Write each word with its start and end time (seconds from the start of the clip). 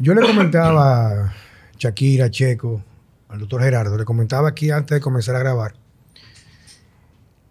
Yo 0.00 0.14
le 0.14 0.24
comentaba 0.24 1.24
a 1.24 1.34
Shakira, 1.76 2.30
Checo, 2.30 2.84
al 3.28 3.40
doctor 3.40 3.62
Gerardo, 3.62 3.98
le 3.98 4.04
comentaba 4.04 4.48
aquí 4.48 4.70
antes 4.70 4.94
de 4.94 5.00
comenzar 5.00 5.34
a 5.34 5.40
grabar, 5.40 5.74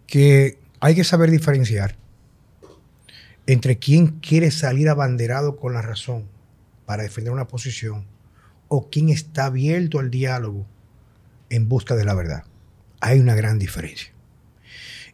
que 0.07 0.57
hay 0.79 0.95
que 0.95 1.03
saber 1.03 1.29
diferenciar 1.29 1.97
entre 3.47 3.79
quien 3.79 4.19
quiere 4.21 4.49
salir 4.51 4.87
abanderado 4.87 5.57
con 5.57 5.73
la 5.73 5.81
razón 5.81 6.23
para 6.85 7.03
defender 7.03 7.33
una 7.33 7.49
posición 7.49 8.05
o 8.69 8.89
quien 8.89 9.09
está 9.09 9.47
abierto 9.47 9.99
al 9.99 10.09
diálogo 10.09 10.65
en 11.49 11.67
busca 11.67 11.95
de 11.97 12.05
la 12.05 12.13
verdad. 12.13 12.45
Hay 13.01 13.19
una 13.19 13.35
gran 13.35 13.59
diferencia. 13.59 14.13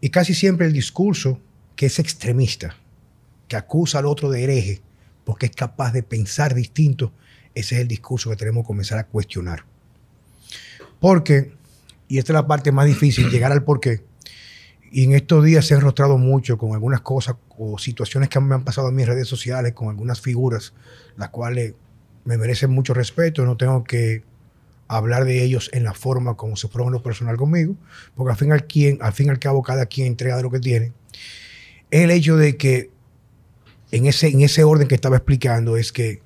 Y 0.02 0.10
casi 0.10 0.36
siempre 0.36 0.68
el 0.68 0.74
discurso 0.74 1.40
que 1.76 1.88
es 1.88 1.98
extremista, 1.98 2.76
que 3.48 3.56
acusa 3.56 3.98
al 3.98 4.06
otro 4.06 4.30
de 4.30 4.44
hereje 4.44 4.82
porque 5.24 5.48
es 5.48 5.52
capaz 5.56 5.94
de 5.94 6.04
pensar 6.04 6.54
distinto, 6.54 7.14
ese 7.56 7.76
es 7.76 7.82
el 7.82 7.88
discurso 7.88 8.30
que 8.30 8.36
tenemos 8.36 8.64
que 8.64 8.68
comenzar 8.68 9.00
a 9.00 9.06
cuestionar. 9.06 9.66
Porque, 11.00 11.54
y 12.08 12.18
esta 12.18 12.32
es 12.32 12.36
la 12.36 12.48
parte 12.48 12.72
más 12.72 12.86
difícil, 12.86 13.30
llegar 13.30 13.52
al 13.52 13.64
por 13.64 13.80
qué, 13.80 14.02
y 14.96 15.06
en 15.06 15.14
estos 15.14 15.44
días 15.44 15.66
se 15.66 15.74
han 15.74 15.82
rostrado 15.82 16.20
mucho 16.20 16.60
con 16.60 16.74
algunas 16.74 17.02
cosas 17.02 17.36
o 17.58 17.80
situaciones 17.80 18.30
que 18.30 18.40
me 18.40 18.54
han 18.54 18.64
pasado 18.64 18.90
en 18.90 18.96
mis 18.96 19.08
redes 19.08 19.28
sociales, 19.28 19.74
con 19.74 19.90
algunas 19.90 20.22
figuras, 20.22 20.74
las 21.18 21.30
cuales 21.30 21.74
me 22.26 22.38
merecen 22.38 22.70
mucho 22.70 22.94
respeto, 22.94 23.44
no 23.44 23.58
tengo 23.58 23.84
que 23.84 24.24
hablar 24.88 25.26
de 25.26 25.44
ellos 25.44 25.72
en 25.74 25.84
la 25.84 25.96
forma 25.96 26.36
como 26.36 26.56
se 26.56 26.68
fueron 26.68 26.94
lo 26.94 27.02
personal 27.02 27.38
conmigo, 27.38 27.76
porque 28.14 28.32
al 28.34 28.38
fin, 28.38 28.52
al, 28.52 28.68
quien, 28.68 29.00
al 29.02 29.14
fin 29.14 29.28
y 29.28 29.30
al 29.32 29.40
cabo 29.40 29.64
cada 29.64 29.88
quien 29.88 30.06
entrega 30.06 30.38
de 30.38 30.44
lo 30.44 30.52
que 30.52 30.60
tiene. 30.60 30.94
El 31.90 32.12
hecho 32.12 32.38
de 32.38 32.56
que 32.56 32.92
en 33.92 34.06
ese, 34.06 34.28
en 34.28 34.42
ese 34.42 34.64
orden 34.64 34.88
que 34.88 34.96
estaba 34.96 35.18
explicando 35.18 35.76
es 35.76 35.92
que 35.92 36.22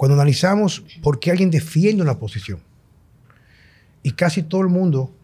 cuando 0.00 0.14
analizamos 0.14 0.82
por 1.02 1.20
qué 1.20 1.30
alguien 1.30 1.50
defiende 1.50 2.00
una 2.00 2.18
posición, 2.18 2.58
y 4.02 4.12
casi 4.12 4.42
todo 4.42 4.62
el 4.62 4.68
mundo, 4.68 5.14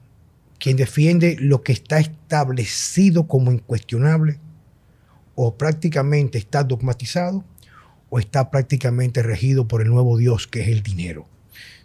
quien 0.59 0.77
defiende 0.77 1.39
lo 1.41 1.63
que 1.63 1.73
está 1.73 1.99
establecido 1.99 3.27
como 3.27 3.53
incuestionable, 3.53 4.39
o 5.35 5.57
prácticamente 5.57 6.37
está 6.37 6.63
dogmatizado, 6.63 7.43
o 8.11 8.19
está 8.19 8.51
prácticamente 8.51 9.23
regido 9.23 9.67
por 9.67 9.81
el 9.81 9.89
nuevo 9.89 10.19
Dios 10.19 10.47
que 10.47 10.61
es 10.61 10.69
el 10.69 10.83
dinero. 10.83 11.27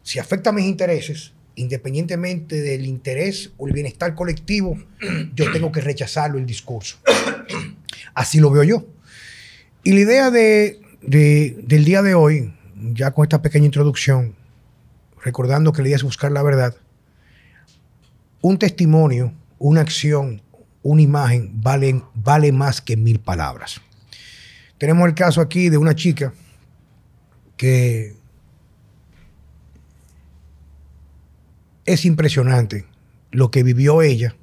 Si 0.03 0.19
afecta 0.19 0.50
a 0.50 0.53
mis 0.53 0.66
intereses, 0.66 1.31
independientemente 1.56 2.59
del 2.59 2.86
interés 2.86 3.53
o 3.56 3.67
el 3.67 3.73
bienestar 3.73 4.16
colectivo, 4.16 4.78
yo 5.34 5.50
tengo 5.53 5.72
que 5.72 5.80
rechazarlo 5.80 6.38
el 6.38 6.45
discurso. 6.45 6.97
Así 8.14 8.42
lo 8.42 8.52
veo 8.52 8.64
yo. 8.64 8.86
Y 9.81 9.94
la 9.94 10.00
idea 10.02 10.30
de, 10.30 10.81
del 11.02 11.86
día 11.86 12.02
de 12.02 12.16
hoy, 12.16 12.52
ya 12.94 13.12
con 13.12 13.24
esta 13.24 13.42
pequeña 13.42 13.66
introducción, 13.66 14.36
recordando 15.24 15.72
que 15.72 15.82
la 15.82 15.90
idea 15.90 15.98
es 15.98 16.04
buscar 16.04 16.32
la 16.32 16.44
verdad, 16.44 16.76
un 18.42 18.58
testimonio, 18.58 19.34
una 19.60 19.82
acción, 19.82 20.42
una 20.84 21.02
imagen 21.02 21.52
vale, 21.62 22.02
vale 22.16 22.52
más 22.52 22.82
que 22.82 22.98
mil 22.98 23.20
palabras. 23.20 23.82
Tenemos 24.78 25.08
el 25.08 25.14
caso 25.14 25.42
aquí 25.42 25.70
de 25.70 25.78
una 25.78 25.94
chica 25.94 26.34
que 27.56 28.16
es 31.86 32.06
impresionante 32.06 32.88
lo 33.32 33.52
que 33.52 33.64
vivió 33.64 34.02
ella 34.02 34.36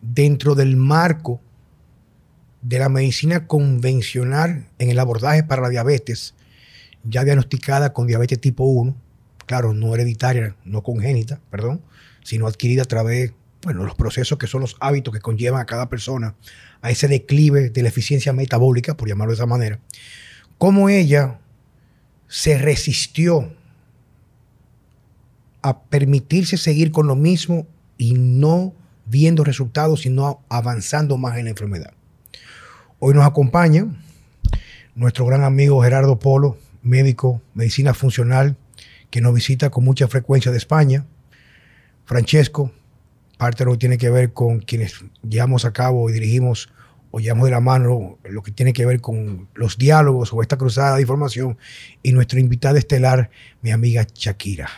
dentro 0.00 0.54
del 0.54 0.76
marco 0.76 1.40
de 2.62 2.78
la 2.78 2.88
medicina 2.88 3.46
convencional 3.46 4.68
en 4.78 4.90
el 4.90 4.98
abordaje 4.98 5.44
para 5.44 5.62
la 5.62 5.68
diabetes, 5.68 6.34
ya 7.04 7.24
diagnosticada 7.24 7.92
con 7.92 8.06
diabetes 8.06 8.40
tipo 8.40 8.64
1, 8.64 8.94
claro, 9.46 9.72
no 9.72 9.94
hereditaria, 9.94 10.56
no 10.64 10.82
congénita, 10.82 11.40
perdón, 11.50 11.80
sino 12.22 12.46
adquirida 12.46 12.82
a 12.82 12.86
través, 12.86 13.32
bueno, 13.62 13.84
los 13.84 13.94
procesos 13.94 14.38
que 14.38 14.46
son 14.46 14.60
los 14.60 14.76
hábitos 14.80 15.14
que 15.14 15.20
conllevan 15.20 15.60
a 15.60 15.66
cada 15.66 15.88
persona 15.88 16.34
a 16.82 16.90
ese 16.90 17.08
declive 17.08 17.70
de 17.70 17.82
la 17.82 17.88
eficiencia 17.88 18.32
metabólica, 18.32 18.96
por 18.96 19.08
llamarlo 19.08 19.32
de 19.32 19.36
esa 19.36 19.46
manera, 19.46 19.80
cómo 20.58 20.88
ella 20.88 21.38
se 22.28 22.58
resistió 22.58 23.52
a 25.62 25.82
permitirse 25.82 26.56
seguir 26.56 26.92
con 26.92 27.06
lo 27.06 27.16
mismo 27.16 27.66
y 27.96 28.14
no 28.14 28.74
viendo 29.06 29.44
resultados, 29.44 30.02
sino 30.02 30.42
avanzando 30.48 31.16
más 31.16 31.38
en 31.38 31.44
la 31.44 31.50
enfermedad. 31.50 31.92
Hoy 32.98 33.14
nos 33.14 33.26
acompaña 33.26 33.86
nuestro 34.94 35.24
gran 35.26 35.42
amigo 35.42 35.82
Gerardo 35.82 36.18
Polo, 36.18 36.58
médico, 36.82 37.42
medicina 37.54 37.94
funcional, 37.94 38.56
que 39.10 39.20
nos 39.20 39.34
visita 39.34 39.70
con 39.70 39.84
mucha 39.84 40.08
frecuencia 40.08 40.52
de 40.52 40.58
España. 40.58 41.06
Francesco, 42.04 42.72
parte 43.36 43.64
de 43.64 43.66
lo 43.66 43.72
que 43.72 43.78
tiene 43.78 43.98
que 43.98 44.10
ver 44.10 44.32
con 44.32 44.60
quienes 44.60 45.04
llevamos 45.26 45.64
a 45.64 45.72
cabo 45.72 46.08
y 46.10 46.12
dirigimos 46.12 46.70
o 47.10 47.20
llevamos 47.20 47.46
de 47.46 47.52
la 47.52 47.60
mano 47.60 48.18
lo 48.24 48.42
que 48.42 48.52
tiene 48.52 48.72
que 48.72 48.84
ver 48.84 49.00
con 49.00 49.48
los 49.54 49.78
diálogos 49.78 50.32
o 50.32 50.42
esta 50.42 50.58
cruzada 50.58 50.96
de 50.96 51.02
información. 51.02 51.56
Y 52.02 52.12
nuestra 52.12 52.40
invitada 52.40 52.78
estelar, 52.78 53.30
mi 53.62 53.70
amiga 53.70 54.06
Shakira. 54.12 54.68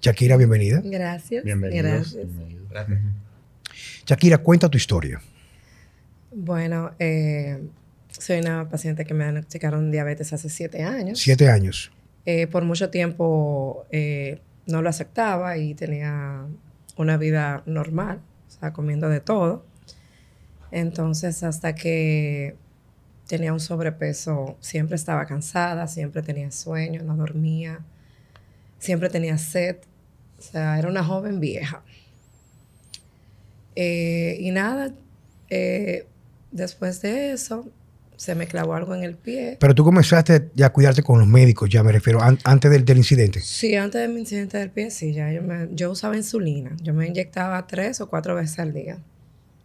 Shakira, 0.00 0.36
bienvenida. 0.36 0.80
Gracias. 0.84 1.44
Bienvenidos. 1.44 2.16
Gracias. 2.70 2.98
Shakira, 4.06 4.38
cuenta 4.38 4.68
tu 4.68 4.76
historia. 4.76 5.20
Bueno, 6.34 6.92
eh, 6.98 7.60
soy 8.18 8.40
una 8.40 8.68
paciente 8.68 9.04
que 9.04 9.14
me 9.14 9.24
diagnosticaron 9.24 9.90
diabetes 9.90 10.32
hace 10.32 10.48
siete 10.48 10.82
años. 10.82 11.18
Siete 11.18 11.48
años. 11.48 11.90
Eh, 12.24 12.46
por 12.46 12.64
mucho 12.64 12.90
tiempo 12.90 13.86
eh, 13.90 14.40
no 14.66 14.80
lo 14.82 14.88
aceptaba 14.88 15.56
y 15.56 15.74
tenía 15.74 16.46
una 16.96 17.16
vida 17.16 17.62
normal, 17.66 18.20
o 18.48 18.50
sea, 18.60 18.72
comiendo 18.72 19.08
de 19.08 19.20
todo. 19.20 19.64
Entonces, 20.70 21.42
hasta 21.42 21.74
que 21.74 22.54
tenía 23.26 23.52
un 23.52 23.60
sobrepeso, 23.60 24.56
siempre 24.60 24.96
estaba 24.96 25.26
cansada, 25.26 25.88
siempre 25.88 26.22
tenía 26.22 26.50
sueño, 26.50 27.02
no 27.02 27.16
dormía, 27.16 27.80
siempre 28.78 29.08
tenía 29.08 29.36
sed, 29.38 29.76
o 30.38 30.42
sea, 30.42 30.78
era 30.78 30.88
una 30.88 31.02
joven 31.02 31.40
vieja. 31.40 31.82
Eh, 33.74 34.36
y 34.38 34.50
nada, 34.50 34.92
después 36.50 37.02
de 37.02 37.32
eso, 37.32 37.70
se 38.22 38.36
me 38.36 38.46
clavó 38.46 38.74
algo 38.74 38.94
en 38.94 39.02
el 39.02 39.16
pie. 39.16 39.56
Pero 39.58 39.74
tú 39.74 39.82
comenzaste 39.82 40.50
ya 40.54 40.66
a 40.66 40.72
cuidarte 40.72 41.02
con 41.02 41.18
los 41.18 41.26
médicos, 41.26 41.68
ya 41.68 41.82
me 41.82 41.90
refiero, 41.90 42.20
antes 42.22 42.70
del, 42.70 42.84
del, 42.84 42.98
incidente. 42.98 43.40
Sí, 43.40 43.74
antes 43.74 44.00
del 44.00 44.16
incidente 44.16 44.58
del 44.58 44.70
pie, 44.70 44.92
sí, 44.92 45.12
ya 45.12 45.32
yo, 45.32 45.42
me, 45.42 45.66
yo 45.72 45.90
usaba 45.90 46.16
insulina. 46.16 46.76
Yo 46.80 46.94
me 46.94 47.08
inyectaba 47.08 47.66
tres 47.66 48.00
o 48.00 48.08
cuatro 48.08 48.36
veces 48.36 48.60
al 48.60 48.72
día. 48.72 49.00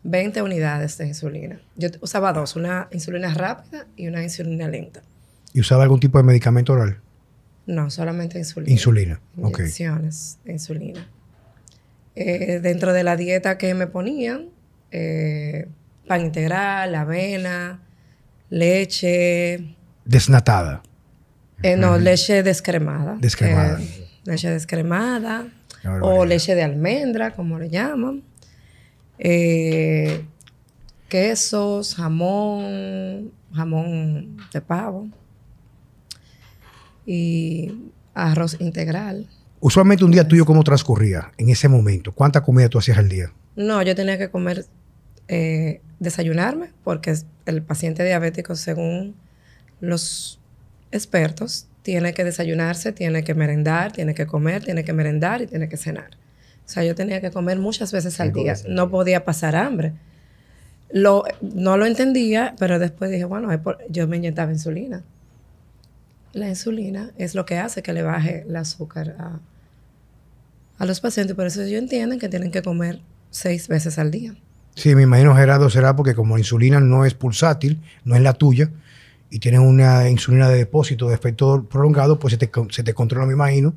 20 0.01 0.41
unidades 0.41 0.97
de 0.97 1.05
insulina. 1.05 1.61
Yo 1.75 1.89
usaba 2.01 2.33
dos, 2.33 2.55
una 2.55 2.87
insulina 2.91 3.31
rápida 3.31 3.85
y 3.95 4.07
una 4.07 4.23
insulina 4.23 4.67
lenta. 4.67 5.03
¿Y 5.53 5.59
usaba 5.59 5.83
algún 5.83 5.99
tipo 5.99 6.17
de 6.17 6.23
medicamento 6.23 6.73
oral? 6.73 6.97
No, 7.67 7.91
solamente 7.91 8.39
insulina. 8.39 8.71
Insulina, 8.71 9.21
ok. 9.39 9.59
Inyecciones 9.59 10.39
insulina. 10.47 11.07
Eh, 12.15 12.59
dentro 12.59 12.91
de 12.91 13.03
la 13.03 13.17
dieta 13.17 13.59
que 13.59 13.75
me 13.75 13.85
ponían, 13.85 14.49
eh, 14.89 15.67
pan 16.07 16.21
integral, 16.21 16.95
avena, 16.95 17.83
leche. 18.49 19.75
Desnatada. 20.05 20.81
Eh, 21.63 21.75
no, 21.75 21.97
leche 21.97 22.43
descremada. 22.43 23.17
Descremada. 23.19 23.79
Eh, 23.81 24.07
leche 24.23 24.49
descremada. 24.49 25.47
O 26.01 26.25
leche 26.25 26.53
de 26.55 26.63
almendra, 26.63 27.31
como 27.31 27.59
le 27.59 27.69
llaman. 27.69 28.23
Eh, 29.19 30.25
quesos, 31.07 31.95
jamón, 31.95 33.31
jamón 33.53 34.37
de 34.51 34.61
pavo. 34.61 35.07
Y 37.05 37.91
arroz 38.13 38.57
integral. 38.59 39.27
Usualmente 39.59 40.03
un 40.03 40.11
día 40.11 40.27
tuyo, 40.27 40.45
¿cómo 40.45 40.63
transcurría 40.63 41.31
en 41.37 41.49
ese 41.49 41.67
momento? 41.67 42.11
¿Cuánta 42.11 42.43
comida 42.43 42.69
tú 42.69 42.77
hacías 42.77 42.97
al 42.97 43.09
día? 43.09 43.31
No, 43.55 43.81
yo 43.81 43.95
tenía 43.95 44.17
que 44.17 44.29
comer 44.29 44.65
eh, 45.27 45.81
desayunarme, 45.99 46.71
porque 46.83 47.15
el 47.45 47.61
paciente 47.63 48.03
diabético, 48.03 48.55
según 48.55 49.15
los 49.79 50.39
expertos, 50.91 51.67
tiene 51.81 52.13
que 52.13 52.23
desayunarse, 52.23 52.91
tiene 52.91 53.23
que 53.23 53.33
merendar, 53.33 53.91
tiene 53.91 54.13
que 54.13 54.27
comer, 54.27 54.63
tiene 54.63 54.83
que 54.83 54.93
merendar 54.93 55.41
y 55.41 55.47
tiene 55.47 55.69
que 55.69 55.77
cenar. 55.77 56.17
O 56.65 56.69
sea, 56.69 56.83
yo 56.83 56.95
tenía 56.95 57.21
que 57.21 57.31
comer 57.31 57.59
muchas 57.59 57.93
veces 57.93 58.19
al 58.19 58.33
día. 58.33 58.55
No 58.67 58.89
podía 58.89 59.23
pasar 59.23 59.55
hambre. 59.55 59.93
Lo, 60.89 61.23
no 61.41 61.77
lo 61.77 61.85
entendía, 61.85 62.55
pero 62.59 62.77
después 62.77 63.09
dije, 63.09 63.23
bueno, 63.23 63.49
yo 63.89 64.07
me 64.07 64.17
inyectaba 64.17 64.51
insulina. 64.51 65.03
La 66.33 66.49
insulina 66.49 67.11
es 67.17 67.35
lo 67.35 67.45
que 67.45 67.57
hace 67.57 67.81
que 67.81 67.93
le 67.93 68.03
baje 68.03 68.43
el 68.47 68.55
azúcar 68.55 69.15
a, 69.17 69.39
a 70.77 70.85
los 70.85 70.99
pacientes. 70.99 71.35
Por 71.35 71.45
eso 71.45 71.61
ellos 71.61 71.81
entienden 71.81 72.19
que 72.19 72.27
tienen 72.27 72.51
que 72.51 72.61
comer 72.61 72.99
seis 73.29 73.69
veces 73.69 73.97
al 73.97 74.11
día. 74.11 74.35
Sí, 74.77 74.93
me 74.93 75.01
imagino, 75.01 75.35
Gerardo, 75.35 75.71
será 75.71 75.95
porque 75.95 76.13
como 76.13 76.35
la 76.35 76.41
insulina 76.41 76.79
no 76.79 77.03
es 77.03 77.15
pulsátil, 77.15 77.81
no 78.05 78.15
es 78.15 78.21
la 78.21 78.33
tuya, 78.33 78.69
y 79.31 79.39
tienes 79.39 79.59
una 79.59 80.07
insulina 80.07 80.47
de 80.49 80.57
depósito 80.59 81.09
de 81.09 81.15
efecto 81.15 81.63
prolongado, 81.67 82.19
pues 82.19 82.33
se 82.33 82.37
te, 82.37 82.51
se 82.69 82.83
te 82.83 82.93
controla, 82.93 83.25
me 83.25 83.33
imagino. 83.33 83.73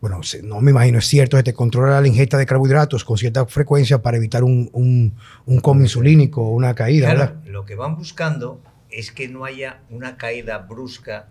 Bueno, 0.00 0.20
no 0.44 0.60
me 0.60 0.70
imagino, 0.70 1.00
es 1.00 1.06
cierto, 1.06 1.36
se 1.36 1.42
te 1.42 1.52
controla 1.54 2.00
la 2.00 2.06
ingesta 2.06 2.38
de 2.38 2.46
carbohidratos 2.46 3.04
con 3.04 3.18
cierta 3.18 3.46
frecuencia 3.46 4.00
para 4.00 4.16
evitar 4.16 4.44
un, 4.44 4.70
un, 4.72 5.12
un 5.44 5.60
coma 5.60 5.82
insulínico 5.82 6.40
o 6.42 6.50
una 6.50 6.72
caída. 6.76 7.12
Claro, 7.12 7.40
lo 7.44 7.64
que 7.64 7.74
van 7.74 7.96
buscando 7.96 8.60
es 8.90 9.10
que 9.10 9.26
no 9.26 9.44
haya 9.44 9.82
una 9.90 10.18
caída 10.18 10.58
brusca 10.58 11.30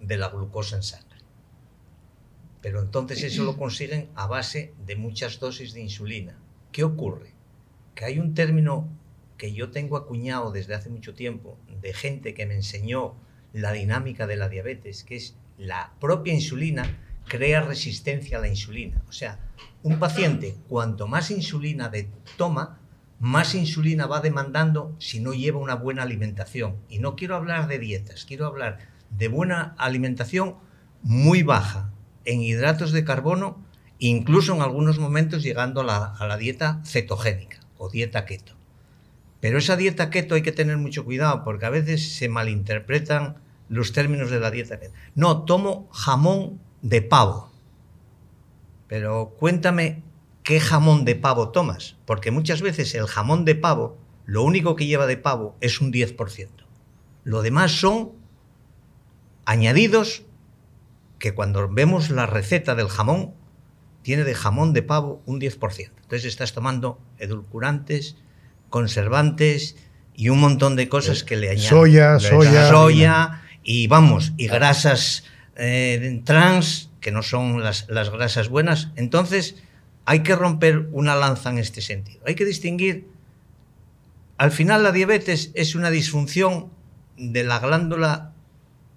de 0.00 0.16
la 0.16 0.30
glucosa 0.30 0.76
en 0.76 0.82
sangre. 0.82 1.18
Pero 2.62 2.80
entonces 2.80 3.22
eso 3.22 3.44
lo 3.44 3.58
consiguen 3.58 4.08
a 4.14 4.26
base 4.26 4.72
de 4.86 4.96
muchas 4.96 5.38
dosis 5.40 5.74
de 5.74 5.82
insulina. 5.82 6.38
¿Qué 6.72 6.84
ocurre? 6.84 7.34
Que 8.00 8.06
hay 8.06 8.18
un 8.18 8.32
término 8.32 8.88
que 9.36 9.52
yo 9.52 9.70
tengo 9.70 9.98
acuñado 9.98 10.52
desde 10.52 10.74
hace 10.74 10.88
mucho 10.88 11.12
tiempo 11.12 11.58
de 11.82 11.92
gente 11.92 12.32
que 12.32 12.46
me 12.46 12.54
enseñó 12.54 13.14
la 13.52 13.72
dinámica 13.72 14.26
de 14.26 14.36
la 14.36 14.48
diabetes, 14.48 15.04
que 15.04 15.16
es 15.16 15.36
la 15.58 15.92
propia 16.00 16.32
insulina 16.32 16.98
crea 17.28 17.60
resistencia 17.60 18.38
a 18.38 18.40
la 18.40 18.48
insulina. 18.48 19.02
O 19.06 19.12
sea, 19.12 19.38
un 19.82 19.98
paciente 19.98 20.56
cuanto 20.66 21.08
más 21.08 21.30
insulina 21.30 21.92
toma, 22.38 22.80
más 23.18 23.54
insulina 23.54 24.06
va 24.06 24.22
demandando 24.22 24.96
si 24.98 25.20
no 25.20 25.34
lleva 25.34 25.58
una 25.58 25.74
buena 25.74 26.02
alimentación. 26.02 26.76
Y 26.88 27.00
no 27.00 27.16
quiero 27.16 27.36
hablar 27.36 27.68
de 27.68 27.78
dietas, 27.78 28.24
quiero 28.24 28.46
hablar 28.46 28.78
de 29.10 29.28
buena 29.28 29.74
alimentación 29.76 30.56
muy 31.02 31.42
baja 31.42 31.92
en 32.24 32.40
hidratos 32.40 32.92
de 32.92 33.04
carbono, 33.04 33.62
incluso 33.98 34.54
en 34.54 34.62
algunos 34.62 34.98
momentos 34.98 35.42
llegando 35.42 35.82
a 35.82 36.26
la 36.26 36.36
dieta 36.38 36.80
cetogénica 36.86 37.59
o 37.80 37.88
dieta 37.88 38.26
keto. 38.26 38.52
Pero 39.40 39.58
esa 39.58 39.76
dieta 39.76 40.10
keto 40.10 40.34
hay 40.34 40.42
que 40.42 40.52
tener 40.52 40.76
mucho 40.76 41.04
cuidado 41.04 41.42
porque 41.42 41.66
a 41.66 41.70
veces 41.70 42.14
se 42.14 42.28
malinterpretan 42.28 43.38
los 43.68 43.92
términos 43.92 44.30
de 44.30 44.38
la 44.38 44.50
dieta 44.50 44.78
keto. 44.78 44.92
No, 45.14 45.44
tomo 45.44 45.88
jamón 45.90 46.60
de 46.82 47.00
pavo. 47.00 47.50
Pero 48.86 49.34
cuéntame 49.38 50.02
qué 50.42 50.60
jamón 50.60 51.04
de 51.04 51.16
pavo 51.16 51.50
tomas, 51.50 51.96
porque 52.04 52.30
muchas 52.30 52.60
veces 52.60 52.94
el 52.94 53.06
jamón 53.06 53.44
de 53.44 53.54
pavo, 53.54 53.98
lo 54.26 54.42
único 54.42 54.76
que 54.76 54.86
lleva 54.86 55.06
de 55.06 55.16
pavo 55.16 55.56
es 55.60 55.80
un 55.80 55.92
10%. 55.92 56.48
Lo 57.24 57.42
demás 57.42 57.72
son 57.72 58.12
añadidos 59.46 60.24
que 61.18 61.34
cuando 61.34 61.68
vemos 61.68 62.10
la 62.10 62.26
receta 62.26 62.74
del 62.74 62.88
jamón, 62.88 63.34
tiene 64.02 64.24
de 64.24 64.34
jamón 64.34 64.72
de 64.72 64.82
pavo 64.82 65.22
un 65.26 65.40
10%. 65.40 65.99
Entonces 66.10 66.26
estás 66.26 66.52
tomando 66.52 67.00
edulcorantes, 67.20 68.16
conservantes 68.68 69.76
y 70.12 70.30
un 70.30 70.40
montón 70.40 70.74
de 70.74 70.88
cosas 70.88 71.22
que 71.22 71.36
le 71.36 71.50
añaden. 71.50 71.68
Soya, 71.68 72.18
soya. 72.18 72.68
Soya 72.68 73.42
y 73.62 73.86
vamos, 73.86 74.32
y 74.36 74.48
grasas 74.48 75.22
eh, 75.54 76.20
trans, 76.24 76.90
que 77.00 77.12
no 77.12 77.22
son 77.22 77.62
las, 77.62 77.88
las 77.88 78.10
grasas 78.10 78.48
buenas. 78.48 78.88
Entonces 78.96 79.62
hay 80.04 80.24
que 80.24 80.34
romper 80.34 80.88
una 80.90 81.14
lanza 81.14 81.50
en 81.50 81.58
este 81.58 81.80
sentido. 81.80 82.20
Hay 82.26 82.34
que 82.34 82.44
distinguir, 82.44 83.06
al 84.36 84.50
final 84.50 84.82
la 84.82 84.90
diabetes 84.90 85.52
es 85.54 85.76
una 85.76 85.92
disfunción 85.92 86.72
de 87.18 87.44
la 87.44 87.60
glándula 87.60 88.32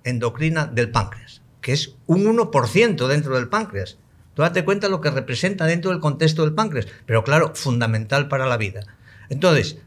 endocrina 0.04 0.66
del 0.66 0.90
páncreas, 0.90 1.44
que 1.62 1.74
es 1.74 1.96
un 2.08 2.26
1% 2.26 3.06
dentro 3.06 3.36
del 3.36 3.50
páncreas. 3.50 4.00
Tú 4.34 4.42
date 4.42 4.66
cuenta 4.66 4.90
lo 4.90 5.02
que 5.02 5.12
representa 5.12 5.66
dentro 5.66 5.92
del 5.92 6.00
contexto 6.00 6.44
del 6.44 6.54
páncreas, 6.54 6.88
pero 7.06 7.24
claro, 7.24 7.54
fundamental 7.56 8.28
para 8.28 8.48
la 8.48 8.58
vida. 8.58 8.82
Entonces, 9.30 9.78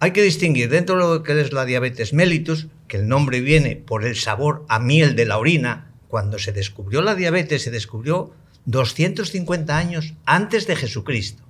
hay 0.00 0.12
que 0.12 0.22
distinguir 0.22 0.68
dentro 0.68 0.94
de 0.94 1.18
lo 1.18 1.22
que 1.22 1.40
es 1.40 1.52
la 1.52 1.64
diabetes 1.64 2.12
mellitus, 2.12 2.68
que 2.86 2.98
el 2.98 3.08
nombre 3.08 3.40
viene 3.40 3.74
por 3.74 4.04
el 4.04 4.14
sabor 4.14 4.64
a 4.68 4.78
miel 4.78 5.16
de 5.16 5.26
la 5.26 5.38
orina, 5.38 5.90
cuando 6.06 6.38
se 6.38 6.52
descubrió 6.52 7.02
la 7.02 7.14
diabetes, 7.14 7.62
se 7.62 7.70
descubrió 7.70 8.32
250 8.66 9.76
años 9.76 10.14
antes 10.24 10.66
de 10.66 10.76
Jesucristo. 10.76 11.42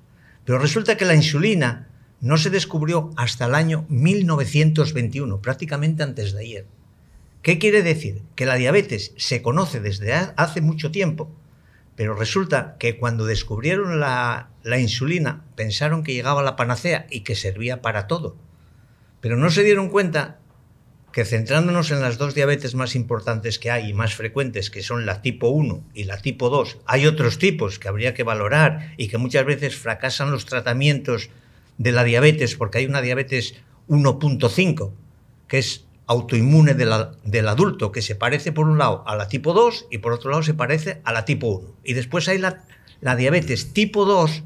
Pero 0.44 0.58
resulta 0.58 0.96
que 0.96 1.04
la 1.04 1.14
insulina 1.14 1.88
no 2.20 2.38
se 2.38 2.50
descubrió 2.50 3.10
hasta 3.16 3.44
el 3.44 3.54
año 3.54 3.84
1921, 3.88 5.40
prácticamente 5.40 6.02
antes 6.02 6.32
de 6.32 6.40
ayer. 6.40 6.66
¿Qué 7.42 7.58
quiere 7.58 7.82
decir? 7.82 8.22
Que 8.34 8.46
la 8.46 8.56
diabetes 8.56 9.12
se 9.16 9.42
conoce 9.42 9.80
desde 9.80 10.12
hace 10.14 10.60
mucho 10.60 10.90
tiempo, 10.90 11.30
pero 11.98 12.14
resulta 12.14 12.76
que 12.78 12.96
cuando 12.96 13.26
descubrieron 13.26 13.98
la, 13.98 14.50
insulina 14.78 15.44
pensaron 15.56 16.04
que 16.04 16.14
llegaba 16.14 16.44
la 16.44 16.54
panacea 16.54 17.08
y 17.10 17.22
que 17.22 17.34
servía 17.34 17.82
para 17.82 18.06
todo. 18.06 18.36
Pero 19.20 19.36
no 19.36 19.50
se 19.50 19.64
dieron 19.64 19.88
cuenta 19.88 20.38
que 21.12 21.24
centrándonos 21.24 21.90
en 21.90 22.00
las 22.00 22.16
dos 22.16 22.36
diabetes 22.36 22.76
más 22.76 22.94
importantes 22.94 23.58
que 23.58 23.72
hay 23.72 23.90
y 23.90 23.94
más 23.94 24.14
frecuentes, 24.14 24.70
que 24.70 24.84
son 24.84 25.06
la 25.06 25.22
tipo 25.22 25.48
1 25.48 25.88
y 25.92 26.04
la 26.04 26.18
tipo 26.18 26.50
2, 26.50 26.78
hay 26.86 27.08
otros 27.08 27.38
tipos 27.38 27.80
que 27.80 27.88
habría 27.88 28.14
que 28.14 28.22
valorar 28.22 28.94
y 28.96 29.08
que 29.08 29.18
muchas 29.18 29.44
veces 29.44 29.74
fracasan 29.74 30.30
los 30.30 30.46
tratamientos 30.46 31.30
de 31.78 31.90
la 31.90 32.04
diabetes 32.04 32.54
porque 32.54 32.78
hay 32.78 32.86
una 32.86 33.02
diabetes 33.02 33.56
1.5, 33.88 34.92
que 35.48 35.58
es 35.58 35.87
autoinmune 36.08 36.74
del 36.74 37.48
adulto, 37.48 37.92
que 37.92 38.00
se 38.00 38.16
parece 38.16 38.50
por 38.50 38.66
un 38.66 38.78
lado 38.78 39.04
a 39.06 39.14
la 39.14 39.28
tipo 39.28 39.52
2 39.52 39.88
y 39.90 39.98
por 39.98 40.14
otro 40.14 40.30
lado 40.30 40.42
se 40.42 40.54
parece 40.54 41.02
a 41.04 41.12
la 41.12 41.26
tipo 41.26 41.48
1. 41.48 41.76
Y 41.84 41.92
después 41.92 42.26
hay 42.28 42.38
la, 42.38 42.64
diabetes 43.14 43.74
tipo 43.74 44.06
2 44.06 44.42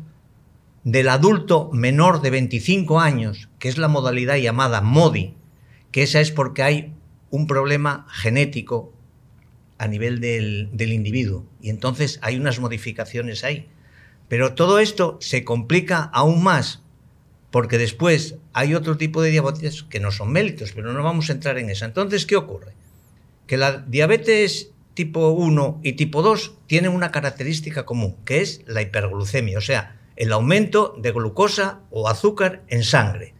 del 0.83 1.09
adulto 1.09 1.71
menor 1.73 2.21
de 2.21 2.31
25 2.31 2.99
años, 3.01 3.49
que 3.61 3.69
es 3.69 3.79
la 3.79 3.87
modalidad 3.87 4.37
llamada 4.37 4.81
MODI, 4.81 5.37
que 5.93 6.03
esa 6.03 6.21
es 6.21 6.33
porque 6.33 6.65
hay 6.65 6.95
un 7.31 7.47
problema 7.47 8.07
genético 8.11 8.93
a 9.79 9.87
nivel 9.87 10.21
del, 10.21 10.69
del, 10.73 10.93
individuo 10.93 11.47
y 11.61 11.71
entonces 11.71 12.19
hay 12.23 12.37
unas 12.37 12.59
modificaciones 12.59 13.45
ahí. 13.45 13.69
Pero 14.29 14.55
todo 14.55 14.81
esto 14.81 15.17
se 15.21 15.45
complica 15.45 16.03
aún 16.13 16.43
más 16.43 16.82
porque 17.53 17.79
después 17.79 18.37
hay 18.55 18.75
otro 18.75 18.97
tipo 18.97 19.23
de 19.23 19.31
diabetes 19.31 19.85
que 19.85 20.01
no 20.01 20.11
son 20.11 20.33
méritos, 20.33 20.73
pero 20.73 20.93
no 20.93 21.03
vamos 21.03 21.29
a 21.29 21.35
entrar 21.35 21.59
en 21.59 21.71
eso. 21.71 21.85
Entonces, 21.85 22.27
¿qué 22.27 22.35
ocurre? 22.35 22.73
Que 23.47 23.59
la 23.59 23.77
diabetes 23.77 24.71
tipo 24.95 25.31
1 25.31 25.81
y 25.83 25.93
tipo 25.93 26.23
2 26.23 26.55
tienen 26.67 26.93
una 26.93 27.13
característica 27.13 27.85
común, 27.85 28.17
que 28.25 28.41
es 28.41 28.63
la 28.67 28.81
hiperglucemia, 28.83 29.59
o 29.59 29.61
sea, 29.61 30.01
el 30.17 30.33
aumento 30.33 30.97
de 30.99 31.13
glucosa 31.13 31.81
o 31.91 32.09
azúcar 32.09 32.63
en 32.69 32.85
sangre. 32.85 33.35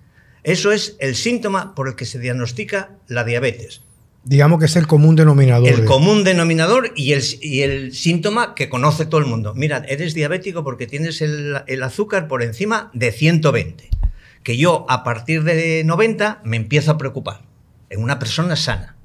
Eso 0.45 0.73
es 0.73 0.97
el 0.99 1.17
síntoma 1.17 1.75
por 1.75 1.89
el 1.89 1.97
que 1.97 2.05
se 2.05 2.19
diagnostica 2.19 2.91
la 3.09 3.25
diabetes. 3.25 3.81
Digamos 4.25 4.61
que 4.61 4.67
es 4.67 4.77
el 4.77 4.87
común 4.87 5.17
denominador. 5.17 5.69
El 5.69 5.85
común 5.85 6.23
denominador 6.23 6.93
y 6.95 7.13
el, 7.13 7.23
y 7.41 7.63
el, 7.63 7.95
síntoma 7.95 8.55
que 8.55 8.69
conoce 8.69 9.07
todo 9.07 9.21
el 9.21 9.27
mundo. 9.27 9.55
Mira, 9.55 9.85
eres 9.89 10.15
diabético 10.15 10.63
porque 10.63 10.87
tienes 10.87 11.23
el, 11.23 11.57
el, 11.67 11.83
azúcar 11.83 12.29
por 12.29 12.43
encima 12.43 12.91
de 12.93 13.11
120. 13.11 13.91
Que 14.43 14.57
yo 14.57 14.87
a 14.89 15.05
partir 15.05 15.45
de 15.45 15.83
90 15.85 16.41
me 16.45 16.57
empiezo 16.57 16.91
a 16.91 16.99
preocupar. 16.99 17.43
En 17.91 18.03
una 18.03 18.19
persona 18.19 18.57
sana. 18.57 18.97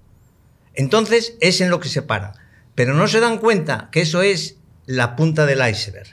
Entonces 0.73 1.35
es 1.41 1.61
en 1.61 1.69
lo 1.69 1.79
que 1.79 1.89
se 1.89 2.01
para. 2.01 2.33
Pero 2.75 2.93
no 2.93 3.07
se 3.07 3.19
dan 3.19 3.37
cuenta 3.37 3.89
que 3.91 4.01
eso 4.01 4.21
es 4.21 4.57
la 4.85 5.15
punta 5.15 5.45
del 5.45 5.67
iceberg. 5.67 6.07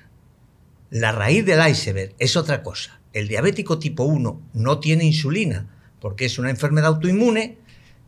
La 0.91 1.13
raíz 1.13 1.45
del 1.45 1.67
iceberg 1.69 2.15
es 2.19 2.37
otra 2.37 2.63
cosa 2.63 3.01
el 3.15 3.29
diabético 3.29 3.79
tipo 3.79 4.05
1 4.05 4.51
no 4.53 4.81
tiene 4.81 5.05
insulina 5.05 5.71
porque 6.01 6.27
es 6.27 6.39
una 6.39 6.51
enfermedad 6.51 6.89
autoinmune 6.89 7.57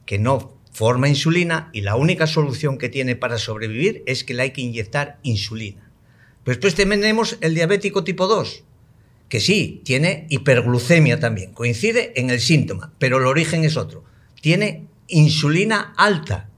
que 0.05 0.19
no 0.19 0.59
forma 0.73 1.09
insulina 1.09 1.71
y 1.73 1.81
la 1.81 1.97
única 1.97 2.27
solución 2.27 2.77
que 2.77 2.91
tiene 2.91 3.17
para 3.17 3.39
sobrevivir 3.39 4.03
es 4.05 4.25
que 4.25 4.35
le 4.35 4.43
hay 4.43 4.51
que 4.51 4.61
inyectar 4.61 5.19
insulina. 5.23 5.91
Después 6.45 6.75
tenemos 6.75 7.39
el 7.41 7.55
diabético 7.55 8.05
tipo 8.05 8.27
2, 8.27 8.65
que 9.29 9.41
sí, 9.41 9.83
tiene 9.85 10.27
hiperglucemia 10.31 11.19
también, 11.19 11.53
coincide 11.53 12.13
en 12.17 12.31
el 12.31 12.41
síntoma, 12.41 12.93
pero 12.99 13.19
el 13.19 13.27
origen 13.27 13.65
es 13.65 13.77
otro. 13.77 14.05
Tiene 14.41 14.85
insulina 15.09 15.95
alta. 15.97 16.49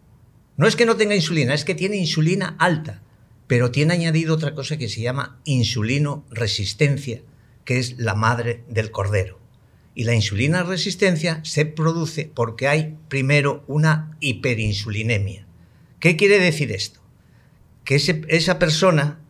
No 0.57 0.67
es 0.67 0.77
que 0.77 0.87
no 0.87 0.97
tenga 0.97 1.15
insulina, 1.15 1.55
es 1.55 1.65
que 1.65 1.75
tiene 1.75 1.97
insulina 1.97 2.57
alta, 2.59 3.03
pero 3.47 3.71
tiene 3.71 3.95
añadido 3.95 4.35
otra 4.35 4.55
cosa 4.55 4.77
que 4.77 4.89
se 4.89 5.01
llama 5.01 5.41
insulino 5.45 6.25
resistencia 6.31 7.23
que 7.69 7.79
es 7.79 7.99
la 7.99 8.15
madre 8.15 8.65
del 8.71 8.91
cordero. 8.91 9.39
Y 9.95 10.05
la 10.05 10.15
insulina 10.15 10.63
resistencia 10.63 11.43
se 11.45 11.67
produce 11.67 12.31
porque 12.35 12.67
hay 12.67 12.97
primero 13.09 13.63
una 13.67 14.17
hiperinsulinemia. 14.21 15.47
¿Qué 16.01 16.17
quiere 16.17 16.39
decir 16.39 16.73
esto? 16.73 17.01
Que 17.85 17.97
esa 17.97 18.59
persona, 18.59 19.21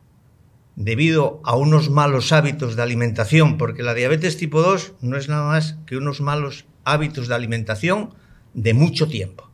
debido 0.79 1.43
a 1.45 1.57
unos 1.57 1.91
malos 1.91 2.33
hábitos 2.33 2.77
de 2.77 2.83
alimentación, 2.83 3.59
porque 3.59 3.83
la 3.83 3.95
diabetes 3.95 4.37
tipo 4.37 4.63
2 4.63 4.95
no 5.01 5.17
es 5.17 5.29
nada 5.29 5.47
más 5.47 5.77
que 5.87 5.97
unos 5.97 6.21
malos 6.21 6.67
hábitos 6.85 7.29
de 7.29 7.35
alimentación 7.35 8.15
de 8.55 8.75
mucho 8.75 9.09
tiempo. 9.09 9.51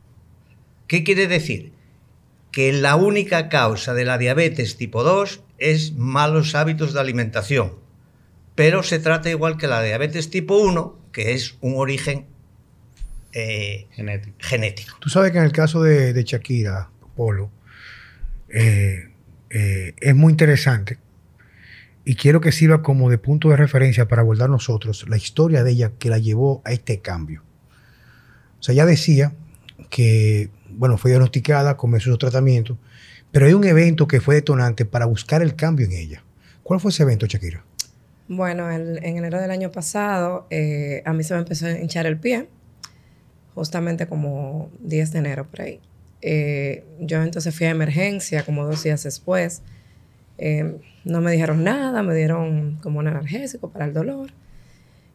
¿Qué 0.87 1.03
quiere 1.03 1.27
decir? 1.27 1.73
Que 2.51 2.71
la 2.71 2.95
única 2.95 3.49
causa 3.49 3.93
de 3.93 4.05
la 4.05 4.17
diabetes 4.17 4.77
tipo 4.77 5.03
2 5.03 5.41
es 5.57 5.93
malos 5.95 6.55
hábitos 6.55 6.93
de 6.93 6.99
alimentación 6.99 7.85
pero 8.55 8.83
se 8.83 8.99
trata 8.99 9.29
igual 9.29 9.57
que 9.57 9.67
la 9.67 9.83
diabetes 9.83 10.29
tipo 10.29 10.57
1, 10.57 11.09
que 11.11 11.33
es 11.33 11.57
un 11.59 11.75
origen 11.75 12.25
eh, 13.33 13.87
Genético. 13.91 14.37
genético. 14.39 14.97
Tú 14.99 15.09
sabes 15.09 15.31
que 15.31 15.39
en 15.39 15.43
el 15.43 15.51
caso 15.51 15.83
de, 15.83 16.13
de 16.13 16.23
Shakira, 16.23 16.89
Polo, 17.15 17.51
eh, 18.49 19.09
eh, 19.49 19.93
es 19.99 20.15
muy 20.15 20.31
interesante 20.31 20.97
y 22.05 22.15
quiero 22.15 22.39
que 22.39 22.51
sirva 22.51 22.83
como 22.83 23.09
de 23.09 23.17
punto 23.17 23.49
de 23.49 23.57
referencia 23.57 24.07
para 24.07 24.21
abordar 24.21 24.49
nosotros 24.49 25.05
la 25.09 25.17
historia 25.17 25.63
de 25.63 25.71
ella 25.71 25.91
que 25.97 26.09
la 26.09 26.19
llevó 26.19 26.61
a 26.63 26.71
este 26.71 26.99
cambio. 26.99 27.43
O 28.59 28.63
sea, 28.63 28.73
ella 28.73 28.85
decía 28.85 29.33
que, 29.89 30.51
bueno, 30.69 30.97
fue 30.97 31.11
diagnosticada, 31.11 31.75
comenzó 31.77 32.11
su 32.11 32.17
tratamiento, 32.17 32.77
pero 33.31 33.47
hay 33.47 33.53
un 33.53 33.65
evento 33.65 34.07
que 34.07 34.21
fue 34.21 34.35
detonante 34.35 34.85
para 34.85 35.05
buscar 35.05 35.41
el 35.41 35.55
cambio 35.55 35.87
en 35.87 35.93
ella. 35.93 36.23
¿Cuál 36.61 36.79
fue 36.79 36.91
ese 36.91 37.03
evento, 37.03 37.25
Shakira? 37.25 37.65
Bueno, 38.27 38.71
en 38.71 38.97
enero 39.03 39.39
del 39.39 39.51
año 39.51 39.71
pasado 39.71 40.47
eh, 40.49 41.01
a 41.05 41.13
mí 41.13 41.23
se 41.23 41.33
me 41.33 41.39
empezó 41.39 41.65
a 41.65 41.71
hinchar 41.71 42.05
el 42.05 42.17
pie, 42.17 42.49
justamente 43.55 44.07
como 44.07 44.69
10 44.79 45.11
de 45.11 45.19
enero 45.19 45.47
por 45.47 45.61
ahí. 45.61 45.79
Eh, 46.21 46.83
yo 46.99 47.21
entonces 47.21 47.55
fui 47.55 47.65
a 47.65 47.71
emergencia 47.71 48.43
como 48.43 48.65
dos 48.65 48.83
días 48.83 49.03
después. 49.03 49.63
Eh, 50.37 50.77
no 51.03 51.21
me 51.21 51.31
dijeron 51.31 51.63
nada, 51.63 52.03
me 52.03 52.15
dieron 52.15 52.77
como 52.81 52.99
un 52.99 53.07
analgésico 53.07 53.69
para 53.69 53.85
el 53.85 53.93
dolor. 53.93 54.31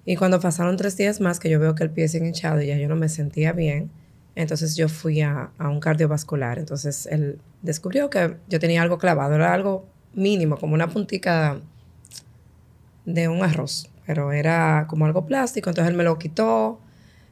Y 0.04 0.16
cuando 0.16 0.40
pasaron 0.40 0.76
tres 0.76 0.96
días 0.96 1.20
más 1.20 1.40
que 1.40 1.50
yo 1.50 1.60
veo 1.60 1.74
que 1.74 1.84
el 1.84 1.90
pie 1.90 2.08
sigue 2.08 2.26
hinchado 2.26 2.62
y 2.62 2.68
ya 2.68 2.76
yo 2.76 2.88
no 2.88 2.96
me 2.96 3.08
sentía 3.08 3.52
bien, 3.52 3.90
entonces 4.34 4.76
yo 4.76 4.88
fui 4.88 5.20
a, 5.20 5.50
a 5.58 5.68
un 5.68 5.80
cardiovascular. 5.80 6.58
Entonces 6.58 7.06
él 7.06 7.38
descubrió 7.62 8.10
que 8.10 8.36
yo 8.48 8.58
tenía 8.58 8.82
algo 8.82 8.98
clavado, 8.98 9.34
era 9.34 9.52
algo 9.52 9.86
mínimo, 10.14 10.56
como 10.56 10.74
una 10.74 10.88
puntica 10.88 11.60
de 13.04 13.28
un 13.28 13.42
arroz, 13.42 13.90
pero 14.06 14.32
era 14.32 14.86
como 14.88 15.06
algo 15.06 15.26
plástico, 15.26 15.70
entonces 15.70 15.90
él 15.90 15.96
me 15.96 16.04
lo 16.04 16.18
quitó, 16.18 16.80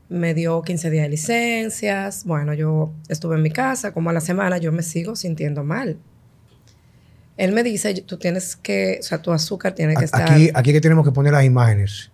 me 0.09 0.35
dio 0.35 0.63
15 0.63 0.91
días 0.91 1.05
de 1.05 1.09
licencias, 1.11 2.25
bueno, 2.25 2.55
yo 2.55 2.93
estuve 3.09 3.37
en 3.37 3.43
mi 3.43 3.51
casa, 3.51 3.93
como 3.93 4.11
a 4.11 4.13
la 4.13 4.21
semana 4.21 4.59
yo 4.59 4.73
me 4.73 4.83
sigo 4.83 5.17
sintiendo 5.17 5.65
mal. 5.65 5.99
Él 7.39 7.53
me 7.53 7.63
dice, 7.63 7.95
tú 8.03 8.19
tienes 8.19 8.57
que, 8.57 8.99
o 9.01 9.03
sea, 9.03 9.23
tu 9.23 9.33
azúcar 9.33 9.73
tiene 9.75 9.95
que 9.95 10.05
estar, 10.05 10.23
Aquí, 10.23 10.51
aquí 10.53 10.73
que 10.73 10.81
tenemos 10.81 11.05
que 11.07 11.13
poner 11.13 11.33
las 11.33 11.45
imágenes. 11.45 12.11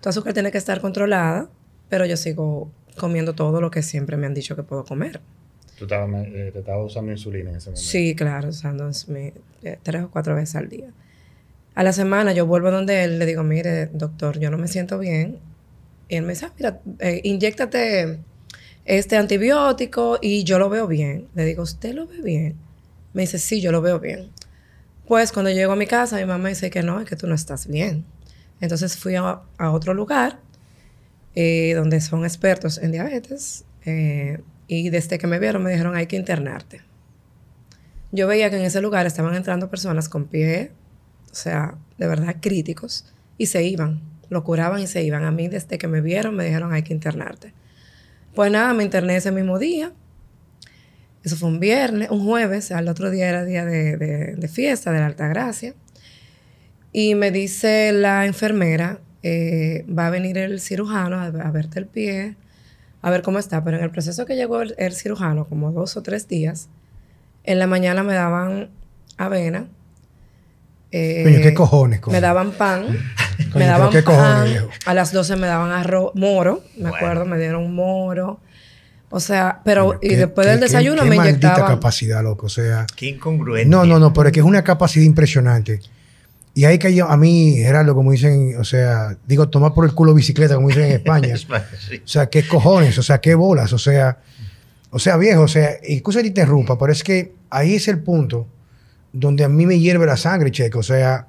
tu 0.00 0.08
azúcar 0.08 0.34
tiene 0.34 0.50
que 0.50 0.58
estar 0.58 0.80
controlada, 0.80 1.48
pero 1.88 2.04
yo 2.04 2.16
sigo 2.16 2.70
comiendo 2.98 3.34
todo 3.34 3.60
lo 3.60 3.70
que 3.70 3.82
siempre 3.82 4.16
me 4.16 4.26
han 4.26 4.34
dicho 4.34 4.56
que 4.56 4.62
puedo 4.64 4.84
comer. 4.84 5.20
Tú 5.78 5.84
estabas, 5.84 6.26
eh, 6.26 6.50
te 6.52 6.58
estabas 6.58 6.86
usando 6.86 7.12
insulina 7.12 7.50
en 7.50 7.56
ese 7.56 7.70
momento. 7.70 7.80
Sí, 7.80 8.14
claro, 8.16 8.48
usando 8.48 8.90
mi- 9.06 9.32
eh, 9.62 9.78
tres 9.82 10.02
o 10.02 10.10
cuatro 10.10 10.34
veces 10.34 10.56
al 10.56 10.68
día. 10.68 10.88
A 11.76 11.84
la 11.84 11.92
semana 11.92 12.32
yo 12.32 12.44
vuelvo 12.44 12.72
donde 12.72 13.04
él, 13.04 13.20
le 13.20 13.26
digo, 13.26 13.44
mire, 13.44 13.86
doctor, 13.86 14.40
yo 14.40 14.50
no 14.50 14.58
me 14.58 14.66
siento 14.66 14.98
bien. 14.98 15.38
Y 16.08 16.16
él 16.16 16.24
me 16.24 16.30
dice, 16.32 16.46
ah, 16.46 16.52
mira, 16.58 16.80
eh, 16.98 17.20
inyéctate 17.22 18.18
este 18.84 19.16
antibiótico 19.16 20.18
y 20.20 20.42
yo 20.42 20.58
lo 20.58 20.68
veo 20.70 20.88
bien. 20.88 21.28
Le 21.36 21.44
digo, 21.44 21.62
¿usted 21.62 21.94
lo 21.94 22.08
ve 22.08 22.20
bien? 22.22 22.56
Me 23.12 23.22
dice, 23.22 23.38
sí, 23.38 23.60
yo 23.60 23.72
lo 23.72 23.80
veo 23.80 23.98
bien. 23.98 24.30
Pues 25.06 25.32
cuando 25.32 25.50
llego 25.50 25.72
a 25.72 25.76
mi 25.76 25.86
casa, 25.86 26.16
mi 26.16 26.26
mamá 26.26 26.50
dice 26.50 26.70
que 26.70 26.82
no, 26.82 27.00
es 27.00 27.08
que 27.08 27.16
tú 27.16 27.26
no 27.26 27.34
estás 27.34 27.66
bien. 27.66 28.04
Entonces 28.60 28.96
fui 28.96 29.14
a, 29.14 29.40
otro 29.58 29.94
lugar 29.94 30.40
eh, 31.34 31.72
donde 31.74 32.00
son 32.00 32.24
expertos 32.24 32.78
en 32.78 32.92
diabetes 32.92 33.64
eh, 33.84 34.40
y 34.66 34.90
desde 34.90 35.18
que 35.18 35.26
me 35.26 35.38
vieron 35.38 35.62
me 35.62 35.70
dijeron 35.70 35.94
hay 35.94 36.06
que 36.06 36.16
internarte. 36.16 36.82
Yo 38.10 38.26
veía 38.26 38.50
que 38.50 38.56
en 38.56 38.64
ese 38.64 38.80
lugar 38.80 39.06
estaban 39.06 39.34
entrando 39.34 39.68
personas 39.70 40.08
con 40.08 40.26
pie, 40.26 40.72
o 41.30 41.34
sea, 41.34 41.76
de 41.98 42.06
verdad 42.06 42.36
críticos, 42.40 43.12
y 43.36 43.46
se 43.46 43.62
iban, 43.64 44.00
lo 44.30 44.44
curaban 44.44 44.80
y 44.80 44.86
se 44.86 45.02
iban. 45.02 45.24
A 45.24 45.30
mí 45.30 45.48
desde 45.48 45.78
que 45.78 45.88
me 45.88 46.00
vieron 46.00 46.34
me 46.34 46.44
dijeron 46.44 46.72
hay 46.72 46.82
que 46.82 46.94
internarte. 46.94 47.52
Pues 48.34 48.50
nada, 48.50 48.72
me 48.72 48.84
interné 48.84 49.16
ese 49.16 49.30
mismo 49.30 49.58
día. 49.58 49.92
Eso 51.24 51.36
fue 51.36 51.48
un 51.48 51.60
viernes, 51.60 52.10
un 52.10 52.24
jueves, 52.24 52.70
al 52.72 52.88
otro 52.88 53.10
día 53.10 53.28
era 53.28 53.44
día 53.44 53.64
de, 53.64 53.96
de- 53.96 54.34
de 54.36 54.48
fiesta 54.48 54.92
de 54.92 55.00
la 55.00 55.06
Altagracia. 55.06 55.74
Y 56.92 57.14
me 57.14 57.30
dice 57.30 57.92
la 57.92 58.24
enfermera, 58.26 58.98
eh, 59.22 59.84
va 59.88 60.06
a 60.06 60.10
venir 60.10 60.38
el 60.38 60.60
cirujano 60.60 61.16
a, 61.16 61.26
a 61.26 61.50
verte 61.50 61.78
el 61.80 61.86
pie, 61.86 62.36
a 63.02 63.10
ver 63.10 63.22
cómo 63.22 63.38
está. 63.38 63.62
Pero 63.64 63.76
en 63.76 63.84
el 63.84 63.90
proceso 63.90 64.24
que 64.26 64.36
llegó 64.36 64.62
el, 64.62 64.74
el 64.78 64.92
cirujano, 64.94 65.44
como 65.46 65.72
dos 65.72 65.96
o 65.96 66.02
tres 66.02 66.28
días, 66.28 66.68
en 67.44 67.58
la 67.58 67.66
mañana 67.66 68.02
me 68.02 68.14
daban 68.14 68.70
avena. 69.18 69.66
eh, 70.92 71.22
Coño, 71.24 71.40
¿qué 71.42 71.54
cojones, 71.54 72.00
coño? 72.00 72.14
Me 72.14 72.20
daban 72.20 72.52
pan. 72.52 72.86
Coño, 72.86 72.96
me 73.54 73.66
daban 73.66 73.90
qué 73.90 74.02
pan. 74.02 74.14
cojones, 74.14 74.62
a 74.86 74.94
las 74.94 75.12
12 75.12 75.36
me 75.36 75.46
daban 75.46 75.70
arroz, 75.72 76.12
moro, 76.14 76.62
me 76.76 76.82
Bueno. 76.90 76.96
acuerdo, 76.96 77.24
me 77.26 77.38
dieron 77.38 77.74
moro. 77.74 78.40
O 79.10 79.20
sea, 79.20 79.60
pero 79.64 79.98
y 80.02 80.08
qué- 80.08 80.16
después 80.18 80.46
qué- 80.46 80.50
del 80.50 80.60
qué- 80.60 80.64
desayuno 80.66 81.02
qué 81.02 81.08
me 81.08 81.16
maldita 81.16 81.46
inyectaban. 81.48 81.74
capacidad, 81.76 82.22
loco. 82.22 82.46
O 82.46 82.50
sea, 82.50 82.86
Qué 82.94 83.06
incongruente. 83.06 83.68
no, 83.68 83.84
no, 83.86 83.98
no, 83.98 84.12
pero 84.12 84.28
es 84.28 84.32
que 84.32 84.40
es 84.40 84.46
una 84.46 84.62
capacidad 84.62 85.04
impresionante. 85.04 85.80
Y 86.54 86.64
ahí 86.64 86.78
que 86.78 86.92
yo, 86.94 87.08
a 87.08 87.16
mí, 87.16 87.54
Gerardo, 87.56 87.94
como 87.94 88.10
dicen, 88.12 88.56
o 88.58 88.64
sea, 88.64 89.16
digo, 89.26 89.48
tomar 89.48 89.72
por 89.74 89.84
el 89.86 89.94
culo 89.94 90.12
bicicleta, 90.12 90.56
como 90.56 90.68
dicen 90.68 90.84
en 90.84 90.92
España. 90.96 91.34
España, 91.34 91.64
sí. 91.78 92.02
O 92.04 92.08
sea, 92.08 92.26
qué 92.28 92.46
cojones, 92.46 92.98
o 92.98 93.02
sea, 93.02 93.18
qué 93.20 93.34
bolas, 93.34 93.72
o 93.72 93.78
sea, 93.78 94.18
o 94.90 94.98
sea, 94.98 95.16
viejo, 95.16 95.42
o 95.42 95.48
sea, 95.48 95.70
y 95.86 95.94
excusa 95.94 96.18
que 96.18 96.24
te 96.24 96.28
interrumpa, 96.28 96.76
pero 96.78 96.92
es 96.92 97.02
que 97.04 97.32
ahí 97.50 97.74
es 97.76 97.86
el 97.88 98.00
punto 98.00 98.46
donde 99.12 99.44
a 99.44 99.48
mí 99.48 99.64
me 99.66 99.78
hierve 99.78 100.04
la 100.06 100.16
sangre, 100.16 100.50
checo, 100.50 100.80
o 100.80 100.82
sea, 100.82 101.28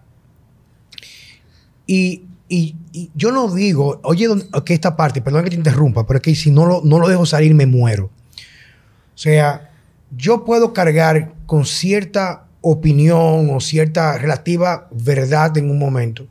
y, 1.88 2.24
y- 2.50 2.76
y 2.92 3.12
yo 3.16 3.32
no 3.32 3.54
digo, 3.54 4.00
oye, 4.04 4.28
que 4.66 4.74
esta 4.74 4.96
parte, 4.96 5.22
perdón 5.22 5.44
que 5.44 5.52
te 5.52 5.56
interrumpa, 5.56 6.06
pero 6.08 6.18
es 6.18 6.24
que 6.24 6.36
si 6.36 6.52
no 6.52 6.66
lo, 6.66 6.82
no 6.84 7.00
lo 7.00 7.08
dejo 7.08 7.26
salir 7.26 7.54
me 7.54 7.66
muero. 7.66 8.06
O 8.06 9.18
sea, 9.22 9.72
yo 10.18 10.44
puedo 10.46 10.74
cargar 10.74 11.34
con 11.46 11.66
cierta 11.66 12.46
opinión 12.62 13.50
o 13.52 13.60
cierta 13.62 14.18
relativa 14.18 14.88
verdad 14.92 15.58
en 15.58 15.70
un 15.70 15.78
momento. 15.80 16.28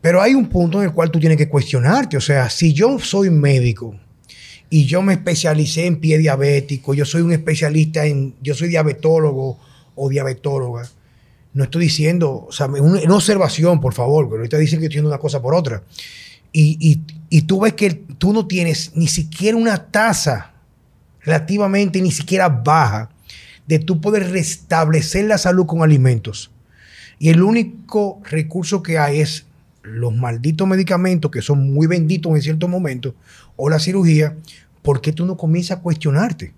Pero 0.00 0.22
hay 0.22 0.34
un 0.34 0.48
punto 0.48 0.78
en 0.78 0.88
el 0.88 0.94
cual 0.94 1.10
tú 1.10 1.18
tienes 1.20 1.36
que 1.36 1.48
cuestionarte. 1.48 2.16
O 2.16 2.20
sea, 2.20 2.48
si 2.48 2.72
yo 2.72 2.98
soy 2.98 3.28
médico 3.30 3.94
y 4.70 4.86
yo 4.86 5.02
me 5.02 5.12
especialicé 5.14 5.86
en 5.86 6.00
pie 6.00 6.16
diabético, 6.18 6.94
yo 6.94 7.04
soy 7.04 7.22
un 7.22 7.32
especialista 7.32 8.06
en, 8.06 8.34
yo 8.40 8.54
soy 8.54 8.68
diabetólogo 8.68 9.58
o 9.94 10.08
diabetóloga, 10.08 10.88
no 11.52 11.64
estoy 11.64 11.82
diciendo, 11.82 12.46
o 12.48 12.52
sea, 12.52 12.66
una, 12.66 13.00
una 13.00 13.14
observación, 13.16 13.80
por 13.80 13.92
favor, 13.94 14.26
porque 14.28 14.40
ahorita 14.42 14.58
dicen 14.58 14.78
que 14.78 14.86
estoy 14.86 14.94
diciendo 14.96 15.10
una 15.10 15.18
cosa 15.18 15.42
por 15.42 15.54
otra. 15.54 15.82
Y, 16.52 16.76
y- 16.80 17.00
y 17.28 17.42
tú 17.42 17.60
ves 17.60 17.74
que 17.74 17.90
tú 18.18 18.32
no 18.32 18.46
tienes 18.46 18.92
ni 18.96 19.06
siquiera 19.08 19.56
una 19.56 19.86
tasa 19.90 20.52
relativamente 21.22 22.00
ni 22.00 22.10
siquiera 22.10 22.48
baja 22.48 23.10
de 23.66 23.78
tú 23.78 24.00
poder 24.00 24.30
restablecer 24.30 25.26
la 25.26 25.38
salud 25.38 25.66
con 25.66 25.82
alimentos. 25.82 26.50
Y 27.18 27.28
el 27.28 27.42
único 27.42 28.20
recurso 28.28 28.82
que 28.82 28.98
hay 28.98 29.20
es 29.20 29.46
los 29.82 30.14
malditos 30.14 30.66
medicamentos 30.66 31.30
que 31.30 31.42
son 31.42 31.72
muy 31.72 31.86
benditos 31.86 32.32
en 32.34 32.42
ciertos 32.42 32.68
momentos 32.68 33.14
o 33.56 33.68
la 33.68 33.78
cirugía, 33.78 34.36
¿por 34.82 35.00
qué 35.00 35.12
tú 35.12 35.26
no 35.26 35.36
comienzas 35.36 35.78
a 35.78 35.80
cuestionarte? 35.82 36.52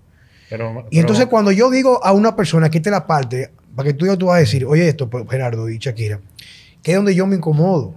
Pero, 0.49 0.85
Y 0.91 0.99
entonces 0.99 1.25
cuando 1.27 1.51
yo 1.51 1.69
digo 1.69 2.03
a 2.03 2.11
una 2.13 2.35
persona 2.35 2.69
que 2.69 2.77
es 2.79 2.85
la 2.87 3.05
parte, 3.07 3.51
para 3.75 3.87
que 3.87 3.93
tú 3.93 4.05
ya 4.05 4.17
tú 4.17 4.27
vas 4.27 4.37
a 4.37 4.39
decir, 4.39 4.65
oye 4.65 4.87
esto, 4.87 5.09
pues, 5.09 5.25
Gerardo 5.29 5.69
y 5.69 5.77
Shakira, 5.77 6.19
que 6.81 6.91
es 6.91 6.97
donde 6.97 7.15
yo 7.15 7.25
me 7.27 7.35
incomodo. 7.35 7.95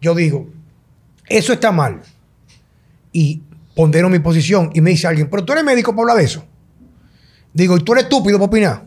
Yo 0.00 0.14
digo, 0.14 0.48
eso 1.28 1.52
está 1.52 1.72
mal. 1.72 2.02
Y 3.12 3.42
pondero 3.74 4.08
mi 4.10 4.18
posición 4.18 4.70
y 4.74 4.80
me 4.80 4.90
dice 4.90 5.06
alguien, 5.06 5.28
pero 5.30 5.44
tú 5.44 5.52
eres 5.52 5.64
médico 5.64 5.92
para 5.92 6.02
hablar 6.02 6.16
de 6.18 6.24
eso. 6.24 6.44
Digo, 7.52 7.76
¿y 7.76 7.80
tú 7.80 7.92
eres 7.92 8.04
estúpido 8.04 8.38
para 8.38 8.46
opinar? 8.46 8.84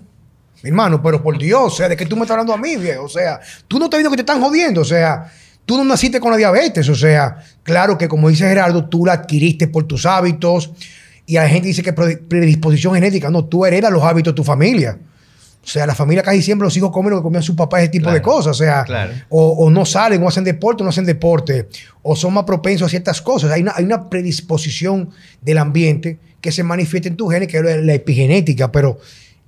Mi 0.61 0.69
hermano, 0.69 1.01
pero 1.01 1.21
por 1.21 1.37
Dios, 1.37 1.73
o 1.73 1.75
sea, 1.75 1.87
¿de 1.87 1.95
qué 1.95 2.05
tú 2.05 2.15
me 2.15 2.23
estás 2.23 2.31
hablando 2.31 2.53
a 2.53 2.57
mí, 2.57 2.75
viejo? 2.77 3.05
O 3.05 3.09
sea, 3.09 3.39
tú 3.67 3.79
no 3.79 3.85
estás 3.85 3.99
viendo 3.99 4.09
que 4.11 4.17
te 4.17 4.21
están 4.21 4.41
jodiendo, 4.41 4.81
o 4.81 4.85
sea, 4.85 5.31
tú 5.65 5.77
no 5.77 5.83
naciste 5.83 6.19
con 6.19 6.31
la 6.31 6.37
diabetes, 6.37 6.89
o 6.89 6.95
sea, 6.95 7.37
claro 7.63 7.97
que 7.97 8.07
como 8.07 8.27
dice 8.29 8.47
Gerardo, 8.47 8.85
tú 8.89 9.05
la 9.05 9.13
adquiriste 9.13 9.67
por 9.67 9.85
tus 9.85 10.05
hábitos 10.05 10.71
y 11.25 11.35
la 11.35 11.47
gente 11.47 11.67
dice 11.67 11.83
que 11.83 11.93
pre- 11.93 12.17
predisposición 12.17 12.93
genética, 12.95 13.29
no, 13.29 13.45
tú 13.45 13.65
heredas 13.65 13.91
los 13.91 14.03
hábitos 14.03 14.33
de 14.33 14.35
tu 14.35 14.43
familia. 14.43 14.97
O 15.67 15.69
sea, 15.69 15.85
la 15.85 15.93
familia 15.93 16.23
casi 16.23 16.41
siempre 16.41 16.65
los 16.65 16.77
hijos 16.77 16.91
comen 16.91 17.11
lo 17.11 17.17
que 17.17 17.23
comían 17.23 17.43
sus 17.43 17.53
papás, 17.57 17.81
ese 17.81 17.89
tipo 17.89 18.03
Claro, 18.03 18.15
de 18.15 18.21
cosas. 18.21 18.51
O 18.51 18.63
sea, 18.63 18.85
claro. 18.85 19.11
o, 19.27 19.49
o 19.65 19.69
no 19.69 19.85
salen, 19.85 20.23
o 20.23 20.27
hacen 20.29 20.45
deporte, 20.45 20.81
o 20.81 20.85
no 20.85 20.91
hacen 20.91 21.03
deporte, 21.05 21.67
o 22.03 22.15
son 22.15 22.33
más 22.33 22.45
propensos 22.45 22.85
a 22.85 22.89
ciertas 22.89 23.21
cosas. 23.21 23.51
Hay 23.51 23.63
una, 23.63 23.73
hay 23.75 23.83
una 23.83 24.09
predisposición 24.09 25.09
del 25.41 25.57
ambiente 25.57 26.19
que 26.39 26.53
se 26.53 26.63
manifiesta 26.63 27.09
en 27.09 27.17
tu 27.17 27.27
genes, 27.27 27.49
que 27.49 27.57
es 27.57 27.83
la, 27.83 27.93
epigenética, 27.93 28.71
pero 28.71 28.97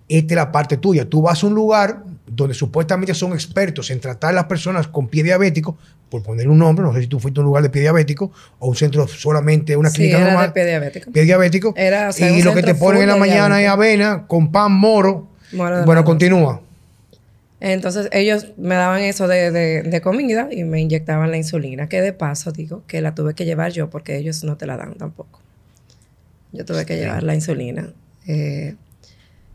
esta 0.10 0.34
es 0.34 0.36
la 0.36 0.52
parte 0.52 0.76
tuya. 0.76 1.08
Tú 1.08 1.22
vas 1.22 1.42
a 1.42 1.48
un 1.48 1.54
lugar 1.54 2.04
donde 2.28 2.54
supuestamente 2.54 3.14
son 3.14 3.32
expertos 3.32 3.90
en 3.90 4.02
tratar 4.02 4.32
a 4.32 4.34
las 4.34 4.44
personas 4.46 4.90
con 4.90 5.08
pie 5.08 5.24
diabético, 5.24 5.78
por 6.10 6.22
poner 6.22 6.50
un 6.50 6.58
nombre, 6.58 6.84
no 6.84 6.94
sé 6.94 7.02
si 7.02 7.08
tú 7.08 7.20
fuiste 7.20 7.40
a 7.40 7.44
un 7.44 7.46
lugar 7.46 7.64
de 7.64 7.70
pie 7.70 7.82
diabético 7.84 8.32
o 8.60 8.68
un 8.68 8.76
centro 8.76 9.08
solamente, 9.08 9.78
una 9.78 9.90
Sí, 9.90 9.98
clínica 9.98 10.18
era 10.18 10.26
normal 10.28 10.48
de 10.48 10.54
pie 10.54 10.66
diabético. 10.66 11.12
pie 11.12 11.24
diabético. 11.24 11.74
Era, 11.78 12.10
o 12.10 12.12
sea, 12.12 12.30
y 12.30 12.42
lo 12.42 12.54
que 12.54 12.64
te 12.64 12.76
ponen 12.76 13.04
en 13.04 13.08
la 13.10 13.16
mañana 13.16 13.62
es 13.62 13.70
avena 13.70 14.26
con 14.28 14.52
pan 14.52 14.74
moro. 14.74 15.28
Bueno, 15.86 16.03
continúa. 16.03 16.62
Entonces 17.62 18.08
ellos 18.13 18.48
me 18.58 18.75
daban 18.75 19.01
eso 19.01 19.27
de, 19.27 19.51
de- 19.51 19.82
de 19.84 20.01
comida 20.01 20.48
y 20.51 20.63
me 20.63 20.79
inyectaban 20.79 21.29
la 21.29 21.38
insulina, 21.38 21.89
que 21.89 22.01
de 22.01 22.13
paso 22.13 22.51
digo 22.53 22.84
que 22.88 23.01
la 23.01 23.15
tuve 23.15 23.34
que 23.34 23.44
llevar 23.46 23.72
yo 23.74 23.89
porque 23.89 24.15
ellos 24.18 24.44
no 24.46 24.56
te 24.56 24.65
la 24.65 24.77
dan 24.77 24.94
tampoco. 24.96 25.39
Yo 26.53 26.63
tuve 26.65 26.86
que 26.86 26.96
llevar 26.96 27.24
la 27.24 27.36
insulina. 27.36 27.91
Eh, 28.27 28.75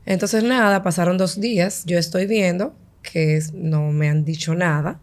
entonces 0.06 0.44
nada, 0.44 0.82
pasaron 0.82 1.16
dos 1.16 1.40
días, 1.40 1.84
yo 1.86 1.98
estoy 1.98 2.26
viendo 2.26 2.74
que 3.02 3.40
no 3.54 3.90
me 3.90 4.08
han 4.10 4.24
dicho 4.24 4.54
nada. 4.54 5.00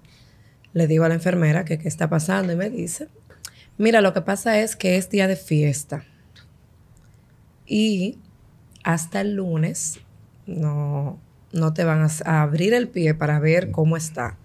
Le 0.74 0.86
digo 0.88 1.03
a 1.03 1.10
la 1.10 1.15
enfermera 1.15 1.65
que 1.65 1.79
qué 1.79 1.88
está 1.88 2.07
pasando 2.07 2.53
y 2.53 2.55
me 2.55 2.69
dice, 2.69 3.07
mira, 3.79 4.01
lo 4.01 4.13
que 4.13 4.21
pasa 4.21 4.60
es 4.60 4.75
que 4.75 4.95
es 4.98 5.10
día 5.10 5.27
de 5.27 5.36
fiesta. 5.36 6.03
Y 7.65 8.17
hasta 8.83 9.21
el 9.21 9.33
lunes 9.36 10.00
no, 10.45 11.19
no 11.51 11.74
te 11.74 11.83
van 11.83 12.07
a, 12.25 12.41
abrir 12.41 12.74
el 12.74 12.88
pie 12.88 13.13
para 13.13 13.39
ver 13.39 13.71
cómo 13.71 13.98
está. 13.98 14.38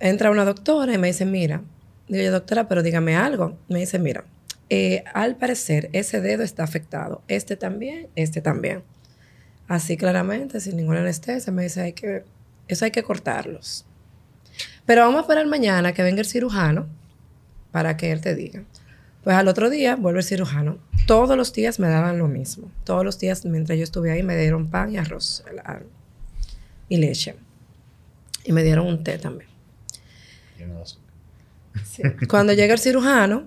Entra 0.00 0.30
una 0.30 0.44
doctora 0.44 0.94
y 0.94 0.98
me 0.98 1.08
dice, 1.08 1.24
mira, 1.24 1.62
digo 2.08 2.24
yo, 2.24 2.32
doctora, 2.32 2.68
pero 2.68 2.82
dígame 2.82 3.16
algo. 3.16 3.56
Me 3.68 3.78
dice, 3.78 3.98
mira, 3.98 4.24
eh, 4.70 5.04
al 5.14 5.36
parecer 5.36 5.90
ese 5.92 6.20
dedo 6.20 6.42
está 6.42 6.64
afectado, 6.64 7.22
este 7.28 7.56
también, 7.56 8.08
este 8.16 8.40
también. 8.40 8.82
Así 9.68 9.96
claramente, 9.96 10.60
sin 10.60 10.76
ninguna 10.76 11.00
anestesia, 11.00 11.52
me 11.52 11.64
dice, 11.64 11.82
hay 11.82 11.92
que, 11.92 12.24
eso 12.68 12.84
hay 12.84 12.90
que 12.90 13.02
cortarlos. 13.02 13.86
Pero 14.84 15.02
vamos 15.02 15.18
a 15.18 15.20
esperar 15.22 15.46
mañana 15.46 15.92
que 15.92 16.02
venga 16.02 16.20
el 16.20 16.26
cirujano 16.26 16.86
para 17.70 17.96
que 17.96 18.12
él 18.12 18.20
te 18.20 18.34
diga. 18.34 18.64
Pues 19.24 19.36
al 19.36 19.46
otro 19.48 19.70
día 19.70 19.96
vuelve 19.96 20.20
el 20.20 20.24
cirujano. 20.24 20.78
Todos 21.06 21.36
los 21.36 21.52
días 21.52 21.78
me 21.78 21.88
daban 21.88 22.18
lo 22.18 22.28
mismo. 22.28 22.70
Todos 22.84 23.04
los 23.04 23.18
días, 23.18 23.44
mientras 23.44 23.78
yo 23.78 23.84
estuve 23.84 24.10
ahí, 24.10 24.22
me 24.22 24.36
dieron 24.36 24.68
pan 24.68 24.92
y 24.92 24.98
arroz 24.98 25.44
la- 25.54 25.82
y 26.88 26.96
leche. 26.96 27.36
Y 28.44 28.52
me 28.52 28.64
dieron 28.64 28.86
un 28.86 29.04
té 29.04 29.18
también. 29.18 29.48
Lleno 30.58 30.74
de 30.76 30.82
azúcar. 30.82 31.02
Sí. 31.84 32.02
Cuando 32.28 32.52
llega 32.52 32.74
el 32.74 32.80
cirujano, 32.80 33.44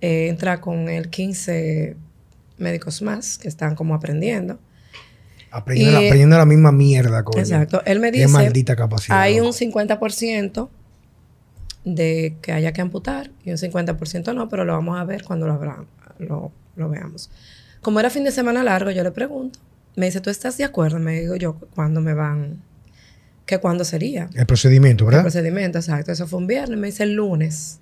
eh, 0.00 0.28
entra 0.28 0.60
con 0.60 0.88
él 0.88 1.08
15 1.10 1.96
médicos 2.58 3.00
más 3.02 3.38
que 3.38 3.46
están 3.48 3.74
como 3.76 3.94
aprendiendo. 3.94 4.58
Aprendiendo, 5.50 6.02
Y- 6.02 6.06
aprendiendo 6.06 6.36
la 6.36 6.44
misma 6.44 6.72
mierda, 6.72 7.22
coño. 7.24 7.38
Exacto. 7.40 7.82
Él 7.86 8.00
me 8.00 8.10
Qué 8.12 8.18
dice, 8.18 8.28
maldita 8.32 8.74
capacidad. 8.76 9.18
hay 9.20 9.34
un 9.40 9.46
loco. 9.46 9.52
50% 9.56 10.68
de 11.84 12.36
que 12.42 12.52
haya 12.52 12.72
que 12.72 12.80
amputar 12.80 13.30
y 13.44 13.50
un 13.50 13.56
50% 13.56 14.34
no, 14.34 14.48
pero 14.48 14.64
lo 14.64 14.72
vamos 14.74 14.98
a 14.98 15.04
ver 15.04 15.24
cuando 15.24 15.46
lo, 15.46 15.54
abra- 15.54 15.84
lo, 16.18 16.52
lo 16.76 16.88
veamos. 16.88 17.30
Como 17.80 18.00
era 18.00 18.10
fin 18.10 18.24
de 18.24 18.32
semana 18.32 18.62
largo, 18.64 18.90
yo 18.90 19.02
le 19.02 19.10
pregunto. 19.12 19.58
Me 19.96 20.06
dice, 20.06 20.20
¿tú 20.20 20.30
estás 20.30 20.56
de 20.58 20.64
acuerdo? 20.64 20.98
Me 20.98 21.20
digo 21.20 21.36
yo, 21.36 21.54
¿cuándo 21.74 22.00
me 22.00 22.14
van? 22.14 22.62
¿Que 23.46 23.58
cuándo 23.58 23.84
sería? 23.84 24.28
El 24.34 24.46
procedimiento, 24.46 25.04
El 25.04 25.10
¿verdad? 25.10 25.22
procedimiento, 25.22 25.78
exacto. 25.78 26.12
Eso 26.12 26.26
fue 26.26 26.38
un 26.38 26.46
viernes. 26.46 26.78
Me 26.78 26.88
dice 26.88 27.02
el 27.04 27.14
lunes. 27.14 27.80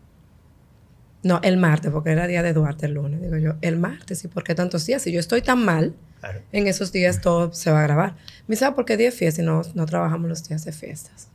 No, 1.23 1.41
el 1.43 1.57
martes, 1.57 1.91
porque 1.91 2.11
era 2.11 2.27
día 2.29 2.43
de 2.43 2.53
Duarte 2.53 2.87
el 2.87 2.93
lunes. 2.95 3.21
Digo 3.21 3.37
yo, 3.37 3.55
el 3.61 3.77
martes. 3.77 4.23
¿Y 4.25 4.29
por 4.29 4.45
qué 4.45 4.55
tantos 4.55 4.87
días? 4.87 5.03
Si 5.03 5.11
yo 5.13 5.19
estoy 5.21 5.43
tan 5.43 5.65
mal, 5.65 5.95
Claro. 6.21 6.41
en 6.53 6.67
esos 6.67 6.93
días 6.93 7.21
todo 7.21 7.53
se 7.53 7.71
va 7.71 7.81
a 7.81 7.83
grabar. 7.83 8.15
Me 8.47 8.55
dice, 8.55 8.65
ah, 8.65 8.75
¿por 8.75 8.85
qué 8.85 8.97
día 8.97 9.07
de 9.11 9.13
fiesta? 9.13 9.43
Y 9.43 9.45
no, 9.45 9.63
no 9.75 9.87
trabajamos 9.87 10.29
los 10.29 10.47
días 10.49 10.65
de 10.65 10.73
fiestas. 10.73 11.29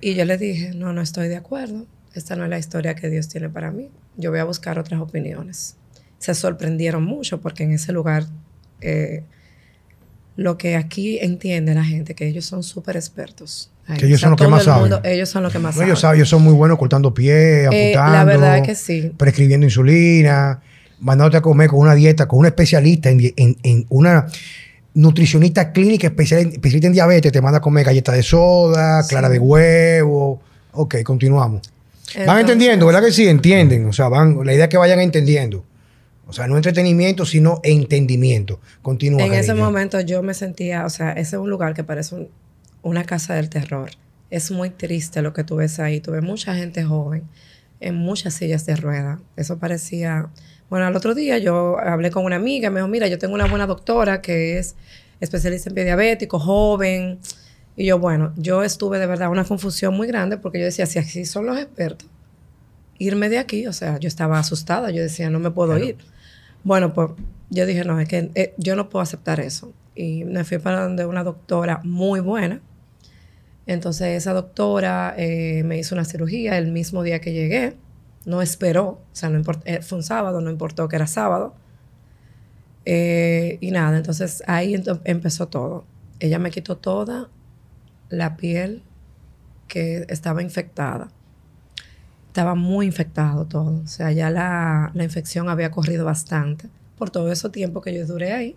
Y 0.00 0.14
yo 0.14 0.24
le 0.24 0.36
dije, 0.38 0.72
no, 0.74 0.92
no 0.92 1.00
estoy 1.02 1.28
de 1.28 1.36
acuerdo. 1.36 1.86
Esta 2.14 2.36
no 2.36 2.44
es 2.44 2.50
la 2.50 2.58
historia 2.58 2.94
que 2.94 3.08
Dios 3.10 3.28
tiene 3.28 3.48
para 3.48 3.70
mí. 3.70 3.90
Yo 4.16 4.30
voy 4.30 4.40
a 4.40 4.44
buscar 4.44 4.78
otras 4.78 5.00
opiniones. 5.00 5.76
Se 6.18 6.34
sorprendieron 6.34 7.04
mucho 7.04 7.40
porque 7.40 7.64
en 7.64 7.72
ese 7.72 7.92
lugar, 7.92 8.24
eh, 8.80 9.22
lo 10.36 10.56
que 10.58 10.76
aquí 10.76 11.18
entiende 11.20 11.74
la 11.74 11.84
gente, 11.84 12.14
que 12.14 12.26
ellos 12.26 12.44
son 12.44 12.62
súper 12.62 12.96
expertos. 12.96 13.70
Ahí. 13.86 13.98
Que 13.98 14.06
ellos 14.06 14.20
son 14.20 14.30
los 14.30 14.40
que 14.40 14.46
más 14.48 14.66
el 14.66 14.72
mundo- 14.74 14.96
saben. 14.96 15.12
ellos 15.12 15.28
son 15.28 15.42
los 15.42 15.52
que 15.52 15.58
más 15.58 15.76
No, 15.76 15.82
ellos, 15.82 16.00
saben. 16.00 16.16
ellos 16.18 16.28
son 16.28 16.42
muy 16.42 16.52
buenos 16.52 16.78
cortando 16.78 17.12
pies, 17.14 17.34
Eh, 17.34 17.66
amputando. 17.94 18.12
la 18.12 18.24
verdad 18.24 18.58
es 18.58 18.62
que 18.66 18.74
sí. 18.74 19.12
prescribiendo 19.16 19.66
insulina, 19.66 20.60
mandándote 21.00 21.38
a 21.38 21.40
comer 21.40 21.68
con 21.70 21.80
una 21.80 21.94
dieta, 21.94 22.26
con 22.28 22.40
un 22.40 22.46
especialista 22.46 23.10
en, 23.10 23.20
en- 23.36 23.56
en 23.62 23.86
una 23.88 24.26
nutricionista 24.98 25.72
clínica 25.72 26.08
especial, 26.08 26.40
especialista 26.40 26.86
en 26.88 26.92
diabetes, 26.92 27.30
te 27.32 27.40
manda 27.40 27.58
a 27.58 27.60
comer 27.62 27.84
galletas 27.86 28.14
de 28.16 28.22
soda, 28.22 29.02
Sí. 29.02 29.10
clara 29.10 29.28
de 29.28 29.38
huevo. 29.38 30.40
Ok, 30.72 31.02
continuamos. 31.02 31.62
van 32.26 32.40
entendiendo, 32.40 32.86
¿verdad 32.86 33.02
que 33.02 33.12
sí? 33.12 33.28
Entienden. 33.28 33.84
O 33.86 33.92
sea, 33.92 34.08
van, 34.08 34.38
la 34.44 34.54
idea 34.54 34.64
es 34.64 34.70
que 34.70 34.78
vayan 34.78 34.98
entendiendo. 35.00 35.64
O 36.26 36.32
sea, 36.32 36.46
no 36.46 36.56
entretenimiento, 36.56 37.24
sino 37.26 37.60
entendimiento. 37.62 38.60
Continúa. 38.82 39.24
En 39.26 39.34
ese 39.34 39.54
momento 39.54 40.00
yo 40.00 40.22
me 40.22 40.34
sentía, 40.34 40.84
o 40.86 40.90
sea, 40.90 41.12
ese 41.12 41.36
es 41.36 41.40
un 41.42 41.50
lugar 41.50 41.74
que 41.74 41.84
parece 41.84 42.14
un- 42.14 42.28
una 42.82 43.04
casa 43.04 43.34
del 43.34 43.48
terror. 43.50 43.90
Es 44.30 44.50
muy 44.50 44.70
triste 44.70 45.20
lo 45.22 45.32
que 45.32 45.44
tú 45.44 45.56
ves 45.56 45.78
ahí. 45.80 46.00
Tuve 46.00 46.20
mucha 46.22 46.54
gente 46.54 46.82
joven 46.84 47.24
en 47.80 47.94
muchas 47.94 48.34
sillas 48.34 48.64
de 48.66 48.76
rueda. 48.76 49.20
Eso 49.36 49.58
parecía... 49.58 50.28
Bueno, 50.70 50.86
al 50.86 50.94
otro 50.96 51.14
día 51.14 51.38
yo 51.38 51.78
hablé 51.78 52.10
con 52.10 52.24
una 52.24 52.36
amiga, 52.36 52.70
me 52.70 52.80
dijo, 52.80 52.88
mira, 52.88 53.06
yo 53.08 53.18
tengo 53.18 53.34
una 53.34 53.46
buena 53.46 53.66
doctora 53.66 54.20
que 54.20 54.58
es 54.58 54.76
especialista 55.20 55.70
en 55.70 55.74
diabético, 55.76 56.38
joven. 56.38 57.18
Y 57.76 57.86
yo, 57.86 57.98
bueno, 57.98 58.32
yo 58.36 58.62
estuve 58.62 58.98
de 58.98 59.06
verdad 59.06 59.30
una 59.30 59.44
confusión 59.44 59.94
muy 59.96 60.06
grande 60.08 60.36
porque 60.36 60.58
yo 60.58 60.64
decía, 60.66 60.84
si 60.86 60.98
así 60.98 61.24
son 61.24 61.46
los 61.46 61.56
expertos, 61.58 62.08
irme 62.98 63.28
de 63.28 63.38
aquí, 63.38 63.66
o 63.66 63.72
sea, 63.72 63.98
yo 63.98 64.08
estaba 64.08 64.38
asustada, 64.38 64.90
yo 64.90 65.00
decía, 65.02 65.30
no 65.30 65.38
me 65.38 65.50
puedo 65.50 65.70
Claro. 65.70 65.84
ir. 65.86 65.96
Bueno, 66.64 66.92
pues 66.92 67.10
yo 67.50 67.64
dije, 67.64 67.84
no, 67.84 67.98
es 68.00 68.08
que 68.08 68.30
eh, 68.34 68.54
yo 68.58 68.76
no 68.76 68.88
puedo 68.90 69.02
aceptar 69.02 69.40
eso. 69.40 69.72
Y 69.94 70.24
me 70.24 70.44
fui 70.44 70.58
para 70.58 70.82
donde 70.82 71.06
una 71.06 71.24
doctora 71.24 71.80
muy 71.84 72.20
buena. 72.20 72.60
Entonces 73.66 74.16
esa 74.16 74.32
doctora 74.32 75.14
eh, 75.16 75.62
me 75.64 75.78
hizo 75.78 75.94
una 75.94 76.04
cirugía 76.04 76.58
el 76.58 76.72
mismo 76.72 77.02
día 77.02 77.20
que 77.20 77.32
llegué. 77.32 77.74
No 78.24 78.42
esperó, 78.42 78.84
o 78.86 79.00
sea, 79.12 79.28
no 79.30 79.38
import- 79.40 79.62
eh, 79.64 79.80
fue 79.82 79.98
un 79.98 80.04
sábado, 80.04 80.40
no 80.40 80.50
importó 80.50 80.88
que 80.88 80.96
era 80.96 81.06
sábado. 81.06 81.54
Eh, 82.84 83.58
y 83.60 83.70
nada, 83.70 83.96
entonces 83.96 84.42
ahí 84.46 84.82
empezó 85.04 85.48
todo. 85.48 85.84
Ella 86.20 86.38
me 86.38 86.50
quitó 86.50 86.76
toda 86.76 87.28
la 88.08 88.36
piel 88.36 88.82
que 89.66 90.06
estaba 90.08 90.42
infectada. 90.42 91.08
Estaba 92.28 92.54
muy 92.54 92.86
infectado 92.86 93.44
todo. 93.46 93.82
O 93.84 93.86
sea, 93.86 94.10
ya 94.12 94.30
la, 94.30 94.90
la 94.94 95.04
infección 95.04 95.48
había 95.48 95.70
corrido 95.70 96.04
bastante 96.04 96.68
por 96.96 97.10
todo 97.10 97.30
ese 97.30 97.48
tiempo 97.50 97.80
que 97.80 97.94
yo 97.94 98.06
duré 98.06 98.32
ahí 98.32 98.56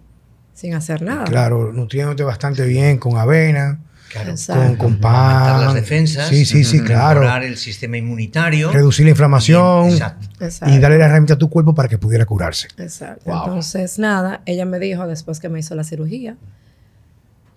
sin 0.54 0.74
hacer 0.74 1.02
nada. 1.02 1.26
Claro, 1.26 1.72
nutriéndote 1.74 2.24
bastante 2.24 2.66
bien 2.66 2.98
con 2.98 3.18
avena, 3.18 3.80
Claro. 4.12 4.36
Con, 4.46 4.76
con 4.76 4.98
pan. 4.98 5.66
las 5.66 5.74
defensas. 5.74 6.28
Sí, 6.28 6.46
sí, 6.46 6.64
sí, 6.64 6.82
claro. 6.82 7.22
Mejorar 7.22 7.44
el 7.44 7.58
sistema 7.58 7.98
inmunitario. 7.98 8.72
Reducir 8.72 9.06
la 9.06 9.12
inflamación. 9.12 9.88
Bien, 9.88 9.94
exacto. 9.94 10.28
Exacto. 10.42 10.76
y 10.76 10.80
darle 10.80 10.98
la 10.98 11.06
herramienta 11.06 11.36
a 11.36 11.38
tu 11.38 11.50
cuerpo 11.50 11.74
para 11.74 11.88
que 11.88 11.98
pudiera 11.98 12.26
curarse. 12.26 12.68
Exacto. 12.78 13.30
Wow. 13.30 13.44
Entonces, 13.46 14.00
nada, 14.00 14.42
ella 14.46 14.66
me 14.66 14.80
dijo 14.80 15.08
después 15.08 15.40
que 15.40 15.48
me 15.50 15.60
hizo 15.60 15.76
la 15.76 15.84
cirugía, 15.84 16.36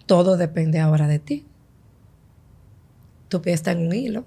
todo 0.07 0.37
depende 0.37 0.79
ahora 0.79 1.09
de 1.09 1.19
ti. 1.19 1.47
Tu 3.29 3.43
pie 3.43 3.53
está 3.53 3.73
en 3.73 3.87
un 3.87 3.93
hilo. 3.93 4.25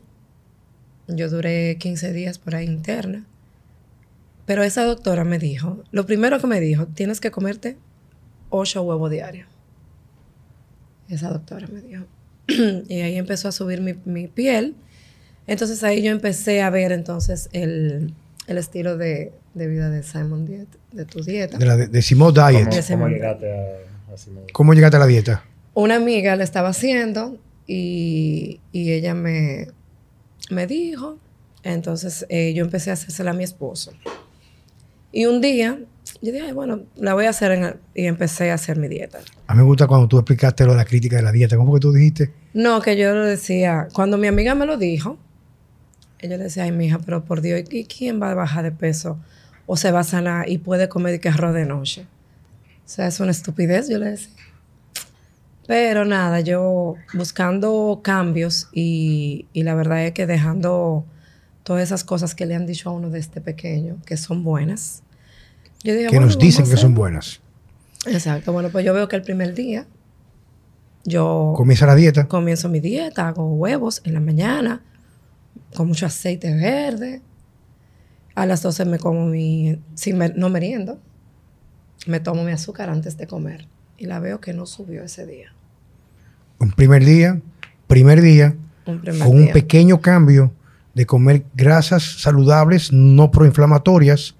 Yo 1.08 1.30
duré 1.30 1.78
15 1.78 2.12
días 2.12 2.40
por 2.40 2.56
ahí 2.56 2.66
interna. 2.66 3.26
Pero 4.46 4.64
esa 4.64 4.84
doctora 4.84 5.24
me 5.24 5.40
dijo, 5.40 5.84
lo 5.92 6.06
primero 6.06 6.40
que 6.40 6.48
me 6.48 6.60
dijo, 6.60 6.88
tienes 6.88 7.22
que 7.22 7.32
comerte 7.32 7.78
8 8.50 8.82
huevos 8.82 9.12
diarios. 9.12 9.48
Esa 11.10 11.30
doctora 11.30 11.68
me 11.68 11.82
dijo. 11.82 12.06
y 12.88 13.02
ahí 13.02 13.18
empezó 13.18 13.48
a 13.48 13.52
subir 13.52 13.82
mi, 13.82 13.94
mi 14.06 14.28
piel. 14.28 14.76
Entonces 15.48 15.84
ahí 15.84 16.02
yo 16.02 16.12
empecé 16.12 16.62
a 16.62 16.70
ver 16.70 16.92
entonces 16.92 17.50
el, 17.54 18.14
el 18.48 18.58
estilo 18.58 18.98
de, 18.98 19.32
de 19.54 19.68
vida 19.68 19.90
de 19.90 20.04
Simon 20.04 20.46
Diet, 20.46 20.68
de 20.92 21.06
tu 21.06 21.22
dieta. 21.24 21.58
De 21.58 21.66
la 21.66 21.78
de, 21.78 21.88
Decimos 21.88 22.34
¿Cómo, 22.34 22.50
Diet. 22.50 22.68
Cómo 22.70 22.98
momento. 22.98 23.16
llegaste 23.16 23.52
a, 23.52 24.14
a 24.14 24.18
Simón? 24.18 24.44
¿Cómo 24.54 24.74
llegaste 24.74 24.98
a 24.98 25.00
la 25.00 25.08
dieta? 25.08 25.44
Una 25.74 25.96
amiga 25.96 26.36
la 26.36 26.44
estaba 26.44 26.70
haciendo 26.70 27.38
y, 27.68 28.60
y 28.72 28.92
ella 28.92 29.14
me, 29.14 29.68
me 30.50 30.68
dijo, 30.68 31.18
entonces 31.64 32.26
eh, 32.30 32.54
yo 32.54 32.64
empecé 32.64 32.90
a 32.90 32.94
hacérsela 32.94 33.32
a 33.32 33.34
mi 33.34 33.44
esposo. 33.44 33.92
Y 35.12 35.26
un 35.26 35.40
día, 35.42 35.80
yo 36.22 36.32
dije, 36.32 36.46
"Ay, 36.48 36.54
bueno, 36.54 36.82
la 36.96 37.14
voy 37.14 37.26
a 37.26 37.30
hacer 37.30 37.52
en 37.52 37.64
el-", 37.64 37.76
y 37.96 38.06
empecé 38.06 38.52
a 38.52 38.56
hacer 38.56 38.78
mi 38.78 38.88
dieta. 38.88 39.20
A 39.48 39.54
mí 39.54 39.60
me 39.60 39.66
gusta 39.66 39.88
cuando 39.88 40.08
tú 40.08 40.18
explicaste 40.18 40.66
lo 40.66 40.72
de 40.72 40.78
la 40.78 40.86
crítica 40.86 41.16
de 41.16 41.22
la 41.22 41.32
dieta. 41.32 41.58
¿Cómo 41.58 41.74
que 41.74 41.80
tú 41.80 41.92
dijiste? 41.92 42.32
No, 42.54 42.82
que 42.82 42.98
yo 42.98 43.14
lo 43.14 43.26
decía, 43.26 43.88
cuando 43.94 44.18
mi 44.18 44.28
amiga 44.28 44.56
me 44.56 44.66
lo 44.66 44.78
dijo, 44.78 45.18
ella 46.20 46.38
le 46.38 46.46
decía, 46.46 46.64
ay, 46.64 46.72
mija, 46.72 47.00
pero 47.00 47.24
por 47.26 47.42
Dios, 47.42 47.62
¿y 47.70 47.86
quién 47.86 48.22
va 48.22 48.32
a 48.32 48.34
bajar 48.34 48.64
de 48.64 48.72
peso 48.72 49.20
o 49.66 49.78
se 49.78 49.92
va 49.92 50.00
a 50.00 50.04
sanar 50.04 50.50
y 50.50 50.58
puede 50.58 50.90
comer 50.90 51.20
que 51.20 51.30
arroz 51.30 51.54
de 51.54 51.66
noche? 51.66 52.08
O 52.86 52.90
sea, 52.90 53.08
es 53.08 53.20
una 53.20 53.32
estupidez, 53.32 53.90
yo 53.90 54.00
le 54.00 54.12
decía. 54.12 54.34
Pero 55.68 56.06
nada, 56.06 56.40
yo 56.40 56.96
buscando 57.14 58.00
cambios 58.02 58.70
y, 58.72 59.48
y 59.52 59.64
la 59.64 59.76
verdad 59.76 60.06
es 60.06 60.14
que 60.14 60.26
dejando 60.26 61.06
todas 61.64 61.84
esas 61.84 62.06
cosas 62.06 62.34
que 62.34 62.46
le 62.46 62.56
han 62.56 62.66
dicho 62.66 62.90
a 62.90 62.94
uno 62.94 63.10
desde 63.10 63.42
pequeño, 63.42 63.98
que 64.06 64.16
son 64.16 64.46
buenas. 64.46 65.04
Yo 65.84 65.94
dije, 65.94 66.06
Que 66.08 66.16
bueno, 66.16 66.26
nos 66.26 66.40
dicen 66.40 66.70
que 66.70 66.78
son 66.78 66.94
buenas. 66.96 67.40
Exacto. 68.06 68.52
Bueno, 68.54 68.70
pues 68.70 68.86
yo 68.86 68.94
veo 68.94 69.08
que 69.08 69.16
el 69.16 69.22
primer 69.22 69.54
día 69.54 69.86
yo 71.06 71.54
Comienza 71.56 71.86
la 71.86 71.96
dieta. 71.96 72.28
comienzo 72.28 72.68
mi 72.70 72.80
dieta, 72.80 73.28
hago 73.30 73.54
huevos 73.54 74.02
en 74.04 74.14
la 74.14 74.20
mañana, 74.20 74.82
con 75.76 75.88
mucho 75.88 76.06
aceite 76.06 76.54
verde. 76.54 77.22
A 78.36 78.46
las 78.46 78.62
12 78.62 78.86
me 78.86 79.00
como 79.00 79.26
mi, 79.26 79.80
si 79.96 80.14
me- 80.14 80.30
no 80.36 80.50
meriendo, 80.50 81.00
me 82.08 82.20
tomo 82.20 82.44
mi 82.44 82.52
azúcar 82.52 82.90
antes 82.90 83.18
de 83.18 83.26
comer. 83.28 83.68
Y 83.98 84.06
la 84.06 84.20
veo 84.20 84.40
que 84.42 84.54
no 84.54 84.66
subió 84.66 85.04
ese 85.04 85.26
día. 85.26 85.54
Un 86.60 86.72
primer 86.72 87.04
día, 87.06 87.42
primer 87.88 88.22
día, 88.22 88.56
Un 88.86 89.00
primer 89.02 89.22
con 89.28 89.36
un 89.38 89.52
pequeño 89.52 90.02
cambio 90.02 90.52
de 90.94 91.06
comer 91.06 91.46
grasas 91.56 92.04
saludables, 92.22 92.92
no 92.92 93.32
proinflamatorias, 93.32 94.36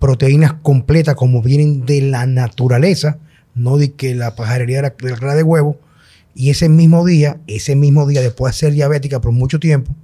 proteínas 0.00 0.54
completas 0.54 1.14
como 1.14 1.42
vienen 1.42 1.86
de 1.86 2.00
la 2.02 2.26
naturaleza, 2.26 3.18
no 3.54 3.76
de 3.76 3.92
que 3.92 4.16
la 4.16 4.34
pajarería 4.34 4.78
de 4.78 4.82
la, 4.82 4.90
de 5.16 5.26
la 5.26 5.34
de 5.36 5.42
huevo. 5.44 5.78
Y 6.34 6.50
ese 6.50 6.68
mismo 6.68 7.04
día, 7.06 7.38
ese 7.46 7.76
mismo 7.76 8.06
día, 8.08 8.20
después 8.20 8.54
de 8.54 8.58
ser 8.58 8.72
diabética 8.72 9.20
por 9.20 9.30
mucho 9.32 9.60
tiempo, 9.60 9.94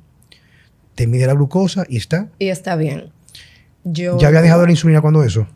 te 0.94 1.06
mide 1.06 1.26
la 1.26 1.34
glucosa 1.34 1.84
y 1.88 1.96
está. 1.96 2.28
Y 2.38 2.48
está 2.48 2.76
bien. 2.76 3.10
Yo, 3.84 4.18
¿Ya 4.18 4.28
había 4.28 4.42
dejado 4.42 4.64
la 4.66 4.70
insulina 4.72 5.00
cuando 5.00 5.22
eso? 5.24 5.46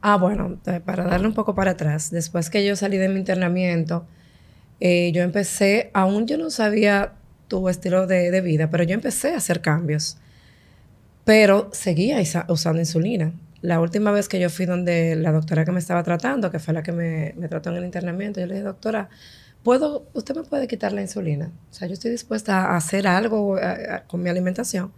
Ah, 0.00 0.16
bueno, 0.16 0.58
eh, 0.66 0.80
para 0.84 1.04
darle 1.04 1.28
un 1.28 1.34
poco 1.34 1.54
para 1.54 1.72
atrás, 1.72 2.10
después 2.10 2.50
que 2.50 2.66
yo 2.66 2.74
salí 2.74 2.96
de 2.96 3.08
mi 3.08 3.18
internamiento, 3.20 4.04
eh, 4.80 5.12
yo 5.14 5.22
empecé, 5.22 5.90
aún 5.94 6.26
yo 6.26 6.38
no 6.38 6.50
sabía 6.50 7.12
tu 7.46 7.68
estilo 7.68 8.06
de, 8.06 8.30
de 8.32 8.40
vida, 8.40 8.68
pero 8.70 8.82
yo 8.82 8.94
empecé 8.94 9.34
a 9.34 9.36
hacer 9.36 9.60
cambios. 9.60 10.16
Pero 11.24 11.68
seguía 11.72 12.20
isa- 12.20 12.46
usando 12.48 12.80
insulina. 12.80 13.32
La 13.62 13.80
última 13.80 14.10
vez 14.10 14.28
que 14.28 14.38
yo 14.40 14.50
fui 14.50 14.66
donde 14.66 15.16
la 15.16 15.32
doctora 15.32 15.64
que 15.64 15.72
me 15.72 15.78
estaba 15.78 16.02
tratando, 16.02 16.50
que 16.50 16.58
fue 16.58 16.74
la 16.74 16.82
que 16.82 16.92
me, 16.92 17.32
me 17.36 17.48
trató 17.48 17.70
en 17.70 17.76
el 17.76 17.84
internamiento, 17.84 18.40
yo 18.40 18.46
le 18.46 18.54
dije, 18.54 18.64
doctora, 18.64 19.08
¿puedo, 19.62 20.04
¿usted 20.14 20.34
me 20.36 20.42
puede 20.42 20.66
quitar 20.66 20.92
la 20.92 21.00
insulina? 21.00 21.50
O 21.70 21.74
sea, 21.74 21.86
yo 21.86 21.94
estoy 21.94 22.10
dispuesta 22.10 22.66
a 22.72 22.76
hacer 22.76 23.06
algo 23.06 23.56
a- 23.56 23.70
a- 23.96 24.02
con 24.04 24.20
mi 24.22 24.28
alimentación. 24.30 24.92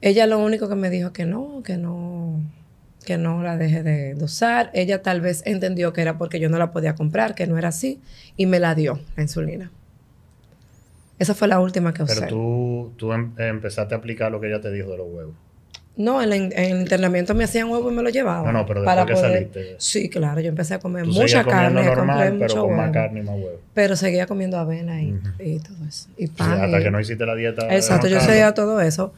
Ella 0.00 0.26
lo 0.26 0.38
único 0.40 0.68
que 0.68 0.74
me 0.74 0.90
dijo 0.90 1.12
que 1.12 1.24
no, 1.24 1.62
que 1.64 1.76
no, 1.76 2.40
que 3.06 3.16
no 3.16 3.42
la 3.44 3.56
deje 3.56 3.82
de, 3.84 4.14
de 4.14 4.24
usar. 4.24 4.70
Ella 4.74 5.02
tal 5.02 5.20
vez 5.20 5.42
entendió 5.46 5.92
que 5.92 6.02
era 6.02 6.18
porque 6.18 6.40
yo 6.40 6.48
no 6.48 6.58
la 6.58 6.72
podía 6.72 6.94
comprar, 6.96 7.34
que 7.36 7.46
no 7.46 7.58
era 7.58 7.68
así, 7.68 8.00
y 8.36 8.46
me 8.46 8.58
la 8.58 8.74
dio, 8.74 8.98
la 9.16 9.22
insulina. 9.22 9.70
Esa 11.20 11.34
fue 11.34 11.48
la 11.48 11.58
última 11.60 11.92
que 11.94 12.02
usé. 12.04 12.14
Pero 12.16 12.28
tú, 12.28 12.92
tú 12.96 13.12
em- 13.12 13.32
empezaste 13.38 13.94
a 13.94 13.98
aplicar 13.98 14.30
lo 14.32 14.40
que 14.40 14.48
ella 14.48 14.60
te 14.60 14.70
dijo 14.72 14.90
de 14.90 14.96
los 14.98 15.06
huevos. 15.08 15.34
No, 15.98 16.22
en, 16.22 16.30
la 16.30 16.36
en 16.36 16.52
el 16.56 16.80
internamiento 16.80 17.34
me 17.34 17.42
hacían 17.42 17.68
huevo 17.68 17.90
y 17.90 17.94
me 17.94 18.02
lo 18.04 18.08
llevaban. 18.08 18.46
No, 18.46 18.60
no, 18.60 18.66
pero 18.66 18.82
después 18.82 19.06
que 19.06 19.16
saliste. 19.16 19.74
Sí, 19.78 20.08
claro, 20.08 20.40
yo 20.40 20.48
empecé 20.48 20.74
a 20.74 20.78
comer 20.78 21.04
Tú 21.04 21.10
mucha 21.10 21.44
carne, 21.44 21.82
normal, 21.84 22.36
pero 22.38 22.54
mucho 22.54 22.62
con 22.68 22.76
más 22.76 22.90
carne 22.92 23.18
y 23.20 23.22
más 23.24 23.34
huevo. 23.34 23.60
Pero 23.74 23.96
seguía 23.96 24.26
comiendo 24.26 24.58
avena 24.58 25.02
y, 25.02 25.18
y 25.40 25.58
todo 25.58 25.84
eso. 25.88 26.08
Y 26.16 26.28
pan. 26.28 26.60
hasta 26.62 26.80
y- 26.80 26.84
que 26.84 26.90
no 26.92 27.00
hiciste 27.00 27.26
la 27.26 27.34
dieta. 27.34 27.74
Exacto, 27.74 28.06
yo 28.06 28.20
seguía 28.20 28.54
todo 28.54 28.80
eso. 28.80 29.12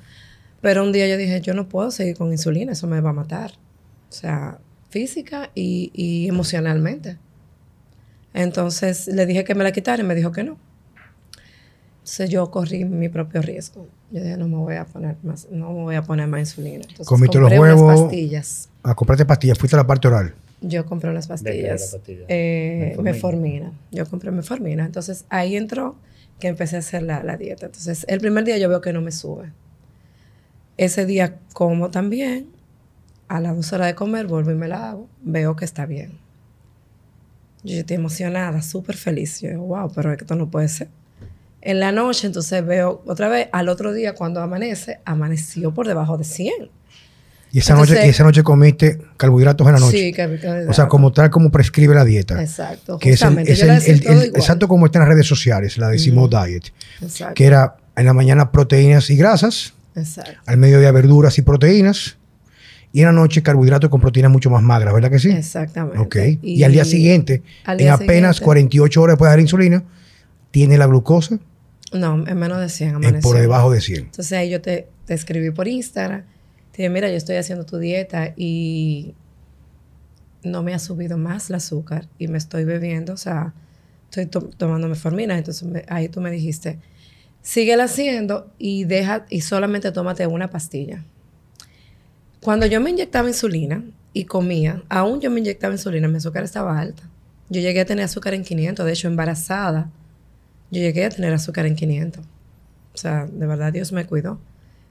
Pero 0.62 0.82
un 0.82 0.90
día 0.92 1.06
yo 1.06 1.18
dije, 1.18 1.42
yo 1.42 1.52
no 1.52 1.68
puedo 1.68 1.90
seguir 1.90 2.16
con 2.16 2.32
insulina, 2.32 2.72
eso 2.72 2.86
me 2.86 3.00
va 3.02 3.10
a 3.10 3.14
matar. 3.14 3.52
O 4.08 4.12
sea, 4.12 4.56
física 4.88 5.50
y, 5.54 5.90
y 5.94 6.28
emocionalmente. 6.28 7.18
Entonces 8.32 9.06
le 9.08 9.26
dije 9.26 9.44
que 9.44 9.54
me 9.54 9.64
la 9.64 9.72
quitara 9.72 10.02
y 10.02 10.06
me 10.06 10.14
dijo 10.14 10.32
que 10.32 10.44
no. 10.44 10.56
Entonces 12.10 12.30
yo 12.30 12.50
corrí 12.50 12.84
mi 12.84 13.08
propio 13.08 13.40
riesgo. 13.40 13.86
Yo 14.10 14.20
dije, 14.20 14.36
no 14.36 14.48
me 14.48 14.56
voy 14.56 14.74
a 14.74 14.84
poner 14.84 15.14
más, 15.22 15.46
no 15.52 15.68
me 15.72 15.82
voy 15.82 15.94
a 15.94 16.02
poner 16.02 16.26
más 16.26 16.40
insulina. 16.40 16.78
Entonces 16.82 17.06
Comiste 17.06 17.38
los 17.38 17.48
compré 17.48 17.60
unas 17.60 17.80
huevos. 17.80 18.00
pastillas. 18.02 18.68
A 18.82 18.94
comprarte 18.96 19.24
pastillas, 19.26 19.56
fuiste 19.58 19.76
a 19.76 19.78
la 19.78 19.86
parte 19.86 20.08
oral. 20.08 20.34
Yo 20.60 20.84
compré 20.86 21.08
unas 21.10 21.28
qué 21.28 21.32
era 21.34 21.42
la 21.42 21.44
pastillas. 21.44 21.92
pastilla? 21.94 22.24
Eh, 22.26 22.96
Metformina. 22.98 23.12
meformina. 23.12 23.72
Yo 23.92 24.06
compré 24.06 24.30
meformina. 24.32 24.84
Entonces 24.86 25.24
ahí 25.28 25.54
entró 25.54 25.94
que 26.40 26.48
empecé 26.48 26.74
a 26.74 26.78
hacer 26.80 27.04
la, 27.04 27.22
la 27.22 27.36
dieta. 27.36 27.66
Entonces 27.66 28.04
el 28.08 28.18
primer 28.18 28.42
día 28.42 28.58
yo 28.58 28.68
veo 28.68 28.80
que 28.80 28.92
no 28.92 29.00
me 29.02 29.12
sube. 29.12 29.52
Ese 30.78 31.06
día 31.06 31.38
como 31.52 31.90
también. 31.92 32.48
A 33.28 33.38
las 33.40 33.54
dos 33.54 33.72
horas 33.72 33.86
de 33.86 33.94
comer 33.94 34.26
vuelvo 34.26 34.50
y 34.50 34.56
me 34.56 34.66
la 34.66 34.90
hago. 34.90 35.06
Veo 35.22 35.54
que 35.54 35.64
está 35.64 35.86
bien. 35.86 36.18
Yo 37.62 37.76
estoy 37.76 37.94
emocionada, 37.94 38.60
súper 38.62 38.96
feliz. 38.96 39.40
Yo 39.40 39.50
digo, 39.50 39.62
wow, 39.62 39.92
pero 39.94 40.12
esto 40.12 40.34
no 40.34 40.50
puede 40.50 40.66
ser. 40.66 40.88
En 41.62 41.78
la 41.80 41.92
noche, 41.92 42.26
entonces 42.26 42.64
veo 42.64 43.02
otra 43.06 43.28
vez, 43.28 43.48
al 43.52 43.68
otro 43.68 43.92
día 43.92 44.14
cuando 44.14 44.40
amanece, 44.40 45.00
amaneció 45.04 45.72
por 45.74 45.86
debajo 45.86 46.16
de 46.16 46.24
100. 46.24 46.52
Y 47.52 47.58
esa, 47.58 47.72
Entonces- 47.72 47.96
noche, 47.96 48.06
y 48.06 48.10
esa 48.10 48.22
noche 48.24 48.42
comiste 48.44 49.00
carbohidratos 49.16 49.66
en 49.66 49.72
la 49.74 49.80
noche. 49.80 49.98
Sí, 49.98 50.12
que- 50.12 50.66
o 50.68 50.72
sea, 50.72 50.86
como 50.86 51.12
tal 51.12 51.30
como 51.30 51.50
prescribe 51.50 51.94
la 51.94 52.04
dieta. 52.04 52.40
Exacto. 52.40 52.98
que 52.98 53.10
justamente. 53.10 53.50
es 53.52 53.60
el- 53.62 53.70
el- 53.70 54.06
el- 54.06 54.24
exacto 54.36 54.68
como 54.68 54.86
está 54.86 54.98
en 54.98 55.04
las 55.06 55.08
redes 55.14 55.26
sociales, 55.26 55.76
la 55.76 55.88
de 55.88 55.98
Simo 55.98 56.28
Diet, 56.28 56.72
Exacto. 57.02 57.34
que 57.34 57.44
era 57.46 57.76
en 57.96 58.06
la 58.06 58.12
mañana 58.12 58.52
proteínas 58.52 59.10
y 59.10 59.16
grasas, 59.16 59.74
Exacto. 59.96 60.30
al 60.46 60.56
mediodía 60.58 60.92
verduras 60.92 61.36
y 61.38 61.42
proteínas, 61.42 62.16
y 62.92 63.00
en 63.00 63.06
la 63.06 63.12
noche 63.12 63.42
carbohidratos 63.42 63.90
con 63.90 64.00
proteínas 64.00 64.30
mucho 64.30 64.48
más 64.48 64.62
magras, 64.62 64.94
¿verdad 64.94 65.10
que 65.10 65.18
sí? 65.18 65.30
Exactamente. 65.30 65.98
Ok. 65.98 66.16
Y, 66.42 66.62
al 66.62 66.70
día 66.72 66.84
siguiente, 66.84 67.42
al 67.64 67.80
en 67.80 67.88
apenas 67.88 68.36
siguiente- 68.36 68.44
48 68.44 69.02
horas 69.02 69.14
después 69.14 69.26
de 69.28 69.32
dar 69.32 69.40
insulina, 69.40 69.82
tiene 70.52 70.78
la 70.78 70.86
glucosa 70.86 71.38
No, 71.92 72.24
en 72.26 72.38
menos 72.38 72.60
de 72.60 72.68
100 72.68 72.90
en 72.90 72.94
amaneció. 72.96 73.30
por 73.30 73.40
debajo 73.40 73.70
de 73.72 73.80
100. 73.80 73.98
Entonces 74.06 74.32
ahí 74.32 74.50
yo 74.50 74.60
te, 74.60 74.88
te 75.06 75.14
escribí 75.14 75.50
por 75.50 75.66
Instagram. 75.68 76.22
Te 76.72 76.82
dije, 76.82 76.90
mira, 76.90 77.08
yo 77.10 77.16
estoy 77.16 77.36
haciendo 77.36 77.66
tu 77.66 77.78
dieta 77.78 78.32
y 78.36 79.14
no 80.44 80.62
me 80.62 80.72
ha 80.72 80.78
subido 80.78 81.18
más 81.18 81.50
el 81.50 81.56
azúcar 81.56 82.06
y 82.18 82.28
me 82.28 82.38
estoy 82.38 82.64
bebiendo, 82.64 83.12
o 83.12 83.16
sea, 83.16 83.52
estoy 84.04 84.26
to- 84.26 84.50
tomando 84.56 84.88
meformina. 84.88 85.36
Entonces 85.36 85.64
me- 85.64 85.84
ahí 85.88 86.08
tú 86.08 86.20
me 86.20 86.30
dijiste, 86.30 86.78
síguela 87.42 87.84
haciendo 87.84 88.50
y 88.58 88.84
deja 88.84 89.26
y 89.28 89.40
solamente 89.40 89.90
tómate 89.92 90.26
una 90.26 90.48
pastilla. 90.48 91.04
Cuando 92.40 92.66
yo 92.66 92.80
me 92.80 92.90
inyectaba 92.90 93.28
insulina 93.28 93.84
y 94.12 94.24
comía, 94.24 94.82
aún 94.88 95.20
yo 95.20 95.30
me 95.30 95.40
inyectaba 95.40 95.74
insulina, 95.74 96.08
mi 96.08 96.16
azúcar 96.16 96.44
estaba 96.44 96.78
alta. 96.78 97.02
Yo 97.50 97.60
llegué 97.60 97.80
a 97.80 97.84
tener 97.84 98.04
azúcar 98.04 98.32
en 98.34 98.44
500, 98.44 98.86
de 98.86 98.92
hecho 98.92 99.08
embarazada, 99.08 99.90
yo 100.70 100.80
llegué 100.80 101.04
a 101.04 101.10
tener 101.10 101.32
azúcar 101.32 101.66
en 101.66 101.74
500. 101.76 102.24
O 102.94 102.98
sea, 102.98 103.26
de 103.26 103.46
verdad 103.46 103.72
Dios 103.72 103.92
me 103.92 104.04
cuidó. 104.06 104.40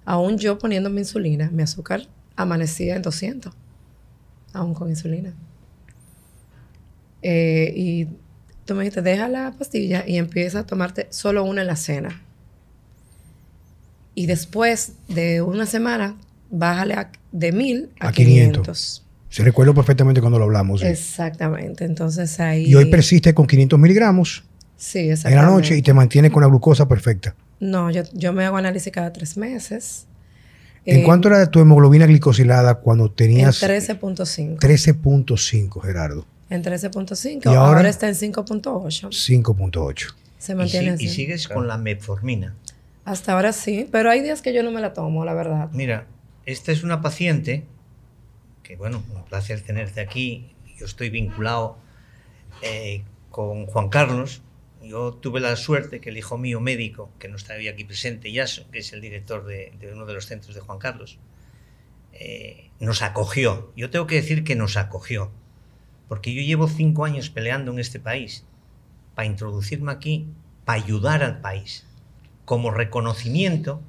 Aún 0.05 0.37
yo 0.37 0.57
poniéndome 0.57 1.01
insulina, 1.01 1.49
mi 1.51 1.63
azúcar 1.63 2.07
amanecía 2.35 2.95
en 2.95 3.01
200, 3.01 3.53
aún 4.53 4.73
con 4.73 4.89
insulina. 4.89 5.33
Eh, 7.21 7.73
y 7.75 8.07
tú 8.65 8.75
me 8.75 8.81
dijiste, 8.83 9.01
deja 9.01 9.27
la 9.27 9.51
pastilla 9.57 10.05
y 10.07 10.17
empieza 10.17 10.59
a 10.59 10.65
tomarte 10.65 11.07
solo 11.09 11.43
una 11.43 11.61
en 11.61 11.67
la 11.67 11.75
cena. 11.75 12.21
Y 14.15 14.25
después 14.25 14.93
de 15.07 15.41
una 15.41 15.65
semana, 15.65 16.15
bájale 16.49 16.93
a- 16.95 17.11
de 17.31 17.51
1000 17.51 17.89
a, 17.99 18.07
A 18.09 18.11
500. 18.11 18.61
500. 18.63 19.05
Se 19.29 19.43
recuerdo 19.43 19.73
perfectamente 19.75 20.21
cuando 20.21 20.39
lo 20.39 20.45
hablamos. 20.45 20.81
sí. 20.81 20.87
Exactamente. 20.87 21.85
Entonces 21.85 22.39
ahí... 22.39 22.65
Y 22.65 22.75
hoy 22.75 22.85
persiste 22.85 23.33
con 23.33 23.45
500 23.45 23.77
miligramos 23.79 24.43
Sí, 24.79 24.99
en 24.99 25.07
la 25.07 25.13
exactamente. 25.13 25.51
noche 25.53 25.77
y 25.77 25.81
te 25.81 25.93
mantiene 25.93 26.31
con 26.31 26.41
la 26.41 26.47
glucosa 26.47 26.87
perfecta. 26.87 27.35
No, 27.59 27.91
yo, 27.91 28.03
yo 28.13 28.31
me 28.33 28.45
hago 28.45 28.57
análisis 28.57 28.91
cada 28.93 29.11
tres 29.13 29.35
meses. 29.37 30.07
¿En 30.85 31.01
Eh, 31.01 31.03
cuánto 31.03 31.27
era 31.27 31.45
tu 31.51 31.59
hemoglobina 31.59 32.05
glicosilada 32.05 32.75
cuando 32.75 33.05
En 33.07 33.13
tenías 33.15 33.61
13.5. 33.61 34.57
13.5, 34.59 35.81
Gerardo? 35.81 36.25
En 36.49 36.63
13.5. 36.63 37.41
¿Y 37.45 37.47
ahora? 37.49 37.77
Ahora? 37.79 37.89
está 37.89 38.07
en 38.07 38.15
5.8. 38.15 39.09
5.8. 39.11 40.15
Se 40.37 40.53
Y, 40.53 40.55
mantiene 40.55 40.87
si- 40.87 40.93
así. 40.93 41.05
y 41.05 41.09
sigues 41.09 41.47
con 41.49 41.67
la 41.67 41.77
metformina. 41.77 42.55
Hasta 43.05 43.33
ahora 43.33 43.51
sí, 43.51 43.87
pero 43.91 44.09
hay 44.09 44.21
días 44.21 44.41
que 44.41 44.53
yo 44.53 44.63
no 44.63 44.71
me 44.71 44.79
la 44.81 44.93
tomo, 44.93 45.25
la 45.25 45.33
verdad. 45.33 45.69
Mira, 45.73 46.07
esta 46.45 46.71
es 46.71 46.83
una 46.83 47.01
paciente 47.01 47.65
que, 48.63 48.75
bueno, 48.77 49.03
un 49.13 49.23
placer 49.25 49.61
tenerte 49.61 49.99
aquí. 49.99 50.55
Yo 50.77 50.85
estoy 50.85 51.09
vinculado 51.09 51.77
eh, 52.61 53.03
con 53.31 53.65
Juan 53.65 53.89
Carlos. 53.89 54.41
Yo 54.89 55.13
tuve 55.13 55.39
la 55.39 55.55
suerte 55.55 56.01
que 56.01 56.09
el 56.09 56.17
hijo 56.17 56.39
mío 56.39 56.59
médico, 56.59 57.11
que 57.19 57.27
no 57.27 57.35
está 57.35 57.53
hoy 57.53 57.67
aquí 57.67 57.83
presente, 57.83 58.31
Yaso, 58.31 58.67
que 58.71 58.79
es 58.79 58.91
el 58.91 59.01
director 59.01 59.45
de, 59.45 59.71
uno 59.93 60.07
de 60.07 60.15
los 60.15 60.25
centros 60.25 60.55
de 60.55 60.61
Juan 60.61 60.79
Carlos, 60.79 61.19
eh, 62.13 62.71
nos 62.79 63.03
acogió. 63.03 63.71
Yo 63.75 63.91
tengo 63.91 64.07
que 64.07 64.15
decir 64.15 64.43
que 64.43 64.55
nos 64.55 64.77
acogió, 64.77 65.29
porque 66.07 66.33
yo 66.33 66.41
llevo 66.41 66.67
cinco 66.67 67.05
años 67.05 67.29
peleando 67.29 67.71
en 67.71 67.77
este 67.77 67.99
país 67.99 68.45
para 69.13 69.27
introducirme 69.27 69.91
aquí, 69.91 70.25
para 70.65 70.81
ayudar 70.81 71.21
al 71.21 71.39
país, 71.39 71.85
como 72.45 72.71
reconocimiento 72.71 73.83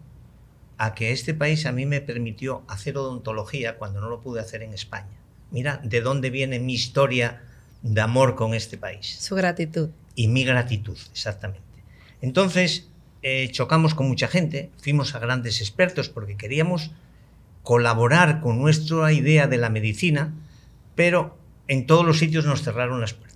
a 0.76 0.94
que 0.94 1.12
este 1.12 1.32
país 1.32 1.64
a 1.64 1.72
mí 1.72 1.86
me 1.86 2.02
permitió 2.02 2.62
hacer 2.68 2.98
odontología 2.98 3.78
cuando 3.78 4.02
no 4.02 4.10
lo 4.10 4.20
pude 4.20 4.42
hacer 4.42 4.62
en 4.62 4.74
España. 4.74 5.18
Mira 5.50 5.80
de 5.82 6.02
dónde 6.02 6.28
viene 6.28 6.58
mi 6.58 6.74
historia 6.74 7.40
de 7.80 8.00
amor 8.02 8.34
con 8.34 8.52
este 8.52 8.76
país 8.76 9.16
Su 9.18 9.34
gratitud. 9.34 9.88
Y 10.22 10.28
mi 10.28 10.44
gratitud, 10.44 10.98
exactamente. 11.12 11.62
Entonces, 12.20 12.88
eh, 13.22 13.48
chocamos 13.52 13.94
con 13.94 14.06
mucha 14.08 14.28
gente, 14.28 14.70
fuimos 14.82 15.14
a 15.14 15.18
grandes 15.18 15.60
expertos 15.60 16.08
porque 16.10 16.36
queríamos 16.36 16.90
colaborar 17.62 18.40
con 18.40 18.58
nuestra 18.58 19.12
idea 19.12 19.46
de 19.46 19.56
la 19.58 19.70
medicina, 19.70 20.32
pero 20.94 21.38
en 21.68 21.86
todos 21.86 22.04
los 22.04 22.18
sitios 22.18 22.44
nos 22.44 22.62
cerraron 22.62 23.00
las 23.00 23.14
puertas. 23.14 23.28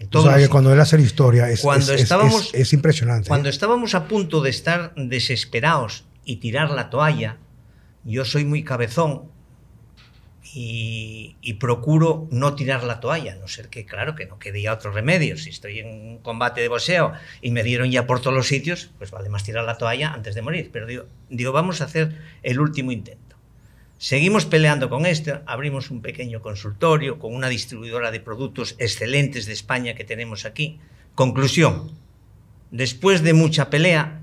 en 0.00 0.08
todos 0.08 0.26
los 0.26 0.36
que 0.36 0.48
cuando 0.48 0.72
él 0.72 0.78
hace 0.80 0.96
la 0.96 1.02
historia 1.02 1.50
es, 1.50 1.60
Cuando 1.60 1.86
es- 1.92 1.96
es- 1.96 2.02
estábamos- 2.02 2.54
es- 2.54 2.60
es 2.60 2.72
impresionante. 2.72 3.26
Cuando 3.28 3.48
¿eh? 3.48 3.50
estábamos 3.50 3.94
a 3.96 4.06
punto 4.06 4.40
de 4.42 4.50
estar 4.50 4.94
desesperados 4.94 6.04
y 6.24 6.36
tirar 6.36 6.70
la 6.70 6.88
toalla, 6.88 7.38
yo 8.04 8.24
soy 8.24 8.44
muy 8.44 8.62
cabezón 8.62 9.22
y, 10.54 11.54
procuro 11.60 12.28
no 12.30 12.54
tirar 12.54 12.84
la 12.84 13.00
toalla, 13.00 13.32
a 13.32 13.36
no 13.36 13.48
ser 13.48 13.68
que, 13.68 13.84
claro, 13.84 14.14
que 14.14 14.26
no 14.26 14.38
quede 14.38 14.62
ya 14.62 14.72
otro 14.72 14.92
remedio. 14.92 15.36
Si 15.36 15.50
estoy 15.50 15.80
en 15.80 15.88
un 15.88 16.18
combate 16.18 16.60
de 16.60 16.68
boxeo 16.68 17.12
y 17.42 17.50
me 17.50 17.62
dieron 17.62 17.90
ya 17.90 18.06
por 18.06 18.20
todos 18.20 18.36
los 18.36 18.46
sitios, 18.46 18.90
pues 18.98 19.10
vale 19.10 19.28
más 19.28 19.44
tirar 19.44 19.64
la 19.64 19.78
toalla 19.78 20.12
antes 20.12 20.34
de 20.34 20.42
morir. 20.42 20.70
Pero 20.72 20.86
digo, 20.86 21.06
digo 21.28 21.52
vamos 21.52 21.80
a 21.80 21.84
hacer 21.84 22.16
el 22.42 22.60
último 22.60 22.92
intento. 22.92 23.36
Seguimos 23.98 24.46
peleando 24.46 24.88
con 24.88 25.06
esto, 25.06 25.42
abrimos 25.46 25.90
un 25.90 26.02
pequeño 26.02 26.40
consultorio 26.40 27.18
con 27.18 27.34
una 27.34 27.48
distribuidora 27.48 28.12
de 28.12 28.20
productos 28.20 28.76
excelentes 28.78 29.46
de 29.46 29.52
España 29.52 29.94
que 29.94 30.04
tenemos 30.04 30.44
aquí. 30.44 30.78
Conclusión, 31.16 31.90
después 32.70 33.22
de 33.24 33.32
mucha 33.32 33.70
pelea, 33.70 34.20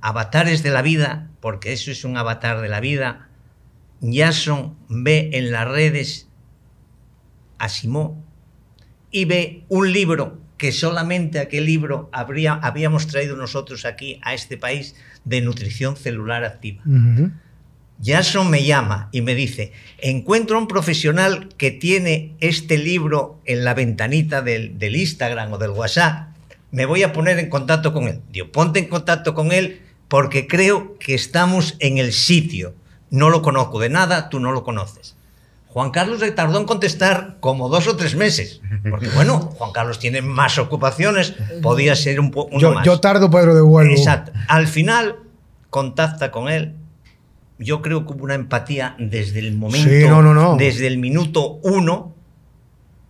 avatares 0.00 0.62
de 0.62 0.70
la 0.70 0.82
vida, 0.82 1.28
porque 1.40 1.72
eso 1.72 1.90
es 1.90 2.04
un 2.04 2.16
avatar 2.16 2.60
de 2.60 2.68
la 2.68 2.78
vida, 2.78 3.30
Jason 4.12 4.76
ve 4.88 5.30
en 5.32 5.50
las 5.50 5.68
redes 5.68 6.28
a 7.58 7.68
Simó 7.68 8.22
y 9.10 9.24
ve 9.24 9.64
un 9.68 9.92
libro 9.92 10.38
que 10.58 10.72
solamente 10.72 11.38
aquel 11.38 11.66
libro 11.66 12.08
habría, 12.12 12.54
habíamos 12.54 13.06
traído 13.06 13.36
nosotros 13.36 13.84
aquí 13.84 14.20
a 14.22 14.34
este 14.34 14.56
país 14.56 14.94
de 15.24 15.40
nutrición 15.40 15.96
celular 15.96 16.44
activa. 16.44 16.82
Jason 18.02 18.50
me 18.50 18.64
llama 18.64 19.08
y 19.12 19.22
me 19.22 19.34
dice, 19.34 19.72
encuentro 19.98 20.56
a 20.56 20.60
un 20.60 20.68
profesional 20.68 21.48
que 21.56 21.70
tiene 21.70 22.34
este 22.40 22.76
libro 22.76 23.40
en 23.44 23.64
la 23.64 23.74
ventanita 23.74 24.42
del, 24.42 24.78
del 24.78 24.96
Instagram 24.96 25.52
o 25.52 25.58
del 25.58 25.70
WhatsApp, 25.70 26.28
me 26.70 26.86
voy 26.86 27.04
a 27.04 27.12
poner 27.12 27.38
en 27.38 27.48
contacto 27.48 27.92
con 27.92 28.08
él. 28.08 28.20
Digo, 28.32 28.50
ponte 28.50 28.80
en 28.80 28.86
contacto 28.86 29.32
con 29.32 29.52
él 29.52 29.80
porque 30.08 30.46
creo 30.46 30.98
que 30.98 31.14
estamos 31.14 31.76
en 31.78 31.98
el 31.98 32.12
sitio. 32.12 32.74
No 33.14 33.30
lo 33.30 33.42
conozco 33.42 33.78
de 33.78 33.90
nada, 33.90 34.28
tú 34.28 34.40
no 34.40 34.50
lo 34.50 34.64
conoces. 34.64 35.14
Juan 35.68 35.92
Carlos 35.92 36.18
le 36.18 36.32
tardó 36.32 36.58
en 36.58 36.66
contestar 36.66 37.36
como 37.38 37.68
dos 37.68 37.86
o 37.86 37.94
tres 37.96 38.16
meses. 38.16 38.60
Porque 38.90 39.08
bueno, 39.14 39.38
Juan 39.38 39.70
Carlos 39.70 40.00
tiene 40.00 40.20
más 40.20 40.58
ocupaciones, 40.58 41.34
podía 41.62 41.94
ser 41.94 42.18
un 42.18 42.32
poco 42.32 42.58
Yo, 42.58 42.72
más. 42.72 42.84
yo 42.84 42.98
tardo, 42.98 43.30
Pedro, 43.30 43.54
devuelvo. 43.54 43.92
Exacto. 43.92 44.32
Al 44.48 44.66
final 44.66 45.16
contacta 45.70 46.32
con 46.32 46.48
él. 46.48 46.74
Yo 47.60 47.82
creo 47.82 48.04
que 48.04 48.14
hubo 48.14 48.24
una 48.24 48.34
empatía 48.34 48.96
desde 48.98 49.38
el 49.38 49.56
momento, 49.56 49.88
Sí, 49.88 50.08
no, 50.08 50.20
no, 50.20 50.34
no. 50.34 50.56
desde 50.56 50.88
el 50.88 50.98
minuto 50.98 51.60
uno. 51.62 52.16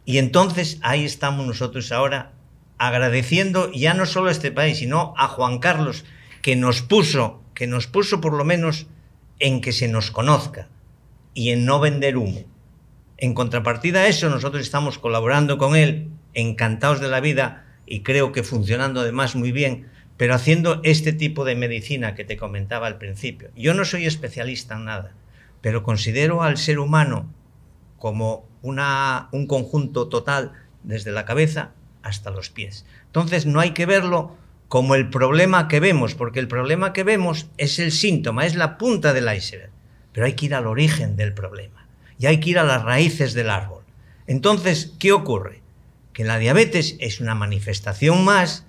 Y 0.05 0.19
entonces 0.19 0.79
ahí 0.83 1.07
estamos 1.07 1.47
nosotros 1.47 1.91
ahora 1.93 2.33
agradeciendo 2.77 3.73
ya 3.73 3.95
no 3.95 4.05
solo 4.05 4.29
a 4.29 4.33
este 4.33 4.53
país, 4.53 4.79
sino 4.79 5.15
a 5.17 5.29
Juan 5.29 5.61
Carlos 5.61 6.05
que 6.43 6.57
nos 6.57 6.83
puso, 6.83 7.41
que 7.55 7.67
nos 7.67 7.87
puso 7.87 8.21
por 8.21 8.35
lo 8.35 8.45
menos 8.45 8.87
en 9.39 9.61
que 9.61 9.73
se 9.73 9.89
nos 9.89 10.11
conozca 10.11 10.69
y 11.35 11.51
en 11.51 11.65
no 11.65 11.81
vender 11.81 12.17
humo. 12.17 12.45
En 13.17 13.35
contrapartida 13.35 14.01
a 14.01 14.07
eso, 14.09 14.29
nosotros 14.31 14.63
estamos 14.63 14.99
colaborando 14.99 15.59
con 15.59 15.77
él, 15.77 16.11
encantados 16.35 17.01
de 17.01 17.09
la 17.09 17.21
vida 17.21 17.65
y 17.87 18.01
creo 18.01 18.33
que 18.33 18.43
funcionando 18.43 19.01
además 19.01 19.37
muy 19.37 19.53
bien, 19.53 19.89
pero 20.17 20.35
haciendo 20.35 20.81
este 20.85 21.13
tipo 21.13 21.45
de 21.45 21.57
medicina 21.57 22.15
que 22.15 22.25
te 22.25 22.37
comentaba 22.37 22.87
al 22.87 22.99
principio. 22.99 23.51
Yo 23.57 23.75
no 23.75 23.85
soy 23.85 24.07
especialista 24.07 24.77
en 24.77 24.85
nada, 24.85 25.13
pero 25.61 25.83
considero 25.83 26.43
al 26.43 26.57
ser 26.57 26.79
humano 26.79 27.33
como 27.99 28.49
una, 28.63 29.29
un 29.33 29.47
conjunto 29.47 30.09
total 30.09 30.53
desde 30.83 31.13
la 31.13 31.25
cabeza 31.25 31.73
hasta 32.03 32.31
los 32.31 32.51
pies. 32.51 32.85
Entonces 33.07 33.47
no 33.47 33.61
hay 33.61 33.71
que 33.71 33.87
verlo 33.87 34.37
como 34.75 34.97
el 34.97 35.09
problema 35.09 35.69
que 35.69 35.79
vemos, 35.79 36.17
porque 36.17 36.41
el 36.41 36.49
problema 36.49 36.93
que 36.93 37.05
vemos 37.05 37.47
es 37.59 37.79
el 37.79 37.93
síntoma, 37.93 38.45
es 38.45 38.57
la 38.57 38.77
punta 38.77 39.13
del 39.13 39.33
iceberg, 39.33 39.71
pero 40.11 40.27
hay 40.27 40.33
que 40.33 40.47
ir 40.47 40.55
al 40.57 40.67
origen 40.67 41.15
del 41.15 41.33
problema 41.33 41.87
y 42.19 42.27
hay 42.27 42.41
que 42.41 42.51
ir 42.51 42.59
a 42.59 42.65
las 42.65 42.83
raíces 42.83 43.35
del 43.35 43.51
árbol. 43.51 43.85
Entonces, 44.27 44.93
¿qué 44.99 45.13
ocurre? 45.13 45.63
Que 46.13 46.25
la 46.25 46.41
diabetes 46.41 46.97
es 46.99 47.21
una 47.21 47.37
manifestación 47.37 48.25
más 48.25 48.67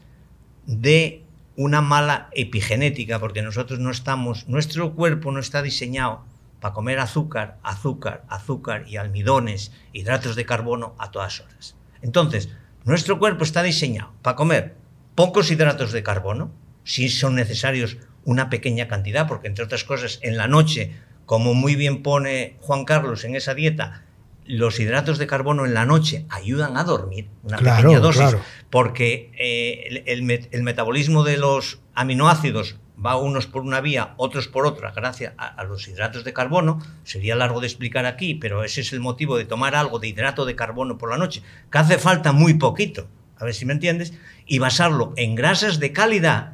de 0.68 1.24
una 1.56 1.82
mala 1.82 2.30
epigenética, 2.34 3.18
porque 3.18 3.42
nosotros 3.42 3.80
no 3.80 3.90
estamos, 3.90 4.48
nuestro 4.48 4.94
cuerpo 4.94 5.32
no 5.32 5.40
está 5.40 5.64
diseñado 5.64 6.24
para 6.60 6.76
comer 6.76 7.00
azúcar, 7.00 7.58
azúcar, 7.64 8.26
azúcar 8.30 8.86
y 8.88 8.98
almidones, 8.98 9.72
hidratos 9.92 10.36
de 10.36 10.46
carbono 10.46 10.94
a 11.00 11.10
todas 11.10 11.40
horas. 11.42 11.76
Entonces, 12.04 12.50
nuestro 12.84 13.18
cuerpo 13.18 13.44
está 13.44 13.64
diseñado 13.64 14.14
para 14.22 14.36
comer 14.36 14.85
pocos 15.16 15.50
hidratos 15.52 15.92
de 15.92 16.04
carbono, 16.04 16.52
si 16.84 17.10
son 17.10 17.36
necesarios 17.36 17.98
una 18.24 18.50
pequeña 18.50 18.88
cantidad, 18.88 19.28
porque 19.28 19.48
entre 19.48 19.66
otras 19.66 19.84
cosas, 19.84 20.20
en 20.22 20.38
la 20.38 20.48
noche, 20.48 20.96
como 21.26 21.54
muy 21.54 21.76
bien 21.76 22.04
pone 22.04 22.58
Juan 22.62 22.86
Carlos 22.86 23.24
en 23.24 23.36
esa 23.36 23.54
dieta, 23.54 24.04
los 24.46 24.80
hidratos 24.80 25.18
de 25.18 25.26
carbono 25.26 25.66
en 25.66 25.74
la 25.74 25.86
noche 25.86 26.26
ayudan 26.30 26.78
a 26.78 26.84
dormir, 26.84 27.30
una 27.44 27.58
Claro, 27.58 27.82
pequeña 27.82 28.00
dosis, 28.00 28.22
claro. 28.22 28.42
porque 28.70 29.32
eh, 29.40 29.88
el, 29.90 30.04
el 30.06 30.24
met- 30.24 30.50
el 30.52 30.62
metabolismo 30.62 31.24
de 31.24 31.38
los 31.38 31.80
aminoácidos 31.96 32.76
va 33.04 33.18
unos 33.18 33.48
por 33.48 33.64
una 33.64 33.82
vía, 33.82 34.14
otros 34.18 34.48
por 34.48 34.66
otra, 34.68 34.92
gracias 34.92 35.34
a, 35.38 35.48
a 35.48 35.64
los 35.64 35.88
hidratos 35.88 36.24
de 36.24 36.32
carbono. 36.34 36.80
Sería 37.04 37.36
largo 37.36 37.60
de 37.60 37.68
explicar 37.68 38.06
aquí, 38.06 38.36
pero 38.36 38.64
ese 38.64 38.82
es 38.82 38.94
el 38.94 39.00
motivo 39.00 39.36
de 39.38 39.46
tomar 39.46 39.74
algo 39.76 39.98
de 40.00 40.08
hidrato 40.10 40.46
de 40.46 40.56
carbono 40.56 40.98
por 40.98 41.10
la 41.10 41.18
noche, 41.18 41.42
que 41.72 41.78
hace 41.80 41.98
falta 41.98 42.32
muy 42.32 42.54
poquito, 42.54 43.08
a 43.38 43.46
ver 43.46 43.54
si 43.56 43.66
me 43.66 43.74
entiendes, 43.74 44.14
y 44.48 44.60
basarlo 44.60 45.14
en 45.18 45.36
grasas 45.36 45.80
de 45.80 45.92
calidad 45.92 46.54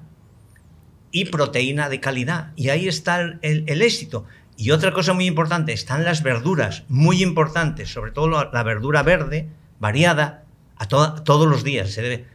y 1.11 1.25
proteína 1.25 1.89
de 1.89 1.99
calidad. 1.99 2.51
Y 2.55 2.69
ahí 2.69 2.87
está 2.87 3.19
el, 3.21 3.39
el- 3.41 3.63
el 3.67 3.81
éxito. 3.81 4.25
Y 4.57 4.71
otra 4.71 4.93
cosa 4.93 5.13
muy 5.13 5.25
importante, 5.25 5.73
están 5.73 6.03
las 6.03 6.23
verduras, 6.23 6.83
muy 6.87 7.23
importantes, 7.23 7.89
sobre 7.91 8.11
todo 8.11 8.27
la, 8.29 8.49
la 8.53 8.63
verdura 8.63 9.01
verde, 9.03 9.49
variada, 9.79 10.43
a 10.77 10.87
to- 10.87 11.15
todos 11.23 11.47
los 11.47 11.63
días 11.63 11.91
se 11.91 12.01
debe. 12.01 12.25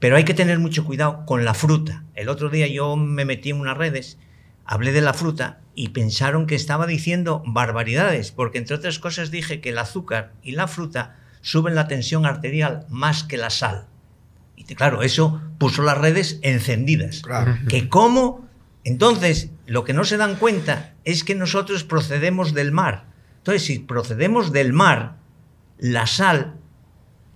Pero 0.00 0.16
hay 0.16 0.24
que 0.24 0.34
tener 0.34 0.58
mucho 0.58 0.84
cuidado 0.84 1.24
con 1.24 1.44
la 1.44 1.54
fruta. 1.54 2.04
El 2.14 2.28
otro 2.28 2.50
día 2.50 2.66
yo 2.66 2.96
me 2.96 3.24
metí 3.24 3.50
en 3.50 3.60
unas 3.60 3.76
redes, 3.78 4.18
hablé 4.64 4.92
de 4.92 5.00
la 5.00 5.14
fruta 5.14 5.60
y 5.74 5.90
pensaron 5.90 6.46
que 6.46 6.54
estaba 6.56 6.86
diciendo 6.86 7.42
barbaridades, 7.46 8.32
porque 8.32 8.58
entre 8.58 8.76
otras 8.76 8.98
cosas 8.98 9.30
dije 9.30 9.60
que 9.60 9.70
el 9.70 9.78
azúcar 9.78 10.32
y 10.42 10.52
la 10.52 10.66
fruta 10.68 11.16
suben 11.40 11.74
la 11.74 11.86
tensión 11.88 12.26
arterial 12.26 12.84
más 12.90 13.22
que 13.22 13.36
la 13.36 13.50
sal. 13.50 13.86
Y 14.56 14.64
claro, 14.74 15.02
eso 15.02 15.40
puso 15.58 15.82
las 15.82 15.98
redes 15.98 16.38
encendidas. 16.42 17.20
Claro. 17.20 17.56
Que 17.68 17.88
cómo, 17.88 18.48
entonces, 18.84 19.50
lo 19.66 19.84
que 19.84 19.92
no 19.92 20.04
se 20.04 20.16
dan 20.16 20.36
cuenta 20.36 20.94
es 21.04 21.24
que 21.24 21.34
nosotros 21.34 21.84
procedemos 21.84 22.54
del 22.54 22.72
mar. 22.72 23.04
Entonces, 23.38 23.64
si 23.64 23.78
procedemos 23.78 24.52
del 24.52 24.72
mar, 24.72 25.16
la 25.78 26.06
sal, 26.06 26.54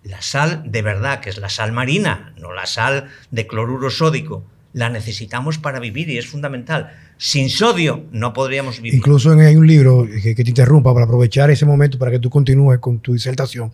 la 0.03 0.23
sal 0.23 0.65
de 0.67 0.83
verdad, 0.83 1.21
que 1.21 1.31
es 1.31 1.39
la 1.39 1.49
sal 1.49 1.73
marina, 1.73 2.35
no 2.37 2.53
la 2.53 2.67
sal 2.67 3.09
de 3.31 3.47
cloruro 3.47 3.91
sódico, 3.91 4.45
la 4.73 4.89
necesitamos 4.89 5.59
para 5.59 5.81
vivir 5.81 6.09
y 6.11 6.19
es 6.19 6.27
fundamental. 6.27 6.93
Sin 7.17 7.51
sodio 7.51 8.05
no 8.13 8.33
podríamos 8.33 8.81
vivir. 8.81 8.95
Incluso 8.95 9.33
hay 9.33 9.57
un 9.57 9.67
libro 9.67 10.07
que, 10.23 10.35
que 10.35 10.45
te 10.45 10.51
interrumpa 10.51 10.93
para 10.95 11.05
aprovechar 11.05 11.51
ese 11.51 11.67
momento 11.67 11.99
para 11.99 12.11
que 12.11 12.19
tú 12.19 12.31
continúes 12.31 12.79
con 12.79 13.01
tu 13.01 13.13
disertación. 13.13 13.73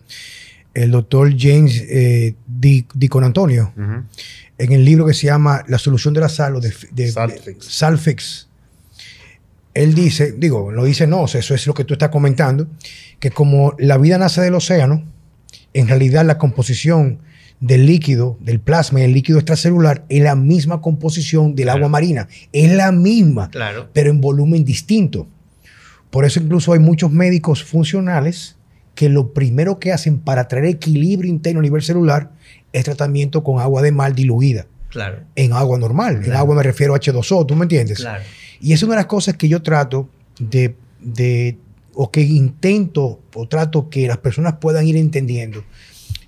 El 0.83 0.91
doctor 0.91 1.33
James 1.37 1.83
eh, 1.89 2.35
Antonio, 3.23 3.73
en 4.57 4.71
el 4.71 4.85
libro 4.85 5.05
que 5.05 5.13
se 5.13 5.25
llama 5.27 5.63
La 5.67 5.77
solución 5.79 6.13
de 6.13 6.19
la 6.21 6.29
sal 6.29 6.55
o 6.55 6.59
de, 6.59 6.71
de- 6.91 7.11
Salfix. 7.11 7.45
de- 7.45 7.55
Salfix, 7.61 8.47
él 9.73 9.93
dice, 9.93 10.33
digo, 10.37 10.71
lo 10.71 10.85
dice 10.85 11.07
no, 11.07 11.21
o 11.23 11.27
sea, 11.27 11.39
eso 11.39 11.53
es 11.55 11.65
lo 11.67 11.73
que 11.73 11.83
tú 11.83 11.93
estás 11.93 12.09
comentando, 12.09 12.67
que 13.19 13.31
como 13.31 13.73
la 13.79 13.97
vida 13.97 14.17
nace 14.17 14.41
del 14.41 14.55
océano, 14.55 15.03
en 15.73 15.87
realidad 15.87 16.25
la 16.25 16.37
composición 16.37 17.19
del 17.59 17.85
líquido, 17.87 18.37
del 18.39 18.59
plasma 18.59 18.99
y 19.01 19.03
el 19.03 19.13
líquido 19.13 19.39
extracelular 19.39 20.05
es 20.09 20.21
la 20.21 20.35
misma 20.35 20.81
composición 20.81 21.55
del 21.55 21.65
Claro. 21.65 21.77
agua 21.77 21.89
marina, 21.89 22.27
es 22.53 22.71
la 22.71 22.91
misma 22.91 23.49
Claro. 23.49 23.89
pero 23.93 24.09
en 24.11 24.21
volumen 24.21 24.63
distinto. 24.63 25.27
Por 26.11 26.23
eso 26.25 26.39
incluso 26.39 26.73
hay 26.73 26.79
muchos 26.79 27.11
médicos 27.11 27.63
funcionales 27.63 28.56
que 28.97 29.07
lo 29.09 29.31
primero 29.31 29.79
que 29.79 29.93
hacen 29.93 30.19
para 30.19 30.47
traer 30.47 30.65
equilibrio 30.65 31.29
interno 31.29 31.59
a 31.59 31.63
nivel 31.63 31.81
celular 31.83 32.31
es 32.73 32.83
tratamiento 32.83 33.43
con 33.43 33.61
agua 33.61 33.81
de 33.83 33.91
mar 33.91 34.13
diluida 34.15 34.65
Claro. 34.89 35.19
en 35.35 35.53
agua 35.53 35.77
normal. 35.77 36.21
En 36.25 36.33
agua 36.33 36.55
me 36.55 36.63
refiero 36.63 36.95
a 36.95 36.99
H2O, 36.99 37.45
¿tú 37.45 37.55
me 37.55 37.63
entiendes? 37.63 37.99
Claro. 37.99 38.23
Y 38.59 38.73
es 38.73 38.81
una 38.83 38.93
de 38.93 38.97
las 38.97 39.05
cosas 39.05 39.35
que 39.37 39.47
yo 39.47 39.61
trato 39.61 40.09
de, 40.39 40.75
de- 40.99 41.57
o 41.93 42.09
que 42.11 42.21
intento 42.21 43.21
o 43.35 43.47
trato 43.47 43.89
que 43.89 44.07
las 44.07 44.17
personas 44.17 44.55
puedan 44.59 44.87
ir 44.87 44.97
entendiendo, 44.97 45.63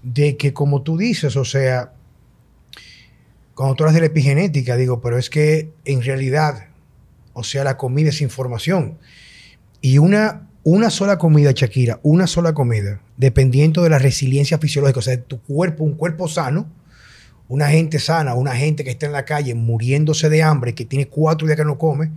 de 0.03 0.37
que 0.37 0.53
como 0.53 0.81
tú 0.83 0.95
dices, 0.97 1.35
o 1.35 1.45
sea, 1.45 1.93
cuando 3.55 3.75
tú 3.75 3.83
hablas 3.83 3.95
de 3.95 4.01
la 4.01 4.07
epigenética, 4.07 4.75
digo, 4.77 5.01
pero 5.01 5.17
es 5.17 5.29
que 5.29 5.71
en 5.85 6.01
realidad, 6.01 6.67
o 7.33 7.43
sea, 7.43 7.63
la 7.63 7.77
comida 7.77 8.09
es 8.09 8.21
información. 8.21 8.97
Y 9.81 9.97
una, 9.97 10.48
una 10.71 10.91
sola 10.91 11.17
comida, 11.17 11.51
Shakira, 11.51 11.99
una 12.03 12.27
sola 12.27 12.53
comida, 12.53 13.01
dependiendo 13.17 13.81
de 13.81 13.89
la 13.89 13.97
resiliencia 13.97 14.59
fisiológica, 14.59 14.99
o 14.99 15.01
sea, 15.01 15.15
de 15.15 15.23
tu 15.23 15.41
cuerpo, 15.41 15.83
un 15.83 15.95
cuerpo 15.95 16.27
sano, 16.27 16.67
una 17.47 17.69
gente 17.69 17.97
sana, 17.97 18.35
una 18.35 18.55
gente 18.55 18.83
que 18.83 18.91
está 18.91 19.07
en 19.07 19.13
la 19.13 19.25
calle 19.25 19.55
muriéndose 19.55 20.29
de 20.29 20.43
hambre, 20.43 20.75
que 20.75 20.85
tiene 20.85 21.07
cuatro 21.07 21.47
días 21.47 21.57
que 21.57 21.65
no 21.65 21.79
come, 21.79 22.11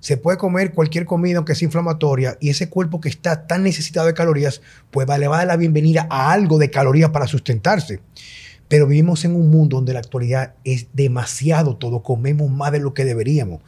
se 0.00 0.18
puede 0.18 0.36
comer 0.36 0.72
cualquier 0.72 1.06
comida 1.06 1.38
aunque 1.38 1.54
sea 1.54 1.64
inflamatoria 1.64 2.36
y 2.40 2.50
ese 2.50 2.68
cuerpo 2.68 3.00
que 3.00 3.08
está 3.08 3.46
tan 3.46 3.62
necesitado 3.62 4.06
de 4.06 4.12
calorías, 4.12 4.60
pues 4.90 5.08
le 5.08 5.26
va 5.26 5.36
a 5.36 5.38
dar 5.38 5.46
la 5.46 5.56
bienvenida 5.56 6.06
a 6.10 6.30
algo 6.30 6.58
de 6.58 6.70
calorías 6.70 7.08
para 7.08 7.26
sustentarse. 7.26 8.00
Pero 8.68 8.86
vivimos 8.86 9.24
en 9.24 9.34
un 9.36 9.50
mundo 9.50 9.76
donde 9.76 9.92
la 9.92 10.00
actualidad 10.00 10.54
es 10.64 10.88
demasiado 10.92 11.76
todo, 11.76 12.02
comemos 12.02 12.50
más 12.50 12.72
de 12.72 12.80
lo 12.80 12.94
que 12.94 13.04
deberíamos. 13.04 13.60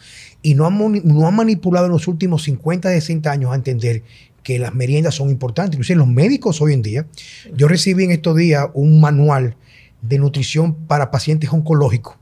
Y 0.43 0.55
no 0.55 0.67
han, 0.67 0.79
no 1.05 1.27
han 1.27 1.37
manipulado 1.37 1.87
en 1.87 1.93
los 1.93 2.09
últimos 2.09 2.43
50, 2.45 2.89
60 2.91 3.31
años 3.31 3.53
a 3.53 3.57
entender 3.57 4.03
que 4.43 4.59
las 4.59 4.75
meriendas 4.75 5.15
son 5.15 5.29
importantes. 5.31 5.75
Inclusive 5.75 5.99
los 5.99 6.09
médicos 6.09 6.61
hoy 6.61 6.73
en 6.73 6.83
día, 6.83 7.07
yo 7.55 7.69
recibí 7.69 8.05
en 8.05 8.13
estos 8.13 8.37
días 8.37 8.67
un 8.75 9.01
manual 9.01 9.57
de 10.03 10.19
nutrición 10.19 10.75
para 10.87 11.11
pacientes 11.11 11.53
oncológicos. 11.53 12.17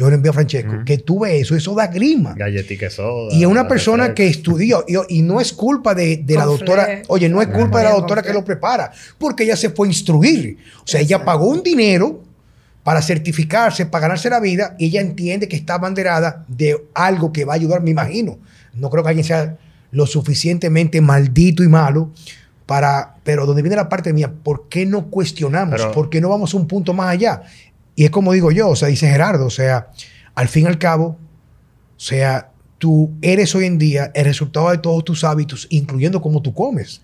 Yo 0.00 0.08
le 0.08 0.14
envié 0.16 0.30
a 0.30 0.32
Francesco, 0.32 0.72
que 0.86 0.96
tuve 0.98 1.38
eso, 1.40 1.54
eso 1.54 1.74
da 1.74 1.86
grima. 1.88 2.32
Galletica 2.34 2.88
soda. 2.88 3.34
Y 3.34 3.42
es 3.42 3.46
una 3.46 3.68
persona 3.68 4.14
que 4.14 4.26
estudió, 4.28 4.82
y, 4.88 5.18
y 5.18 5.20
no 5.22 5.40
es 5.42 5.52
culpa 5.52 5.94
de, 5.94 6.16
de 6.16 6.34
la 6.36 6.44
doctora, 6.46 6.86
oye, 7.08 7.28
no 7.28 7.42
es 7.42 7.48
culpa 7.48 7.78
de 7.78 7.84
la 7.84 7.90
doctora 8.00 8.22
que 8.22 8.32
lo 8.32 8.42
prepara, 8.44 8.90
porque 9.18 9.44
ella 9.44 9.56
se 9.56 9.68
fue 9.68 9.86
a 9.86 9.90
instruir. 9.90 10.56
O 10.82 10.86
sea, 10.86 11.00
ella 11.02 11.22
pagó 11.22 11.48
un 11.48 11.62
dinero 11.62 12.22
para 12.82 13.02
certificarse, 13.02 13.84
para 13.84 14.02
ganarse 14.02 14.30
la 14.30 14.40
vida, 14.40 14.74
y 14.78 14.86
ella 14.86 15.02
entiende 15.02 15.48
que 15.48 15.56
está 15.56 15.74
abanderada 15.74 16.46
de 16.48 16.82
algo 16.94 17.30
que 17.30 17.44
va 17.44 17.52
a 17.52 17.56
ayudar, 17.56 17.82
me 17.82 17.90
imagino. 17.90 18.38
No 18.72 18.88
creo 18.88 19.02
que 19.02 19.10
alguien 19.10 19.26
sea 19.26 19.58
lo 19.90 20.06
suficientemente 20.06 21.00
maldito 21.02 21.62
y 21.62 21.68
malo 21.68 22.10
para, 22.64 23.16
pero 23.24 23.44
donde 23.46 23.60
viene 23.62 23.76
la 23.76 23.88
parte 23.88 24.12
mía, 24.12 24.32
¿por 24.42 24.68
qué 24.68 24.86
no 24.86 25.10
cuestionamos? 25.10 25.74
Pero- 25.76 25.92
¿Por 25.92 26.08
qué 26.08 26.20
no 26.20 26.28
vamos 26.30 26.54
un 26.54 26.66
punto 26.66 26.94
más 26.94 27.08
allá? 27.12 27.42
Y 28.00 28.04
es 28.06 28.10
como 28.10 28.32
digo 28.32 28.50
yo, 28.50 28.70
o 28.70 28.76
sea, 28.76 28.88
dice 28.88 29.10
Gerardo, 29.10 29.44
o 29.44 29.50
sea, 29.50 29.90
al 30.34 30.48
fin 30.48 30.64
y 30.64 30.68
al 30.68 30.78
cabo, 30.78 31.04
o 31.06 31.18
sea, 32.00 32.50
tú 32.78 33.12
eres 33.20 33.54
hoy 33.54 33.66
en 33.66 33.76
día 33.76 34.10
el 34.14 34.24
resultado 34.24 34.70
de 34.70 34.78
todos 34.78 35.04
tus 35.04 35.22
hábitos, 35.22 35.66
incluyendo 35.68 36.22
cómo 36.22 36.40
tú 36.40 36.54
comes. 36.54 37.02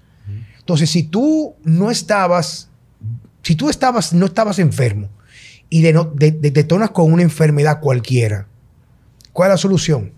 Entonces, 0.58 0.88
si 0.88 1.02
tú 1.02 1.54
no 1.64 1.90
estabas, 1.90 2.70
si 3.42 3.54
tú 3.56 3.68
estabas, 3.68 4.14
no 4.14 4.24
estabas 4.24 4.58
enfermo 4.58 5.10
y 5.68 5.82
de, 5.82 5.92
de- 6.14 6.30
de- 6.32 6.50
detonas 6.50 6.90
con 6.92 7.12
una 7.12 7.22
enfermedad 7.22 7.80
cualquiera, 7.80 8.46
¿cuál 9.34 9.50
es 9.50 9.52
la 9.52 9.58
solución? 9.58 10.12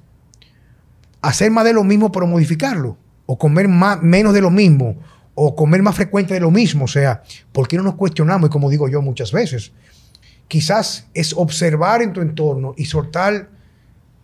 Hacer 1.21 1.51
más 1.51 1.64
de 1.64 1.73
lo 1.73 1.83
mismo, 1.83 2.12
pero 2.12 2.29
modificarlo. 2.29 2.97
O 3.27 3.37
comer 3.37 3.67
más, 3.67 4.01
menos 4.01 4.33
de 4.33 4.41
lo 4.43 4.51
mismo. 4.53 4.97
O 5.35 5.57
comer 5.57 5.83
más 5.83 5.97
frecuente 5.97 6.35
de 6.35 6.41
lo 6.41 6.53
mismo. 6.53 6.85
O 6.85 6.88
sea, 6.88 7.23
¿por 7.51 7.67
qué 7.67 7.77
no 7.77 7.83
nos 7.83 7.97
cuestionamos? 7.97 8.49
Y 8.49 8.53
como 8.53 8.71
digo 8.71 8.88
yo 8.88 9.03
muchas 9.03 9.33
veces, 9.33 9.73
quizás 10.49 11.07
es 11.15 11.35
observar 11.35 12.03
en 12.03 12.13
tu 12.13 12.21
entorno 12.21 12.75
y 12.77 12.87
soltar 12.87 13.51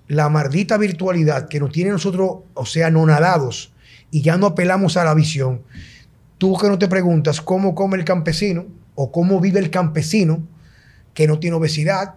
la 0.09 0.29
maldita 0.29 0.77
virtualidad 0.77 1.49
que 1.49 1.61
nos 1.61 1.73
tiene 1.73 1.91
nosotros, 1.91 2.39
o 2.55 2.67
sea, 2.67 2.89
anonadados, 2.89 3.73
y 4.11 4.23
ya 4.23 4.37
no 4.37 4.47
apelamos 4.47 4.97
a 4.97 5.05
la 5.05 5.15
visión. 5.15 5.63
Tú 6.39 6.57
que 6.59 6.69
no 6.69 6.79
te 6.79 6.89
preguntas 6.89 7.41
cómo 7.41 7.75
come 7.75 7.97
el 7.97 8.05
campesino 8.05 8.67
o 8.95 9.11
cómo 9.11 9.41
vive 9.41 9.61
el 9.61 9.71
campesino 9.71 10.43
que 11.15 11.27
no 11.27 11.39
tiene 11.39 11.57
obesidad, 11.57 12.15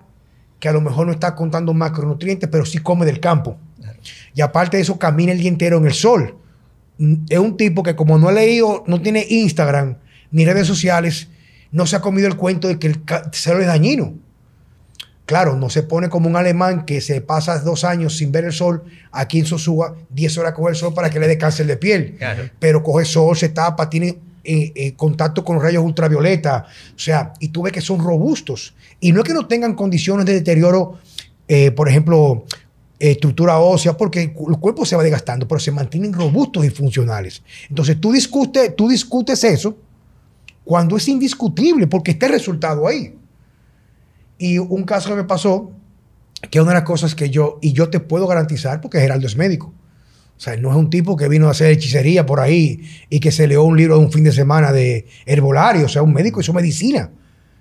que 0.60 0.67
a 0.67 0.74
lo 0.74 0.82
mejor 0.82 1.06
no 1.06 1.13
está 1.13 1.36
contando 1.36 1.74
macronutrientes, 1.74 2.50
pero 2.50 2.65
sí 2.65 2.80
come 2.80 3.06
del 3.06 3.20
campo. 3.20 3.58
Y 4.34 4.41
aparte 4.41 4.78
de 4.78 4.84
eso, 4.84 4.98
camina 5.00 5.32
el 5.32 5.39
día 5.39 5.50
entero 5.50 5.78
en 5.78 5.86
el 5.86 5.93
sol. 5.93 6.36
Mm, 6.98 7.13
Es 7.30 7.39
un 7.39 7.58
tipo 7.58 7.84
que 7.84 7.96
como 7.96 8.17
no 8.17 8.28
ha 8.28 8.32
leído, 8.32 8.84
no 8.88 9.02
tiene 9.02 9.26
Instagram 9.30 9.98
ni 10.32 10.46
redes 10.46 10.67
sociales, 10.67 11.30
no 11.71 11.86
se 11.86 11.95
ha 11.95 12.01
comido 12.01 12.27
el 12.27 12.36
cuento 12.36 12.67
de 12.67 12.80
que 12.80 12.88
el 12.88 13.01
cero 13.32 13.60
es 13.60 13.67
dañino. 13.67 14.13
Claro, 15.27 15.58
no 15.58 15.69
se 15.69 15.84
pone 15.84 16.08
como 16.08 16.30
un 16.30 16.38
alemán 16.38 16.86
que 16.86 17.01
se 17.01 17.19
pasa 17.19 17.60
dos 17.60 17.84
años 17.84 18.15
sin 18.15 18.32
ver 18.32 18.45
el 18.45 18.53
sol, 18.53 18.84
aquí 19.12 19.39
en 19.39 19.45
Sosúa, 19.45 19.93
10 20.10 20.38
horas 20.38 20.53
coge 20.53 20.69
el 20.69 20.75
sol 20.77 20.93
para 20.93 21.10
que 21.10 21.19
le 21.19 21.27
dé 21.27 21.38
cáncer 21.38 21.67
de 21.67 21.75
piel. 21.75 22.15
Claro. 22.17 22.49
Pero 22.60 22.82
coge 22.82 23.03
sol, 23.03 23.36
se 23.36 23.49
tapa, 23.49 23.89
tiene 23.89 24.19
eh, 24.45 24.71
eh, 24.73 24.93
contacto 24.95 25.43
con 25.43 25.58
los 25.58 25.63
rayos 25.65 25.84
ultravioleta. 25.84 26.65
O 26.95 26.99
sea, 26.99 27.34
y 27.41 27.49
tú 27.49 27.63
ves 27.63 27.73
que 27.73 27.82
son 27.82 27.99
robustos. 27.99 28.73
Y 29.01 29.12
no 29.12 29.19
es 29.19 29.27
que 29.27 29.34
no 29.34 29.47
tengan 29.47 29.75
condiciones 29.75 30.25
de 30.25 30.34
deterioro, 30.34 30.97
eh, 31.49 31.71
por 31.71 31.89
ejemplo, 31.89 32.45
estructura 32.97 33.60
ósea, 33.60 33.97
porque 33.97 34.21
el 34.21 34.58
cuerpo 34.60 34.86
se 34.86 34.95
va 34.95 35.03
desgastando, 35.03 35.45
pero 35.45 35.60
se 35.60 35.71
mantienen 35.71 36.13
robustos 36.13 36.63
y 36.63 36.69
funcionales. 36.69 37.43
Entonces 37.67 37.99
tú 37.99 38.13
discutes, 38.13 38.73
tú 38.77 38.88
discutes 38.88 39.43
eso 39.43 39.75
cuando 40.67 40.97
es 40.97 41.08
indiscutible, 41.08 41.88
porque 41.88 42.12
está 42.12 42.25
el 42.27 42.34
resultado 42.34 42.88
ahí. 42.88 43.15
Y 44.38 44.58
un 44.60 44.84
caso 44.84 45.10
que 45.10 45.15
me 45.15 45.23
pasó, 45.23 45.71
que 46.51 46.60
una 46.62 46.71
de 46.71 46.75
las 46.75 46.84
cosas 46.84 47.15
que 47.15 47.30
yo, 47.30 47.58
y 47.62 47.71
yo 47.73 47.89
te 47.89 47.99
puedo 47.99 48.27
garantizar, 48.27 48.82
porque 48.82 48.99
Geraldo 48.99 49.25
es 49.25 49.36
médico. 49.38 49.73
O 50.36 50.39
sea, 50.39 50.56
no 50.58 50.69
es 50.69 50.75
un 50.75 50.89
tipo 50.91 51.15
que 51.17 51.27
vino 51.27 51.47
a 51.47 51.51
hacer 51.51 51.71
hechicería 51.71 52.25
por 52.25 52.39
ahí 52.39 52.82
y 53.10 53.19
que 53.19 53.32
se 53.32 53.47
leó 53.47 53.63
un 53.63 53.75
libro 53.77 53.97
de 53.97 54.06
un 54.06 54.12
fin 54.12 54.23
de 54.23 54.32
semana 54.32 54.71
de 54.71 55.08
herbolario. 55.25 55.86
O 55.86 55.89
sea, 55.89 56.03
un 56.03 56.13
médico 56.13 56.41
hizo 56.41 56.53
medicina 56.53 57.10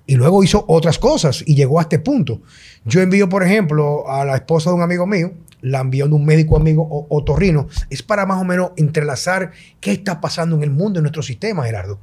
y 0.07 0.17
luego 0.17 0.45
hizo 0.45 0.65
otras 0.69 0.99
cosas 0.99 1.43
y 1.47 1.55
llegó 1.55 1.79
a 1.79 1.83
este 1.83 2.01
punto. 2.01 2.43
Yo 2.85 3.01
envío, 3.01 3.29
por 3.31 3.43
ejemplo, 3.45 4.11
a 4.11 4.25
la 4.27 4.35
esposa 4.37 4.71
de 4.71 4.77
un 4.77 4.83
amigo 4.83 5.07
mío, 5.07 5.33
la 5.63 5.81
envío 5.81 6.07
de 6.07 6.13
un 6.15 6.27
médico 6.27 6.57
amigo 6.57 6.83
o- 6.83 7.07
otorrino. 7.17 7.67
Es 7.89 8.03
para 8.03 8.27
más 8.27 8.41
o 8.43 8.45
menos 8.45 8.73
entrelazar 8.77 9.53
qué 9.81 9.93
está 9.93 10.21
pasando 10.21 10.57
en 10.57 10.63
el 10.65 10.71
mundo, 10.71 10.99
en 10.99 11.05
nuestro 11.05 11.23
sistema, 11.23 11.65
Gerardo. 11.65 11.99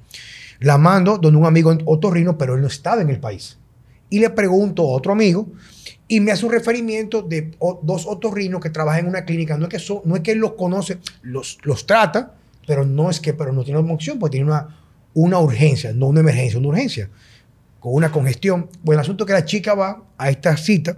La 0.63 0.77
mando 0.77 1.17
donde 1.17 1.37
un 1.37 1.45
amigo 1.45 1.77
otorrino, 1.83 2.37
pero 2.37 2.55
él 2.55 2.61
no 2.61 2.67
estaba 2.67 3.01
en 3.01 3.09
el 3.09 3.19
país. 3.19 3.57
Y 4.09 4.19
le 4.19 4.29
pregunto 4.29 4.83
a 4.83 4.93
otro 4.93 5.11
amigo 5.11 5.47
y 6.07 6.21
me 6.21 6.31
hace 6.31 6.45
un 6.45 6.53
referimiento 6.53 7.21
de 7.21 7.51
dos 7.81 8.05
otorrinos 8.07 8.61
que 8.61 8.69
trabajan 8.69 9.01
en 9.01 9.07
una 9.07 9.25
clínica. 9.25 9.57
No 9.57 9.67
es 9.67 9.69
que, 9.69 10.01
no 10.05 10.15
es 10.15 10.21
que 10.21 10.31
él 10.31 10.37
los 10.37 10.53
conoce, 10.53 10.99
los, 11.21 11.57
los 11.63 11.85
trata, 11.85 12.35
pero 12.65 12.85
no 12.85 13.09
es 13.09 13.19
que, 13.19 13.33
pero 13.33 13.51
no 13.51 13.65
tiene 13.65 13.79
opción, 13.81 14.19
porque 14.19 14.37
tiene 14.37 14.49
una, 14.49 14.79
una 15.13 15.37
urgencia, 15.39 15.91
no 15.91 16.07
una 16.07 16.21
emergencia, 16.21 16.57
una 16.59 16.69
urgencia, 16.69 17.09
con 17.81 17.93
una 17.93 18.09
congestión. 18.09 18.69
Bueno, 18.83 19.01
el 19.01 19.03
asunto 19.03 19.25
es 19.25 19.27
que 19.27 19.33
la 19.33 19.43
chica 19.43 19.73
va 19.73 20.01
a 20.17 20.29
esta 20.29 20.55
cita 20.55 20.97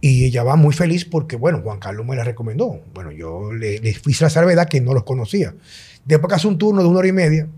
y 0.00 0.24
ella 0.24 0.44
va 0.44 0.54
muy 0.54 0.72
feliz 0.72 1.04
porque, 1.04 1.34
bueno, 1.34 1.62
Juan 1.64 1.80
Carlos 1.80 2.06
me 2.06 2.14
la 2.14 2.22
recomendó. 2.22 2.80
Bueno, 2.94 3.10
yo 3.10 3.52
le, 3.52 3.80
le 3.80 3.90
hice 3.90 4.22
la 4.22 4.30
salvedad 4.30 4.68
que 4.68 4.80
no 4.80 4.94
los 4.94 5.02
conocía. 5.02 5.52
Después 6.04 6.28
que 6.28 6.36
hace 6.36 6.46
un 6.46 6.58
turno 6.58 6.82
de 6.82 6.88
una 6.88 7.00
hora 7.00 7.08
y 7.08 7.12
media, 7.12 7.48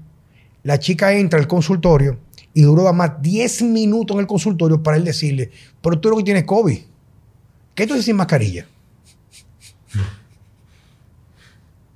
la 0.62 0.78
chica 0.78 1.12
entra 1.12 1.38
al 1.38 1.48
consultorio 1.48 2.18
y 2.54 2.62
duró 2.62 2.92
más 2.92 3.20
10 3.20 3.62
minutos 3.62 4.14
en 4.14 4.20
el 4.20 4.26
consultorio 4.26 4.82
para 4.82 4.96
él 4.96 5.04
decirle, 5.04 5.50
pero 5.80 5.98
tú 5.98 6.10
lo 6.10 6.16
que 6.18 6.24
tienes 6.24 6.44
COVID. 6.44 6.78
¿Qué 7.74 7.86
tú 7.86 7.94
haces 7.94 8.04
sin 8.04 8.16
mascarilla? 8.16 8.66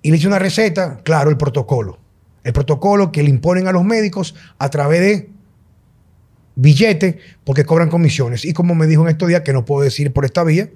Y 0.03 0.11
le 0.11 0.17
hice 0.17 0.27
una 0.27 0.39
receta, 0.39 1.01
claro, 1.03 1.31
el 1.31 1.37
protocolo. 1.37 1.99
El 2.45 2.53
protocolo 2.53 3.11
que 3.11 3.23
le 3.23 3.31
imponen 3.31 3.67
a 3.67 3.73
los 3.73 3.85
médicos 3.85 4.35
a 4.59 4.71
través 4.71 5.01
de 5.01 5.31
billetes 6.55 7.17
porque 7.45 7.65
cobran 7.65 7.89
comisiones. 7.91 8.45
Y 8.45 8.53
como 8.53 8.75
me 8.75 8.87
dijo 8.87 9.03
en 9.03 9.09
estos 9.09 9.29
días, 9.29 9.43
que 9.43 9.53
no 9.53 9.65
puedo 9.65 9.83
decir 9.83 10.13
por 10.13 10.25
esta 10.25 10.45
vía, 10.45 10.71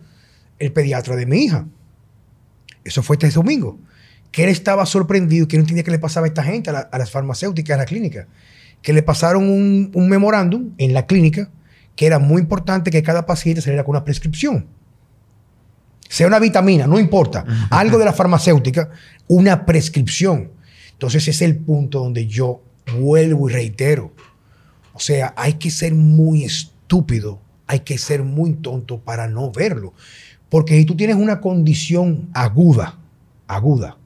el 0.59 0.73
pediatra 0.73 1.17
de 1.17 1.27
mi 1.27 1.45
hija. 1.45 1.67
Eso 2.85 3.03
fue 3.03 3.17
este 3.17 3.31
domingo. 3.31 3.79
Que 4.31 4.45
él 4.45 4.51
estaba 4.51 4.87
sorprendido, 4.87 5.49
que 5.49 5.57
no 5.57 5.63
entendía 5.63 5.83
qué 5.85 5.91
le 5.91 5.99
pasaba 5.99 6.27
a 6.27 6.29
esta 6.29 6.43
gente, 6.43 6.71
a, 6.71 6.73
la- 6.73 6.79
a 6.93 6.99
las 6.99 7.11
farmacéuticas, 7.11 7.75
a 7.75 7.79
la 7.79 7.85
clínica. 7.87 8.27
Que 8.83 8.93
le 8.93 9.03
pasaron 9.03 9.45
un, 9.49 9.91
un 9.95 10.09
memorándum 10.09 10.71
en 10.79 10.93
la 10.95 11.07
clínica 11.07 11.51
que 11.97 12.07
era 12.07 12.19
muy 12.19 12.41
importante 12.41 12.91
que 12.91 13.03
cada 13.03 13.27
paciente 13.27 13.61
saliera 13.61 13.85
con 13.85 13.91
una 13.97 14.05
prescripción. 14.05 14.67
Sea 16.09 16.27
una 16.27 16.39
vitamina, 16.39 16.87
no 16.87 16.99
importa. 16.99 17.45
Algo 17.71 17.99
de 17.99 18.05
la 18.05 18.13
farmacéutica, 18.13 18.91
una 19.29 19.65
prescripción. 19.67 20.51
Entonces 20.93 21.23
ese 21.23 21.31
es 21.31 21.43
el 21.43 21.57
punto 21.59 22.01
donde 22.01 22.27
yo 22.27 22.63
vuelvo 22.99 23.49
y 23.49 23.53
reitero. 23.53 24.13
O 24.93 24.99
sea, 25.01 25.33
hay 25.37 25.55
que 25.55 25.71
ser 25.71 25.95
muy 25.95 26.45
estúpido, 26.45 27.41
hay 27.67 27.81
que 27.81 27.97
ser 27.99 28.23
muy 28.25 28.55
tonto 28.55 28.99
para 29.01 29.29
no 29.29 29.51
verlo. 29.53 29.93
Porque 30.49 30.77
si 30.77 30.85
tú 30.85 30.97
tienes 30.97 31.17
una 31.17 31.41
condición 31.41 32.29
aguda, 32.35 32.99
aguda, 33.47 33.97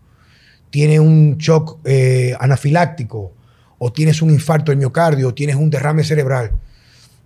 tienes 0.75 0.99
un 0.99 1.39
shock 1.39 1.79
eh, 1.85 2.35
anafiláctico, 2.41 3.33
o 3.79 3.93
tienes 3.93 4.20
un 4.22 4.31
infarto 4.31 4.72
del 4.72 4.79
miocardio, 4.81 5.29
o 5.29 5.33
tienes 5.33 5.55
un 5.55 5.70
derrame 5.70 6.03
cerebral, 6.03 6.51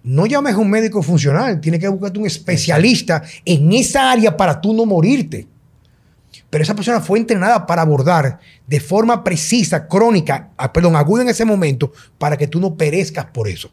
no 0.03 0.26
llames 0.26 0.53
a 0.53 0.59
un 0.59 0.68
médico 0.68 1.03
funcional, 1.03 1.59
tienes 1.59 1.80
que 1.80 1.88
buscarte 1.88 2.18
un 2.18 2.26
especialista 2.26 3.22
en 3.46 3.72
esa 3.72 4.11
área 4.11 4.36
para 4.36 4.61
tú 4.61 4.74
no 4.74 4.84
morirte. 4.84 5.46
Pero 6.51 6.62
esa 6.62 6.74
persona 6.74 7.01
fue 7.01 7.20
entrenada 7.20 7.64
para 7.64 7.80
abordar 7.80 8.38
de 8.66 8.80
forma 8.80 9.24
precisa, 9.24 9.88
crónica, 9.88 10.51
ah, 10.59 10.70
perdón, 10.70 10.94
aguda 10.94 11.22
en 11.22 11.30
ese 11.30 11.46
momento, 11.46 11.90
para 12.18 12.36
que 12.36 12.49
tú 12.49 12.61
no 12.61 12.76
perezcas 12.76 13.24
por 13.32 13.49
eso. 13.49 13.70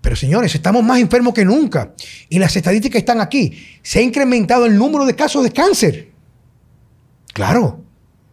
Pero 0.00 0.16
señores, 0.16 0.52
estamos 0.52 0.82
más 0.82 0.98
enfermos 0.98 1.32
que 1.32 1.44
nunca. 1.44 1.94
Y 2.28 2.40
las 2.40 2.56
estadísticas 2.56 2.98
están 2.98 3.20
aquí. 3.20 3.56
Se 3.82 4.00
ha 4.00 4.02
incrementado 4.02 4.66
el 4.66 4.76
número 4.76 5.06
de 5.06 5.14
casos 5.14 5.44
de 5.44 5.52
cáncer. 5.52 6.10
Claro. 7.32 7.81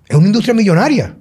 Es 0.09 0.17
una 0.17 0.27
industria 0.27 0.55
millonaria. 0.55 1.15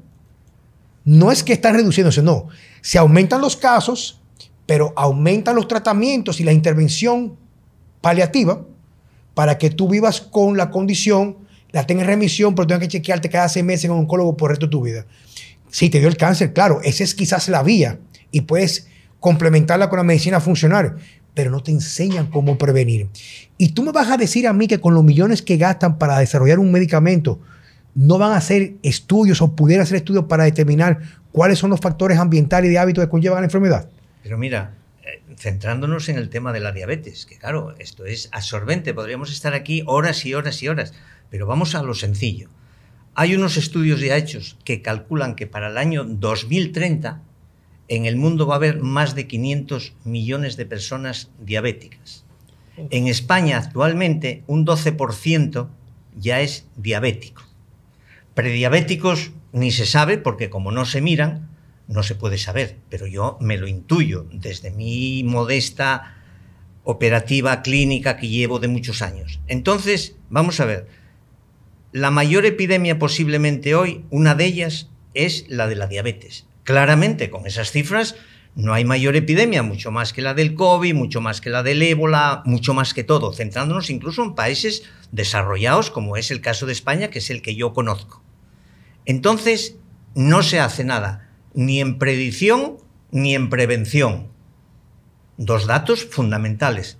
No 1.04 1.30
es 1.30 1.44
que 1.44 1.52
están 1.52 1.74
reduciéndose, 1.74 2.22
no. 2.22 2.48
Se 2.80 2.98
aumentan 2.98 3.40
los 3.40 3.56
casos, 3.56 4.20
pero 4.66 4.92
aumentan 4.96 5.54
los 5.54 5.68
tratamientos 5.68 6.40
y 6.40 6.44
la 6.44 6.52
intervención 6.52 7.36
paliativa 8.00 8.64
para 9.34 9.58
que 9.58 9.70
tú 9.70 9.88
vivas 9.88 10.20
con 10.20 10.56
la 10.56 10.70
condición, 10.70 11.36
la 11.70 11.86
tengas 11.86 12.04
en 12.04 12.08
remisión, 12.08 12.54
pero 12.54 12.66
tengas 12.66 12.82
que 12.82 12.88
chequearte 12.88 13.28
cada 13.28 13.48
seis 13.48 13.64
meses 13.64 13.84
en 13.84 13.92
un 13.92 14.00
oncólogo 14.00 14.36
por 14.36 14.50
el 14.50 14.56
resto 14.56 14.66
de 14.66 14.70
tu 14.70 14.82
vida. 14.82 15.06
Si 15.70 15.90
te 15.90 16.00
dio 16.00 16.08
el 16.08 16.16
cáncer, 16.16 16.52
claro, 16.52 16.80
esa 16.82 17.04
es 17.04 17.14
quizás 17.14 17.48
la 17.48 17.62
vía 17.62 18.00
y 18.32 18.42
puedes 18.42 18.88
complementarla 19.20 19.90
con 19.90 19.98
la 19.98 20.02
medicina 20.02 20.40
funcional, 20.40 20.96
pero 21.34 21.50
no 21.50 21.62
te 21.62 21.70
enseñan 21.70 22.26
cómo 22.30 22.58
prevenir. 22.58 23.08
Y 23.58 23.70
tú 23.70 23.82
me 23.82 23.92
vas 23.92 24.10
a 24.10 24.16
decir 24.16 24.46
a 24.48 24.52
mí 24.52 24.66
que 24.66 24.80
con 24.80 24.94
los 24.94 25.04
millones 25.04 25.42
que 25.42 25.56
gastan 25.56 25.98
para 25.98 26.18
desarrollar 26.18 26.58
un 26.58 26.72
medicamento, 26.72 27.40
no 27.98 28.16
van 28.16 28.30
a 28.30 28.36
hacer 28.36 28.74
estudios 28.84 29.42
o 29.42 29.56
pudieran 29.56 29.82
hacer 29.82 29.96
estudios 29.96 30.26
para 30.26 30.44
determinar 30.44 31.00
cuáles 31.32 31.58
son 31.58 31.70
los 31.70 31.80
factores 31.80 32.18
ambientales 32.18 32.70
y 32.70 32.74
de 32.74 32.78
hábitos 32.78 33.04
que 33.04 33.10
conllevan 33.10 33.40
la 33.40 33.46
enfermedad. 33.46 33.90
Pero 34.22 34.38
mira, 34.38 34.76
eh, 35.02 35.20
centrándonos 35.36 36.08
en 36.08 36.16
el 36.16 36.28
tema 36.28 36.52
de 36.52 36.60
la 36.60 36.70
diabetes, 36.70 37.26
que 37.26 37.38
claro, 37.38 37.74
esto 37.80 38.06
es 38.06 38.28
absorbente, 38.30 38.94
podríamos 38.94 39.32
estar 39.32 39.52
aquí 39.52 39.82
horas 39.84 40.24
y 40.24 40.34
horas 40.34 40.62
y 40.62 40.68
horas, 40.68 40.94
pero 41.28 41.48
vamos 41.48 41.74
a 41.74 41.82
lo 41.82 41.92
sencillo. 41.92 42.50
Hay 43.16 43.34
unos 43.34 43.56
estudios 43.56 44.00
ya 44.00 44.16
hechos 44.16 44.56
que 44.62 44.80
calculan 44.80 45.34
que 45.34 45.48
para 45.48 45.66
el 45.66 45.76
año 45.76 46.04
2030 46.04 47.20
en 47.88 48.06
el 48.06 48.14
mundo 48.14 48.46
va 48.46 48.54
a 48.54 48.58
haber 48.58 48.80
más 48.80 49.16
de 49.16 49.26
500 49.26 49.94
millones 50.04 50.56
de 50.56 50.66
personas 50.66 51.32
diabéticas. 51.40 52.24
En 52.76 53.08
España 53.08 53.58
actualmente 53.58 54.44
un 54.46 54.64
12% 54.64 55.66
ya 56.16 56.40
es 56.42 56.64
diabético. 56.76 57.47
Prediabéticos 58.38 59.32
ni 59.50 59.72
se 59.72 59.84
sabe 59.84 60.16
porque 60.16 60.48
como 60.48 60.70
no 60.70 60.84
se 60.84 61.00
miran, 61.00 61.50
no 61.88 62.04
se 62.04 62.14
puede 62.14 62.38
saber, 62.38 62.76
pero 62.88 63.08
yo 63.08 63.36
me 63.40 63.58
lo 63.58 63.66
intuyo 63.66 64.28
desde 64.30 64.70
mi 64.70 65.24
modesta 65.24 66.14
operativa 66.84 67.62
clínica 67.62 68.16
que 68.16 68.28
llevo 68.28 68.60
de 68.60 68.68
muchos 68.68 69.02
años. 69.02 69.40
Entonces, 69.48 70.14
vamos 70.30 70.60
a 70.60 70.66
ver, 70.66 70.86
la 71.90 72.12
mayor 72.12 72.46
epidemia 72.46 73.00
posiblemente 73.00 73.74
hoy, 73.74 74.04
una 74.08 74.36
de 74.36 74.44
ellas 74.44 74.88
es 75.14 75.46
la 75.48 75.66
de 75.66 75.74
la 75.74 75.88
diabetes. 75.88 76.46
Claramente, 76.62 77.30
con 77.30 77.44
esas 77.44 77.72
cifras, 77.72 78.14
no 78.54 78.72
hay 78.72 78.84
mayor 78.84 79.16
epidemia, 79.16 79.64
mucho 79.64 79.90
más 79.90 80.12
que 80.12 80.22
la 80.22 80.34
del 80.34 80.54
COVID, 80.54 80.94
mucho 80.94 81.20
más 81.20 81.40
que 81.40 81.50
la 81.50 81.64
del 81.64 81.82
ébola, 81.82 82.42
mucho 82.44 82.72
más 82.72 82.94
que 82.94 83.02
todo, 83.02 83.32
centrándonos 83.32 83.90
incluso 83.90 84.22
en 84.22 84.36
países 84.36 84.84
desarrollados, 85.10 85.90
como 85.90 86.16
es 86.16 86.30
el 86.30 86.40
caso 86.40 86.66
de 86.66 86.72
España, 86.72 87.10
que 87.10 87.18
es 87.18 87.30
el 87.30 87.42
que 87.42 87.56
yo 87.56 87.72
conozco. 87.72 88.22
Entonces, 89.08 89.74
no 90.14 90.42
se 90.42 90.60
hace 90.60 90.84
nada, 90.84 91.30
ni 91.54 91.80
en 91.80 91.98
predicción 91.98 92.76
ni 93.10 93.34
en 93.34 93.48
prevención. 93.48 94.28
Dos 95.38 95.66
datos 95.66 96.04
fundamentales. 96.04 96.98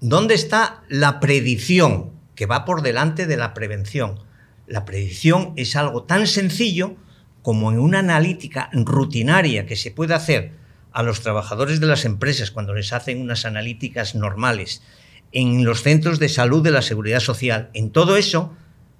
¿Dónde 0.00 0.34
está 0.34 0.84
la 0.88 1.20
predicción, 1.20 2.12
que 2.34 2.46
va 2.46 2.64
por 2.64 2.80
delante 2.80 3.26
de 3.26 3.36
la 3.36 3.52
prevención? 3.52 4.20
La 4.66 4.86
predicción 4.86 5.52
es 5.56 5.76
algo 5.76 6.04
tan 6.04 6.26
sencillo 6.26 6.96
como 7.42 7.70
en 7.70 7.78
una 7.78 7.98
analítica 7.98 8.70
rutinaria 8.72 9.66
que 9.66 9.76
se 9.76 9.90
puede 9.90 10.14
hacer 10.14 10.52
a 10.92 11.02
los 11.02 11.20
trabajadores 11.20 11.78
de 11.78 11.86
las 11.86 12.06
empresas 12.06 12.52
cuando 12.52 12.72
les 12.72 12.94
hacen 12.94 13.20
unas 13.20 13.44
analíticas 13.44 14.14
normales, 14.14 14.80
en 15.30 15.62
los 15.62 15.82
centros 15.82 16.18
de 16.18 16.30
salud 16.30 16.62
de 16.62 16.70
la 16.70 16.80
seguridad 16.80 17.20
social, 17.20 17.68
en 17.74 17.90
todo 17.90 18.16
eso, 18.16 18.56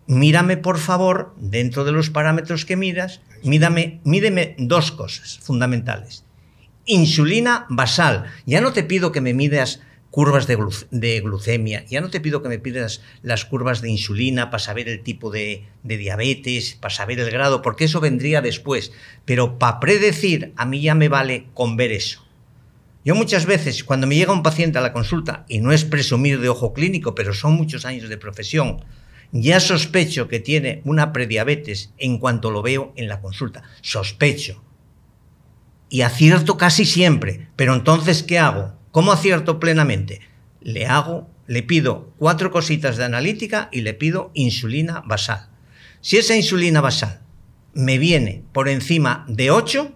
mírame 0.07 0.57
por 0.57 0.79
favor, 0.79 1.35
dentro 1.39 1.85
de 1.85 1.93
los 1.93 2.11
parámetros 2.11 2.65
que 2.65 2.77
miras, 2.77 3.21
mídame, 3.43 4.01
mídeme 4.05 4.55
dos 4.59 4.93
cosas 4.93 5.39
fundamentales. 5.43 6.25
Insulina 6.87 7.67
basal. 7.71 8.25
Ya 8.47 8.61
no 8.61 8.73
te 8.73 8.83
pido 8.83 9.13
que 9.13 9.21
me 9.21 9.33
midas 9.33 9.81
curvas 10.11 10.47
de, 10.47 11.21
glucemia. 11.21 11.85
Ya 11.87 12.01
no 12.01 12.09
te 12.09 12.21
pido 12.21 12.41
que 12.41 12.49
me 12.49 12.61
pidas 12.61 13.01
las 13.23 13.45
curvas 13.45 13.81
de 13.81 13.91
insulina 13.91 14.49
para 14.49 14.63
saber 14.63 14.89
el 14.89 15.03
tipo 15.03 15.31
de, 15.31 15.67
de 15.83 15.97
diabetes, 15.97 16.77
para 16.81 16.95
saber 16.95 17.19
el 17.19 17.33
grado, 17.33 17.63
porque 17.63 17.87
eso 17.87 18.01
vendría 18.01 18.41
después. 18.41 18.93
Pero 19.25 19.59
para 19.59 19.81
predecir, 19.81 20.53
a 20.57 20.67
mí 20.67 20.83
ya 20.83 20.95
me 20.95 21.09
vale 21.09 21.47
con 21.53 21.77
ver 21.77 21.91
eso. 21.91 22.25
Yo 23.05 23.15
muchas 23.15 23.45
veces, 23.45 23.83
cuando 23.83 24.07
me 24.07 24.15
llega 24.15 24.33
un 24.33 24.43
paciente 24.43 24.79
a 24.79 24.83
la 24.83 24.93
consulta, 24.93 25.45
y 25.49 25.59
no 25.59 25.73
es 25.73 25.85
presumir 25.85 26.41
de 26.41 26.49
ojo 26.49 26.73
clínico, 26.73 27.15
pero 27.17 27.35
son 27.35 27.55
muchos 27.55 27.85
años 27.85 28.09
de 28.09 28.17
profesión, 28.17 28.85
ya 29.35 29.59
sospecho 29.59 30.29
que 30.29 30.39
tiene 30.39 30.81
una 30.85 31.13
prediabetes 31.13 31.93
en 31.99 32.19
cuanto 32.19 32.53
lo 32.53 32.63
veo 32.63 32.93
en 32.95 33.09
la 33.09 33.21
consulta. 33.21 33.65
Sospecho. 33.83 34.63
Y 35.89 36.03
acierto 36.03 36.57
casi 36.57 36.85
siempre. 36.85 37.49
Pero 37.57 37.75
entonces, 37.75 38.23
¿qué 38.23 38.39
hago? 38.39 38.79
¿Cómo 38.93 39.11
acierto 39.11 39.59
plenamente? 39.59 40.21
Le 40.61 40.87
hago, 40.87 41.29
le 41.49 41.65
pido 41.65 42.13
cuatro 42.17 42.53
cositas 42.53 42.97
de 42.97 43.05
analítica 43.05 43.69
y 43.73 43.81
le 43.81 43.93
pido 43.93 44.31
insulina 44.35 45.03
basal. 45.05 45.49
Si 46.01 46.17
esa 46.17 46.37
insulina 46.37 46.81
basal 46.81 47.21
me 47.75 47.99
viene 47.99 48.45
por 48.53 48.69
encima 48.69 49.25
de 49.27 49.51
8, 49.51 49.93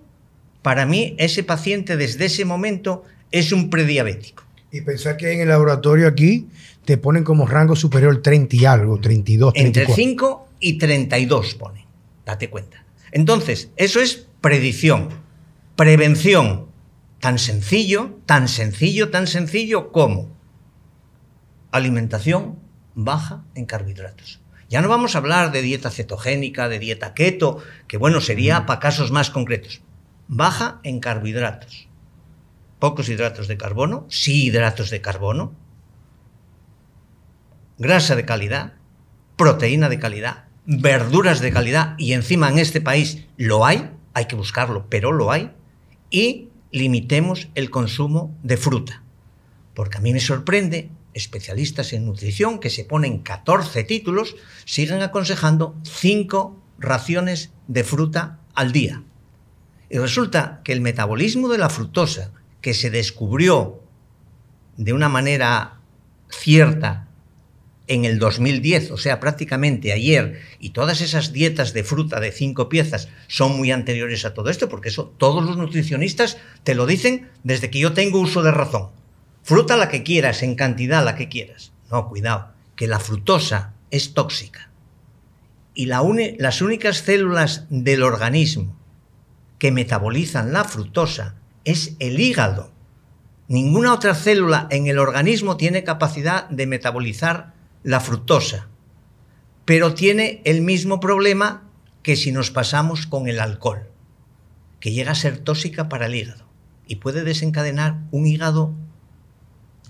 para 0.63 0.85
mí 0.85 1.15
ese 1.19 1.45
paciente 1.45 1.97
desde 1.97 2.25
ese 2.25 2.45
momento 2.45 3.05
es 3.31 3.53
un 3.53 3.71
prediabético. 3.71 4.48
Y 4.71 4.83
pensar 4.83 5.17
que 5.17 5.33
en 5.33 5.41
el 5.41 5.49
laboratorio 5.49 6.09
aquí 6.09 6.49
te 6.85 6.99
ponen 6.99 7.25
como 7.25 7.47
rango 7.47 7.75
superior 7.77 8.23
30 8.23 8.57
y 8.57 8.65
algo, 8.67 9.01
32, 9.01 9.55
34. 9.55 9.83
Entre 9.83 9.95
5 9.95 10.49
y 10.61 10.79
32 10.79 11.55
ponen, 11.55 11.85
date 12.25 12.51
cuenta. 12.51 12.85
Entonces, 13.13 13.71
eso 13.77 14.01
es 14.01 14.27
predicción. 14.41 15.09
Prevención, 15.77 16.69
Tan 17.21 17.39
sencillo, 17.39 18.21
tan 18.27 18.47
sencillo, 18.47 19.11
tan 19.11 19.27
sencillo 19.27 19.91
como 19.91 20.31
alimentación 21.73 22.61
baja 22.95 23.45
en 23.55 23.67
carbohidratos. 23.67 24.41
Ya 24.69 24.83
no 24.83 24.89
vamos 24.89 25.15
a 25.15 25.19
hablar 25.19 25.51
de 25.51 25.63
dieta 25.63 25.91
cetogénica, 25.91 26.69
de 26.69 26.79
dieta 26.79 27.15
keto, 27.15 27.59
que 27.89 27.97
bueno, 27.97 28.21
sería 28.21 28.67
para 28.67 28.79
casos 28.79 29.11
más 29.11 29.31
concretos. 29.31 29.81
Baja 30.29 30.79
en 30.85 31.01
carbohidratos. 31.01 31.88
Pocos 32.79 33.09
hidratos 33.09 33.49
de 33.49 33.57
carbono, 33.57 34.07
sí 34.09 34.47
hidratos 34.47 34.91
de 34.91 35.01
carbono, 35.01 35.53
grasa 37.79 38.15
de 38.17 38.25
calidad, 38.25 38.75
proteína 39.37 39.89
de 39.89 39.99
calidad, 39.99 40.45
verduras 40.67 41.41
de 41.41 41.53
calidad, 41.53 41.95
y 41.99 42.13
encima 42.13 42.49
en 42.49 42.59
este 42.59 42.81
país 42.81 43.27
lo 43.37 43.65
hay, 43.65 43.91
hay 44.15 44.27
que 44.27 44.37
buscarlo, 44.37 44.87
pero 44.89 45.13
lo 45.13 45.33
hay, 45.33 45.53
y 46.11 46.49
limitemos 46.71 47.49
el 47.55 47.71
consumo 47.71 48.37
de 48.43 48.57
fruta. 48.57 49.03
Porque 49.75 49.99
a 49.99 50.01
mí 50.01 50.13
me 50.13 50.21
sorprende, 50.21 50.91
especialistas 51.15 51.93
en 51.93 52.07
nutrición 52.07 52.59
que 52.59 52.71
se 52.71 52.85
ponen 52.85 53.19
14 53.19 53.85
títulos, 53.85 54.37
siguen 54.65 55.03
aconsejando 55.03 55.77
5 55.85 56.63
raciones 56.79 57.53
de 57.67 57.85
fruta 57.85 58.41
al 58.55 58.73
día. 58.73 59.03
Y 59.91 59.99
resulta 59.99 60.61
que 60.65 60.73
el 60.73 60.81
metabolismo 60.81 61.49
de 61.49 61.59
la 61.59 61.71
fructosa, 61.71 62.33
que 62.61 62.75
se 62.75 62.91
descubrió 62.91 63.83
de 64.77 64.93
una 64.93 65.09
manera 65.09 65.81
cierta 66.31 67.09
en 67.89 68.05
el 68.05 68.19
2010, 68.19 68.91
o 68.91 68.99
sea, 68.99 69.19
prácticamente 69.19 69.93
ayer, 69.93 70.41
y 70.61 70.71
todas 70.71 71.01
esas 71.01 71.33
dietas 71.33 71.73
de 71.73 71.85
fruta 71.85 72.21
de 72.21 72.33
cinco 72.33 72.69
piezas 72.69 73.09
son 73.29 73.57
muy 73.57 73.73
anteriores 73.73 74.27
a 74.27 74.35
todo 74.35 74.51
esto, 74.51 74.69
porque 74.69 74.91
eso 74.91 75.15
todos 75.17 75.43
los 75.45 75.57
nutricionistas 75.57 76.37
te 76.65 76.75
lo 76.75 76.87
dicen 76.87 77.31
desde 77.45 77.71
que 77.71 77.79
yo 77.79 77.95
tengo 77.95 78.21
uso 78.21 78.43
de 78.43 78.51
razón. 78.51 78.91
Fruta 79.43 79.79
la 79.79 79.89
que 79.89 80.03
quieras, 80.03 80.43
en 80.43 80.55
cantidad 80.55 81.03
la 81.03 81.17
que 81.17 81.31
quieras. 81.31 81.73
No, 81.91 82.09
cuidado, 82.09 82.53
que 82.77 82.87
la 82.87 83.01
frutosa 83.01 83.73
es 83.91 84.13
tóxica. 84.13 84.71
Y 85.73 85.87
las 85.87 86.61
únicas 86.61 86.99
células 86.99 87.65
del 87.71 88.03
organismo 88.03 88.77
que 89.59 89.73
metabolizan 89.73 90.53
la 90.53 90.65
fructosa 90.65 91.37
es 91.71 91.95
el 91.99 92.19
hígado. 92.19 92.71
Ninguna 93.47 93.93
otra 93.93 94.15
célula 94.15 94.67
en 94.71 94.87
el 94.87 94.99
organismo 94.99 95.57
tiene 95.57 95.85
capacidad 95.85 96.49
de 96.49 96.67
metabolizar 96.67 97.55
la 97.83 98.01
fructosa, 98.01 98.69
pero 99.65 99.95
tiene 99.95 100.41
el 100.45 100.63
mismo 100.63 100.99
problema 100.99 101.69
que 102.03 102.17
si 102.17 102.33
nos 102.33 102.51
pasamos 102.51 103.07
con 103.07 103.29
el 103.29 103.39
alcohol, 103.39 103.91
que 104.81 104.93
llega 104.93 105.13
a 105.13 105.15
ser 105.15 105.39
tóxica 105.39 105.89
para 105.89 106.07
el 106.07 106.15
hígado 106.15 106.47
y 106.87 106.97
puede 106.97 107.23
desencadenar 107.23 107.99
un 108.11 108.27
hígado 108.27 108.75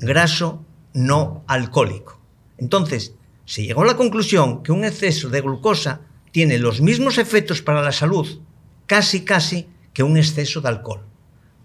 graso 0.00 0.64
no 0.94 1.44
alcohólico. 1.46 2.20
Entonces, 2.56 3.14
se 3.44 3.64
llegó 3.64 3.82
a 3.82 3.86
la 3.86 3.96
conclusión 3.96 4.62
que 4.62 4.72
un 4.72 4.84
exceso 4.84 5.28
de 5.28 5.40
glucosa 5.40 6.00
tiene 6.32 6.58
los 6.58 6.80
mismos 6.80 7.18
efectos 7.18 7.62
para 7.62 7.82
la 7.82 7.92
salud, 7.92 8.40
casi 8.86 9.24
casi, 9.24 9.68
que 9.92 10.02
un 10.02 10.16
exceso 10.16 10.60
de 10.60 10.68
alcohol, 10.68 11.07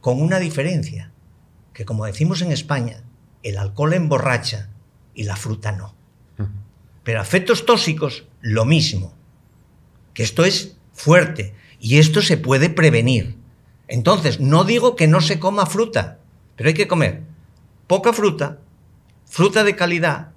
con 0.03 0.21
una 0.21 0.37
diferencia, 0.37 1.13
que 1.73 1.85
como 1.85 2.05
decimos 2.05 2.41
en 2.41 2.51
España, 2.51 3.05
el 3.41 3.57
alcohol 3.57 3.93
emborracha 3.93 4.69
y 5.15 5.23
la 5.23 5.37
fruta 5.37 5.71
no. 5.71 5.95
Pero 7.05 7.21
efectos 7.21 7.65
tóxicos, 7.65 8.25
lo 8.41 8.65
mismo. 8.65 9.13
que 10.13 10.23
esto 10.23 10.43
es 10.43 10.75
fuerte 10.91 11.55
y 11.79 11.99
esto 11.99 12.21
se 12.21 12.35
puede 12.35 12.69
prevenir. 12.69 13.37
Entonces, 13.87 14.41
no 14.41 14.65
digo 14.65 14.97
que 14.97 15.07
no 15.07 15.21
se 15.21 15.39
coma 15.39 15.67
fruta, 15.67 16.19
pero 16.57 16.67
hay 16.67 16.73
que 16.73 16.89
comer 16.89 17.21
poca 17.87 18.11
fruta, 18.11 18.59
fruta 19.25 19.63
de 19.63 19.77
calidad, 19.77 20.33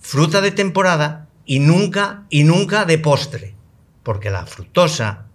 fruta 0.00 0.40
de 0.40 0.50
temporada 0.50 1.28
y 1.46 1.60
nunca 1.60 2.26
y 2.30 2.42
nunca 2.42 2.84
de 2.84 2.98
postre, 2.98 3.54
porque 4.02 4.30
la 4.30 4.44
fructosa 4.44 5.26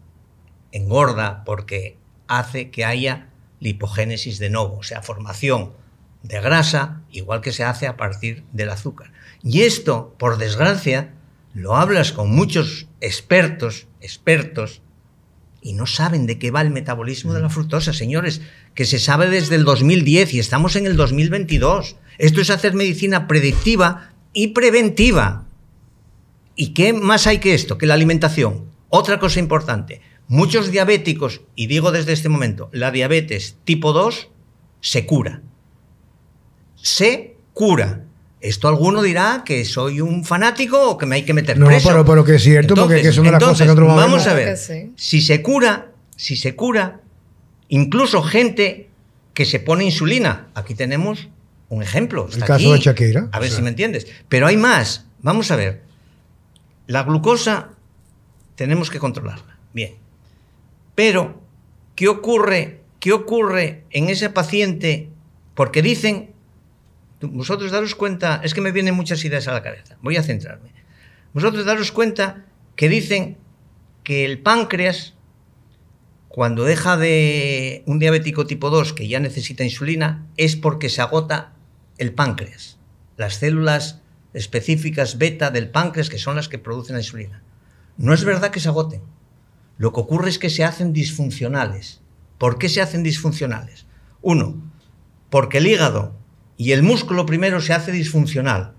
engorda 0.74 1.46
porque 1.46 1.98
hace 2.28 2.72
que 2.72 2.84
haya 2.84 3.29
lipogénesis 3.60 4.40
de 4.40 4.50
novo, 4.50 4.78
o 4.78 4.84
sea, 4.84 5.02
formación 5.02 5.74
de 6.24 6.42
grasa, 6.42 7.02
igual 7.12 7.42
que 7.42 7.52
se 7.52 7.64
hace 7.64 7.88
a 7.88 7.98
partir 7.98 8.44
del 8.52 8.70
azúcar. 8.70 9.12
Y 9.42 9.62
esto, 9.62 10.16
por 10.20 10.38
desgracia, 10.38 11.14
lo 11.54 11.76
hablas 11.76 12.12
con 12.12 12.30
muchos 12.30 12.88
expertos, 13.02 13.88
expertos, 14.02 14.82
y 15.62 15.74
no 15.74 15.86
saben 15.86 16.26
de 16.26 16.40
qué 16.40 16.52
va 16.52 16.62
el 16.62 16.70
metabolismo 16.70 17.34
de 17.34 17.42
la 17.42 17.50
fructosa, 17.50 17.94
señores, 17.94 18.42
que 18.76 18.86
se 18.86 19.00
sabe 19.00 19.30
desde 19.30 19.56
el 19.56 19.66
2010 19.66 20.34
y 20.34 20.40
estamos 20.40 20.76
en 20.76 20.86
el 20.86 20.96
2022. 20.96 21.98
Esto 22.18 22.42
es 22.42 22.50
hacer 22.50 22.74
medicina 22.74 23.28
predictiva 23.28 24.14
y 24.34 24.48
preventiva. 24.48 25.46
¿Y 26.56 26.74
qué 26.74 26.94
más 26.94 27.28
hay 27.28 27.40
que 27.40 27.54
esto? 27.54 27.78
Que 27.78 27.88
la 27.88 27.94
alimentación. 27.94 28.70
Otra 28.90 29.20
cosa 29.20 29.40
importante, 29.40 30.02
muchos 30.30 30.72
diabéticos, 30.72 31.42
y 31.56 31.68
digo 31.68 31.92
desde 31.92 32.14
este 32.14 32.30
momento, 32.30 32.70
la 32.72 32.92
diabetes 32.92 33.58
tipo 33.66 33.92
2 33.92 34.30
se 34.80 35.06
cura. 35.06 35.42
Se 36.76 37.36
cura. 37.54 38.06
Esto 38.42 38.70
alguno 38.70 39.02
dirá 39.02 39.44
que 39.46 39.66
soy 39.66 40.00
un 40.00 40.24
fanático 40.24 40.92
o 40.92 40.98
que 40.98 41.06
me 41.06 41.18
hay 41.18 41.24
que 41.24 41.34
meter 41.34 41.60
No, 41.60 41.66
preso. 41.66 41.90
pero, 41.90 42.06
pero 42.06 42.24
que 42.24 42.36
es 42.36 42.44
cierto, 42.44 42.74
porque 42.74 43.02
que 43.02 43.10
eso 43.10 43.22
no 43.22 43.26
es 43.28 43.32
la 43.34 43.40
cosa 43.40 43.66
que 43.66 43.70
entonces, 43.70 43.70
otro 43.70 43.88
Vamos 43.98 44.28
a 44.28 44.34
ver, 44.34 44.56
sí. 44.58 44.94
si 44.96 45.22
se 45.22 45.42
cura, 45.42 45.92
si 46.16 46.38
se 46.38 46.56
cura, 46.56 47.02
incluso 47.68 48.22
gente 48.24 48.88
que 49.34 49.44
se 49.46 49.60
pone 49.60 49.84
insulina. 49.84 50.48
Aquí 50.56 50.74
tenemos 50.74 51.28
un 51.68 51.84
ejemplo. 51.84 52.30
El 52.32 52.40
caso 52.40 52.54
aquí. 52.54 52.72
de 52.72 52.80
Shakira. 52.80 53.28
A 53.34 53.40
ver 53.40 53.48
O 53.48 53.52
sea. 53.52 53.58
si 53.58 53.62
me 53.64 53.70
entiendes. 53.70 54.08
Pero 54.30 54.48
hay 54.48 54.56
más. 54.56 55.06
Vamos 55.22 55.52
a 55.52 55.58
ver. 55.58 55.82
La 56.88 57.04
glucosa 57.04 57.72
tenemos 58.56 58.90
que 58.90 59.00
controlarla. 59.00 59.58
Bien. 59.74 59.96
Pero, 61.00 61.42
¿qué 61.96 62.10
ocurre? 62.10 62.82
¿Qué 63.00 63.14
ocurre 63.14 63.86
en 63.90 64.10
ese 64.10 64.30
paciente? 64.30 65.08
Porque 65.56 65.82
dicen, 65.82 66.34
vosotros 67.22 67.72
daros 67.72 67.96
cuenta, 67.96 68.42
es 68.44 68.54
que 68.54 68.60
me 68.60 68.74
vienen 68.74 68.96
muchas 68.96 69.24
ideas 69.24 69.48
a 69.48 69.54
la 69.54 69.64
cabeza. 69.64 69.96
Voy 70.02 70.18
a 70.18 70.24
centrarme. 70.24 70.74
Vosotros 71.32 71.64
daros 71.64 71.94
cuenta 71.94 72.44
que 72.76 72.90
dicen 72.90 73.38
que 74.04 74.26
el 74.26 74.42
páncreas, 74.42 75.14
cuando 76.28 76.66
deja 76.66 76.98
de 76.98 77.82
un 77.86 78.00
diabético 78.00 78.46
tipo 78.46 78.70
2 78.70 78.92
que 78.92 79.08
ya 79.08 79.22
necesita 79.22 79.64
insulina, 79.64 80.28
es 80.36 80.58
porque 80.58 80.90
se 80.90 81.02
agota 81.02 81.54
el 81.98 82.12
páncreas. 82.12 82.78
Las 83.16 83.36
células 83.36 84.02
específicas 84.34 85.18
beta 85.18 85.50
del 85.50 85.70
páncreas, 85.70 86.10
que 86.10 86.18
son 86.18 86.36
las 86.36 86.50
que 86.50 86.60
producen 86.60 86.96
la 86.96 87.04
insulina. 87.04 87.42
No 87.96 88.14
es 88.14 88.26
verdad 88.26 88.52
que 88.52 88.60
se 88.60 88.68
agoten. 88.68 89.02
Lo 89.80 89.94
que 89.94 90.02
ocurre 90.02 90.30
es 90.30 90.38
que 90.38 90.50
se 90.50 90.64
hacen 90.66 90.92
disfuncionales. 90.94 92.02
¿Por 92.38 92.60
qué 92.60 92.68
se 92.70 92.82
hacen 92.82 93.02
disfuncionales? 93.02 93.86
Uno, 94.22 94.62
porque 95.30 95.58
el 95.60 95.68
hígado 95.68 96.14
y 96.58 96.74
el 96.74 96.84
músculo 96.84 97.26
primero 97.26 97.62
se 97.62 97.74
hace 97.74 97.94
disfuncional. 97.94 98.74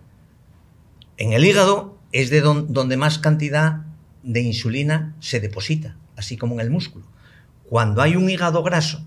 En 1.17 1.33
el 1.33 1.45
hígado 1.45 1.99
es 2.13 2.29
de 2.29 2.43
don- 2.43 2.73
donde 2.73 2.99
más 2.99 3.19
cantidad 3.19 3.87
de 4.23 4.43
insulina 4.43 5.17
se 5.21 5.41
deposita, 5.41 5.97
así 6.17 6.37
como 6.37 6.55
en 6.55 6.61
el 6.61 6.71
músculo. 6.71 7.07
Cuando 7.65 8.03
hay 8.03 8.17
un 8.17 8.29
hígado 8.29 8.63
graso 8.63 9.03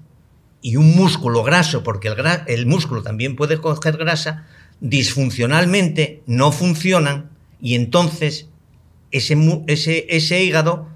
y 0.64 0.78
un 0.78 0.96
músculo 0.96 1.44
graso, 1.44 1.84
porque 1.84 2.12
el, 2.48 2.66
músculo 2.66 3.04
también 3.04 3.36
puede 3.36 3.60
coger 3.62 3.98
grasa, 3.98 4.48
disfuncionalmente 4.80 6.24
no 6.26 6.52
funcionan 6.52 7.30
y 7.62 7.76
entonces 7.76 8.48
ese 9.12 10.44
hígado 10.44 10.93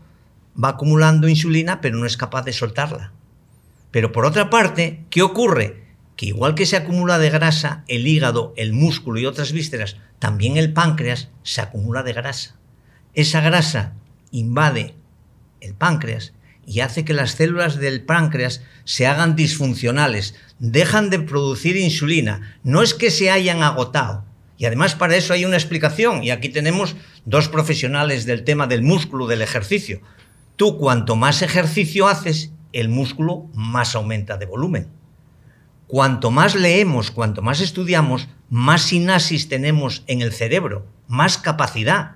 va 0.61 0.69
acumulando 0.69 1.27
insulina 1.27 1.81
pero 1.81 1.97
no 1.97 2.05
es 2.05 2.17
capaz 2.17 2.43
de 2.43 2.53
soltarla. 2.53 3.11
Pero 3.91 4.11
por 4.11 4.25
otra 4.25 4.49
parte, 4.49 5.05
¿qué 5.09 5.21
ocurre? 5.21 5.85
Que 6.15 6.27
igual 6.27 6.55
que 6.55 6.65
se 6.65 6.77
acumula 6.77 7.19
de 7.19 7.29
grasa 7.29 7.83
el 7.87 8.07
hígado, 8.07 8.53
el 8.57 8.73
músculo 8.73 9.19
y 9.19 9.25
otras 9.25 9.51
vísceras, 9.51 9.97
también 10.19 10.57
el 10.57 10.73
páncreas 10.73 11.29
se 11.43 11.61
acumula 11.61 12.03
de 12.03 12.13
grasa. 12.13 12.55
Esa 13.13 13.41
grasa 13.41 13.93
invade 14.31 14.95
el 15.61 15.73
páncreas 15.73 16.33
y 16.65 16.81
hace 16.81 17.05
que 17.05 17.13
las 17.13 17.31
células 17.31 17.77
del 17.77 18.01
páncreas 18.01 18.61
se 18.83 19.07
hagan 19.07 19.35
disfuncionales, 19.35 20.35
dejan 20.59 21.09
de 21.09 21.19
producir 21.19 21.77
insulina. 21.77 22.59
No 22.63 22.81
es 22.81 22.93
que 22.93 23.09
se 23.09 23.31
hayan 23.31 23.63
agotado. 23.63 24.25
Y 24.57 24.65
además 24.65 24.95
para 24.95 25.15
eso 25.15 25.33
hay 25.33 25.45
una 25.45 25.55
explicación. 25.55 26.23
Y 26.23 26.31
aquí 26.31 26.49
tenemos 26.49 26.95
dos 27.25 27.47
profesionales 27.47 28.25
del 28.25 28.43
tema 28.43 28.67
del 28.67 28.81
músculo, 28.81 29.27
del 29.27 29.41
ejercicio. 29.41 30.01
Tú 30.57 30.79
cuanto 30.79 31.15
más 31.15 31.43
ejercicio 31.43 32.07
haces, 32.07 32.51
el 32.73 32.89
músculo 32.89 33.45
más 33.53 33.95
aumenta 33.95 34.37
de 34.37 34.47
volumen. 34.47 34.87
Cuanto 35.85 36.31
más 36.31 36.55
leemos, 36.55 37.11
cuanto 37.11 37.43
más 37.43 37.61
estudiamos, 37.61 38.27
más 38.49 38.81
sinasis 38.81 39.49
tenemos 39.49 40.03
en 40.07 40.21
el 40.21 40.33
cerebro, 40.33 40.87
más 41.07 41.37
capacidad. 41.37 42.15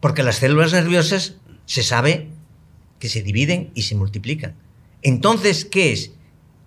Porque 0.00 0.22
las 0.22 0.36
células 0.36 0.72
nerviosas 0.72 1.36
se 1.64 1.82
sabe 1.82 2.28
que 2.98 3.08
se 3.08 3.22
dividen 3.22 3.70
y 3.74 3.82
se 3.82 3.94
multiplican. 3.94 4.56
Entonces, 5.00 5.64
¿qué 5.64 5.92
es? 5.92 6.12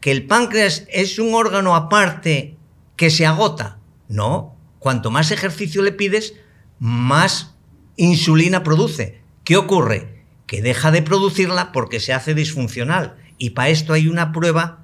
¿Que 0.02 0.12
el 0.12 0.26
páncreas 0.26 0.86
es 0.92 1.20
un 1.20 1.36
órgano 1.36 1.76
aparte 1.76 2.58
que 2.96 3.12
se 3.12 3.28
agota? 3.28 3.78
No. 4.08 4.56
Cuanto 4.80 5.12
más 5.12 5.30
ejercicio 5.30 5.84
le 5.84 5.92
pides, 5.92 6.34
más 6.80 7.56
insulina 7.98 8.64
produce. 8.64 9.22
¿Qué 9.44 9.58
ocurre? 9.58 10.17
Que 10.48 10.64
deja 10.64 10.90
de 10.90 11.04
producirla 11.04 11.72
porque 11.72 12.00
se 12.00 12.14
hace 12.14 12.34
disfuncional. 12.34 13.16
Y 13.38 13.52
para 13.52 13.70
esto 13.70 13.94
hay 13.94 14.08
una 14.08 14.32
prueba 14.32 14.84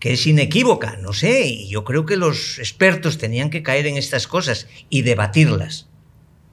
que 0.00 0.14
es 0.14 0.26
inequívoca, 0.26 0.96
no 0.96 1.12
sé, 1.12 1.46
y 1.46 1.68
yo 1.68 1.84
creo 1.84 2.04
que 2.06 2.16
los 2.16 2.58
expertos 2.58 3.18
tenían 3.18 3.50
que 3.50 3.62
caer 3.62 3.86
en 3.86 3.96
estas 3.96 4.26
cosas 4.26 4.66
y 4.90 5.02
debatirlas. 5.02 5.86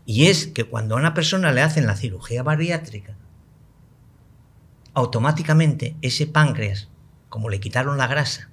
Y 0.06 0.28
es 0.28 0.46
que 0.46 0.66
cuando 0.66 0.94
a 0.94 1.00
una 1.00 1.16
persona 1.16 1.52
le 1.52 1.64
hacen 1.64 1.88
la 1.88 1.96
cirugía 1.96 2.44
bariátrica, 2.44 3.16
automáticamente 4.94 5.96
ese 6.04 6.28
páncreas, 6.28 6.90
como 7.28 7.50
le 7.50 7.60
quitaron 7.60 7.98
la 7.98 8.06
grasa, 8.06 8.50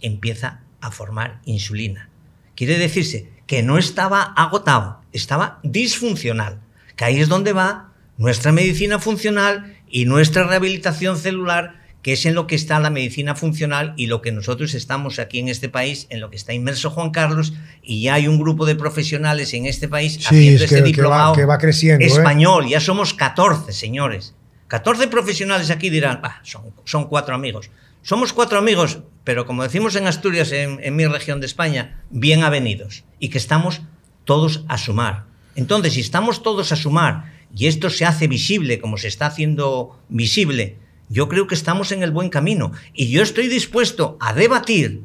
empieza 0.00 0.62
a 0.80 0.90
formar 0.90 1.42
insulina. 1.44 2.08
Quiere 2.54 2.78
decirse 2.78 3.30
que 3.46 3.62
no 3.62 3.76
estaba 3.76 4.22
agotado, 4.22 5.02
estaba 5.12 5.60
disfuncional. 5.62 6.60
Que 6.96 7.04
ahí 7.04 7.20
es 7.20 7.28
donde 7.28 7.52
va 7.52 7.91
nuestra 8.22 8.52
medicina 8.52 9.00
funcional 9.00 9.74
y 9.90 10.04
nuestra 10.04 10.44
rehabilitación 10.44 11.16
celular, 11.18 11.74
que 12.02 12.12
es 12.12 12.24
en 12.24 12.34
lo 12.36 12.46
que 12.46 12.54
está 12.54 12.78
la 12.78 12.88
medicina 12.88 13.34
funcional 13.34 13.94
y 13.96 14.06
lo 14.06 14.22
que 14.22 14.30
nosotros 14.30 14.74
estamos 14.74 15.18
aquí 15.18 15.40
en 15.40 15.48
este 15.48 15.68
país, 15.68 16.06
en 16.08 16.20
lo 16.20 16.30
que 16.30 16.36
está 16.36 16.52
inmerso 16.52 16.88
Juan 16.90 17.10
Carlos, 17.10 17.52
y 17.82 18.02
ya 18.02 18.14
hay 18.14 18.28
un 18.28 18.38
grupo 18.38 18.64
de 18.64 18.76
profesionales 18.76 19.52
en 19.54 19.66
este 19.66 19.88
país 19.88 20.14
Sí, 20.14 20.24
haciendo 20.24 20.62
es 20.64 20.70
que- 20.70 20.76
este 20.76 20.76
que 20.76 20.80
va- 20.82 20.86
diplomado 20.86 21.32
que 21.34 21.44
va 21.44 21.58
creciendo, 21.58 22.04
¿eh? 22.04 22.08
español. 22.08 22.68
Ya 22.68 22.78
somos 22.78 23.12
14, 23.12 23.72
señores. 23.72 24.34
14 24.68 25.08
profesionales 25.08 25.70
aquí 25.70 25.90
dirán, 25.90 26.20
"Ah, 26.22 26.40
son, 26.44 26.62
son 26.84 27.08
cuatro 27.08 27.34
amigos. 27.34 27.70
Somos 28.02 28.32
cuatro 28.32 28.56
amigos, 28.58 29.00
pero 29.24 29.46
como 29.46 29.64
decimos 29.64 29.96
en 29.96 30.06
Asturias, 30.06 30.52
en, 30.52 30.78
en 30.80 30.94
mi 30.94 31.06
región 31.06 31.40
de 31.40 31.46
España, 31.46 32.00
bien 32.10 32.44
avenidos. 32.44 33.02
Y 33.18 33.30
que 33.30 33.38
estamos 33.38 33.80
todos 34.24 34.64
a 34.68 34.78
sumar. 34.78 35.24
Entonces, 35.56 35.92
si 35.94 36.00
estamos 36.00 36.42
todos 36.44 36.70
a 36.72 36.76
sumar 36.76 37.31
y 37.54 37.66
esto 37.66 37.90
se 37.90 38.04
hace 38.04 38.28
visible 38.28 38.80
como 38.80 38.96
se 38.96 39.08
está 39.08 39.26
haciendo 39.26 39.98
visible, 40.08 40.76
yo 41.08 41.28
creo 41.28 41.46
que 41.46 41.54
estamos 41.54 41.92
en 41.92 42.02
el 42.02 42.10
buen 42.10 42.30
camino. 42.30 42.72
Y 42.94 43.10
yo 43.10 43.22
estoy 43.22 43.48
dispuesto 43.48 44.16
a 44.20 44.32
debatir 44.32 45.02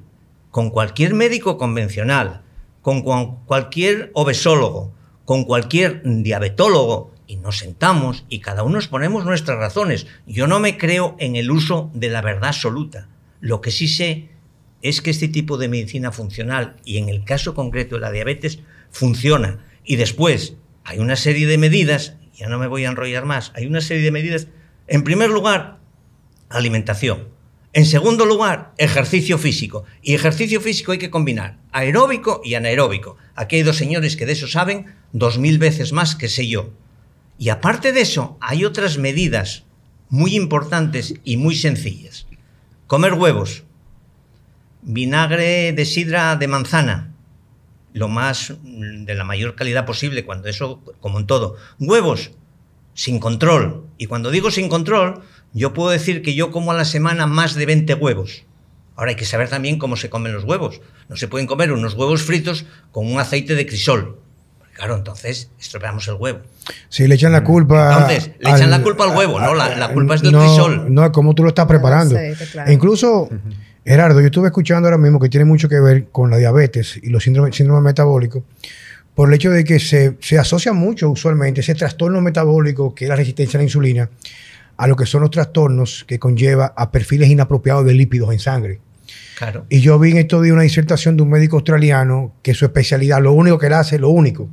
con 0.52 0.70
cualquier 0.70 1.14
médico 1.14 1.58
convencional, 1.58 2.44
con 2.82 3.02
cualquier 3.02 4.12
obesólogo, 4.14 4.94
con 5.26 5.44
cualquier 5.44 6.02
diabetólogo, 6.04 7.12
y 7.28 7.36
nos 7.36 7.58
sentamos 7.58 8.24
y 8.30 8.40
cada 8.40 8.64
uno 8.64 8.76
nos 8.76 8.88
ponemos 8.88 9.26
nuestras 9.26 9.60
razones. 9.60 10.08
Yo 10.26 10.48
no 10.48 10.60
me 10.60 10.78
creo 10.78 11.16
en 11.20 11.36
el 11.36 11.52
uso 11.52 11.92
de 11.94 12.10
la 12.10 12.22
verdad 12.22 12.50
absoluta. 12.50 13.10
Lo 13.42 13.60
que 13.60 13.72
sí 13.72 13.90
sé 13.90 14.30
es 14.82 15.02
que 15.02 15.10
este 15.10 15.28
tipo 15.28 15.58
de 15.58 15.68
medicina 15.68 16.14
funcional, 16.14 16.78
y 16.86 16.98
en 16.98 17.10
el 17.10 17.26
caso 17.26 17.54
concreto 17.54 17.96
de 17.96 18.02
la 18.02 18.12
diabetes, 18.12 18.60
funciona. 18.90 19.66
Y 19.84 19.98
después 19.98 20.56
hay 20.86 21.00
una 21.00 21.18
serie 21.18 21.48
de 21.48 21.58
medidas, 21.58 22.16
ya 22.38 22.48
no 22.48 22.60
me 22.60 22.68
voy 22.68 22.86
a 22.86 22.90
enrollar 22.90 23.26
más, 23.26 23.52
hay 23.56 23.66
una 23.66 23.82
serie 23.82 24.04
de 24.04 24.12
medidas. 24.12 24.48
En 24.88 25.04
primer 25.04 25.30
lugar, 25.30 25.80
alimentación. 26.50 27.28
En 27.74 27.86
segundo 27.86 28.26
lugar, 28.26 28.74
ejercicio 28.78 29.38
físico. 29.38 29.84
Y 30.02 30.14
ejercicio 30.14 30.62
físico 30.62 30.94
hay 30.94 30.98
que 30.98 31.10
combinar 31.10 31.58
aeróbico 31.72 32.42
y 32.44 32.56
anaeróbico. 32.56 33.18
Aquí 33.36 33.58
hay 33.58 33.64
dos 33.64 33.78
señores 33.78 34.16
que 34.16 34.26
de 34.26 34.34
eso 34.34 34.48
saben 34.48 34.96
dos 35.12 35.38
mil 35.38 35.60
veces 35.60 35.94
más 35.94 36.16
que 36.16 36.30
sé 36.30 36.48
yo. 36.48 36.72
Y 37.38 37.50
aparte 37.50 37.92
de 37.92 38.02
eso, 38.02 38.38
hay 38.42 38.66
otras 38.66 38.98
medidas 38.98 39.64
muy 40.10 40.36
importantes 40.36 41.16
y 41.24 41.38
muy 41.38 41.56
sencillas. 41.56 42.26
Comer 42.88 43.14
huevos, 43.14 43.64
vinagre 44.82 45.74
de 45.74 45.86
sidra 45.86 46.36
de 46.36 46.48
manzana, 46.48 47.14
lo 47.98 48.08
más 48.08 48.54
de 48.64 49.16
la 49.16 49.24
mayor 49.24 49.56
calidad 49.56 49.86
posible, 49.86 50.26
cuando 50.26 50.48
eso, 50.48 50.82
como 51.00 51.20
en 51.20 51.28
todo, 51.28 51.56
huevos 51.80 52.32
sin 52.94 53.20
control. 53.20 53.86
Y 53.98 54.08
cuando 54.08 54.32
digo 54.32 54.50
sin 54.52 54.70
control, 54.70 55.22
yo 55.54 55.74
puedo 55.74 55.90
decir 55.90 56.22
que 56.22 56.34
yo 56.34 56.52
como 56.52 56.72
a 56.72 56.76
la 56.76 56.86
semana 56.86 57.28
más 57.28 57.56
de 57.56 57.66
20 57.66 57.94
huevos. 57.96 58.44
Ahora 58.96 59.12
hay 59.12 59.16
que 59.16 59.26
saber 59.26 59.50
también 59.50 59.78
cómo 59.78 59.96
se 59.96 60.10
comen 60.10 60.34
los 60.34 60.44
huevos. 60.44 60.82
No 61.08 61.16
se 61.16 61.28
pueden 61.28 61.46
comer 61.46 61.72
unos 61.72 61.94
huevos 61.94 62.24
fritos 62.24 62.66
con 62.92 63.12
un 63.12 63.20
aceite 63.20 63.54
de 63.54 63.68
crisol. 63.68 64.20
Claro, 64.74 64.96
entonces 64.96 65.50
estropeamos 65.60 66.08
el 66.08 66.16
huevo. 66.16 66.40
Sí, 66.90 67.08
le 67.08 67.16
echan 67.16 67.32
la 67.32 67.44
culpa. 67.44 67.94
Entonces, 67.94 68.32
le 68.40 68.50
echan 68.50 68.70
la 68.70 68.82
culpa 68.82 69.06
al 69.06 69.16
huevo, 69.16 69.40
¿no? 69.40 69.56
La, 69.56 69.76
la 69.76 69.92
culpa 69.92 70.16
es 70.16 70.22
del 70.22 70.32
no, 70.32 70.40
crisol. 70.40 70.94
No, 70.94 71.04
es 71.06 71.12
como 71.12 71.34
tú 71.34 71.44
lo 71.44 71.50
estás 71.50 71.66
preparando. 71.66 72.16
claro. 72.52 72.70
E 72.70 72.74
incluso, 72.74 73.30
Gerardo, 73.88 74.20
yo 74.20 74.26
estuve 74.26 74.48
escuchando 74.48 74.90
ahora 74.90 74.98
mismo 74.98 75.18
que 75.18 75.30
tiene 75.30 75.46
mucho 75.46 75.70
que 75.70 75.80
ver 75.80 76.08
con 76.12 76.30
la 76.30 76.36
diabetes 76.36 77.00
y 77.02 77.10
los 77.10 77.24
síndromes, 77.24 77.58
metabólicos, 77.82 78.44
por 79.16 79.30
el 79.30 79.36
hecho 79.36 79.50
de 79.50 79.64
que 79.64 79.80
se, 79.80 80.18
se 80.20 80.38
asocia 80.38 80.74
mucho 80.74 81.10
usualmente 81.10 81.62
ese 81.62 81.74
trastorno 81.74 82.20
metabólico 82.20 82.94
que 82.94 83.06
es 83.06 83.10
la 83.10 83.16
resistencia 83.16 83.58
a 83.58 83.60
la 83.60 83.64
insulina 83.64 84.10
a 84.76 84.88
lo 84.88 84.96
que 84.98 85.06
son 85.06 85.22
los 85.22 85.32
trastornos 85.32 86.04
que 86.06 86.20
conlleva 86.20 86.74
a 86.76 86.92
perfiles 86.92 87.30
inapropiados 87.30 87.86
de 87.86 87.94
lípidos 87.94 88.32
en 88.34 88.40
sangre. 88.40 88.80
Claro. 89.38 89.66
Y 89.70 89.80
yo 89.80 89.98
vi 89.98 90.12
en 90.12 90.18
estos 90.18 90.44
días 90.44 90.54
una 90.54 90.64
disertación 90.64 91.16
de 91.16 91.24
un 91.24 91.30
médico 91.30 91.56
australiano 91.56 92.34
que 92.44 92.54
su 92.54 92.66
especialidad, 92.66 93.22
lo 93.22 93.32
único 93.32 93.58
que 93.58 93.68
él 93.68 93.74
hace, 93.74 93.98
lo 93.98 94.10
único, 94.10 94.50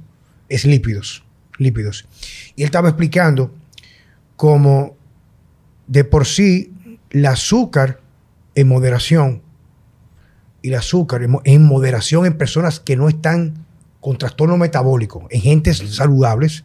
es 0.49 0.64
lípidos. 0.64 1.24
Lípidos. 1.59 2.07
Y 2.55 2.62
él 2.62 2.66
estaba 2.66 2.89
explicando 2.89 3.53
cómo 4.37 4.97
de 5.89 6.05
por 6.05 6.24
sí 6.24 6.72
el 7.11 7.26
azúcar 7.26 8.01
en 8.55 8.68
moderación 8.68 9.42
y 10.62 10.68
el 10.68 10.74
azúcar 10.76 11.22
en 11.22 11.32
mo- 11.32 11.42
en 11.44 11.64
moderación 11.64 12.26
en 12.26 12.36
personas 12.38 12.80
que 12.80 12.96
no 12.96 13.09
están 13.09 13.66
con 14.00 14.16
trastorno 14.18 14.57
metabólico, 14.57 15.26
en 15.30 15.40
gentes 15.40 15.78
saludables, 15.94 16.64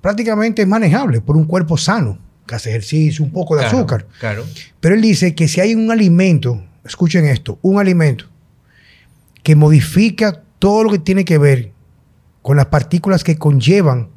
prácticamente 0.00 0.62
es 0.62 0.68
manejable 0.68 1.20
por 1.20 1.36
un 1.36 1.44
cuerpo 1.44 1.76
sano, 1.76 2.18
que 2.46 2.54
hace 2.54 2.70
ejercicio, 2.70 3.24
un 3.24 3.30
poco 3.32 3.56
de 3.56 3.62
Claro, 3.62 3.78
azúcar. 3.78 4.06
Claro. 4.20 4.44
Pero 4.80 4.94
él 4.94 5.02
dice 5.02 5.34
que 5.34 5.48
si 5.48 5.60
hay 5.60 5.74
un 5.74 5.90
alimento, 5.90 6.62
escuchen 6.84 7.24
esto, 7.26 7.58
un 7.62 7.78
alimento 7.80 8.26
que 9.42 9.56
modifica 9.56 10.42
todo 10.58 10.84
lo 10.84 10.90
que 10.90 10.98
tiene 10.98 11.24
que 11.24 11.38
ver 11.38 11.72
con 12.42 12.56
las 12.56 12.66
partículas 12.66 13.24
que 13.24 13.36
conllevan 13.36 14.08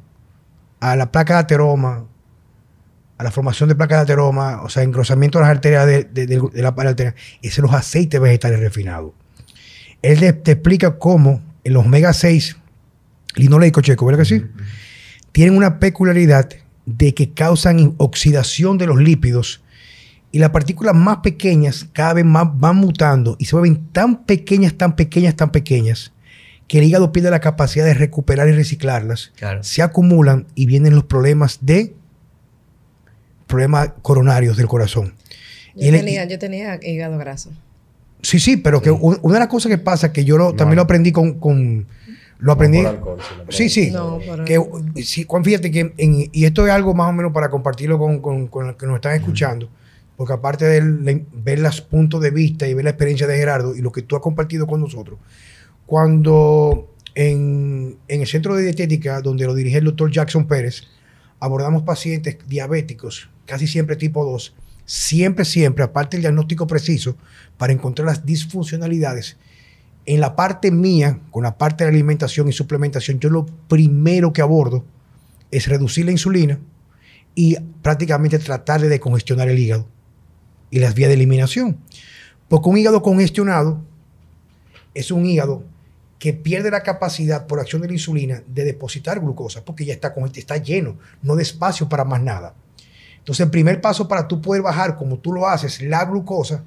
a 0.80 0.96
la 0.96 1.10
placa 1.12 1.34
de 1.34 1.40
ateroma, 1.40 2.06
a 3.20 3.24
la 3.24 3.30
formación 3.30 3.68
de 3.68 3.74
placa 3.74 3.96
de 3.96 4.02
ateroma, 4.02 4.62
o 4.62 4.68
sea, 4.70 4.82
engrosamiento 4.82 5.38
de 5.38 5.42
las 5.42 5.50
arterias 5.50 5.86
de, 5.86 6.04
de- 6.04 6.26
de- 6.26 6.40
de 6.52 6.62
la 6.62 6.74
pared 6.74 6.90
arterial, 6.90 7.14
es 7.42 7.58
en 7.58 7.62
los 7.62 7.74
aceites 7.74 8.18
vegetales 8.20 8.60
refinados. 8.60 9.12
Él 10.00 10.18
te, 10.20 10.32
te 10.32 10.52
explica 10.52 10.98
cómo 10.98 11.42
en 11.64 11.72
los 11.74 11.84
omega 11.84 12.12
6, 12.14 12.56
linoleico 13.36 13.80
checo, 13.82 14.06
¿verdad 14.06 14.20
que 14.20 14.24
sí? 14.24 14.44
Tienen 15.32 15.54
una 15.56 15.78
peculiaridad 15.78 16.48
de 16.86 17.14
que 17.14 17.32
causan 17.32 17.94
oxidación 17.98 18.78
de 18.78 18.86
los 18.86 18.96
lípidos 18.98 19.62
y 20.32 20.38
las 20.38 20.50
partículas 20.50 20.94
más 20.94 21.18
pequeñas 21.18 21.86
cada 21.92 22.14
vez 22.14 22.24
más 22.24 22.46
van 22.58 22.76
mutando 22.76 23.36
y 23.38 23.44
se 23.44 23.56
vuelven 23.56 23.88
tan 23.92 24.24
pequeñas, 24.24 24.74
tan 24.74 24.96
pequeñas, 24.96 25.36
tan 25.36 25.50
pequeñas 25.52 26.12
que 26.68 26.78
el 26.78 26.84
hígado 26.84 27.12
pierde 27.12 27.30
la 27.30 27.40
capacidad 27.40 27.84
de 27.84 27.94
recuperar 27.94 28.48
y 28.48 28.52
reciclarlas, 28.52 29.32
Claro. 29.36 29.62
se 29.62 29.82
acumulan 29.82 30.46
y 30.54 30.66
vienen 30.66 30.94
los 30.94 31.04
problemas 31.04 31.58
de 31.62 31.94
problemas 33.50 33.90
coronarios 34.02 34.56
del 34.56 34.66
corazón. 34.66 35.14
Yo 35.74 35.90
tenía, 35.92 36.24
yo 36.24 36.38
tenía 36.38 36.78
hígado 36.82 37.18
graso. 37.18 37.50
Sí, 38.22 38.38
sí, 38.38 38.56
pero 38.56 38.80
que 38.82 38.90
un- 38.90 39.18
una 39.22 39.34
de 39.34 39.40
las 39.40 39.48
cosas 39.48 39.70
que 39.70 39.78
pasa 39.78 40.12
que 40.12 40.24
yo 40.24 40.36
lo- 40.38 40.54
también 40.54 40.76
lo 40.76 40.82
aprendí 40.82 41.10
con, 41.12 41.38
con- 41.38 41.86
lo 42.38 42.52
aprendí. 42.52 42.78
alcohol, 42.80 43.18
sí, 43.50 43.68
sí. 43.68 43.90
No, 43.90 44.18
por 44.18 44.44
que, 44.44 44.58
sí, 45.02 45.24
Juan, 45.28 45.44
fíjate 45.44 45.70
que 45.70 45.92
en- 45.96 46.28
y 46.32 46.44
esto 46.44 46.66
es 46.66 46.72
algo 46.72 46.94
más 46.94 47.08
o 47.08 47.12
menos 47.12 47.32
para 47.32 47.48
compartirlo 47.50 47.98
con, 47.98 48.20
con- 48.20 48.46
con 48.48 48.66
los 48.68 48.76
que 48.76 48.86
nos 48.86 48.96
están 48.96 49.14
escuchando, 49.14 49.68
porque 50.16 50.32
aparte 50.34 50.64
de 50.66 51.24
ver 51.32 51.58
los 51.60 51.80
puntos 51.80 52.20
de 52.20 52.30
vista 52.30 52.66
y 52.68 52.74
ver 52.74 52.84
la 52.84 52.90
experiencia 52.90 53.26
de 53.26 53.36
Gerardo 53.38 53.74
y 53.74 53.80
lo 53.80 53.90
que 53.92 54.02
tú 54.02 54.16
has 54.16 54.22
compartido 54.22 54.66
con 54.66 54.80
nosotros, 54.80 55.18
cuando 55.86 56.94
en, 57.14 57.96
en 58.08 58.20
el 58.20 58.26
centro 58.26 58.54
de 58.54 58.64
dietética 58.64 59.20
donde 59.20 59.46
lo 59.46 59.54
dirige 59.54 59.78
el 59.78 59.84
doctor 59.84 60.10
Jackson 60.10 60.46
Pérez, 60.46 60.82
abordamos 61.40 61.82
pacientes 61.82 62.36
diabéticos, 62.46 63.28
casi 63.50 63.66
siempre 63.66 63.96
tipo 63.96 64.24
2, 64.24 64.54
siempre, 64.84 65.44
siempre, 65.44 65.82
aparte 65.82 66.16
del 66.16 66.22
diagnóstico 66.22 66.68
preciso, 66.68 67.16
para 67.58 67.72
encontrar 67.72 68.06
las 68.06 68.24
disfuncionalidades. 68.24 69.38
En 70.06 70.20
la 70.20 70.36
parte 70.36 70.70
mía, 70.70 71.18
con 71.32 71.42
la 71.42 71.58
parte 71.58 71.82
de 71.82 71.90
alimentación 71.90 72.48
y 72.48 72.52
suplementación, 72.52 73.18
yo 73.18 73.28
lo 73.28 73.46
primero 73.66 74.32
que 74.32 74.40
abordo 74.40 74.84
es 75.50 75.66
reducir 75.66 76.04
la 76.06 76.12
insulina 76.12 76.60
y 77.34 77.56
prácticamente 77.82 78.38
tratar 78.38 78.80
de 78.80 78.88
decongestionar 78.88 79.48
el 79.48 79.58
hígado 79.58 79.88
y 80.70 80.78
las 80.78 80.94
vías 80.94 81.08
de 81.08 81.14
eliminación. 81.14 81.76
Porque 82.48 82.68
un 82.68 82.78
hígado 82.78 83.02
congestionado 83.02 83.82
es 84.94 85.10
un 85.10 85.26
hígado 85.26 85.64
que 86.20 86.34
pierde 86.34 86.70
la 86.70 86.84
capacidad 86.84 87.48
por 87.48 87.58
acción 87.58 87.82
de 87.82 87.88
la 87.88 87.94
insulina 87.94 88.44
de 88.46 88.64
depositar 88.64 89.18
glucosa, 89.18 89.64
porque 89.64 89.84
ya 89.84 89.94
está, 89.94 90.14
está 90.36 90.56
lleno, 90.58 90.98
no 91.20 91.34
de 91.34 91.42
espacio 91.42 91.88
para 91.88 92.04
más 92.04 92.22
nada. 92.22 92.54
Entonces, 93.30 93.44
el 93.44 93.50
primer 93.52 93.80
paso 93.80 94.08
para 94.08 94.26
tú 94.26 94.42
poder 94.42 94.60
bajar, 94.60 94.96
como 94.96 95.16
tú 95.16 95.32
lo 95.32 95.48
haces, 95.48 95.80
la 95.82 96.04
glucosa, 96.04 96.64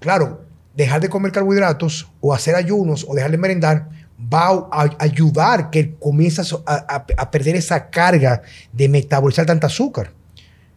claro, 0.00 0.44
dejar 0.74 1.00
de 1.00 1.08
comer 1.08 1.30
carbohidratos 1.30 2.10
o 2.20 2.34
hacer 2.34 2.56
ayunos 2.56 3.06
o 3.08 3.14
dejar 3.14 3.30
de 3.30 3.38
merendar 3.38 3.88
va 4.20 4.48
a, 4.72 4.90
ayudar 4.98 5.70
que 5.70 5.94
comienzas 6.00 6.52
a, 6.66 7.30
perder 7.30 7.54
esa 7.54 7.90
carga 7.90 8.42
de 8.72 8.88
metabolizar 8.88 9.46
tanta 9.46 9.68
azúcar 9.68 10.10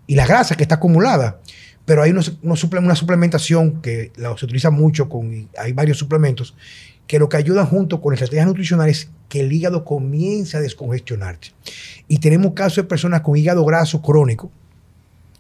y 0.06 0.14
la 0.14 0.28
grasa 0.28 0.54
que 0.54 0.62
está 0.62 0.76
acumulada. 0.76 1.40
Pero 1.86 2.04
hay 2.04 2.12
una 2.12 2.96
suplementación 2.96 3.82
que 3.82 4.12
se 4.16 4.46
utiliza 4.46 4.70
mucho, 4.70 5.10
con, 5.10 5.50
hay 5.58 5.74
varios 5.74 5.98
suplementos, 5.98 6.54
que 7.12 7.20
lo 7.20 7.28
que 7.28 7.36
ayudan 7.36 7.66
junto 7.66 8.00
con 8.00 8.14
estrategias 8.14 8.48
nutricionales 8.48 9.10
que 9.28 9.42
el 9.42 9.52
hígado 9.52 9.84
comience 9.84 10.56
a 10.56 10.62
descongestionarse. 10.62 11.52
Y 12.08 12.20
tenemos 12.20 12.54
casos 12.54 12.78
de 12.78 12.84
personas 12.86 13.20
con 13.20 13.36
hígado 13.36 13.66
graso 13.66 14.02
crónico, 14.02 14.50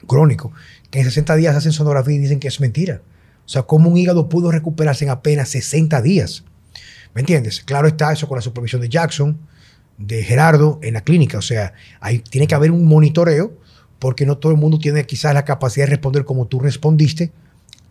crónico, 0.05 0.51
que 0.89 0.99
en 0.99 1.05
60 1.05 1.33
días 1.37 1.55
hacen 1.55 1.71
sonografía 1.71 2.15
y 2.15 2.17
dicen 2.17 2.41
que 2.41 2.49
es 2.49 2.59
mentira. 2.59 3.01
O 3.45 3.47
sea, 3.47 3.61
cómo 3.61 3.89
un 3.89 3.95
hígado 3.95 4.27
pudo 4.27 4.51
recuperarse 4.51 5.05
en 5.05 5.11
apenas 5.11 5.47
60 5.47 6.01
días. 6.01 6.43
¿Me 7.13 7.21
entiendes? 7.21 7.61
Claro 7.61 7.87
está 7.87 8.11
eso 8.11 8.27
con 8.27 8.35
la 8.35 8.41
supervisión 8.41 8.81
de 8.81 8.89
Jackson, 8.89 9.37
de 9.97 10.25
Gerardo 10.25 10.77
en 10.83 10.95
la 10.95 11.05
clínica. 11.05 11.37
O 11.37 11.41
sea, 11.41 11.71
ahí 12.01 12.19
tiene 12.19 12.47
que 12.47 12.55
haber 12.55 12.71
un 12.71 12.85
monitoreo 12.85 13.57
porque 13.97 14.25
no 14.25 14.37
todo 14.37 14.51
el 14.51 14.57
mundo 14.57 14.77
tiene 14.77 15.05
quizás 15.05 15.33
la 15.33 15.45
capacidad 15.45 15.85
de 15.85 15.91
responder 15.91 16.25
como 16.25 16.47
tú 16.47 16.59
respondiste 16.59 17.31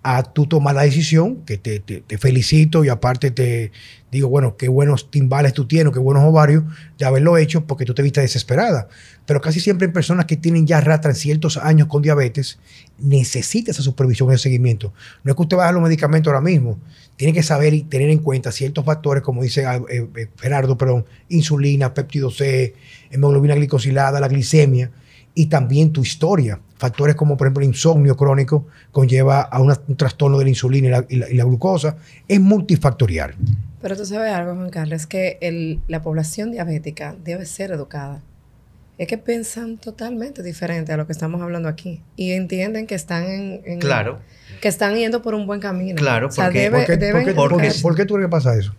a 0.02 0.22
tú 0.22 0.46
tomar 0.46 0.74
la 0.74 0.82
decisión, 0.82 1.42
que 1.44 1.58
te, 1.58 1.78
te- 1.78 2.02
felicito 2.18 2.84
y 2.84 2.88
aparte 2.88 3.30
te 3.30 3.70
digo, 4.10 4.28
bueno, 4.28 4.56
qué 4.56 4.68
buenos 4.68 5.10
timbales 5.10 5.52
tú 5.52 5.66
tienes, 5.66 5.92
qué 5.92 5.98
buenos 5.98 6.24
ovarios 6.24 6.64
de 6.98 7.04
haberlo 7.04 7.36
hecho 7.36 7.66
porque 7.66 7.84
tú 7.84 7.92
te 7.92 8.02
viste 8.02 8.20
desesperada. 8.22 8.88
Pero 9.26 9.40
casi 9.42 9.60
siempre 9.60 9.86
en 9.86 9.92
personas 9.92 10.24
que 10.24 10.36
tienen 10.38 10.66
ya 10.66 10.78
arrastran 10.78 11.14
ciertos 11.14 11.58
años 11.58 11.86
con 11.88 12.00
diabetes, 12.02 12.58
necesita 12.98 13.70
esa 13.72 13.82
supervisión 13.82 14.30
y 14.30 14.34
ese 14.34 14.44
seguimiento. 14.44 14.92
No 15.22 15.32
es 15.32 15.36
que 15.36 15.42
usted 15.42 15.56
baje 15.58 15.72
los 15.74 15.82
medicamentos 15.82 16.30
ahora 16.32 16.40
mismo, 16.44 16.78
tiene 17.16 17.34
que 17.34 17.42
saber 17.42 17.74
y 17.74 17.82
tener 17.82 18.08
en 18.08 18.18
cuenta 18.20 18.52
ciertos 18.52 18.84
factores, 18.86 19.22
como 19.22 19.42
dice 19.42 19.64
eh, 19.64 20.06
eh, 20.16 20.28
Gerardo, 20.40 20.78
perdón, 20.78 21.04
insulina, 21.28 21.92
péptido 21.92 22.30
C, 22.30 22.74
hemoglobina 23.10 23.54
glicosilada, 23.54 24.18
la 24.18 24.28
glicemia 24.28 24.90
y 25.34 25.46
también 25.46 25.92
tu 25.92 26.02
historia. 26.02 26.58
Factores 26.80 27.14
como, 27.14 27.36
por 27.36 27.46
ejemplo, 27.46 27.62
el 27.62 27.68
insomnio 27.68 28.16
crónico 28.16 28.66
conlleva 28.90 29.42
a 29.42 29.60
una- 29.60 29.78
un 29.86 29.96
trastorno 29.96 30.38
de 30.38 30.44
la 30.44 30.48
insulina 30.50 30.88
y 30.88 30.90
la, 30.90 31.04
y 31.10 31.16
la- 31.16 31.28
y 31.30 31.34
la 31.34 31.44
glucosa. 31.44 31.96
Es 32.26 32.40
multifactorial. 32.40 33.34
Pero 33.82 33.96
tú 33.98 34.06
sabes 34.06 34.32
algo, 34.32 34.54
Juan 34.54 34.70
Carlos, 34.70 35.02
es 35.02 35.06
que 35.06 35.36
el- 35.42 35.80
la 35.88 36.00
población 36.00 36.52
diabética 36.52 37.14
debe 37.22 37.44
ser 37.44 37.70
educada. 37.72 38.22
Es 38.96 39.08
que 39.08 39.18
piensan 39.18 39.76
totalmente 39.76 40.42
diferente 40.42 40.92
a 40.92 40.96
lo 40.96 41.06
que 41.06 41.12
estamos 41.12 41.42
hablando 41.42 41.68
aquí. 41.68 42.00
Y 42.16 42.32
entienden 42.32 42.86
que 42.86 42.94
están 42.94 43.24
en, 43.24 43.60
en- 43.66 43.78
Claro. 43.78 44.18
que 44.62 44.68
están 44.68 44.94
yendo 44.96 45.20
por 45.20 45.34
un 45.34 45.46
buen 45.46 45.60
camino. 45.60 45.96
Claro, 45.96 46.28
o 46.28 46.30
sea, 46.30 46.46
porque- 46.46 46.60
debe- 46.70 46.78
¿Por 46.78 46.86
qué, 46.86 46.96
deben 46.96 47.12
por 47.12 47.20
qué- 47.24 47.34
porque 47.34 47.34
por 47.54 47.60
qué- 47.60 47.66
educar- 47.68 47.82
por 47.82 47.94
qué 47.96 48.04
tú 48.06 48.14
crees 48.14 48.26
que 48.26 48.30
pasa 48.30 48.56
eso? 48.58 48.74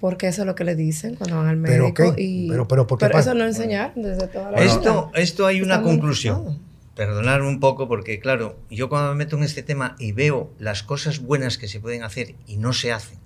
Porque 0.00 0.28
eso 0.28 0.42
es 0.42 0.46
lo 0.46 0.54
que 0.54 0.64
le 0.64 0.74
dicen 0.74 1.14
cuando 1.14 1.36
van 1.36 1.48
al 1.48 1.60
Pero, 1.62 1.84
médico. 1.84 2.08
ok, 2.08 2.14
y, 2.18 2.48
pero- 2.48 2.66
pero, 2.66 2.86
¿por 2.86 2.98
qué 2.98 3.06
pasa? 3.08 3.30
eso 3.30 3.38
no 3.38 3.44
enseñar 3.44 3.92
desde 3.94 4.26
toda 4.28 4.50
la 4.50 4.58
Esto, 4.64 5.08
vida. 5.08 5.20
esto 5.22 5.46
hay 5.46 5.62
una 5.62 5.82
conclusión. 5.82 6.58
Perdonadme 6.96 7.46
un 7.46 7.60
poco 7.60 7.86
porque, 7.88 8.18
claro, 8.18 8.58
yo 8.70 8.88
cuando 8.88 9.10
me 9.10 9.16
meto 9.24 9.36
en 9.36 9.44
este 9.44 9.62
tema 9.62 9.94
y 9.98 10.12
veo 10.12 10.50
las 10.58 10.82
cosas 10.82 11.20
buenas 11.20 11.56
que 11.56 11.68
se 11.68 11.80
pueden 11.80 12.02
hacer 12.02 12.34
y 12.46 12.56
no 12.56 12.72
se 12.72 12.92
hacen. 12.92 13.18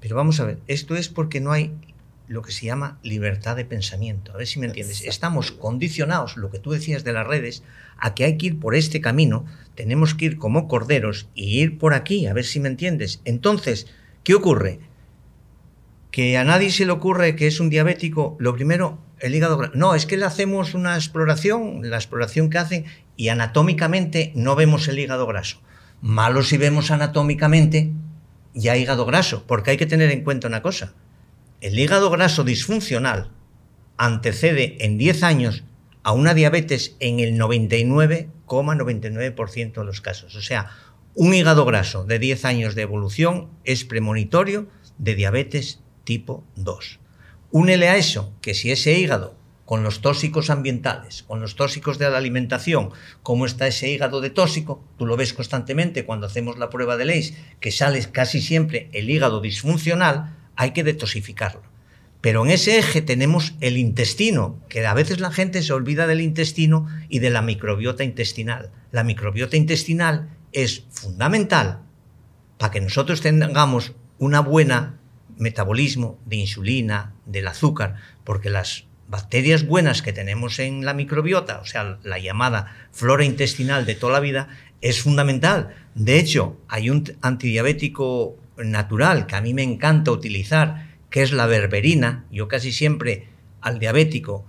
Pero 0.00 0.16
vamos 0.16 0.40
a 0.40 0.44
ver, 0.44 0.58
esto 0.66 0.96
es 0.96 1.08
porque 1.08 1.40
no 1.40 1.52
hay 1.52 1.72
lo 2.26 2.42
que 2.42 2.52
se 2.52 2.66
llama 2.66 2.98
libertad 3.02 3.54
de 3.56 3.64
pensamiento. 3.66 4.32
A 4.32 4.36
ver 4.38 4.46
si 4.46 4.58
me 4.58 4.66
entiendes. 4.66 5.02
Estamos 5.04 5.52
condicionados, 5.52 6.36
lo 6.36 6.50
que 6.50 6.58
tú 6.58 6.72
decías 6.72 7.04
de 7.04 7.12
las 7.12 7.26
redes, 7.26 7.62
a 7.98 8.14
que 8.14 8.24
hay 8.24 8.36
que 8.38 8.46
ir 8.46 8.58
por 8.60 8.74
este 8.74 9.00
camino, 9.00 9.44
tenemos 9.74 10.14
que 10.14 10.24
ir 10.26 10.38
como 10.38 10.66
corderos 10.68 11.28
y 11.34 11.60
ir 11.60 11.78
por 11.78 11.94
aquí, 11.94 12.26
a 12.26 12.32
ver 12.32 12.44
si 12.44 12.60
me 12.60 12.68
entiendes. 12.68 13.20
Entonces, 13.24 13.86
¿qué 14.22 14.34
ocurre? 14.34 14.80
Que 16.14 16.38
a 16.38 16.44
nadie 16.44 16.70
se 16.70 16.86
le 16.86 16.92
ocurre 16.92 17.34
que 17.34 17.48
es 17.48 17.58
un 17.58 17.70
diabético, 17.70 18.36
lo 18.38 18.54
primero, 18.54 19.00
el 19.18 19.34
hígado 19.34 19.58
graso. 19.58 19.72
No, 19.74 19.96
es 19.96 20.06
que 20.06 20.16
le 20.16 20.24
hacemos 20.24 20.74
una 20.74 20.94
exploración, 20.94 21.90
la 21.90 21.96
exploración 21.96 22.50
que 22.50 22.58
hacen, 22.58 22.84
y 23.16 23.30
anatómicamente 23.30 24.30
no 24.36 24.54
vemos 24.54 24.86
el 24.86 25.00
hígado 25.00 25.26
graso. 25.26 25.60
Malo 26.02 26.42
si 26.42 26.56
vemos 26.56 26.92
anatómicamente 26.92 27.90
ya 28.54 28.76
hígado 28.76 29.06
graso, 29.06 29.42
porque 29.48 29.72
hay 29.72 29.76
que 29.76 29.86
tener 29.86 30.12
en 30.12 30.22
cuenta 30.22 30.46
una 30.46 30.62
cosa 30.62 30.94
el 31.64 31.76
hígado 31.78 32.10
graso 32.10 32.42
disfuncional 32.44 33.30
antecede 33.96 34.84
en 34.84 34.98
10 34.98 35.22
años 35.22 35.64
a 36.02 36.12
una 36.12 36.34
diabetes 36.34 36.94
en 37.00 37.20
el 37.20 37.38
99,99% 37.38 39.72
de 39.72 39.84
los 39.84 40.02
casos. 40.02 40.36
O 40.36 40.42
sea, 40.42 40.68
un 41.14 41.32
hígado 41.32 41.64
graso 41.64 42.04
de 42.04 42.18
10 42.18 42.44
años 42.44 42.74
de 42.74 42.82
evolución 42.82 43.48
es 43.64 43.86
premonitorio 43.86 44.68
de 44.98 45.14
diabetes 45.14 45.80
tipo 46.04 46.44
2. 46.56 47.00
Únele 47.50 47.88
a 47.88 47.96
eso 47.96 48.32
que 48.40 48.54
si 48.54 48.70
ese 48.70 48.98
hígado 48.98 49.36
con 49.64 49.82
los 49.82 50.00
tóxicos 50.00 50.50
ambientales, 50.50 51.22
con 51.22 51.40
los 51.40 51.56
tóxicos 51.56 51.98
de 51.98 52.10
la 52.10 52.18
alimentación, 52.18 52.90
cómo 53.22 53.46
está 53.46 53.66
ese 53.66 53.90
hígado 53.90 54.20
de 54.20 54.30
tóxico, 54.30 54.84
tú 54.98 55.06
lo 55.06 55.16
ves 55.16 55.32
constantemente 55.32 56.04
cuando 56.04 56.26
hacemos 56.26 56.58
la 56.58 56.70
prueba 56.70 56.96
de 56.96 57.06
Leis, 57.06 57.34
que 57.60 57.72
sale 57.72 58.04
casi 58.12 58.40
siempre 58.40 58.88
el 58.92 59.08
hígado 59.08 59.40
disfuncional, 59.40 60.36
hay 60.56 60.72
que 60.72 60.84
detoxificarlo. 60.84 61.62
Pero 62.20 62.44
en 62.44 62.50
ese 62.50 62.78
eje 62.78 63.02
tenemos 63.02 63.54
el 63.60 63.76
intestino, 63.76 64.58
que 64.68 64.86
a 64.86 64.94
veces 64.94 65.20
la 65.20 65.30
gente 65.30 65.62
se 65.62 65.72
olvida 65.72 66.06
del 66.06 66.20
intestino 66.20 66.86
y 67.08 67.18
de 67.18 67.30
la 67.30 67.42
microbiota 67.42 68.02
intestinal. 68.02 68.70
La 68.92 69.04
microbiota 69.04 69.56
intestinal 69.56 70.30
es 70.52 70.84
fundamental 70.90 71.80
para 72.58 72.70
que 72.70 72.80
nosotros 72.80 73.20
tengamos 73.20 73.92
una 74.18 74.40
buena 74.40 75.00
metabolismo 75.36 76.18
de 76.26 76.36
insulina, 76.36 77.14
del 77.26 77.48
azúcar, 77.48 77.96
porque 78.24 78.50
las 78.50 78.86
bacterias 79.08 79.66
buenas 79.66 80.02
que 80.02 80.12
tenemos 80.12 80.58
en 80.58 80.84
la 80.84 80.94
microbiota, 80.94 81.60
o 81.60 81.66
sea, 81.66 81.98
la 82.02 82.18
llamada 82.18 82.74
flora 82.90 83.24
intestinal 83.24 83.86
de 83.86 83.94
toda 83.94 84.14
la 84.14 84.20
vida, 84.20 84.48
es 84.80 85.00
fundamental. 85.00 85.74
De 85.94 86.18
hecho, 86.18 86.58
hay 86.68 86.90
un 86.90 87.04
antidiabético 87.22 88.38
natural 88.56 89.26
que 89.26 89.36
a 89.36 89.40
mí 89.40 89.54
me 89.54 89.62
encanta 89.62 90.10
utilizar, 90.10 90.94
que 91.10 91.22
es 91.22 91.32
la 91.32 91.46
berberina. 91.46 92.24
Yo 92.30 92.48
casi 92.48 92.72
siempre 92.72 93.28
al 93.60 93.78
diabético 93.78 94.46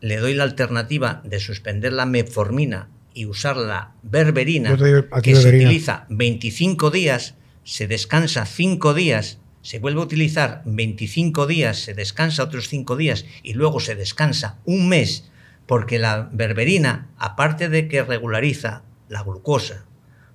le 0.00 0.16
doy 0.16 0.34
la 0.34 0.44
alternativa 0.44 1.22
de 1.24 1.40
suspender 1.40 1.92
la 1.92 2.06
metformina 2.06 2.88
y 3.14 3.26
usar 3.26 3.56
la 3.56 3.94
berberina, 4.02 4.76
que 5.22 5.36
se 5.36 5.48
utiliza 5.48 6.06
25 6.10 6.90
días, 6.90 7.34
se 7.64 7.86
descansa 7.86 8.44
5 8.44 8.92
días, 8.92 9.38
se 9.66 9.80
vuelve 9.80 10.00
a 10.00 10.04
utilizar 10.04 10.62
25 10.64 11.48
días, 11.48 11.78
se 11.78 11.92
descansa 11.92 12.44
otros 12.44 12.68
5 12.68 12.94
días 12.94 13.24
y 13.42 13.54
luego 13.54 13.80
se 13.80 13.96
descansa 13.96 14.60
un 14.64 14.88
mes, 14.88 15.28
porque 15.66 15.98
la 15.98 16.30
berberina, 16.32 17.10
aparte 17.18 17.68
de 17.68 17.88
que 17.88 18.04
regulariza 18.04 18.84
la 19.08 19.24
glucosa, 19.24 19.84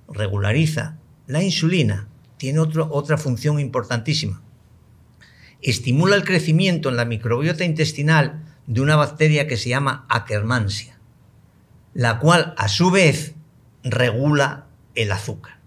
regulariza 0.06 0.98
la 1.26 1.42
insulina, 1.42 2.08
tiene 2.36 2.58
otra 2.58 3.16
función 3.16 3.58
importantísima. 3.58 4.42
Estimula 5.62 6.14
el 6.14 6.24
crecimiento 6.24 6.90
en 6.90 6.96
la 6.96 7.06
microbiota 7.06 7.64
intestinal 7.64 8.54
de 8.66 8.82
una 8.82 8.96
bacteria 8.96 9.46
que 9.46 9.56
se 9.56 9.70
llama 9.70 10.04
Akkermansia, 10.10 10.98
la 11.94 12.18
cual 12.18 12.52
a 12.58 12.68
su 12.68 12.90
vez 12.90 13.34
regula 13.82 14.66
el 14.94 15.10
azúcar. 15.10 15.58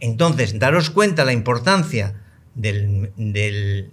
Entonces, 0.00 0.58
daros 0.58 0.88
cuenta 0.88 1.26
la 1.26 1.34
importancia 1.34 2.22
del, 2.56 3.12
del 3.16 3.90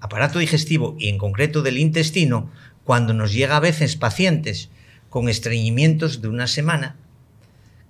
aparato 0.00 0.40
digestivo 0.40 0.96
y 0.98 1.08
en 1.08 1.18
concreto 1.18 1.62
del 1.62 1.78
intestino 1.78 2.50
cuando 2.84 3.14
nos 3.14 3.32
llega 3.32 3.56
a 3.56 3.60
veces 3.60 3.94
pacientes 3.96 4.70
con 5.10 5.28
estreñimientos 5.28 6.22
de 6.22 6.28
una 6.28 6.46
semana 6.46 6.96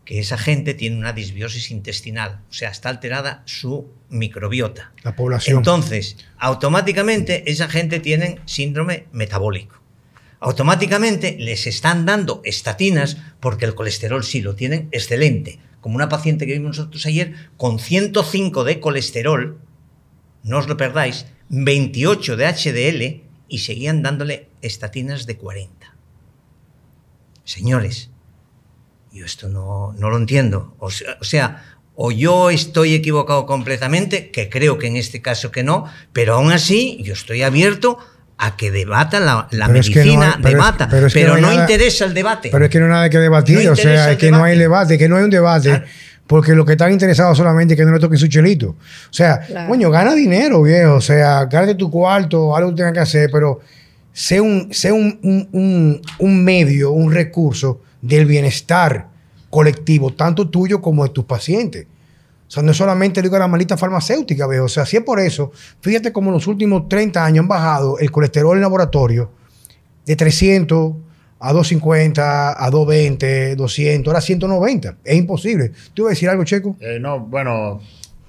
que 0.04 0.18
esa 0.18 0.36
gente 0.36 0.74
tiene 0.74 0.96
una 0.96 1.12
disbiosis 1.12 1.70
intestinal, 1.70 2.40
o 2.50 2.52
sea, 2.52 2.70
está 2.70 2.88
alterada 2.88 3.42
su 3.44 3.88
microbiota. 4.08 4.92
La 5.04 5.14
población. 5.14 5.58
Entonces, 5.58 6.16
automáticamente 6.38 7.48
esa 7.50 7.68
gente 7.68 8.00
tiene 8.00 8.40
síndrome 8.44 9.06
metabólico. 9.12 9.80
Automáticamente 10.40 11.36
les 11.38 11.66
están 11.66 12.06
dando 12.06 12.40
estatinas 12.44 13.18
porque 13.40 13.66
el 13.66 13.74
colesterol 13.74 14.24
sí 14.24 14.40
lo 14.40 14.54
tienen 14.54 14.88
excelente. 14.90 15.60
Como 15.80 15.96
una 15.96 16.08
paciente 16.08 16.46
que 16.46 16.54
vimos 16.54 16.78
nosotros 16.78 17.06
ayer 17.06 17.34
con 17.56 17.78
105 17.78 18.64
de 18.64 18.80
colesterol, 18.80 19.60
no 20.42 20.58
os 20.58 20.68
lo 20.68 20.76
perdáis, 20.76 21.26
28 21.50 22.36
de 22.36 22.46
HDL 22.46 23.22
y 23.48 23.58
seguían 23.58 24.02
dándole 24.02 24.48
estatinas 24.62 25.26
de 25.26 25.36
40. 25.36 25.94
Señores, 27.44 28.10
yo 29.12 29.24
esto 29.24 29.48
no, 29.48 29.92
no 29.98 30.10
lo 30.10 30.16
entiendo. 30.16 30.76
O 30.78 30.90
sea, 30.90 31.64
o 31.94 32.12
yo 32.12 32.50
estoy 32.50 32.94
equivocado 32.94 33.44
completamente, 33.44 34.30
que 34.30 34.48
creo 34.48 34.78
que 34.78 34.86
en 34.86 34.96
este 34.96 35.20
caso 35.20 35.50
que 35.50 35.62
no, 35.62 35.84
pero 36.12 36.34
aún 36.34 36.52
así 36.52 36.98
yo 37.02 37.12
estoy 37.12 37.42
abierto 37.42 37.98
a 38.38 38.56
que 38.56 38.70
debata 38.70 39.20
la, 39.20 39.68
medicina, 39.68 40.38
debata, 40.40 40.88
pero, 40.88 41.36
no, 41.36 41.52
interesa 41.52 42.06
el 42.06 42.14
debate. 42.14 42.48
Pero 42.50 42.64
es 42.64 42.70
que 42.70 42.78
no 42.78 42.86
hay 42.86 42.90
nada 42.90 43.10
que 43.10 43.18
debatir, 43.18 43.68
o 43.68 43.76
sea, 43.76 44.12
es 44.12 44.16
que 44.16 44.30
no 44.30 44.42
hay 44.42 44.56
debate, 44.56 44.96
que 44.96 45.10
no 45.10 45.16
hay 45.16 45.24
un 45.24 45.30
debate. 45.30 45.82
Porque 46.30 46.54
lo 46.54 46.64
que 46.64 46.74
están 46.74 46.92
interesados 46.92 47.36
solamente 47.36 47.74
es 47.74 47.76
que 47.76 47.84
no 47.84 47.90
le 47.90 47.98
toque 47.98 48.16
su 48.16 48.28
chelito. 48.28 48.68
O 48.68 49.12
sea, 49.12 49.40
coño, 49.66 49.90
gana 49.90 50.14
dinero, 50.14 50.62
viejo. 50.62 50.94
O 50.94 51.00
sea, 51.00 51.46
gánate 51.46 51.74
tu 51.74 51.90
cuarto, 51.90 52.54
algo 52.54 52.70
que 52.70 52.76
tengas 52.76 52.92
que 52.92 53.00
hacer, 53.00 53.30
pero 53.32 53.58
sé 54.12 54.40
un, 54.40 54.72
sé 54.72 54.92
un, 54.92 55.18
un, 55.50 56.00
un 56.20 56.44
medio, 56.44 56.92
un 56.92 57.12
recurso 57.12 57.80
del 58.00 58.26
bienestar 58.26 59.08
colectivo, 59.50 60.12
tanto 60.12 60.48
tuyo 60.48 60.80
como 60.80 61.02
de 61.02 61.10
tus 61.10 61.24
pacientes. 61.24 61.88
O 62.46 62.50
sea, 62.52 62.62
no 62.62 62.70
es 62.70 62.76
solamente 62.76 63.20
digo 63.22 63.36
la 63.36 63.48
maldita 63.48 63.76
farmacéutica, 63.76 64.46
veo. 64.46 64.66
O 64.66 64.68
sea, 64.68 64.86
si 64.86 64.98
es 64.98 65.02
por 65.02 65.18
eso, 65.18 65.50
fíjate 65.80 66.12
cómo 66.12 66.28
en 66.28 66.34
los 66.34 66.46
últimos 66.46 66.88
30 66.88 67.24
años 67.24 67.42
han 67.42 67.48
bajado 67.48 67.98
el 67.98 68.12
colesterol 68.12 68.56
en 68.56 68.62
laboratorio 68.62 69.32
de 70.06 70.14
300 70.14 70.92
a 71.40 71.52
250, 71.52 72.64
a 72.64 72.70
220, 72.70 73.56
200, 73.56 74.10
ahora 74.10 74.20
190. 74.20 74.96
Es 75.04 75.16
imposible. 75.16 75.72
¿Tú 75.94 76.02
ibas 76.02 76.10
a 76.10 76.14
decir 76.14 76.28
algo, 76.28 76.44
Checo? 76.44 76.76
Eh, 76.80 76.98
no, 77.00 77.20
bueno, 77.20 77.80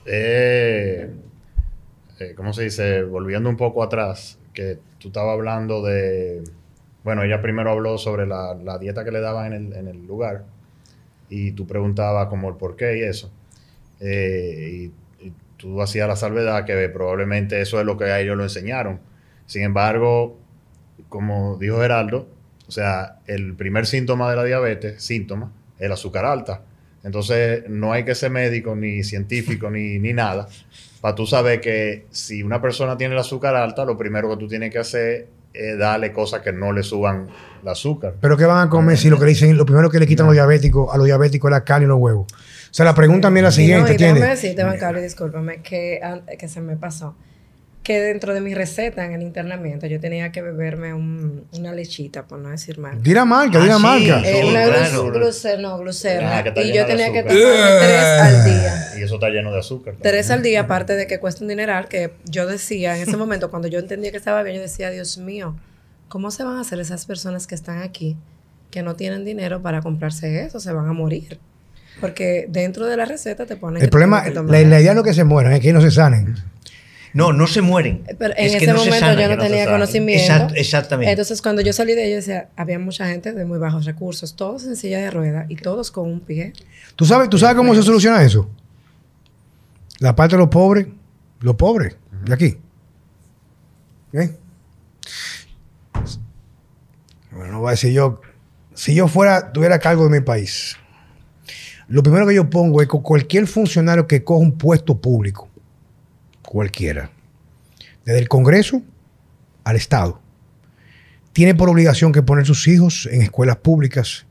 eh, 0.05 1.09
eh, 2.19 2.33
¿cómo 2.35 2.53
se 2.53 2.63
dice? 2.63 3.03
Volviendo 3.03 3.49
un 3.49 3.57
poco 3.57 3.83
atrás, 3.83 4.39
que 4.53 4.79
tú 4.97 5.09
estabas 5.09 5.33
hablando 5.33 5.83
de 5.83 6.43
bueno, 7.03 7.23
ella 7.23 7.41
primero 7.41 7.71
habló 7.71 7.97
sobre 7.97 8.27
la, 8.27 8.77
dieta 8.79 9.03
que 9.03 9.11
le 9.11 9.21
daban 9.21 9.53
en 9.53 9.87
el, 9.87 10.05
lugar 10.05 10.45
y 11.29 11.51
tú 11.53 11.65
preguntabas 11.65 12.27
como 12.27 12.49
el 12.49 12.55
por 12.55 12.75
qué 12.75 12.99
y 12.99 13.01
eso. 13.03 13.31
Eh, 13.99 14.91
y, 15.19 15.31
tú 15.57 15.79
hacías 15.79 16.07
la 16.07 16.15
salvedad 16.15 16.65
que 16.65 16.89
probablemente 16.89 17.61
eso 17.61 17.79
es 17.79 17.85
lo 17.85 17.95
que 17.95 18.05
a 18.05 18.19
ellos 18.19 18.35
lo 18.35 18.43
enseñaron. 18.43 18.99
Sin 19.45 19.61
embargo, 19.63 20.37
como 21.07 21.57
dijo 21.57 21.79
Geraldo, 21.79 22.27
o 22.71 22.73
sea, 22.73 23.17
el 23.27 23.53
primer 23.55 23.85
síntoma 23.85 24.29
de 24.29 24.37
la 24.37 24.45
diabetes, 24.45 25.03
síntoma, 25.03 25.51
es 25.77 25.87
el 25.87 25.91
azúcar 25.91 26.23
alta. 26.23 26.61
Entonces, 27.03 27.65
no 27.67 27.91
hay 27.91 28.05
que 28.05 28.15
ser 28.15 28.31
médico, 28.31 28.77
ni 28.77 29.03
científico, 29.03 29.69
ni, 29.69 29.99
ni 29.99 30.13
nada, 30.13 30.47
para 31.01 31.13
tú 31.13 31.27
saber 31.27 31.59
que 31.59 32.05
si 32.11 32.43
una 32.43 32.61
persona 32.61 32.95
tiene 32.95 33.13
el 33.13 33.19
azúcar 33.19 33.57
alta, 33.57 33.83
lo 33.83 33.97
primero 33.97 34.29
que 34.29 34.37
tú 34.37 34.47
tienes 34.47 34.71
que 34.71 34.79
hacer 34.79 35.27
eh, 35.53 35.75
darle 35.75 36.13
cosas 36.13 36.39
que 36.43 36.53
no 36.53 36.71
le 36.71 36.81
suban 36.81 37.27
el 37.61 37.67
azúcar. 37.67 38.13
Pero 38.21 38.37
¿qué 38.37 38.45
van 38.45 38.65
a 38.65 38.69
comer 38.69 38.97
si 38.97 39.09
lo 39.09 39.19
que 39.19 39.25
dicen, 39.25 39.57
lo 39.57 39.65
primero 39.65 39.89
que 39.89 39.99
le 39.99 40.07
quitan 40.07 40.27
a 40.27 40.27
los 40.27 40.35
diabéticos, 40.35 40.93
a 40.93 40.97
los 40.97 41.05
diabéticos 41.05 41.49
es 41.49 41.51
la 41.51 41.65
carne 41.65 41.87
y 41.87 41.89
los 41.89 41.99
huevos? 41.99 42.31
O 42.31 42.73
sea, 42.73 42.85
la 42.85 42.95
pregunta 42.95 43.23
también 43.23 43.45
es 43.45 43.53
la 43.53 43.61
siguiente, 43.63 43.83
no, 43.83 43.91
¿entiendes? 43.91 44.21
Déjame 44.21 44.35
decirte, 44.35 44.63
Bancario, 44.63 45.01
discúlpame, 45.01 45.61
que, 45.61 45.99
que 46.39 46.47
se 46.47 46.61
me 46.61 46.77
pasó 46.77 47.17
que 47.83 47.99
dentro 47.99 48.33
de 48.33 48.41
mi 48.41 48.53
receta 48.53 49.05
en 49.05 49.13
el 49.13 49.23
internamiento 49.23 49.87
yo 49.87 49.99
tenía 49.99 50.31
que 50.31 50.41
beberme 50.43 50.93
un, 50.93 51.45
una 51.53 51.73
lechita, 51.73 52.27
por 52.27 52.37
no 52.37 52.49
decir 52.49 52.77
marca. 52.77 52.99
Dira 53.01 53.25
marca, 53.25 53.59
ah, 53.59 53.79
marca. 53.79 54.21
Eh, 54.23 54.45
una 54.45 54.67
glucerna, 55.09 55.69
no, 55.69 55.79
glucerna. 55.79 56.43
y 56.57 56.73
yo 56.73 56.85
tenía 56.85 57.11
que 57.11 57.23
tomar 57.23 57.79
tres 57.79 58.03
al 58.03 58.45
día. 58.45 58.99
Y 58.99 59.03
eso 59.03 59.15
está 59.15 59.29
lleno 59.29 59.51
de 59.51 59.59
azúcar. 59.59 59.95
Tres 59.99 60.29
al 60.29 60.43
día, 60.43 60.61
aparte 60.61 60.95
de 60.95 61.07
que 61.07 61.19
cuesta 61.19 61.43
un 61.43 61.47
dineral, 61.47 61.87
que 61.87 62.13
yo 62.25 62.45
decía 62.45 62.95
en 62.95 63.07
ese 63.07 63.17
momento, 63.17 63.49
cuando 63.49 63.67
yo 63.67 63.79
entendía 63.79 64.11
que 64.11 64.17
estaba 64.17 64.43
bien, 64.43 64.57
yo 64.57 64.61
decía, 64.61 64.91
Dios 64.91 65.17
mío, 65.17 65.55
¿cómo 66.07 66.29
se 66.29 66.43
van 66.43 66.57
a 66.57 66.61
hacer 66.61 66.79
esas 66.79 67.07
personas 67.07 67.47
que 67.47 67.55
están 67.55 67.81
aquí, 67.81 68.15
que 68.69 68.83
no 68.83 68.95
tienen 68.95 69.25
dinero 69.25 69.63
para 69.63 69.81
comprarse 69.81 70.43
eso? 70.45 70.59
Se 70.59 70.71
van 70.71 70.87
a 70.87 70.93
morir. 70.93 71.39
Porque 71.99 72.45
dentro 72.47 72.85
de 72.85 72.95
la 72.95 73.05
receta 73.05 73.47
te 73.47 73.55
ponen... 73.55 73.81
El 73.81 73.89
problema, 73.89 74.23
la, 74.29 74.43
la, 74.43 74.81
idea 74.81 74.93
no 74.93 75.01
es 75.01 75.07
que 75.07 75.13
se 75.13 75.23
mueran, 75.23 75.53
es 75.53 75.59
que 75.59 75.73
no 75.73 75.81
se 75.81 75.91
sanen. 75.91 76.35
No, 77.13 77.33
no 77.33 77.45
se 77.47 77.61
mueren. 77.61 78.03
Pero 78.17 78.33
en 78.37 78.45
Es 78.45 78.51
que 78.53 78.57
ese 78.59 78.67
no 78.67 78.79
se 78.79 78.85
momento 78.85 78.99
sanan. 79.05 79.19
yo 79.29 79.35
no 79.35 79.41
tenía 79.41 79.65
conocimiento. 79.65 80.23
Exact- 80.33 80.53
exactamente. 80.55 81.11
Entonces, 81.11 81.41
cuando 81.41 81.61
yo 81.61 81.73
salí 81.73 81.93
de 81.93 82.05
ella, 82.07 82.15
decía, 82.17 82.49
había 82.55 82.79
mucha 82.79 83.05
gente 83.07 83.33
de 83.33 83.43
muy 83.45 83.59
bajos 83.59 83.85
recursos, 83.85 84.35
todos 84.35 84.63
en 84.65 84.75
silla 84.75 84.99
de 84.99 85.11
ruedas 85.11 85.45
y 85.49 85.55
todos 85.57 85.91
con 85.91 86.09
un 86.09 86.21
pie. 86.21 86.53
¿Tú 86.95 87.05
sabes, 87.05 87.29
¿Tú 87.29 87.37
sabes 87.37 87.55
cómo 87.57 87.75
se 87.75 87.83
soluciona 87.83 88.23
eso? 88.23 88.49
La 89.99 90.15
parte 90.15 90.35
de 90.35 90.39
los 90.39 90.49
pobres, 90.49 90.87
los 91.41 91.55
pobres, 91.55 91.95
de 92.25 92.33
aquí. 92.33 92.57
¿Eh? 94.13 94.31
Bueno, 97.31 97.51
no 97.53 97.59
voy 97.59 97.69
a 97.69 97.71
decir 97.71 97.91
yo. 97.93 98.21
Si 98.73 98.95
yo 98.95 99.07
fuera, 99.07 99.51
tuviera 99.51 99.79
cargo 99.79 100.05
de 100.05 100.09
mi 100.19 100.25
país, 100.25 100.75
lo 101.87 102.01
primero 102.03 102.25
que 102.27 102.33
yo 102.35 102.49
pongo 102.49 102.81
es 102.81 102.87
que 102.87 102.97
cualquier 103.01 103.47
funcionario 103.47 104.07
que 104.07 104.23
coja 104.23 104.39
un 104.41 104.53
puesto 104.57 104.97
público, 104.99 105.49
cualquiera, 106.51 107.11
desde 108.03 108.19
el 108.19 108.27
Congreso 108.27 108.81
al 109.63 109.77
Estado, 109.77 110.19
tiene 111.31 111.55
por 111.55 111.69
obligación 111.69 112.11
que 112.11 112.23
poner 112.23 112.45
sus 112.45 112.67
hijos 112.67 113.07
en 113.09 113.21
escuelas 113.21 113.55
públicas 113.55 114.25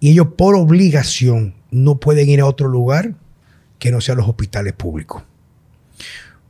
y 0.00 0.10
ellos 0.10 0.26
por 0.36 0.56
obligación 0.56 1.54
no 1.70 2.00
pueden 2.00 2.28
ir 2.28 2.40
a 2.40 2.46
otro 2.46 2.66
lugar 2.66 3.14
que 3.78 3.92
no 3.92 4.00
sea 4.00 4.16
los 4.16 4.28
hospitales 4.28 4.72
públicos. 4.72 5.22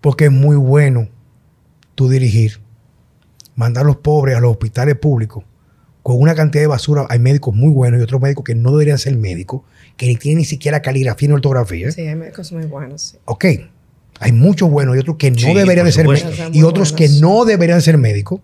Porque 0.00 0.24
es 0.24 0.32
muy 0.32 0.56
bueno 0.56 1.10
tú 1.94 2.08
dirigir, 2.08 2.58
mandar 3.54 3.84
a 3.84 3.88
los 3.88 3.96
pobres 3.96 4.38
a 4.38 4.40
los 4.40 4.52
hospitales 4.52 4.96
públicos 4.96 5.44
con 6.02 6.18
una 6.18 6.34
cantidad 6.34 6.62
de 6.62 6.68
basura. 6.68 7.04
Hay 7.10 7.18
médicos 7.18 7.54
muy 7.54 7.70
buenos 7.70 8.00
y 8.00 8.02
otros 8.02 8.22
médicos 8.22 8.44
que 8.44 8.54
no 8.54 8.70
deberían 8.70 8.96
ser 8.96 9.18
médicos, 9.18 9.60
que 9.98 10.06
ni 10.06 10.16
tienen 10.16 10.38
ni 10.38 10.44
siquiera 10.46 10.80
caligrafía 10.80 11.28
ni 11.28 11.34
ortografía. 11.34 11.90
Sí, 11.90 12.00
hay 12.00 12.14
médicos 12.14 12.52
muy 12.52 12.64
buenos. 12.64 13.02
sí. 13.02 13.18
Ok, 13.26 13.44
hay 14.20 14.32
muchos 14.32 14.70
buenos 14.70 14.94
y 14.96 14.98
otros 14.98 15.16
que 15.16 15.30
no 15.30 15.38
Sí, 15.38 15.54
deberían 15.54 15.86
de 15.86 15.92
ser 15.92 16.06
médicos. 16.06 16.50
Y 16.52 16.62
otros 16.62 16.92
que 16.92 17.08
no 17.08 17.46
deberían 17.46 17.80
ser 17.80 17.96
médicos. 17.96 18.40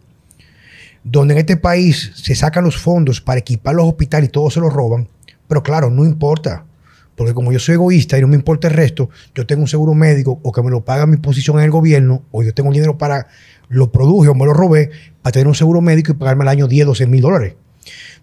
Donde 1.04 1.34
en 1.34 1.38
este 1.38 1.58
país 1.58 2.12
se 2.14 2.34
sacan 2.34 2.64
los 2.64 2.78
fondos 2.78 3.20
para 3.20 3.38
equipar 3.38 3.74
los 3.74 3.86
hospitales 3.86 4.30
y 4.30 4.32
todos 4.32 4.54
se 4.54 4.60
los 4.60 4.72
roban. 4.72 5.06
Pero 5.46 5.62
claro, 5.62 5.90
no 5.90 6.04
importa. 6.04 6.64
Porque 7.14 7.34
como 7.34 7.52
yo 7.52 7.58
soy 7.58 7.74
egoísta 7.74 8.16
y 8.18 8.22
no 8.22 8.28
me 8.28 8.36
importa 8.36 8.68
el 8.68 8.74
resto, 8.74 9.10
yo 9.34 9.46
tengo 9.46 9.62
un 9.62 9.68
seguro 9.68 9.94
médico 9.94 10.40
o 10.42 10.50
que 10.50 10.62
me 10.62 10.70
lo 10.70 10.82
paga 10.82 11.06
mi 11.06 11.18
posición 11.18 11.58
en 11.58 11.64
el 11.64 11.70
gobierno, 11.70 12.22
o 12.30 12.42
yo 12.42 12.52
tengo 12.52 12.72
dinero 12.72 12.96
para 12.96 13.28
lo 13.68 13.92
produje 13.92 14.28
o 14.30 14.34
me 14.34 14.46
lo 14.46 14.54
robé, 14.54 14.90
para 15.22 15.32
tener 15.32 15.46
un 15.46 15.54
seguro 15.54 15.80
médico 15.80 16.12
y 16.12 16.14
pagarme 16.14 16.42
al 16.42 16.48
año 16.48 16.68
10, 16.68 16.86
12 16.86 17.06
mil 17.06 17.20
dólares. 17.20 17.54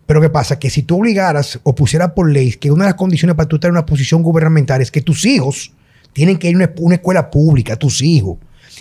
Pero 0.06 0.22
¿qué 0.22 0.30
pasa? 0.30 0.60
Que 0.60 0.70
si 0.70 0.84
tú 0.84 0.99
obligaras 0.99 1.60
o 1.64 1.76
pusieras 1.76 2.12
por 2.12 2.30
ley 2.30 2.51
que 2.54 2.72
una 2.72 2.86
de 2.86 2.89
las 2.89 2.97
condiciones 2.97 3.36
para 3.36 3.47
tú 3.47 3.56
estar 3.56 3.70
en 3.70 3.74
una 3.74 3.86
posición 3.86 4.22
gubernamental 4.24 4.82
es 4.82 4.91
que 4.91 5.01
tus 5.01 5.26
hijos 5.26 5.74
tienen 6.14 6.38
que 6.38 6.49
ir 6.49 6.55
a 6.55 6.70
una, 6.80 6.95
escuela 6.95 7.30
pública, 7.30 7.76
tus 7.76 8.01
hijos, 8.01 8.38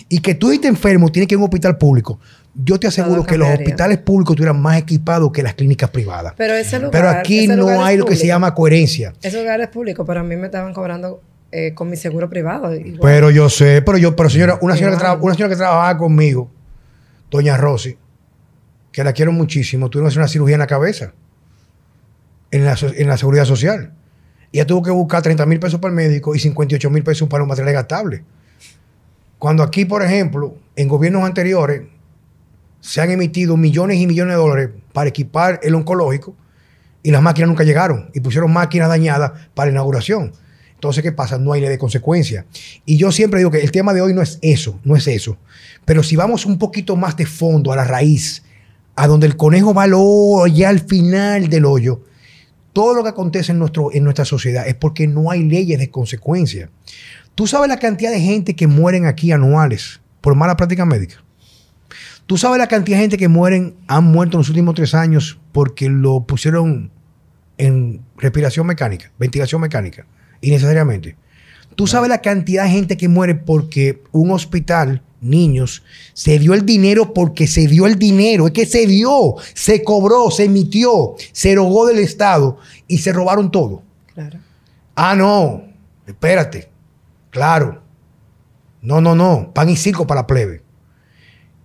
y 0.09 0.19
que 0.19 0.35
tú 0.35 0.51
estés 0.51 0.69
enfermo, 0.69 1.11
tienes 1.11 1.27
que 1.27 1.35
ir 1.35 1.37
a 1.37 1.39
un 1.39 1.45
hospital 1.45 1.77
público, 1.77 2.19
yo 2.55 2.79
te 2.79 2.87
aseguro 2.87 3.23
que 3.25 3.37
los 3.37 3.49
hospitales 3.49 3.97
públicos 3.97 4.33
estuvieran 4.33 4.61
más 4.61 4.77
equipados 4.77 5.31
que 5.31 5.41
las 5.41 5.55
clínicas 5.55 5.89
privadas. 5.89 6.33
Pero 6.37 6.53
ese 6.53 6.77
lugar. 6.77 6.91
Pero 6.91 7.09
aquí 7.09 7.45
ese 7.45 7.55
lugar 7.55 7.77
no 7.77 7.83
hay 7.83 7.97
lo 7.97 8.05
que 8.05 8.15
se 8.15 8.27
llama 8.27 8.53
coherencia. 8.53 9.13
Ese 9.21 9.39
lugar 9.39 9.59
es 9.61 9.69
público, 9.69 10.05
pero 10.05 10.19
a 10.19 10.23
mí 10.23 10.35
me 10.35 10.45
estaban 10.45 10.71
cobrando 10.73 11.21
eh, 11.51 11.73
con 11.73 11.89
mi 11.89 11.97
seguro 11.97 12.29
privado. 12.29 12.75
igual. 12.75 12.99
Pero 13.01 13.31
yo 13.31 13.49
sé, 13.49 13.81
pero 13.81 13.97
yo, 13.97 14.15
pero 14.15 14.29
señora, 14.29 14.59
una 14.61 14.75
señora, 14.75 14.97
que 14.97 15.23
una 15.23 15.33
señora 15.33 15.49
que 15.49 15.57
trabajaba 15.57 15.97
conmigo, 15.97 16.51
doña 17.31 17.57
Rosy, 17.57 17.97
que 18.91 19.03
la 19.03 19.13
quiero 19.13 19.31
muchísimo, 19.31 19.89
tuvieron 19.89 20.09
que 20.09 20.13
hacer 20.13 20.21
una 20.21 20.27
cirugía 20.27 20.55
en 20.55 20.59
la 20.59 20.67
cabeza, 20.67 21.13
en 22.51 22.65
la, 22.65 22.77
en 22.81 23.07
la 23.07 23.17
seguridad 23.17 23.45
social. 23.45 23.93
Y 24.53 24.59
ella 24.59 24.67
tuvo 24.67 24.83
que 24.83 24.91
buscar 24.91 25.23
30 25.23 25.47
mil 25.47 25.59
pesos 25.59 25.79
para 25.79 25.89
el 25.89 25.95
médico 25.95 26.35
y 26.35 26.39
58 26.39 26.89
mil 26.91 27.03
pesos 27.03 27.27
para 27.27 27.39
los 27.39 27.49
materiales 27.49 27.73
gastables. 27.73 28.21
Cuando 29.39 29.63
aquí, 29.63 29.83
por 29.83 30.03
ejemplo, 30.03 30.55
en 30.75 30.87
gobiernos 30.87 31.23
anteriores, 31.23 31.81
se 32.79 33.01
han 33.01 33.09
emitido 33.09 33.57
millones 33.57 33.97
y 33.97 34.05
millones 34.05 34.35
de 34.35 34.37
dólares 34.37 34.69
para 34.93 35.09
equipar 35.09 35.59
el 35.63 35.73
oncológico 35.73 36.35
y 37.01 37.09
las 37.09 37.23
máquinas 37.23 37.49
nunca 37.49 37.63
llegaron 37.63 38.11
y 38.13 38.19
pusieron 38.19 38.53
máquinas 38.53 38.89
dañadas 38.89 39.31
para 39.55 39.71
inauguración. 39.71 40.33
Entonces, 40.75 41.01
¿qué 41.01 41.11
pasa? 41.11 41.39
No 41.39 41.53
hay 41.53 41.61
ley 41.61 41.71
de 41.71 41.79
consecuencia. 41.79 42.45
Y 42.85 42.97
yo 42.97 43.11
siempre 43.11 43.39
digo 43.39 43.49
que 43.49 43.61
el 43.61 43.71
tema 43.71 43.91
de 43.91 44.01
hoy 44.01 44.13
no 44.13 44.21
es 44.21 44.37
eso, 44.43 44.79
no 44.83 44.95
es 44.95 45.07
eso. 45.07 45.35
Pero 45.83 46.03
si 46.03 46.15
vamos 46.15 46.45
un 46.45 46.59
poquito 46.59 46.95
más 46.95 47.17
de 47.17 47.25
fondo, 47.25 47.71
a 47.71 47.75
la 47.75 47.85
raíz, 47.85 48.43
a 48.95 49.07
donde 49.07 49.25
el 49.25 49.35
conejo 49.35 49.73
va 49.73 49.83
al 49.83 49.93
hoyo, 49.95 50.45
ya 50.45 50.69
al 50.69 50.81
final 50.81 51.49
del 51.49 51.65
hoyo, 51.65 52.01
todo 52.73 52.95
lo 52.95 53.03
que 53.03 53.09
acontece 53.09 53.51
en, 53.51 53.59
nuestro, 53.59 53.93
en 53.93 54.03
nuestra 54.03 54.25
sociedad 54.25 54.67
es 54.67 54.75
porque 54.75 55.07
no 55.07 55.31
hay 55.31 55.43
leyes 55.43 55.79
de 55.79 55.89
consecuencia. 55.89 56.69
Tú 57.35 57.47
sabes 57.47 57.69
la 57.69 57.77
cantidad 57.77 58.11
de 58.11 58.19
gente 58.19 58.55
que 58.55 58.67
mueren 58.67 59.05
aquí 59.05 59.31
anuales 59.31 60.01
por 60.21 60.35
mala 60.35 60.57
práctica 60.57 60.85
médica. 60.85 61.23
Tú 62.25 62.37
sabes 62.37 62.57
la 62.57 62.67
cantidad 62.67 62.97
de 62.97 63.03
gente 63.03 63.17
que 63.17 63.27
mueren, 63.27 63.75
han 63.87 64.05
muerto 64.05 64.37
en 64.37 64.39
los 64.39 64.49
últimos 64.49 64.75
tres 64.75 64.93
años 64.93 65.39
porque 65.51 65.89
lo 65.89 66.25
pusieron 66.25 66.91
en 67.57 68.01
respiración 68.17 68.65
mecánica, 68.65 69.11
ventilación 69.19 69.61
mecánica, 69.61 70.05
innecesariamente. 70.41 71.15
Tú 71.75 71.87
sabes 71.87 72.09
la 72.09 72.21
cantidad 72.21 72.63
de 72.63 72.69
gente 72.69 72.97
que 72.97 73.07
muere 73.07 73.35
porque 73.35 74.01
un 74.11 74.31
hospital, 74.31 75.01
niños, 75.23 75.83
se 76.13 76.39
dio 76.39 76.53
el 76.53 76.65
dinero 76.65 77.13
porque 77.13 77.47
se 77.47 77.67
dio 77.67 77.87
el 77.87 77.97
dinero. 77.97 78.47
Es 78.47 78.53
que 78.53 78.65
se 78.65 78.85
dio, 78.85 79.35
se 79.53 79.83
cobró, 79.83 80.31
se 80.31 80.45
emitió, 80.45 81.15
se 81.31 81.51
erogó 81.51 81.87
del 81.87 81.99
Estado 81.99 82.57
y 82.87 82.99
se 82.99 83.11
robaron 83.11 83.51
todo. 83.51 83.81
Claro. 84.13 84.39
Ah, 84.95 85.15
no, 85.15 85.63
espérate. 86.05 86.69
Claro. 87.29 87.81
No, 88.81 89.01
no, 89.01 89.15
no. 89.15 89.51
Pan 89.53 89.69
y 89.69 89.75
circo 89.75 90.05
para 90.05 90.21
la 90.21 90.27
plebe. 90.27 90.61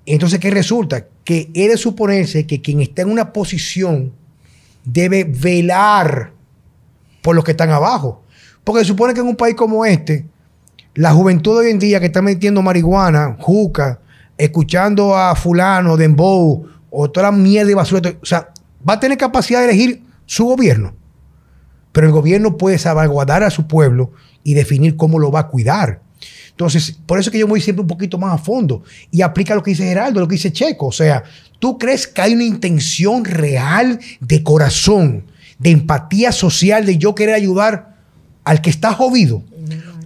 Entonces, 0.06 0.38
¿qué 0.38 0.50
resulta? 0.50 1.06
Que 1.24 1.50
he 1.52 1.68
de 1.68 1.76
suponerse 1.76 2.46
que 2.46 2.62
quien 2.62 2.80
está 2.80 3.02
en 3.02 3.10
una 3.10 3.32
posición 3.32 4.12
debe 4.84 5.24
velar 5.24 6.32
por 7.20 7.34
los 7.34 7.44
que 7.44 7.50
están 7.50 7.70
abajo. 7.70 8.22
Porque 8.64 8.82
se 8.82 8.88
supone 8.88 9.12
que 9.12 9.20
en 9.20 9.26
un 9.26 9.36
país 9.36 9.54
como 9.54 9.84
este, 9.84 10.26
la 10.98 11.12
juventud 11.12 11.60
de 11.60 11.66
hoy 11.66 11.70
en 11.70 11.78
día 11.78 12.00
que 12.00 12.06
está 12.06 12.22
metiendo 12.22 12.60
marihuana, 12.60 13.36
juca, 13.38 14.00
escuchando 14.36 15.16
a 15.16 15.36
fulano, 15.36 15.96
dembow, 15.96 16.66
o 16.90 17.10
toda 17.10 17.30
la 17.30 17.36
mierda 17.36 17.70
y 17.70 17.74
basura, 17.74 18.14
o 18.20 18.26
sea, 18.26 18.48
va 18.86 18.94
a 18.94 19.00
tener 19.00 19.16
capacidad 19.16 19.60
de 19.60 19.66
elegir 19.66 20.02
su 20.26 20.46
gobierno. 20.46 20.96
Pero 21.92 22.08
el 22.08 22.12
gobierno 22.12 22.56
puede 22.56 22.78
salvaguardar 22.78 23.44
a 23.44 23.50
su 23.50 23.68
pueblo 23.68 24.10
y 24.42 24.54
definir 24.54 24.96
cómo 24.96 25.20
lo 25.20 25.30
va 25.30 25.40
a 25.40 25.46
cuidar. 25.46 26.02
Entonces, 26.50 26.98
por 27.06 27.20
eso 27.20 27.30
es 27.30 27.32
que 27.32 27.38
yo 27.38 27.46
voy 27.46 27.60
siempre 27.60 27.82
un 27.82 27.88
poquito 27.88 28.18
más 28.18 28.34
a 28.34 28.42
fondo 28.42 28.82
y 29.12 29.22
aplica 29.22 29.54
lo 29.54 29.62
que 29.62 29.70
dice 29.70 29.84
Geraldo, 29.84 30.18
lo 30.18 30.26
que 30.26 30.34
dice 30.34 30.52
Checo. 30.52 30.88
O 30.88 30.92
sea, 30.92 31.22
¿tú 31.60 31.78
crees 31.78 32.08
que 32.08 32.22
hay 32.22 32.34
una 32.34 32.42
intención 32.42 33.24
real 33.24 34.00
de 34.18 34.42
corazón, 34.42 35.26
de 35.60 35.70
empatía 35.70 36.32
social, 36.32 36.84
de 36.84 36.98
yo 36.98 37.14
querer 37.14 37.36
ayudar 37.36 37.98
al 38.42 38.60
que 38.60 38.70
está 38.70 38.92
jodido? 38.94 39.44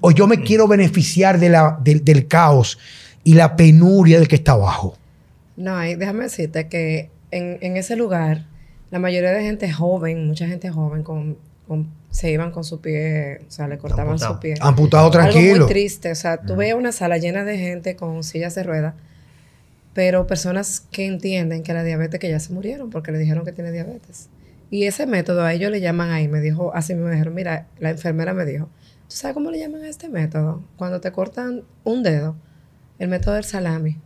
¿O 0.02 0.10
yo 0.10 0.26
me 0.26 0.42
quiero 0.42 0.68
beneficiar 0.68 1.38
de 1.40 1.48
la, 1.48 1.78
del- 1.82 2.04
del 2.04 2.28
caos 2.28 2.78
y 3.24 3.32
la 3.34 3.56
penuria 3.56 4.18
del 4.18 4.28
que 4.28 4.34
está 4.36 4.52
abajo? 4.52 4.98
No, 5.56 5.82
y 5.86 5.94
déjame 5.94 6.24
decirte 6.24 6.68
que 6.68 7.08
en, 7.30 7.56
en 7.62 7.76
ese 7.78 7.96
lugar, 7.96 8.46
la 8.90 8.98
mayoría 8.98 9.30
de 9.32 9.42
gente 9.42 9.72
joven, 9.72 10.26
mucha 10.26 10.46
gente 10.46 10.68
joven, 10.70 11.02
con, 11.02 11.38
con- 11.66 11.88
se 12.10 12.30
iban 12.30 12.50
con 12.50 12.62
su 12.64 12.80
pie, 12.82 13.40
o 13.48 13.50
sea, 13.50 13.68
le 13.68 13.78
cortaban 13.78 14.08
Amputado. 14.14 14.34
su 14.34 14.40
pie. 14.40 14.54
Amputado 14.60 15.04
Algo 15.06 15.12
tranquilo. 15.18 15.64
muy 15.64 15.72
triste. 15.72 16.10
O 16.10 16.14
sea, 16.14 16.36
tú 16.36 16.56
veías 16.56 16.76
una 16.76 16.92
sala 16.92 17.16
llena 17.16 17.44
de 17.44 17.56
gente 17.56 17.96
con 17.96 18.22
sillas 18.22 18.54
de 18.54 18.64
ruedas, 18.64 18.94
pero 19.94 20.26
personas 20.26 20.80
que 20.90 21.06
entienden 21.06 21.62
que 21.62 21.72
la 21.74 21.84
diabetes 21.84 22.18
que 22.20 22.28
ya 22.28 22.40
se 22.40 22.52
murieron 22.52 22.90
porque 22.90 23.12
le 23.12 23.18
dijeron 23.18 23.44
que 23.44 23.52
tiene 23.52 23.72
diabetes. 23.72 24.28
Y 24.70 24.84
ese 24.84 25.06
método 25.06 25.42
a 25.44 25.52
ellos 25.52 25.70
le 25.70 25.80
llaman 25.80 26.10
ahí, 26.10 26.28
me 26.28 26.40
dijo, 26.40 26.74
así 26.74 26.94
me 26.94 27.10
dijeron, 27.10 27.34
mira, 27.34 27.66
la 27.78 27.90
enfermera 27.90 28.32
me 28.32 28.44
dijo, 28.46 28.68
¿tú 29.12 29.18
sabes 29.18 29.34
cómo 29.34 29.50
le 29.50 29.58
llaman 29.58 29.82
a 29.82 29.88
este 29.88 30.08
método? 30.08 30.62
Cuando 30.76 31.00
te 31.00 31.12
cortan 31.12 31.62
un 31.84 32.02
dedo, 32.02 32.34
el 32.98 33.08
método 33.08 33.34
del 33.34 33.44
salami. 33.44 33.98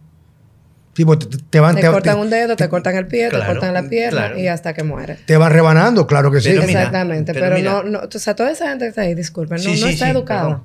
Sí, 0.95 1.05
pues 1.05 1.19
te, 1.21 1.27
te 1.39 1.61
van, 1.61 1.75
Te 1.75 1.83
te- 1.83 1.89
cortan 1.91 2.15
te- 2.17 2.21
un 2.23 2.31
dedo, 2.31 2.57
te 2.57 2.69
cortan 2.69 2.97
el 2.97 3.07
pie, 3.07 3.29
te 3.31 3.39
cortan 3.45 3.75
la 3.75 3.83
pierna 3.89 4.19
claro. 4.29 4.39
y 4.39 4.49
hasta 4.49 4.73
que 4.75 4.83
muere. 4.83 5.19
te 5.27 5.37
van 5.37 5.53
rebanando, 5.53 6.07
claro 6.07 6.31
que 6.31 6.41
sí. 6.41 6.49
Pero 6.49 6.63
mira, 6.67 6.81
Exactamente, 6.81 7.35
pero 7.35 7.59
no, 7.59 7.83
no, 7.83 8.01
o 8.13 8.19
sea, 8.19 8.35
toda 8.35 8.51
esa 8.51 8.69
gente 8.71 8.87
que 8.87 8.89
está 8.89 9.03
ahí, 9.03 9.15
disculpen, 9.15 9.59
no, 9.59 9.63
Sí, 9.63 9.81
no 9.81 9.87
sí, 9.89 9.93
está 9.93 10.07
sí, 10.07 10.11
educada. 10.13 10.43
perdón. 10.43 10.63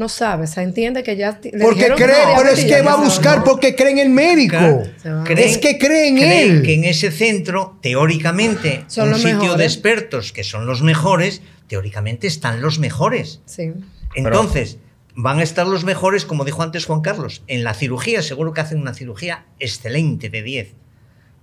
No 0.00 0.08
sabe, 0.08 0.44
o 0.44 0.46
sea, 0.46 0.62
entiende 0.62 1.02
que 1.02 1.14
ya... 1.14 1.38
le 1.42 1.62
Porque 1.62 1.84
cree, 1.88 1.96
tenía 1.96 2.36
pero 2.38 2.48
es 2.48 2.64
que 2.64 2.80
va 2.80 2.94
a 2.94 2.96
no, 2.96 3.04
buscar 3.04 3.40
no. 3.40 3.44
porque 3.44 3.76
cree 3.76 3.90
en 3.90 3.98
el 3.98 4.08
médico. 4.08 4.56
Claro. 4.56 4.84
Se 4.96 5.10
va. 5.10 5.24
Es 5.24 5.58
que 5.58 5.76
cree 5.76 6.08
en 6.08 6.16
creen 6.16 6.50
él. 6.52 6.62
que 6.62 6.72
en 6.72 6.84
ese 6.84 7.10
centro, 7.10 7.76
teóricamente, 7.82 8.86
Son 8.86 9.08
un 9.08 9.10
los 9.10 9.20
sitio 9.20 9.56
de 9.56 9.64
expertos 9.64 10.32
que 10.32 10.42
son 10.42 10.64
los 10.64 10.80
mejores, 10.80 11.42
teóricamente 11.68 12.26
están 12.26 12.62
los 12.62 12.78
mejores. 12.78 13.42
Sí. 13.44 13.74
Entonces, 14.14 14.78
van 15.14 15.38
a 15.38 15.42
estar 15.42 15.66
los 15.66 15.84
mejores, 15.84 16.24
como 16.24 16.46
dijo 16.46 16.62
antes 16.62 16.86
Juan 16.86 17.02
Carlos, 17.02 17.42
en 17.46 17.62
la 17.62 17.74
cirugía, 17.74 18.22
seguro 18.22 18.54
que 18.54 18.62
hacen 18.62 18.80
una 18.80 18.94
cirugía 18.94 19.44
excelente 19.58 20.30
de 20.30 20.42
10. 20.42 20.74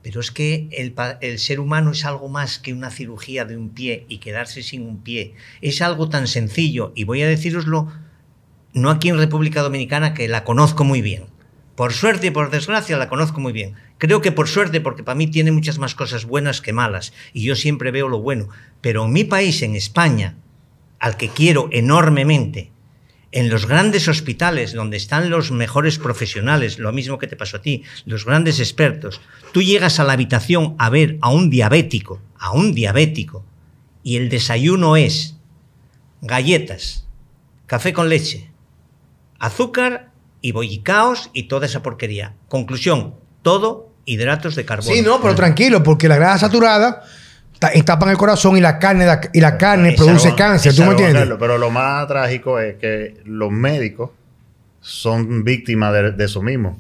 Pero 0.02 0.20
es 0.20 0.32
que 0.32 0.68
el, 0.72 0.96
el 1.22 1.38
ser 1.38 1.60
humano 1.60 1.92
es 1.92 2.06
algo 2.06 2.28
más 2.28 2.58
que 2.58 2.74
una 2.74 2.90
cirugía 2.90 3.46
de 3.46 3.56
un 3.56 3.70
pie 3.70 4.08
y 4.10 4.18
quedarse 4.18 4.64
sin 4.64 4.82
un 4.82 5.04
pie. 5.04 5.36
Es 5.62 5.84
algo 5.84 6.10
tan 6.10 6.26
sencillo, 6.26 6.92
y 6.96 7.04
voy 7.04 7.22
a 7.22 7.28
deciroslo, 7.28 7.92
no 8.82 8.90
aquí 8.90 9.10
en 9.10 9.18
República 9.18 9.62
Dominicana, 9.62 10.14
que 10.14 10.28
la 10.28 10.44
conozco 10.44 10.84
muy 10.84 11.02
bien, 11.02 11.26
Por 11.76 11.94
suerte 11.94 12.28
y 12.28 12.32
por 12.32 12.50
desgracia 12.50 12.98
la 12.98 13.08
conozco 13.08 13.40
muy 13.40 13.54
bien. 13.54 13.76
Creo 14.00 14.20
que 14.20 14.32
por 14.32 14.48
suerte, 14.48 14.82
porque 14.82 15.04
para 15.04 15.16
mí 15.16 15.28
tiene 15.28 15.52
muchas 15.52 15.78
más 15.78 15.94
cosas 15.94 16.26
buenas 16.26 16.60
que 16.60 16.74
malas, 16.74 17.14
y 17.34 17.44
yo 17.44 17.56
siempre 17.56 17.92
veo 17.92 18.08
lo 18.08 18.20
bueno. 18.20 18.50
Pero 18.82 19.06
en 19.06 19.14
mi 19.14 19.24
país, 19.24 19.62
en 19.62 19.76
España, 19.76 20.38
al 21.00 21.18
que 21.18 21.30
quiero 21.30 21.70
enormemente, 21.72 22.72
en 23.32 23.50
los 23.50 23.68
grandes 23.68 24.08
hospitales 24.08 24.74
donde 24.74 24.98
están 24.98 25.30
los 25.30 25.52
mejores 25.52 26.00
profesionales, 26.00 26.80
lo 26.80 26.92
mismo 26.92 27.18
que 27.18 27.28
te 27.28 27.36
pasó 27.36 27.58
a 27.58 27.62
ti, 27.62 27.84
los 28.06 28.26
grandes 28.26 28.60
expertos, 28.60 29.22
tú 29.52 29.62
llegas 29.62 30.00
a 30.00 30.04
la 30.04 30.14
habitación 30.14 30.76
a 30.80 30.90
ver 30.90 31.18
a 31.22 31.30
un 31.30 31.50
diabético, 31.50 32.22
a 32.40 32.52
un 32.52 32.74
diabético, 32.74 33.46
y 34.02 34.16
el 34.16 34.30
desayuno 34.30 34.96
es 34.96 35.38
galletas, 36.22 37.06
café 37.66 37.94
con 37.94 38.10
leche, 38.10 38.50
azúcar 39.40 40.10
y 40.42 40.52
bollicaos 40.52 41.30
y 41.34 41.44
toda 41.44 41.66
esa 41.66 41.82
porquería. 41.84 42.34
Conclusión, 42.48 43.16
todo 43.42 43.90
hidratos 44.06 44.56
de 44.56 44.66
carbono. 44.66 44.94
Sí, 44.94 45.02
no, 45.02 45.20
pero 45.22 45.36
tranquilo, 45.36 45.84
porque 45.84 46.08
la 46.08 46.16
grasa 46.16 46.40
saturada 46.48 47.04
ta- 47.60 47.72
tapan 47.86 48.10
el 48.10 48.18
corazón 48.18 48.56
y 48.58 48.62
la 48.62 48.80
carne, 48.80 49.06
y 49.34 49.42
la 49.42 49.58
carne 49.58 49.94
produce 49.98 50.34
cáncer. 50.36 50.74
¿Tú 50.76 50.84
me 50.84 50.92
entiendes? 50.92 51.20
Carlos, 51.22 51.38
Pero 51.40 51.58
lo 51.58 51.70
más 51.70 52.08
trágico 52.08 52.60
es 52.60 52.76
que 52.76 53.22
los 53.26 53.52
médicos 53.52 54.12
son 54.80 55.44
víctimas 55.44 55.94
de, 55.94 56.12
de 56.12 56.26
eso 56.26 56.42
mismo. 56.42 56.80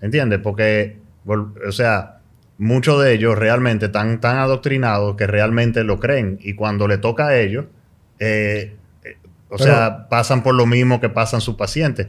¿Entiendes? 0.00 0.40
Porque, 0.42 0.98
o 1.26 1.72
sea, 1.72 2.18
muchos 2.58 3.02
de 3.02 3.12
ellos 3.14 3.38
realmente 3.38 3.86
están 3.86 4.20
tan 4.20 4.38
adoctrinados 4.38 5.16
que 5.16 5.26
realmente 5.26 5.84
lo 5.84 6.00
creen. 6.00 6.38
Y 6.42 6.54
cuando 6.54 6.88
le 6.88 6.98
toca 6.98 7.28
a 7.28 7.36
ellos, 7.38 7.66
eh, 8.18 8.76
eh, 8.76 8.76
o 9.54 9.56
Pero- 9.58 9.70
sea, 9.70 10.08
pasan 10.08 10.42
por 10.42 10.54
lo 10.54 10.66
mismo 10.66 11.00
que 11.00 11.08
pasan 11.08 11.40
sus 11.40 11.54
pacientes. 11.54 12.08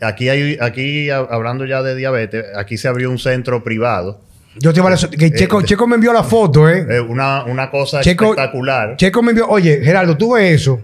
Aquí, 0.00 0.28
hay, 0.28 0.56
aquí 0.60 1.10
hablando 1.10 1.64
ya 1.66 1.82
de 1.82 1.94
diabetes, 1.96 2.44
aquí 2.56 2.76
se 2.78 2.88
abrió 2.88 3.10
un 3.10 3.18
centro 3.18 3.62
privado. 3.64 4.20
Yo 4.60 4.72
te 4.72 4.80
voy 4.80 4.88
a 4.88 4.92
decir 4.92 5.10
que 5.10 5.30
Checo, 5.32 5.60
Eh, 5.60 5.64
Checo 5.64 5.86
me 5.86 5.96
envió 5.96 6.12
la 6.12 6.22
foto, 6.24 6.68
¿eh? 6.68 6.86
Eh, 6.88 7.00
una, 7.00 7.44
una 7.44 7.70
cosa 7.70 8.00
Checo- 8.00 8.30
espectacular. 8.30 8.96
Checo 8.96 9.22
me 9.22 9.30
envió, 9.30 9.48
oye, 9.48 9.80
Gerardo, 9.82 10.16
tú 10.16 10.34
ves 10.34 10.60
eso. 10.62 10.80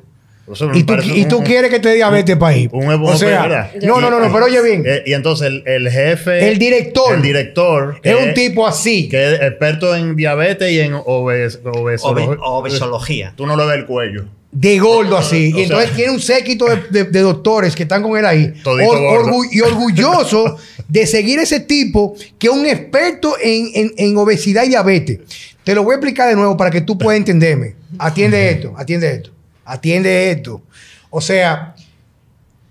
Y 0.74 0.82
tú, 0.82 0.94
y 1.02 1.24
tú 1.24 1.42
quieres 1.42 1.70
que 1.70 1.80
te 1.80 1.88
dé 1.88 1.94
diabetes 1.94 2.36
para 2.36 2.54
ir. 2.54 2.68
un 2.72 2.86
o 2.86 3.16
sea, 3.16 3.72
no, 3.82 3.98
no, 3.98 4.10
no, 4.10 4.20
no, 4.20 4.30
pero 4.30 4.44
oye 4.44 4.62
bien. 4.62 4.82
Eh, 4.84 5.02
y 5.06 5.14
entonces 5.14 5.46
el, 5.46 5.62
el 5.66 5.88
jefe. 5.90 6.50
El 6.50 6.58
director. 6.58 7.14
El 7.14 7.22
director. 7.22 7.98
es 8.02 8.14
un 8.14 8.34
tipo 8.34 8.66
así. 8.66 9.08
Que 9.08 9.32
es 9.36 9.40
experto 9.40 9.96
en 9.96 10.16
diabetes 10.16 10.70
y 10.70 10.80
en 10.80 10.92
obes, 11.06 11.62
obesolo- 11.64 12.26
Obe- 12.26 12.36
obesología. 12.42 13.32
Tú 13.36 13.46
no 13.46 13.56
le 13.56 13.64
ves 13.64 13.76
el 13.76 13.86
cuello. 13.86 14.26
De 14.56 14.78
gordo 14.78 15.16
así. 15.18 15.52
O 15.52 15.58
y 15.58 15.62
entonces 15.64 15.88
sea- 15.88 15.96
tiene 15.96 16.12
un 16.12 16.20
séquito 16.20 16.66
de, 16.66 16.76
de- 16.90 17.04
de 17.10 17.20
doctores 17.20 17.74
que 17.74 17.82
están 17.82 18.02
con 18.02 18.16
él 18.16 18.24
ahí. 18.24 18.54
Orgu- 18.86 19.48
y 19.50 19.60
orgulloso 19.60 20.56
de 20.88 21.06
seguir 21.06 21.40
ese 21.40 21.58
tipo 21.60 22.14
que 22.38 22.46
es 22.46 22.52
un 22.52 22.64
experto 22.64 23.34
en, 23.42 23.68
en- 23.74 23.92
en 23.96 24.16
obesidad 24.16 24.62
y 24.64 24.68
diabetes. 24.68 25.18
Te 25.64 25.74
lo 25.74 25.82
voy 25.82 25.92
a 25.94 25.96
explicar 25.96 26.28
de 26.28 26.36
nuevo 26.36 26.56
para 26.56 26.70
que 26.70 26.80
tú 26.82 26.96
puedas 26.96 27.18
entenderme. 27.18 27.74
Atiende 27.98 28.48
esto, 28.50 28.72
atiende 28.76 29.10
esto, 29.12 29.30
atiende 29.64 30.30
esto. 30.30 30.62
O 31.10 31.20
sea, 31.20 31.74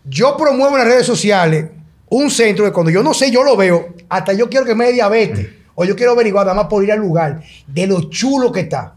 yo 0.06 0.38
promuevo 0.38 0.72
en 0.78 0.80
las 0.80 0.88
redes 0.88 1.06
sociales 1.06 1.66
un 2.10 2.30
centro 2.30 2.66
que 2.66 2.72
cuando 2.72 2.92
yo 2.92 3.04
no 3.04 3.14
sé, 3.14 3.32
yo 3.32 3.44
lo 3.44 3.58
veo, 3.58 3.94
hasta 4.10 4.34
yo 4.34 4.50
quiero 4.50 4.66
que 4.66 4.76
me 4.76 4.86
dé 4.86 4.94
diabetes. 4.94 5.48
O 5.76 5.84
yo 5.86 5.96
quiero 5.96 6.12
averiguar, 6.12 6.46
nada 6.46 6.56
más 6.56 6.68
por 6.68 6.84
ir 6.84 6.92
al 6.92 7.00
lugar, 7.00 7.42
de 7.68 7.88
lo 7.88 8.10
chulo 8.10 8.52
que 8.52 8.60
está. 8.62 8.94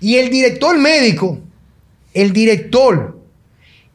Y 0.00 0.16
el 0.16 0.30
director 0.30 0.78
médico, 0.78 1.38
el 2.14 2.32
director, 2.32 3.20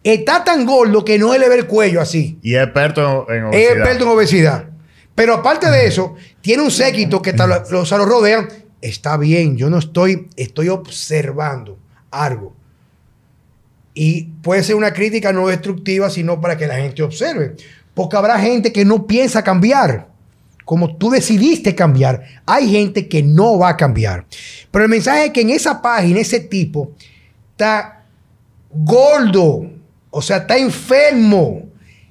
está 0.04 0.44
tan 0.44 0.66
gordo 0.66 1.04
que 1.04 1.18
no 1.18 1.34
se 1.34 1.40
le 1.40 1.50
ve 1.50 1.56
el 1.56 1.66
cuello 1.68 2.02
así. 2.02 2.38
Y 2.42 2.56
es 2.56 2.64
experto 2.64 3.26
en 3.32 3.38
Es 3.38 3.50
obesidad. 3.54 3.78
experto 3.78 4.04
en 4.04 4.10
obesidad. 4.12 4.66
Pero 5.16 5.34
aparte 5.34 5.70
de 5.70 5.86
eso, 5.88 6.16
tiene 6.42 6.64
un 6.64 6.72
séquito 6.72 7.22
que 7.22 7.34
ta- 7.34 7.48
lo, 7.48 7.64
lo 7.84 8.06
rodean. 8.06 8.48
Está 8.82 9.18
bien, 9.18 9.58
yo 9.58 9.70
no 9.70 9.78
estoy, 9.80 10.28
estoy 10.38 10.70
observando 10.70 11.78
algo. 12.12 12.54
Y 13.94 14.24
puede 14.42 14.64
ser 14.64 14.76
una 14.76 14.94
crítica 14.94 15.34
no 15.34 15.48
destructiva, 15.48 16.10
sino 16.10 16.40
para 16.40 16.58
que 16.58 16.68
la 16.68 16.76
gente 16.76 17.04
observe. 17.04 17.56
Porque 17.94 18.16
habrá 18.16 18.40
gente 18.40 18.72
que 18.72 18.86
no 18.86 19.06
piensa 19.06 19.44
cambiar. 19.44 20.08
Como 20.64 20.96
tú 20.96 21.10
decidiste 21.10 21.74
cambiar, 21.76 22.24
hay 22.46 22.70
gente 22.70 23.10
que 23.10 23.24
no 23.24 23.58
va 23.58 23.70
a 23.70 23.78
cambiar. 23.78 24.26
Pero 24.72 24.86
el 24.86 24.90
mensaje 24.92 25.26
es 25.26 25.32
que 25.32 25.42
en 25.42 25.50
esa 25.50 25.82
página, 25.82 26.20
ese 26.20 26.40
tipo 26.40 26.92
está 27.52 27.99
gordo. 28.72 29.70
O 30.12 30.22
sea, 30.22 30.38
está 30.38 30.58
enfermo. 30.58 31.64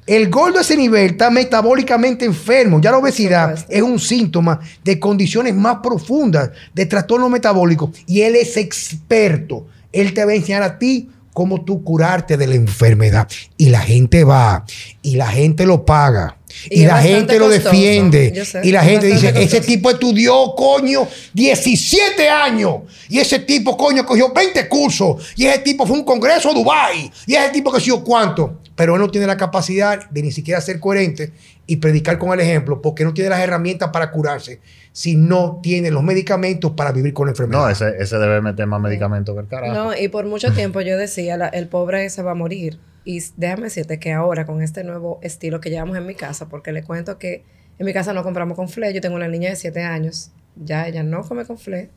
El 0.06 0.30
gordo 0.30 0.58
a 0.58 0.62
ese 0.62 0.76
nivel 0.76 1.10
está 1.10 1.30
metabólicamente 1.30 2.24
enfermo. 2.24 2.80
Ya 2.80 2.90
la 2.90 2.98
obesidad 2.98 3.66
es 3.68 3.82
un 3.82 3.98
síntoma 3.98 4.58
de 4.82 4.98
condiciones 4.98 5.54
más 5.54 5.78
profundas, 5.82 6.50
de 6.74 6.86
trastorno 6.86 7.28
metabólico. 7.28 7.92
Y 8.06 8.22
él 8.22 8.36
es 8.36 8.56
experto. 8.56 9.66
Él 9.92 10.14
te 10.14 10.24
va 10.24 10.32
a 10.32 10.36
enseñar 10.36 10.62
a 10.62 10.78
ti 10.78 11.10
cómo 11.34 11.62
tú 11.62 11.84
curarte 11.84 12.38
de 12.38 12.46
la 12.46 12.54
enfermedad. 12.54 13.28
Y 13.58 13.68
la 13.68 13.80
gente 13.80 14.24
va, 14.24 14.64
y 15.02 15.16
la 15.16 15.28
gente 15.28 15.66
lo 15.66 15.84
paga. 15.84 16.37
Y 16.70 16.84
la 16.86 17.00
gente 17.00 17.38
lo 17.38 17.46
costoso. 17.46 17.70
defiende. 17.70 18.44
Sé, 18.44 18.60
y 18.64 18.72
la 18.72 18.82
gente 18.82 19.06
dice, 19.06 19.32
ese 19.36 19.60
tipo 19.60 19.90
estudió, 19.90 20.54
coño, 20.56 21.06
17 21.34 22.28
años. 22.28 22.76
Y 23.08 23.18
ese 23.18 23.38
tipo, 23.40 23.76
coño, 23.76 24.04
cogió 24.04 24.32
20 24.32 24.68
cursos. 24.68 25.32
Y 25.36 25.46
ese 25.46 25.58
tipo 25.60 25.86
fue 25.86 25.96
a 25.96 26.00
un 26.00 26.04
congreso 26.04 26.50
a 26.50 26.54
Dubái. 26.54 27.10
Y 27.26 27.34
ese 27.34 27.50
tipo 27.50 27.72
que 27.72 27.80
sé 27.80 27.86
yo 27.86 28.02
cuánto. 28.04 28.60
Pero 28.74 28.94
él 28.94 29.00
no 29.00 29.10
tiene 29.10 29.26
la 29.26 29.36
capacidad 29.36 30.08
de 30.10 30.22
ni 30.22 30.30
siquiera 30.30 30.60
ser 30.60 30.78
coherente 30.78 31.32
y 31.66 31.76
predicar 31.76 32.16
con 32.18 32.32
el 32.32 32.40
ejemplo 32.40 32.80
porque 32.80 33.04
no 33.04 33.12
tiene 33.12 33.28
las 33.30 33.40
herramientas 33.40 33.90
para 33.92 34.10
curarse 34.10 34.60
si 34.92 35.16
no 35.16 35.60
tiene 35.62 35.90
los 35.90 36.02
medicamentos 36.02 36.72
para 36.72 36.92
vivir 36.92 37.12
con 37.12 37.26
la 37.26 37.32
enfermedad. 37.32 37.60
No, 37.62 37.68
ese, 37.68 37.92
ese 37.98 38.16
debe 38.18 38.40
meter 38.40 38.66
más 38.66 38.80
medicamentos 38.80 39.34
que 39.34 39.40
el 39.42 39.46
carajo. 39.48 39.72
No, 39.74 39.96
y 39.96 40.08
por 40.08 40.26
mucho 40.26 40.52
tiempo 40.52 40.80
yo 40.80 40.96
decía, 40.96 41.36
la- 41.36 41.48
el 41.48 41.68
pobre 41.68 42.08
se 42.10 42.22
va 42.22 42.32
a 42.32 42.34
morir. 42.34 42.78
Y 43.08 43.22
déjame 43.38 43.62
decirte 43.62 43.98
que 43.98 44.12
ahora, 44.12 44.44
con 44.44 44.60
este 44.60 44.84
nuevo 44.84 45.18
estilo 45.22 45.62
que 45.62 45.70
llevamos 45.70 45.96
en 45.96 46.04
mi 46.04 46.14
casa, 46.14 46.50
porque 46.50 46.72
le 46.72 46.82
cuento 46.82 47.16
que 47.16 47.42
en 47.78 47.86
mi 47.86 47.94
casa 47.94 48.12
no 48.12 48.22
compramos 48.22 48.54
conflé, 48.54 48.92
yo 48.92 49.00
tengo 49.00 49.16
una 49.16 49.28
niña 49.28 49.48
de 49.48 49.56
7 49.56 49.82
años, 49.82 50.30
ya 50.56 50.86
ella 50.86 51.02
no 51.02 51.22
come 51.22 51.46
conflé, 51.46 51.88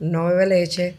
no 0.00 0.26
bebe 0.26 0.44
leche, 0.46 0.96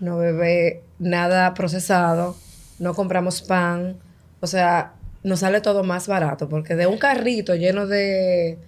no 0.00 0.18
bebe 0.18 0.82
nada 0.98 1.54
procesado, 1.54 2.34
no 2.80 2.92
compramos 2.92 3.40
pan, 3.40 4.00
o 4.40 4.48
sea, 4.48 4.94
nos 5.22 5.38
sale 5.38 5.60
todo 5.60 5.84
más 5.84 6.08
barato, 6.08 6.48
porque 6.48 6.74
de 6.74 6.88
un 6.88 6.98
carrito 6.98 7.54
lleno 7.54 7.86
de... 7.86 8.58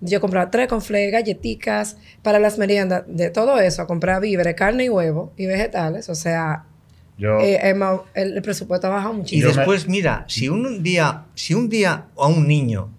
Yo 0.00 0.18
compraba 0.18 0.50
tres 0.50 0.66
conflés, 0.66 1.12
galletitas 1.12 1.98
para 2.22 2.38
las 2.38 2.56
meriendas, 2.56 3.04
de 3.06 3.28
todo 3.28 3.60
eso, 3.60 3.82
a 3.82 3.86
comprar 3.86 4.22
víveres, 4.22 4.54
carne 4.54 4.84
y 4.84 4.88
huevo 4.88 5.34
y 5.36 5.44
vegetales. 5.44 6.08
O 6.08 6.14
sea, 6.14 6.64
Yo, 7.16 7.38
eh, 7.40 7.60
hemos- 7.68 8.02
el, 8.14 8.32
el 8.36 8.42
presupuesto 8.42 8.88
ha 8.88 8.90
bajado 8.90 9.14
Y 9.14 9.16
muchísimo. 9.18 9.50
me- 9.50 9.56
después, 9.56 9.88
mira, 9.88 10.24
si 10.28 10.48
un 10.48 10.82
día, 10.82 11.24
si 11.34 11.54
un 11.54 11.68
día 11.68 12.06
a 12.16 12.26
un 12.26 12.48
niño, 12.48 12.90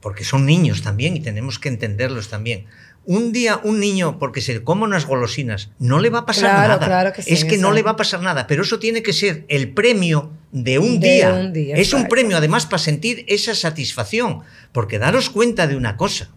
porque 0.00 0.24
son 0.24 0.46
niños 0.46 0.82
también 0.82 1.16
y 1.16 1.20
tenemos 1.20 1.58
que 1.58 1.68
entenderlos 1.68 2.28
también, 2.28 2.66
un 3.04 3.30
día 3.32 3.60
un 3.62 3.78
niño, 3.78 4.18
porque 4.18 4.40
se 4.40 4.64
come 4.64 4.82
unas 4.82 5.06
golosinas, 5.06 5.70
no 5.78 6.00
le 6.00 6.10
va 6.10 6.20
a 6.20 6.26
pasar 6.26 6.50
Claro, 6.50 6.68
nada. 6.74 6.86
claro 6.86 7.12
que 7.12 7.22
sí, 7.22 7.32
es 7.32 7.44
que 7.44 7.56
no 7.56 7.70
le 7.70 7.82
va 7.84 7.92
a 7.92 7.96
pasar 7.96 8.20
nada, 8.20 8.48
pero 8.48 8.62
eso 8.64 8.80
tiene 8.80 9.00
que 9.04 9.12
ser 9.12 9.44
el 9.46 9.72
premio 9.72 10.32
de 10.50 10.80
un 10.80 10.98
De 10.98 11.08
día. 11.14 11.32
un 11.34 11.52
día, 11.52 11.76
es 11.76 11.92
un 11.92 12.08
premio 12.08 12.36
además 12.36 12.66
para 12.66 12.78
sentir 12.80 13.24
esa 13.28 13.54
satisfacción, 13.54 14.40
porque 14.72 14.98
daros 14.98 15.30
cuenta 15.30 15.68
de 15.68 15.76
una 15.76 15.96
cosa, 15.96 16.30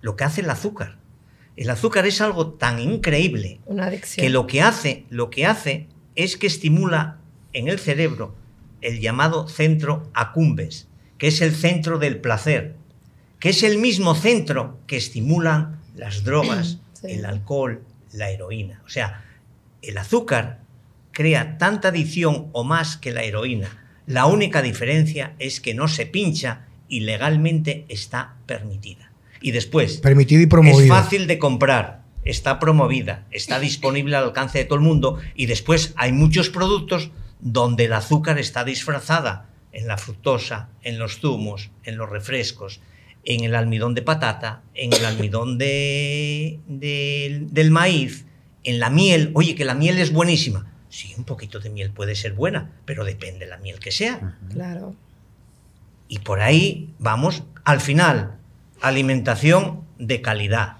lo 0.00 0.14
que 0.14 0.22
hace 0.22 0.42
el 0.42 0.50
azúcar. 0.50 0.98
El 1.56 1.68
azúcar 1.70 2.06
es 2.06 2.20
algo 2.20 2.50
tan 2.52 2.78
increíble 2.78 3.58
Una 3.66 3.86
adicción. 3.86 4.24
que 4.24 4.30
lo 4.30 4.46
que 4.46 4.62
hace, 4.62 5.04
lo 5.10 5.30
que 5.30 5.46
hace 5.46 5.88
es 6.24 6.36
que 6.36 6.46
estimula 6.48 7.18
en 7.52 7.68
el 7.68 7.78
cerebro 7.78 8.34
el 8.80 9.00
llamado 9.00 9.48
centro 9.48 10.08
accumbens, 10.14 10.88
que 11.16 11.28
es 11.28 11.40
el 11.40 11.54
centro 11.54 11.98
del 11.98 12.20
placer, 12.20 12.74
que 13.40 13.50
es 13.50 13.62
el 13.62 13.78
mismo 13.78 14.14
centro 14.14 14.78
que 14.86 14.96
estimulan 14.96 15.80
las 15.96 16.24
drogas, 16.24 16.78
Sí. 16.98 17.12
el 17.12 17.26
alcohol, 17.26 17.84
la 18.12 18.28
heroína. 18.30 18.82
O 18.84 18.88
sea, 18.88 19.22
el 19.82 19.96
azúcar 19.98 20.58
crea 21.12 21.56
tanta 21.56 21.88
adicción 21.88 22.48
o 22.52 22.64
más 22.64 22.96
que 22.96 23.12
la 23.12 23.22
heroína. 23.22 23.68
La 24.06 24.26
única 24.26 24.62
diferencia 24.62 25.34
es 25.38 25.60
que 25.60 25.74
no 25.74 25.86
se 25.86 26.06
pincha 26.06 26.66
y 26.88 27.00
legalmente 27.00 27.84
está 27.88 28.34
permitida. 28.46 29.12
Y 29.40 29.52
después, 29.52 29.98
Permitido 29.98 30.42
y 30.42 30.46
promovido. 30.46 30.80
es 30.80 30.88
fácil 30.88 31.28
de 31.28 31.38
comprar, 31.38 31.97
está 32.30 32.58
promovida, 32.58 33.26
está 33.30 33.58
disponible 33.58 34.16
al 34.16 34.24
alcance 34.24 34.58
de 34.58 34.64
todo 34.64 34.78
el 34.78 34.84
mundo 34.84 35.18
y 35.34 35.46
después 35.46 35.92
hay 35.96 36.12
muchos 36.12 36.50
productos 36.50 37.10
donde 37.40 37.84
el 37.86 37.92
azúcar 37.92 38.38
está 38.38 38.64
disfrazada 38.64 39.46
en 39.72 39.86
la 39.86 39.96
fructosa, 39.96 40.68
en 40.82 40.98
los 40.98 41.20
zumos, 41.20 41.70
en 41.84 41.96
los 41.96 42.08
refrescos, 42.08 42.80
en 43.24 43.44
el 43.44 43.54
almidón 43.54 43.94
de 43.94 44.02
patata, 44.02 44.62
en 44.74 44.92
el 44.92 45.04
almidón 45.04 45.58
de, 45.58 46.60
de- 46.66 47.46
del 47.50 47.70
maíz, 47.70 48.24
en 48.64 48.80
la 48.80 48.90
miel. 48.90 49.30
Oye, 49.34 49.54
que 49.54 49.64
la 49.64 49.74
miel 49.74 49.98
es 49.98 50.12
buenísima. 50.12 50.72
Sí, 50.88 51.12
un 51.18 51.24
poquito 51.24 51.60
de 51.60 51.68
miel 51.68 51.90
puede 51.90 52.14
ser 52.14 52.32
buena, 52.32 52.70
pero 52.86 53.04
depende 53.04 53.40
de 53.44 53.50
la 53.50 53.58
miel 53.58 53.78
que 53.78 53.90
sea. 53.92 54.36
Claro. 54.50 54.96
Y 56.08 56.20
por 56.20 56.40
ahí 56.40 56.94
vamos, 56.98 57.42
al 57.64 57.80
final, 57.82 58.38
alimentación 58.80 59.82
de 59.98 60.22
calidad, 60.22 60.77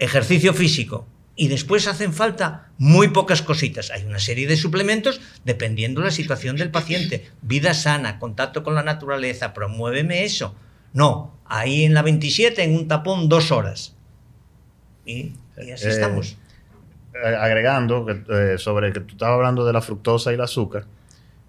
ejercicio 0.00 0.52
físico, 0.54 1.06
y 1.36 1.48
después 1.48 1.86
hacen 1.86 2.12
falta 2.12 2.68
muy 2.76 3.08
pocas 3.08 3.40
cositas. 3.40 3.90
Hay 3.92 4.04
una 4.04 4.18
serie 4.18 4.46
de 4.48 4.56
suplementos 4.56 5.20
dependiendo 5.44 6.00
de 6.00 6.06
la 6.08 6.12
situación 6.12 6.56
del 6.56 6.70
paciente. 6.70 7.30
Vida 7.40 7.72
sana, 7.72 8.18
contacto 8.18 8.62
con 8.62 8.74
la 8.74 8.82
naturaleza, 8.82 9.54
promuéveme 9.54 10.24
eso. 10.24 10.54
No, 10.92 11.38
ahí 11.46 11.84
en 11.84 11.94
la 11.94 12.02
27, 12.02 12.62
en 12.64 12.74
un 12.74 12.88
tapón, 12.88 13.28
dos 13.28 13.52
horas. 13.52 13.94
Y, 15.06 15.32
y 15.56 15.70
así 15.70 15.88
Eh, 15.88 15.90
estamos. 15.90 16.36
eh, 17.14 17.36
agregando 17.36 18.06
eh, 18.10 18.58
sobre 18.58 18.92
que 18.92 19.00
tú 19.00 19.12
estabas 19.14 19.36
hablando 19.36 19.64
de 19.64 19.72
la 19.72 19.80
fructosa 19.80 20.30
y 20.32 20.34
el 20.34 20.40
azúcar, 20.42 20.86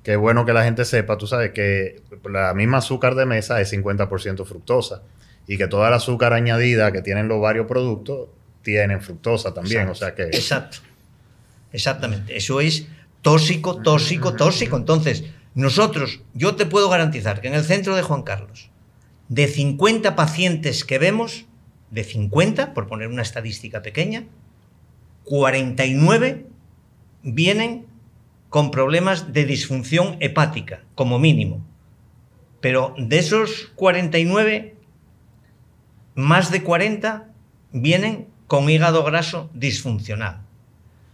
que 0.04 0.14
es 0.14 0.18
bueno 0.18 0.45
que 0.45 0.54
la 0.54 0.64
gente 0.64 0.86
sepa, 0.86 1.18
tú 1.18 1.28
sabes 1.28 1.52
que 1.52 2.02
la 2.30 2.54
misma 2.54 2.78
azúcar 2.78 3.16
de 3.16 3.26
mesa 3.26 3.60
es 3.62 3.72
50% 3.74 4.45
fructosa 4.45 5.02
y 5.47 5.58
que 5.58 5.68
toda 5.68 5.89
la 5.89 5.97
azúcar 5.97 6.34
añadida 6.34 6.91
que 6.91 7.02
tienen 7.02 7.28
los 7.28 7.41
varios 7.41 7.68
productos 7.68 8.30
tienen 8.62 9.01
fructosa 9.01 9.53
también, 9.53 9.88
o 9.89 9.95
sea 9.95 10.14
que 10.14 10.24
Exacto. 10.24 10.78
Exactamente. 11.72 12.36
Eso 12.36 12.62
es 12.62 12.88
tóxico, 13.22 13.82
tóxico, 13.82 14.34
tóxico. 14.36 14.78
Entonces, 14.78 15.24
nosotros, 15.53 16.22
yo 16.34 16.55
te 16.55 16.66
puedo 16.66 16.89
garantizar 16.89 17.41
que 17.41 17.47
en 17.47 17.55
el 17.55 17.64
centro 17.64 17.95
de 17.95 18.01
Juan 18.01 18.24
Carlos, 18.24 18.70
de 19.30 19.47
50 19.47 20.16
pacientes 20.16 20.84
que 20.84 20.99
vemos, 20.99 21.45
de 21.89 22.03
50, 22.03 22.74
por 22.74 22.88
poner 22.88 23.07
una 23.07 23.22
estadística 23.22 23.82
pequeña, 23.82 24.26
49 25.26 26.47
vienen 27.24 27.86
con 28.49 28.72
problemas 28.72 29.32
de 29.34 29.45
disfunción 29.45 30.18
hepática, 30.20 30.84
como 30.95 31.20
mínimo. 31.20 31.66
Pero 32.59 32.93
de 32.97 33.20
esos 33.20 33.72
49, 33.76 34.76
más 36.16 36.51
de 36.51 36.64
40 36.64 37.30
vienen 37.72 38.28
con 38.52 38.70
hígado 38.70 39.06
graso 39.06 39.49
disfuncional. 39.54 40.41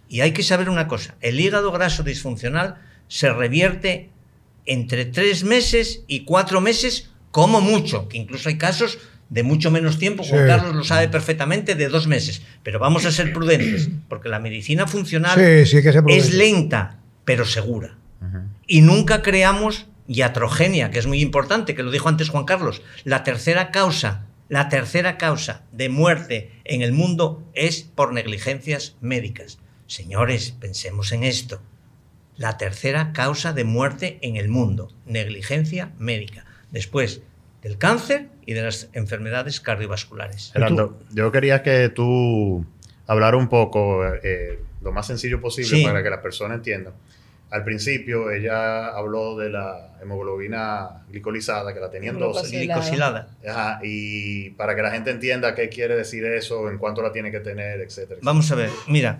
Y 0.09 0.21
hay 0.21 0.31
que 0.31 0.41
saber 0.41 0.71
una 0.71 0.87
cosa, 0.87 1.17
el 1.21 1.39
hígado 1.39 1.71
graso 1.71 2.01
disfuncional 2.01 2.77
se 3.09 3.31
revierte 3.31 4.09
entre 4.65 5.05
tres 5.05 5.43
meses 5.43 6.01
y 6.07 6.21
cuatro 6.21 6.61
meses 6.61 7.11
como 7.29 7.61
mucho, 7.61 8.09
que 8.09 8.17
incluso 8.17 8.49
hay 8.49 8.57
casos 8.57 8.97
de 9.29 9.43
mucho 9.43 9.69
menos 9.69 9.99
tiempo, 9.99 10.23
Juan 10.23 10.45
Sí. 10.45 10.47
Carlos 10.47 10.75
lo 10.77 10.83
sabe 10.83 11.09
perfectamente, 11.09 11.75
de 11.75 11.89
dos 11.89 12.07
meses. 12.07 12.41
Pero 12.63 12.79
vamos 12.79 13.05
a 13.05 13.11
ser 13.11 13.31
prudentes, 13.33 13.87
porque 14.09 14.29
la 14.29 14.39
medicina 14.39 14.87
funcional 14.87 15.35
Sí, 15.37 15.69
sí, 15.69 15.77
hay 15.77 15.83
que 15.83 15.91
ser 15.91 16.03
es 16.07 16.33
lenta, 16.33 16.97
pero 17.23 17.45
segura. 17.45 17.97
Y 18.65 18.81
nunca 18.81 19.21
creamos 19.21 19.85
iatrogenia, 20.07 20.89
que 20.89 20.97
es 20.97 21.05
muy 21.05 21.21
importante, 21.21 21.75
que 21.75 21.83
lo 21.83 21.91
dijo 21.91 22.09
antes 22.09 22.29
Juan 22.29 22.45
Carlos. 22.45 22.81
La 23.03 23.23
tercera 23.23 23.69
causa, 23.69 24.25
la 24.49 24.69
tercera 24.69 25.17
causa 25.17 25.63
de 25.71 25.89
muerte 25.89 26.51
en 26.63 26.81
el 26.81 26.93
mundo 26.93 27.43
es 27.53 27.81
por 27.83 28.13
negligencias 28.13 28.95
médicas. 29.01 29.59
Señores, 29.87 30.51
pensemos 30.51 31.11
en 31.11 31.23
esto. 31.23 31.61
La 32.35 32.57
tercera 32.57 33.13
causa 33.13 33.51
de 33.53 33.63
muerte 33.63 34.19
en 34.21 34.37
el 34.37 34.47
mundo, 34.47 34.91
negligencia 35.05 35.91
médica. 35.97 36.45
Después 36.71 37.21
del 37.63 37.77
cáncer 37.77 38.29
y 38.45 38.53
de 38.53 38.61
las 38.61 38.89
enfermedades 38.93 39.59
cardiovasculares. 39.59 40.51
Gerardo, 40.53 40.99
yo 41.11 41.31
quería 41.31 41.63
que 41.63 41.89
tú 41.89 42.65
hablara 43.07 43.37
un 43.37 43.49
poco 43.49 44.05
eh, 44.05 44.59
lo 44.81 44.91
más 44.91 45.07
sencillo 45.07 45.41
posible 45.41 45.77
Sí. 45.77 45.83
para 45.83 46.03
que 46.03 46.09
la 46.09 46.21
persona 46.21 46.55
entienda. 46.55 46.93
Al 47.49 47.63
principio 47.63 48.29
ella 48.31 48.87
habló 48.87 49.37
de 49.37 49.49
la 49.49 49.97
hemoglobina 50.01 51.03
glicolizada, 51.09 51.73
que 51.73 51.79
la 51.79 51.89
tenían 51.89 52.19
12. 52.19 52.41
Glucosilada. 52.41 52.79
Glicosilada. 52.81 53.27
Ajá, 53.47 53.79
y 53.83 54.49
para 54.51 54.75
que 54.75 54.81
la 54.81 54.91
gente 54.91 55.11
entienda 55.11 55.55
qué 55.55 55.69
quiere 55.69 55.95
decir 55.95 56.25
eso, 56.25 56.69
en 56.69 56.77
cuánto 56.77 57.01
la 57.01 57.11
tiene 57.13 57.31
que 57.31 57.39
tener, 57.39 57.79
etcétera. 57.81 58.19
Vamos 58.23 58.51
a 58.51 58.55
ver, 58.55 58.69
mira. 58.87 59.19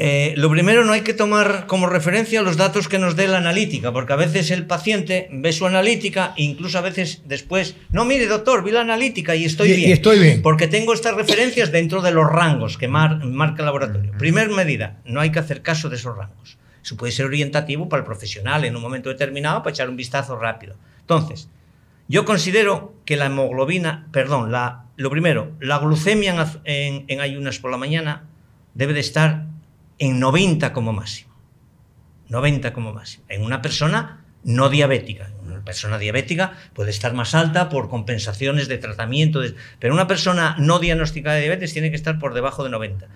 eh, 0.00 0.34
lo 0.36 0.48
primero, 0.50 0.84
no 0.84 0.92
hay 0.92 1.00
que 1.00 1.12
tomar 1.14 1.66
como 1.66 1.86
referencia 1.88 2.40
los 2.42 2.56
datos 2.56 2.88
que 2.88 2.98
nos 3.00 3.16
dé 3.16 3.26
la 3.26 3.38
analítica, 3.38 3.92
porque 3.92 4.12
a 4.12 4.16
veces 4.16 4.50
el 4.52 4.64
paciente 4.66 5.28
ve 5.32 5.52
su 5.52 5.66
analítica 5.66 6.34
e 6.36 6.42
incluso 6.44 6.78
a 6.78 6.82
veces 6.82 7.22
después, 7.26 7.74
no, 7.90 8.04
mire, 8.04 8.26
doctor, 8.26 8.62
vi 8.62 8.70
la 8.70 8.82
analítica 8.82 9.34
y 9.34 9.44
estoy 9.44 9.70
Y- 9.70 9.72
y 9.72 9.76
bien. 9.76 9.92
estoy 9.92 10.18
bien. 10.20 10.40
Porque 10.42 10.68
tengo 10.68 10.94
estas 10.94 11.14
referencias 11.16 11.72
dentro 11.72 12.00
de 12.00 12.12
los 12.12 12.26
rangos 12.30 12.78
que 12.78 12.86
mar- 12.86 13.24
marca 13.24 13.62
el 13.62 13.66
laboratorio. 13.66 14.12
Primer 14.18 14.50
medida, 14.50 15.00
no 15.04 15.20
hay 15.20 15.32
que 15.32 15.40
hacer 15.40 15.62
caso 15.62 15.88
de 15.88 15.96
esos 15.96 16.16
rangos. 16.16 16.58
Eso 16.82 16.96
puede 16.96 17.12
ser 17.12 17.26
orientativo 17.26 17.88
para 17.88 18.00
el 18.00 18.06
profesional 18.06 18.64
en 18.64 18.76
un 18.76 18.82
momento 18.82 19.08
determinado 19.08 19.62
para 19.62 19.72
echar 19.72 19.88
un 19.88 19.96
vistazo 19.96 20.36
rápido. 20.36 20.76
Entonces, 21.00 21.48
yo 22.08 22.24
considero 22.24 22.94
que 23.04 23.16
la 23.16 23.26
hemoglobina, 23.26 24.08
perdón, 24.12 24.50
la, 24.50 24.86
lo 24.96 25.10
primero, 25.10 25.52
la 25.60 25.78
glucemia 25.78 26.34
en, 26.64 27.20
ayunas 27.20 27.58
por 27.58 27.70
la 27.70 27.76
mañana 27.76 28.24
debe 28.72 28.94
de 28.94 29.00
estar 29.00 29.44
en 29.98 30.18
90 30.18 30.72
como 30.72 30.94
máximo. 30.94 31.34
90 32.28 32.72
como 32.72 32.94
máximo. 32.94 33.24
En 33.28 33.44
una 33.44 33.60
persona 33.60 34.24
no 34.42 34.70
diabética. 34.70 35.30
Una 35.44 35.62
persona 35.62 35.98
diabética 35.98 36.52
puede 36.72 36.90
estar 36.90 37.12
más 37.12 37.34
alta 37.34 37.68
por 37.68 37.90
compensaciones 37.90 38.68
de 38.68 38.78
tratamiento, 38.78 39.40
pero 39.78 39.92
una 39.92 40.06
persona 40.06 40.56
no 40.58 40.78
diagnosticada 40.78 41.36
de 41.36 41.42
diabetes 41.42 41.74
tiene 41.74 41.90
que 41.90 41.96
estar 41.96 42.18
por 42.18 42.32
debajo 42.32 42.64
de 42.64 42.70
90. 42.70 43.06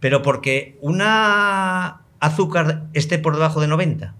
Pero 0.00 0.22
porque 0.22 0.78
una 0.80 2.00
azúcar 2.20 2.84
esté 2.94 3.18
por 3.18 3.34
debajo 3.34 3.60
de 3.60 3.68
90, 3.68 4.14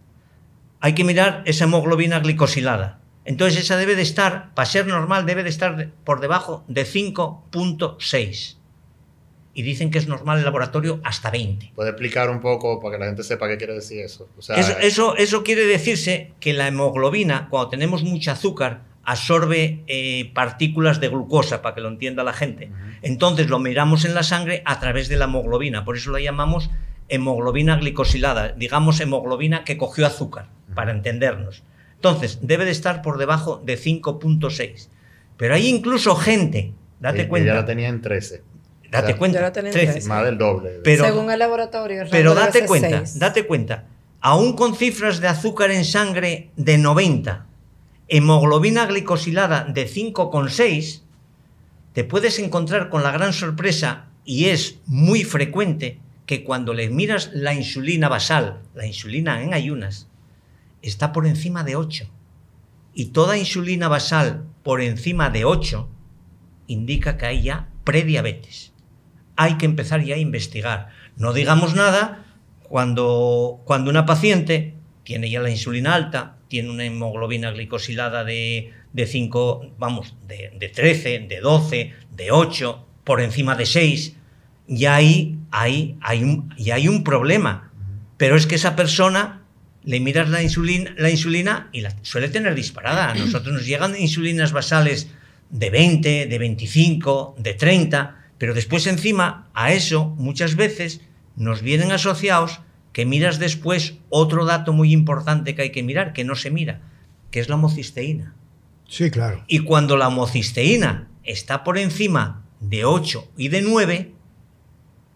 hay 0.80 0.94
que 0.94 1.04
mirar 1.04 1.42
esa 1.46 1.64
hemoglobina 1.64 2.20
glicosilada. 2.20 3.00
Entonces 3.24 3.60
esa 3.60 3.76
debe 3.76 3.94
de 3.94 4.02
estar, 4.02 4.54
para 4.54 4.66
ser 4.66 4.86
normal, 4.86 5.26
debe 5.26 5.42
de 5.42 5.50
estar 5.50 5.90
por 6.04 6.20
debajo 6.20 6.64
de 6.68 6.86
5.6. 6.86 8.56
Y 9.52 9.62
dicen 9.62 9.90
que 9.90 9.98
es 9.98 10.06
normal 10.06 10.36
en 10.36 10.40
el 10.40 10.44
laboratorio 10.44 11.00
hasta 11.04 11.30
20. 11.30 11.72
¿Puede 11.74 11.90
explicar 11.90 12.30
un 12.30 12.40
poco 12.40 12.80
para 12.80 12.94
que 12.94 13.00
la 13.00 13.06
gente 13.06 13.24
sepa 13.24 13.48
qué 13.48 13.58
quiere 13.58 13.74
decir 13.74 14.00
eso? 14.00 14.28
O 14.38 14.42
sea, 14.42 14.56
Eso, 14.56 14.78
eso, 14.78 15.16
eso 15.16 15.42
quiere 15.42 15.66
decirse 15.66 16.32
que 16.38 16.52
la 16.52 16.68
hemoglobina, 16.68 17.48
cuando 17.50 17.68
tenemos 17.68 18.04
mucho 18.04 18.30
azúcar, 18.30 18.82
absorbe 19.08 19.82
eh, 19.88 20.30
partículas 20.34 21.00
de 21.00 21.08
glucosa, 21.08 21.60
para 21.60 21.74
que 21.74 21.80
lo 21.80 21.88
entienda 21.88 22.22
la 22.24 22.34
gente. 22.34 22.70
Entonces 23.02 23.48
lo 23.48 23.58
miramos 23.58 24.04
en 24.04 24.14
la 24.14 24.22
sangre 24.22 24.62
a 24.64 24.78
través 24.80 25.08
de 25.08 25.16
la 25.16 25.24
hemoglobina, 25.24 25.84
por 25.84 25.96
eso 25.96 26.12
la 26.12 26.20
llamamos 26.20 26.70
hemoglobina 27.08 27.76
glicosilada, 27.76 28.52
digamos 28.52 29.00
hemoglobina 29.00 29.64
que 29.64 29.76
cogió 29.76 30.06
azúcar, 30.06 30.48
para 30.74 30.92
entendernos. 30.92 31.62
Entonces, 31.94 32.38
debe 32.42 32.64
de 32.64 32.70
estar 32.70 33.02
por 33.02 33.18
debajo 33.18 33.60
de 33.64 33.76
5.6. 33.78 34.88
Pero 35.36 35.54
hay 35.54 35.68
incluso 35.68 36.14
gente, 36.16 36.72
date 37.00 37.20
ella 37.20 37.28
cuenta, 37.28 37.54
la 37.54 37.64
tenía 37.64 37.88
en 37.88 38.00
13. 38.02 38.42
date 38.90 39.04
o 39.04 39.08
sea, 39.08 39.16
cuenta, 39.16 39.40
la 39.40 39.52
tenía 39.52 39.70
en 39.70 39.74
13. 39.74 39.92
13. 39.92 40.08
Más 40.08 40.24
del 40.24 40.38
doble. 40.38 40.80
Pero- 40.84 41.04
Según 41.04 41.30
el 41.30 41.38
laboratorio, 41.38 42.02
el 42.02 42.08
Pero 42.08 42.34
date 42.34 42.66
cuenta, 42.66 43.04
seis. 43.06 43.18
date 43.18 43.46
cuenta, 43.46 43.84
aún 44.20 44.54
con 44.54 44.74
cifras 44.76 45.20
de 45.20 45.28
azúcar 45.28 45.70
en 45.70 45.84
sangre 45.84 46.50
de 46.56 46.78
90, 46.78 47.46
hemoglobina 48.08 48.86
glicosilada 48.86 49.64
de 49.64 49.86
5,6, 49.86 51.02
te 51.92 52.04
puedes 52.04 52.38
encontrar 52.38 52.88
con 52.90 53.02
la 53.02 53.10
gran 53.10 53.32
sorpresa, 53.32 54.06
y 54.24 54.46
es 54.46 54.78
muy 54.86 55.24
frecuente, 55.24 55.98
que 56.28 56.44
cuando 56.44 56.74
le 56.74 56.88
miras 56.90 57.32
la 57.34 57.54
insulina 57.54 58.08
basal, 58.08 58.62
la 58.76 58.86
insulina 58.86 59.42
en 59.42 59.52
ayunas, 59.52 60.06
está 60.80 61.12
por 61.12 61.26
encima 61.26 61.64
de 61.64 61.74
8. 61.74 62.08
Y 62.94 63.06
toda 63.06 63.36
insulina 63.36 63.88
basal 63.88 64.44
por 64.62 64.80
encima 64.80 65.30
de 65.30 65.44
8 65.44 65.88
indica 66.68 67.18
que 67.18 67.26
hay 67.26 67.42
ya 67.42 67.68
prediabetes 67.82 68.68
hay 69.38 69.54
que 69.54 69.66
empezar 69.66 70.02
ya 70.02 70.16
a 70.16 70.18
investigar. 70.18 70.88
No 71.16 71.32
digamos 71.32 71.74
nada 71.74 72.24
cuando, 72.64 73.60
cuando 73.64 73.88
una 73.88 74.04
paciente 74.04 74.74
tiene 75.04 75.30
ya 75.30 75.40
la 75.40 75.48
insulina 75.48 75.94
alta, 75.94 76.38
tiene 76.48 76.70
una 76.70 76.84
hemoglobina 76.84 77.52
glicosilada 77.52 78.24
de, 78.24 78.72
de 78.92 79.06
5, 79.06 79.74
vamos, 79.78 80.16
de, 80.26 80.50
de 80.58 80.68
13, 80.68 81.20
de 81.20 81.40
12, 81.40 81.92
de 82.16 82.32
8, 82.32 82.84
por 83.04 83.20
encima 83.20 83.54
de 83.54 83.64
6, 83.64 84.16
ya 84.68 84.94
hay, 84.94 85.38
hay, 85.50 85.96
hay, 86.00 86.22
un, 86.22 86.54
ya 86.56 86.76
hay 86.76 86.88
un 86.88 87.02
problema. 87.02 87.72
Pero 88.16 88.36
es 88.36 88.46
que 88.46 88.54
esa 88.54 88.76
persona 88.76 89.42
le 89.82 90.00
miras 90.00 90.28
la 90.28 90.42
insulina, 90.42 90.94
la 90.96 91.10
insulina 91.10 91.70
y 91.72 91.80
la 91.80 91.96
suele 92.02 92.28
tener 92.28 92.54
disparada. 92.54 93.10
A 93.10 93.14
nosotros 93.14 93.54
nos 93.54 93.66
llegan 93.66 93.96
insulinas 93.98 94.52
basales 94.52 95.08
de 95.50 95.70
20, 95.70 96.26
de 96.26 96.38
25, 96.38 97.36
de 97.38 97.54
30, 97.54 98.16
pero 98.36 98.54
después 98.54 98.86
encima 98.86 99.48
a 99.54 99.72
eso 99.72 100.14
muchas 100.18 100.56
veces 100.56 101.00
nos 101.36 101.62
vienen 101.62 101.92
asociados 101.92 102.60
que 102.92 103.06
miras 103.06 103.38
después 103.38 103.94
otro 104.10 104.44
dato 104.44 104.72
muy 104.72 104.92
importante 104.92 105.54
que 105.54 105.62
hay 105.62 105.70
que 105.70 105.82
mirar, 105.82 106.12
que 106.12 106.24
no 106.24 106.34
se 106.34 106.50
mira, 106.50 106.80
que 107.30 107.40
es 107.40 107.48
la 107.48 107.54
homocisteína. 107.54 108.34
Sí, 108.88 109.10
claro. 109.10 109.44
Y 109.46 109.60
cuando 109.60 109.96
la 109.96 110.08
homocisteína 110.08 111.08
está 111.22 111.62
por 111.62 111.78
encima 111.78 112.44
de 112.60 112.84
8 112.84 113.32
y 113.36 113.48
de 113.48 113.62
9, 113.62 114.12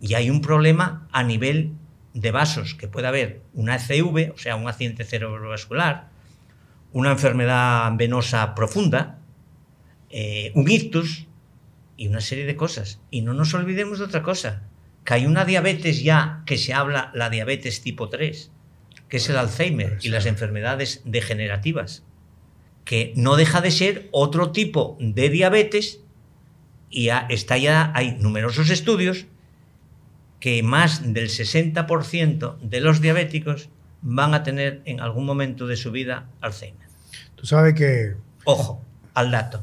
y 0.03 0.15
hay 0.15 0.31
un 0.31 0.41
problema 0.41 1.09
a 1.13 1.23
nivel 1.23 1.75
de 2.13 2.33
vasos, 2.33 2.75
que 2.75 2.89
puede 2.89 3.07
haber 3.07 3.41
una 3.55 3.75
ACV, 3.75 4.33
o 4.35 4.37
sea, 4.37 4.57
un 4.57 4.67
accidente 4.67 5.05
cerebrovascular, 5.05 6.09
una 6.93 7.13
enfermedad 7.13 7.91
venosa 7.95 8.57
profunda, 8.57 9.21
eh, 10.11 10.51
un 10.57 10.69
ictus 10.69 11.29
y 11.97 12.09
una 12.09 12.21
serie 12.21 12.45
de 12.47 12.57
cosas. 12.57 13.01
Y 13.13 13.23
no 13.23 13.33
nos 13.33 13.55
olvidemos 13.55 14.01
de 14.01 14.07
otra 14.07 14.25
cosa, 14.25 14.65
que 15.05 15.15
hay 15.15 15.25
una 15.25 15.45
diabetes 15.45 16.03
ya 16.03 16.43
que 16.47 16.59
se 16.59 16.75
habla, 16.75 17.13
la 17.15 17.31
diabetes 17.31 17.81
tipo 17.81 18.09
3, 18.09 18.51
que 19.09 19.17
es 19.19 19.29
el 19.31 19.37
Alzheimer 19.37 19.99
y 20.03 20.09
las 20.09 20.27
enfermedades 20.27 21.03
degenerativas, 21.05 22.03
que 22.85 23.13
no 23.15 23.37
deja 23.37 23.61
de 23.61 23.71
ser 23.71 24.09
otro 24.11 24.51
tipo 24.51 24.97
de 24.99 25.29
diabetes 25.29 26.01
y 26.91 27.05
ya 27.05 27.25
está 27.31 27.57
ya, 27.57 27.93
hay 27.95 28.17
numerosos 28.19 28.69
estudios 28.69 29.27
que 30.43 30.61
más 30.65 31.15
del 31.15 31.29
60% 31.29 32.59
de 32.59 32.81
los 32.81 33.01
diabéticos 33.01 33.69
van 34.01 34.35
a 34.35 34.43
tener 34.43 34.83
en 34.87 34.99
algún 34.99 35.25
momento 35.25 35.69
de 35.69 35.77
su 35.77 35.93
vida 35.93 36.27
Alzheimer. 36.41 36.89
Tú 37.37 37.47
sabes 37.47 37.75
que... 37.75 38.17
Ojo 38.43 38.85
al 39.15 39.31
dato, 39.31 39.63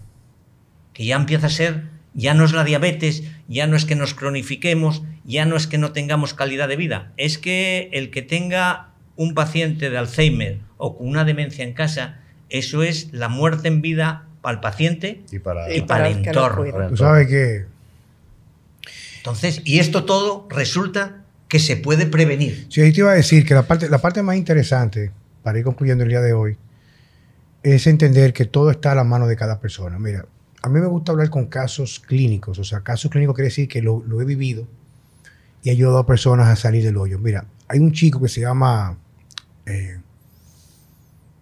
que 0.93 1.03
ya 1.05 1.17
empieza 1.17 1.47
a 1.47 1.49
ser, 1.49 1.83
ya 2.13 2.33
no 2.33 2.45
es 2.45 2.53
la 2.53 2.63
diabetes, 2.63 3.23
ya 3.49 3.67
no 3.67 3.75
es 3.75 3.83
que 3.83 3.97
nos 3.97 4.13
cronifiquemos, 4.13 5.03
ya 5.25 5.45
no 5.45 5.57
es 5.57 5.67
que 5.67 5.77
no 5.77 5.91
tengamos 5.91 6.33
calidad 6.33 6.69
de 6.69 6.77
vida, 6.77 7.11
es 7.17 7.37
que 7.37 7.89
el 7.91 8.09
que 8.09 8.21
tenga 8.21 8.91
un 9.17 9.33
paciente 9.33 9.89
de 9.89 9.97
Alzheimer 9.97 10.59
o 10.77 10.97
con 10.97 11.09
una 11.09 11.25
demencia 11.25 11.65
en 11.65 11.73
casa, 11.73 12.21
eso 12.47 12.83
es 12.83 13.11
la 13.11 13.27
muerte 13.27 13.67
en 13.67 13.81
vida 13.81 14.29
para 14.39 14.53
el 14.53 14.61
paciente 14.61 15.25
Y 15.29 15.39
para, 15.39 15.75
y 15.75 15.81
para 15.81 16.07
el 16.07 16.19
el 16.19 16.27
entorno. 16.27 16.87
Tú 16.87 16.95
sabes 16.95 17.27
que... 17.27 17.78
Entonces, 19.19 19.61
y 19.65 19.79
esto 19.79 20.05
todo 20.05 20.47
resulta 20.49 21.23
que 21.47 21.59
se 21.59 21.77
puede 21.77 22.05
prevenir. 22.05 22.67
Sí, 22.69 22.81
ahí 22.81 22.91
te 22.91 22.99
iba 22.99 23.11
a 23.11 23.15
decir 23.15 23.45
que 23.45 23.53
la 23.53 23.67
parte, 23.67 23.89
la 23.89 23.99
parte 23.99 24.21
más 24.23 24.37
interesante, 24.37 25.11
para 25.43 25.59
ir 25.59 25.65
concluyendo 25.65 26.03
el 26.03 26.09
día 26.09 26.21
de 26.21 26.33
hoy, 26.33 26.57
es 27.63 27.87
entender 27.87 28.33
que 28.33 28.45
todo 28.45 28.71
está 28.71 28.93
a 28.93 28.95
la 28.95 29.03
mano 29.03 29.27
de 29.27 29.35
cada 29.35 29.59
persona. 29.59 29.99
Mira, 29.99 30.25
a 30.61 30.69
mí 30.69 30.79
me 30.79 30.87
gusta 30.87 31.11
hablar 31.11 31.29
con 31.29 31.47
casos 31.47 31.99
clínicos. 31.99 32.59
O 32.59 32.63
sea, 32.63 32.81
casos 32.81 33.11
clínicos 33.11 33.35
quiere 33.35 33.49
decir 33.49 33.67
que 33.67 33.81
lo, 33.81 34.03
he 34.21 34.25
vivido 34.25 34.67
y 35.63 35.69
he 35.69 35.71
ayudado 35.71 35.97
a 35.97 36.05
personas 36.05 36.47
a 36.47 36.55
salir 36.55 36.83
del 36.83 36.97
hoyo. 36.97 37.19
Mira, 37.19 37.45
hay 37.67 37.79
un 37.79 37.91
chico 37.91 38.21
que 38.21 38.29
se 38.29 38.41
llama 38.41 38.97
eh, 39.65 39.99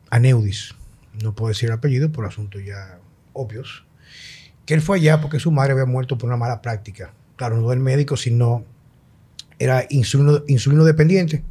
Aneudis. 0.09 0.73
No 1.21 1.33
puedo 1.35 1.49
decir 1.49 1.69
el 1.69 1.73
apellido 1.73 2.11
por 2.11 2.25
asuntos 2.25 2.63
ya 2.63 2.99
obvios. 3.33 3.85
Que 4.65 4.73
él 4.73 4.81
fue 4.81 4.97
allá 4.97 5.21
porque 5.21 5.39
su 5.39 5.51
madre 5.51 5.73
había 5.73 5.85
muerto 5.85 6.17
por 6.17 6.27
una 6.27 6.37
mala 6.37 6.61
práctica. 6.61 7.11
Claro, 7.37 7.55
no 7.57 7.69
del 7.69 7.79
médico, 7.79 8.17
sino 8.17 8.65
era 9.57 9.85
insulino, 9.89 10.43
insulino 10.47 10.83
dependiente. 10.83 11.43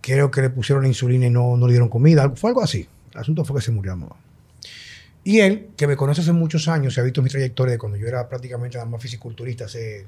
Creo 0.00 0.30
que 0.30 0.40
le 0.40 0.50
pusieron 0.50 0.86
insulina 0.86 1.26
y 1.26 1.30
no, 1.30 1.56
no 1.56 1.66
le 1.66 1.74
dieron 1.74 1.88
comida. 1.88 2.30
Fue 2.30 2.50
algo 2.50 2.62
así. 2.62 2.88
El 3.12 3.20
asunto 3.20 3.44
fue 3.44 3.56
que 3.56 3.62
se 3.62 3.70
murió. 3.70 3.94
mamá. 3.96 4.16
Y 5.24 5.40
él, 5.40 5.68
que 5.76 5.86
me 5.86 5.96
conoce 5.96 6.22
hace 6.22 6.32
muchos 6.32 6.66
años, 6.68 6.94
se 6.94 7.00
ha 7.00 7.04
visto 7.04 7.22
mi 7.22 7.28
trayectoria 7.28 7.72
de 7.72 7.78
cuando 7.78 7.96
yo 7.96 8.06
era 8.08 8.28
prácticamente 8.28 8.76
nada 8.76 8.88
más 8.88 9.00
fisiculturista 9.00 9.66
hace 9.66 10.06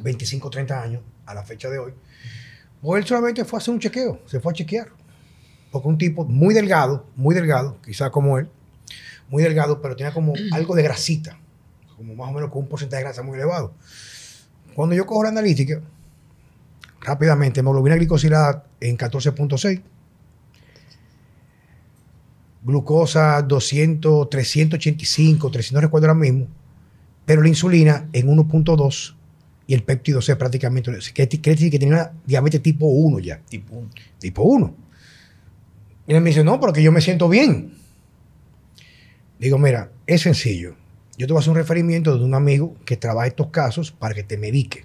25, 0.00 0.48
30 0.48 0.82
años, 0.82 1.02
a 1.26 1.34
la 1.34 1.42
fecha 1.42 1.68
de 1.68 1.78
hoy. 1.78 1.92
Pues 2.80 3.02
él 3.02 3.08
solamente 3.08 3.44
fue 3.44 3.58
a 3.58 3.60
hacer 3.60 3.74
un 3.74 3.80
chequeo, 3.80 4.20
se 4.26 4.40
fue 4.40 4.52
a 4.52 4.54
chequear. 4.54 4.88
Porque 5.70 5.88
un 5.88 5.98
tipo 5.98 6.24
muy 6.24 6.54
delgado, 6.54 7.06
muy 7.16 7.34
delgado, 7.34 7.78
quizás 7.84 8.10
como 8.10 8.38
él, 8.38 8.48
muy 9.28 9.42
delgado, 9.42 9.82
pero 9.82 9.96
tenía 9.96 10.12
como 10.12 10.34
algo 10.52 10.74
de 10.74 10.82
grasita, 10.82 11.38
como 11.96 12.14
más 12.14 12.30
o 12.30 12.32
menos 12.32 12.50
con 12.50 12.62
un 12.62 12.68
porcentaje 12.68 13.02
de 13.02 13.04
grasa 13.08 13.22
muy 13.22 13.34
elevado. 13.36 13.72
Cuando 14.74 14.94
yo 14.94 15.06
cojo 15.06 15.22
la 15.22 15.28
analítica, 15.30 15.80
rápidamente, 17.00 17.60
hemoglobina 17.60 17.96
glicosilada 17.96 18.64
en 18.80 18.96
14.6, 18.98 19.80
glucosa 22.64 23.42
200, 23.42 24.28
385, 24.30 25.50
300, 25.50 25.72
no 25.74 25.80
recuerdo 25.80 26.08
ahora 26.08 26.18
mismo, 26.18 26.46
pero 27.26 27.42
la 27.42 27.48
insulina 27.48 28.08
en 28.12 28.26
1.2 28.28 29.14
y 29.66 29.74
el 29.74 29.82
péptido 29.82 30.20
C 30.20 30.36
prácticamente, 30.36 30.90
que 31.14 31.28
quiere 31.28 31.56
decir 31.56 31.70
que 31.70 31.78
tenía 31.78 32.12
diabetes 32.26 32.62
tipo 32.62 32.86
1 32.86 33.18
ya, 33.18 33.40
Tipo 33.48 33.76
un- 33.76 33.90
tipo 34.18 34.42
1. 34.42 34.74
Y 36.06 36.14
él 36.14 36.20
me 36.20 36.30
dice, 36.30 36.44
no, 36.44 36.60
porque 36.60 36.82
yo 36.82 36.92
me 36.92 37.00
siento 37.00 37.28
bien. 37.30 37.72
Digo, 39.38 39.58
mira, 39.58 39.90
es 40.06 40.20
sencillo. 40.22 40.76
Yo 41.16 41.26
te 41.26 41.32
voy 41.32 41.38
a 41.38 41.40
hacer 41.40 41.50
un 41.50 41.56
referimiento 41.56 42.16
de 42.16 42.24
un 42.24 42.34
amigo 42.34 42.74
que 42.84 42.96
trabaja 42.96 43.28
estos 43.28 43.48
casos 43.48 43.92
para 43.92 44.14
que 44.14 44.24
te 44.24 44.36
medique. 44.36 44.84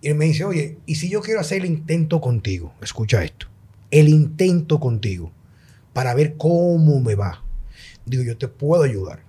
Y 0.00 0.08
él 0.08 0.16
me 0.16 0.24
dice, 0.24 0.44
oye, 0.44 0.78
¿y 0.86 0.96
si 0.96 1.08
yo 1.08 1.20
quiero 1.20 1.40
hacer 1.40 1.58
el 1.58 1.66
intento 1.66 2.20
contigo? 2.20 2.74
Escucha 2.80 3.22
esto. 3.22 3.46
El 3.90 4.08
intento 4.08 4.80
contigo 4.80 5.32
para 5.92 6.14
ver 6.14 6.36
cómo 6.36 7.00
me 7.00 7.14
va. 7.14 7.44
Digo, 8.04 8.22
yo 8.22 8.36
te 8.36 8.48
puedo 8.48 8.82
ayudar. 8.82 9.22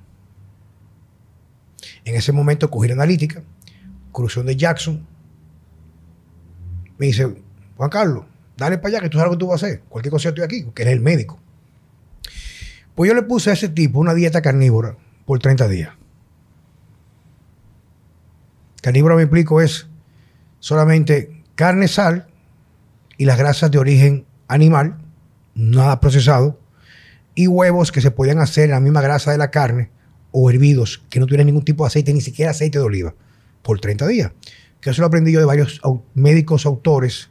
En 2.06 2.16
ese 2.16 2.32
momento 2.32 2.70
cogí 2.70 2.88
la 2.88 2.96
analítica, 2.96 3.44
crucé 4.12 4.42
de 4.44 4.56
Jackson. 4.56 5.06
Me 6.98 7.08
dice, 7.08 7.36
Juan 7.78 7.90
Carlos, 7.90 8.26
dale 8.58 8.78
para 8.78 8.90
allá 8.90 9.02
que 9.02 9.10
tú 9.10 9.18
sabes 9.18 9.32
lo 9.32 9.38
que 9.38 9.40
tú 9.40 9.48
vas 9.48 9.62
a 9.64 9.68
hacer. 9.68 9.82
Cualquier 9.90 10.12
cosa 10.12 10.30
estoy 10.30 10.44
aquí, 10.44 10.66
que 10.74 10.82
eres 10.82 10.94
el 10.94 11.02
médico. 11.02 11.40
Pues 12.96 13.08
yo 13.08 13.16
le 13.16 13.22
puse 13.22 13.52
a 13.52 13.54
ese 13.54 13.70
tipo 13.70 14.00
una 14.00 14.14
dieta 14.14 14.42
carnívora 14.42 14.98
por 15.26 15.40
30 15.40 15.68
días. 15.68 15.99
Carnívoro, 18.82 19.16
me 19.16 19.24
explico, 19.24 19.62
es 19.62 19.88
solamente 20.60 21.44
carne, 21.56 21.88
sal 21.88 22.28
y 23.18 23.26
las 23.26 23.38
grasas 23.38 23.72
de 23.72 23.78
origen 23.78 24.26
animal, 24.48 24.98
nada 25.54 26.00
procesado, 26.00 26.60
y 27.36 27.48
huevos 27.48 27.92
que 27.92 28.02
se 28.02 28.12
podían 28.12 28.40
hacer 28.40 28.66
en 28.66 28.72
la 28.72 28.80
misma 28.80 29.02
grasa 29.02 29.32
de 29.32 29.38
la 29.38 29.52
carne 29.52 29.90
o 30.32 30.50
hervidos 30.50 31.04
que 31.10 31.20
no 31.20 31.26
tuvieran 31.26 31.48
ningún 31.48 31.66
tipo 31.66 31.84
de 31.84 31.88
aceite, 31.88 32.14
ni 32.14 32.22
siquiera 32.22 32.52
aceite 32.52 32.80
de 32.80 32.86
oliva, 32.86 33.16
por 33.62 33.80
30 33.80 34.08
días. 34.08 34.32
Que 34.80 34.92
eso 34.92 35.02
lo 35.02 35.08
aprendí 35.08 35.32
yo 35.32 35.40
de 35.40 35.46
varios 35.46 35.82
médicos 36.14 36.66
autores 36.66 37.30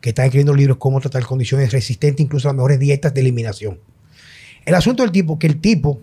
que 0.00 0.10
están 0.10 0.26
escribiendo 0.26 0.54
libros 0.54 0.78
cómo 0.78 1.00
tratar 1.00 1.24
condiciones 1.24 1.72
resistentes, 1.72 2.24
incluso 2.24 2.48
a 2.48 2.52
las 2.52 2.56
mejores 2.56 2.78
dietas 2.78 3.12
de 3.14 3.20
eliminación. 3.20 3.80
El 4.64 4.74
asunto 4.74 5.02
del 5.02 5.10
tipo, 5.10 5.38
que 5.38 5.46
el 5.46 5.60
tipo 5.60 6.00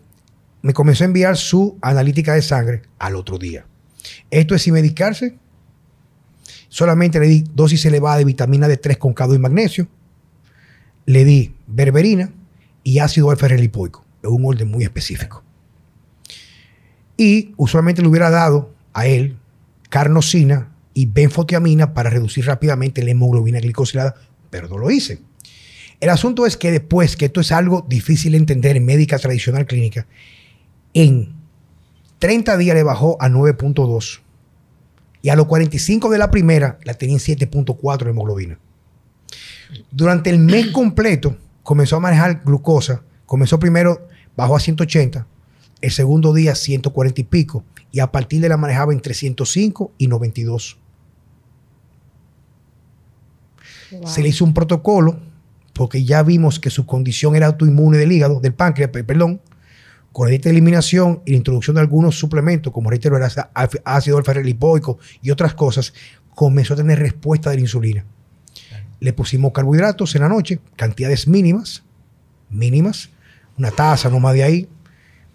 me 0.62 0.74
comenzó 0.74 1.04
a 1.04 1.08
enviar 1.08 1.38
su 1.38 1.78
analítica 1.82 2.34
de 2.34 2.42
sangre 2.42 2.82
al 3.00 3.16
otro 3.16 3.38
día. 3.38 3.66
Esto 4.36 4.54
es 4.54 4.64
sin 4.64 4.74
medicarse. 4.74 5.38
Solamente 6.68 7.22
le 7.22 7.28
di 7.28 7.46
dosis 7.54 7.86
elevada 7.86 8.18
de 8.18 8.26
vitamina 8.26 8.68
D3 8.68 8.98
con 8.98 9.16
K2 9.16 9.36
y 9.36 9.40
magnesio. 9.40 9.88
Le 11.06 11.24
di 11.24 11.56
berberina 11.68 12.34
y 12.84 13.00
ácido 13.00 13.32
alfa 13.32 13.48
lipoico. 13.48 14.04
Es 14.22 14.30
un 14.30 14.44
orden 14.46 14.70
muy 14.70 14.84
específico. 14.84 15.42
Y 17.16 17.54
usualmente 17.56 18.02
le 18.02 18.10
hubiera 18.10 18.30
dado 18.30 18.74
a 18.92 19.08
él 19.08 19.38
carnosina 19.88 20.70
y 20.94 21.06
benfotiamina 21.06 21.94
para 21.94 22.10
reducir 22.10 22.46
rápidamente 22.46 23.04
la 23.04 23.12
hemoglobina 23.12 23.62
glicosilada, 23.62 24.16
pero 24.50 24.68
no 24.68 24.78
lo 24.78 24.92
hice. 24.92 25.22
El 26.02 26.10
asunto 26.10 26.46
es 26.46 26.58
que 26.58 26.72
después, 26.72 27.16
que 27.16 27.28
esto 27.28 27.40
es 27.40 27.54
algo 27.54 27.86
difícil 27.88 28.34
de 28.34 28.40
entender 28.40 28.76
en 28.76 28.84
médica 28.84 29.18
tradicional 29.18 29.66
clínica, 29.66 30.08
en 30.94 31.34
30 32.20 32.58
días 32.58 32.76
le 32.76 32.84
bajó 32.84 33.16
a 33.22 33.30
9.2 33.30 34.25
y 35.26 35.30
a 35.30 35.36
los 35.36 35.48
45 35.48 36.12
de 36.12 36.20
la 36.20 36.30
primera 36.30 36.78
la 36.84 36.94
tenía 36.94 37.16
en 37.16 37.20
7.4 37.20 38.04
de 38.04 38.10
hemoglobina. 38.12 38.60
Durante 39.90 40.30
el 40.30 40.38
mes 40.38 40.68
completo 40.72 41.36
comenzó 41.64 41.96
a 41.96 42.00
manejar 42.00 42.44
glucosa, 42.46 43.02
comenzó 43.26 43.58
primero, 43.58 44.08
bajó 44.38 44.56
a 44.56 44.60
180, 44.60 45.26
el 45.82 45.90
segundo 45.92 46.32
día 46.32 46.54
140 46.54 47.22
y 47.22 47.24
pico, 47.24 47.64
y 47.92 48.02
a 48.02 48.12
partir 48.12 48.40
de 48.40 48.50
la 48.50 48.58
manejaba 48.58 48.94
entre 48.94 49.16
105 49.16 49.94
y 49.98 50.08
92. 50.10 50.78
Wow. 53.94 54.08
Se 54.08 54.22
le 54.22 54.30
hizo 54.30 54.46
un 54.46 54.54
protocolo 54.54 55.20
porque 55.74 56.04
ya 56.04 56.22
vimos 56.22 56.60
que 56.60 56.70
su 56.70 56.86
condición 56.86 57.36
era 57.36 57.48
autoinmune 57.48 57.98
del 57.98 58.12
hígado, 58.12 58.40
del 58.42 58.54
páncreas, 58.54 58.92
pe- 58.92 59.04
perdón, 59.04 59.42
con 60.16 60.30
de 60.30 60.36
eliminación 60.50 61.22
y 61.26 61.32
la 61.32 61.38
introducción 61.38 61.74
de 61.76 61.82
algunos 61.82 62.18
suplementos, 62.18 62.72
como 62.72 62.90
reitero, 62.90 63.18
el 63.18 63.24
ácido- 63.24 64.18
alfa 64.18 64.34
lipoico 64.36 64.98
y 65.22 65.30
otras 65.30 65.54
cosas, 65.56 65.94
comenzó 66.34 66.74
a 66.74 66.78
tener 66.78 67.00
respuesta 67.00 67.50
de 67.50 67.58
la 67.58 67.62
insulina. 67.64 68.06
Le 69.02 69.12
pusimos 69.12 69.52
carbohidratos 69.52 70.16
en 70.16 70.22
la 70.22 70.30
noche, 70.30 70.62
cantidades 70.78 71.28
mínimas, 71.28 71.84
mínimas, 72.50 73.10
una 73.58 73.72
taza, 73.72 74.10
no 74.10 74.22
más 74.22 74.34
de 74.36 74.44
ahí, 74.44 74.70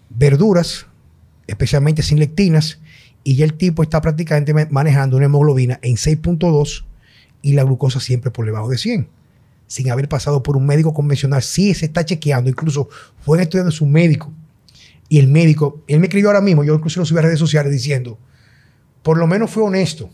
verduras, 0.09 0.87
especialmente 1.45 2.01
sin 2.01 2.17
lectinas, 2.17 2.79
y 3.23 3.35
ya 3.35 3.45
el 3.45 3.53
tipo 3.53 3.83
está 3.83 4.01
prácticamente 4.01 4.51
ma- 4.51 4.67
manejando 4.71 5.15
una 5.15 5.27
hemoglobina 5.27 5.77
en 5.83 5.93
6.2 5.95 6.85
y 7.43 7.53
la 7.53 7.63
glucosa 7.65 7.99
siempre 7.99 8.31
por 8.31 8.47
debajo 8.47 8.67
de 8.69 8.79
100, 8.79 9.07
sin 9.67 9.91
haber 9.91 10.09
pasado 10.09 10.41
por 10.41 10.57
un 10.57 10.65
médico 10.65 10.91
convencional. 10.91 11.43
Sí 11.43 11.75
se 11.75 11.85
está 11.85 12.03
chequeando, 12.03 12.49
incluso 12.49 12.89
fue 13.23 13.39
estudiando 13.43 13.71
su 13.71 13.85
médico. 13.85 14.33
Y 15.11 15.19
el 15.19 15.27
médico, 15.27 15.83
él 15.89 15.99
me 15.99 16.05
escribió 16.05 16.29
ahora 16.29 16.39
mismo, 16.39 16.63
yo 16.63 16.73
incluso 16.73 17.01
lo 17.01 17.05
subí 17.05 17.19
a 17.19 17.23
redes 17.23 17.37
sociales 17.37 17.69
diciendo, 17.69 18.17
por 19.03 19.17
lo 19.17 19.27
menos 19.27 19.51
fue 19.51 19.61
honesto. 19.61 20.09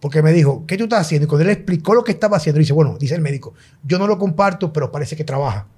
Porque 0.00 0.20
me 0.20 0.32
dijo, 0.32 0.64
¿qué 0.66 0.76
tú 0.76 0.82
estás 0.82 1.02
haciendo? 1.02 1.26
Y 1.26 1.28
cuando 1.28 1.44
él 1.44 1.50
explicó 1.50 1.94
lo 1.94 2.02
que 2.02 2.10
estaba 2.10 2.38
haciendo, 2.38 2.58
dice, 2.58 2.72
bueno, 2.72 2.96
dice 2.98 3.14
el 3.14 3.20
médico, 3.20 3.54
yo 3.84 4.00
no 4.00 4.08
lo 4.08 4.18
comparto, 4.18 4.72
pero 4.72 4.90
parece 4.90 5.14
que 5.14 5.22
trabaja. 5.22 5.68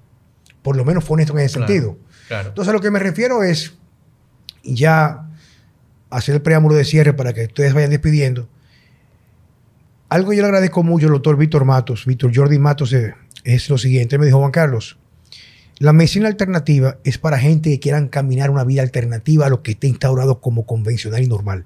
Por 0.63 0.75
lo 0.75 0.83
menos 0.83 1.03
fue 1.03 1.13
honesto 1.13 1.33
en 1.33 1.45
ese 1.45 1.59
Claro, 1.59 1.67
sentido. 1.67 1.97
Claro. 2.27 2.49
Entonces, 2.49 2.69
a 2.71 2.73
lo 2.73 2.81
que 2.81 2.89
me 2.89 2.97
refiero 2.97 3.43
es 3.43 3.75
ya 4.63 5.29
hacer 6.09 6.33
el 6.33 6.41
preámbulo 6.41 6.73
de 6.73 6.85
cierre 6.85 7.13
para 7.13 7.33
que 7.33 7.43
ustedes 7.43 7.75
vayan 7.75 7.91
despidiendo. 7.91 8.49
Algo 10.09 10.33
yo 10.33 10.41
le 10.41 10.47
agradezco 10.47 10.81
mucho 10.81 11.05
al 11.05 11.11
doctor 11.13 11.37
Víctor 11.37 11.65
Matos, 11.65 12.07
Víctor 12.07 12.31
Jordi 12.33 12.57
Matos, 12.57 12.93
eh, 12.93 13.13
es 13.43 13.69
lo 13.69 13.77
siguiente. 13.77 14.15
Él 14.15 14.21
me 14.21 14.25
dijo, 14.25 14.39
Juan 14.39 14.49
Carlos, 14.49 14.97
la 15.79 15.93
medicina 15.93 16.27
alternativa 16.27 16.97
es 17.03 17.19
para 17.19 17.37
gente 17.37 17.69
que 17.69 17.79
quieran 17.79 18.07
caminar 18.07 18.49
una 18.49 18.63
vida 18.63 18.81
alternativa 18.81 19.45
a 19.45 19.49
lo 19.49 19.61
que 19.61 19.71
está 19.71 19.85
instaurado 19.85 20.41
como 20.41 20.65
convencional 20.65 21.21
y 21.21 21.27
normal. 21.27 21.65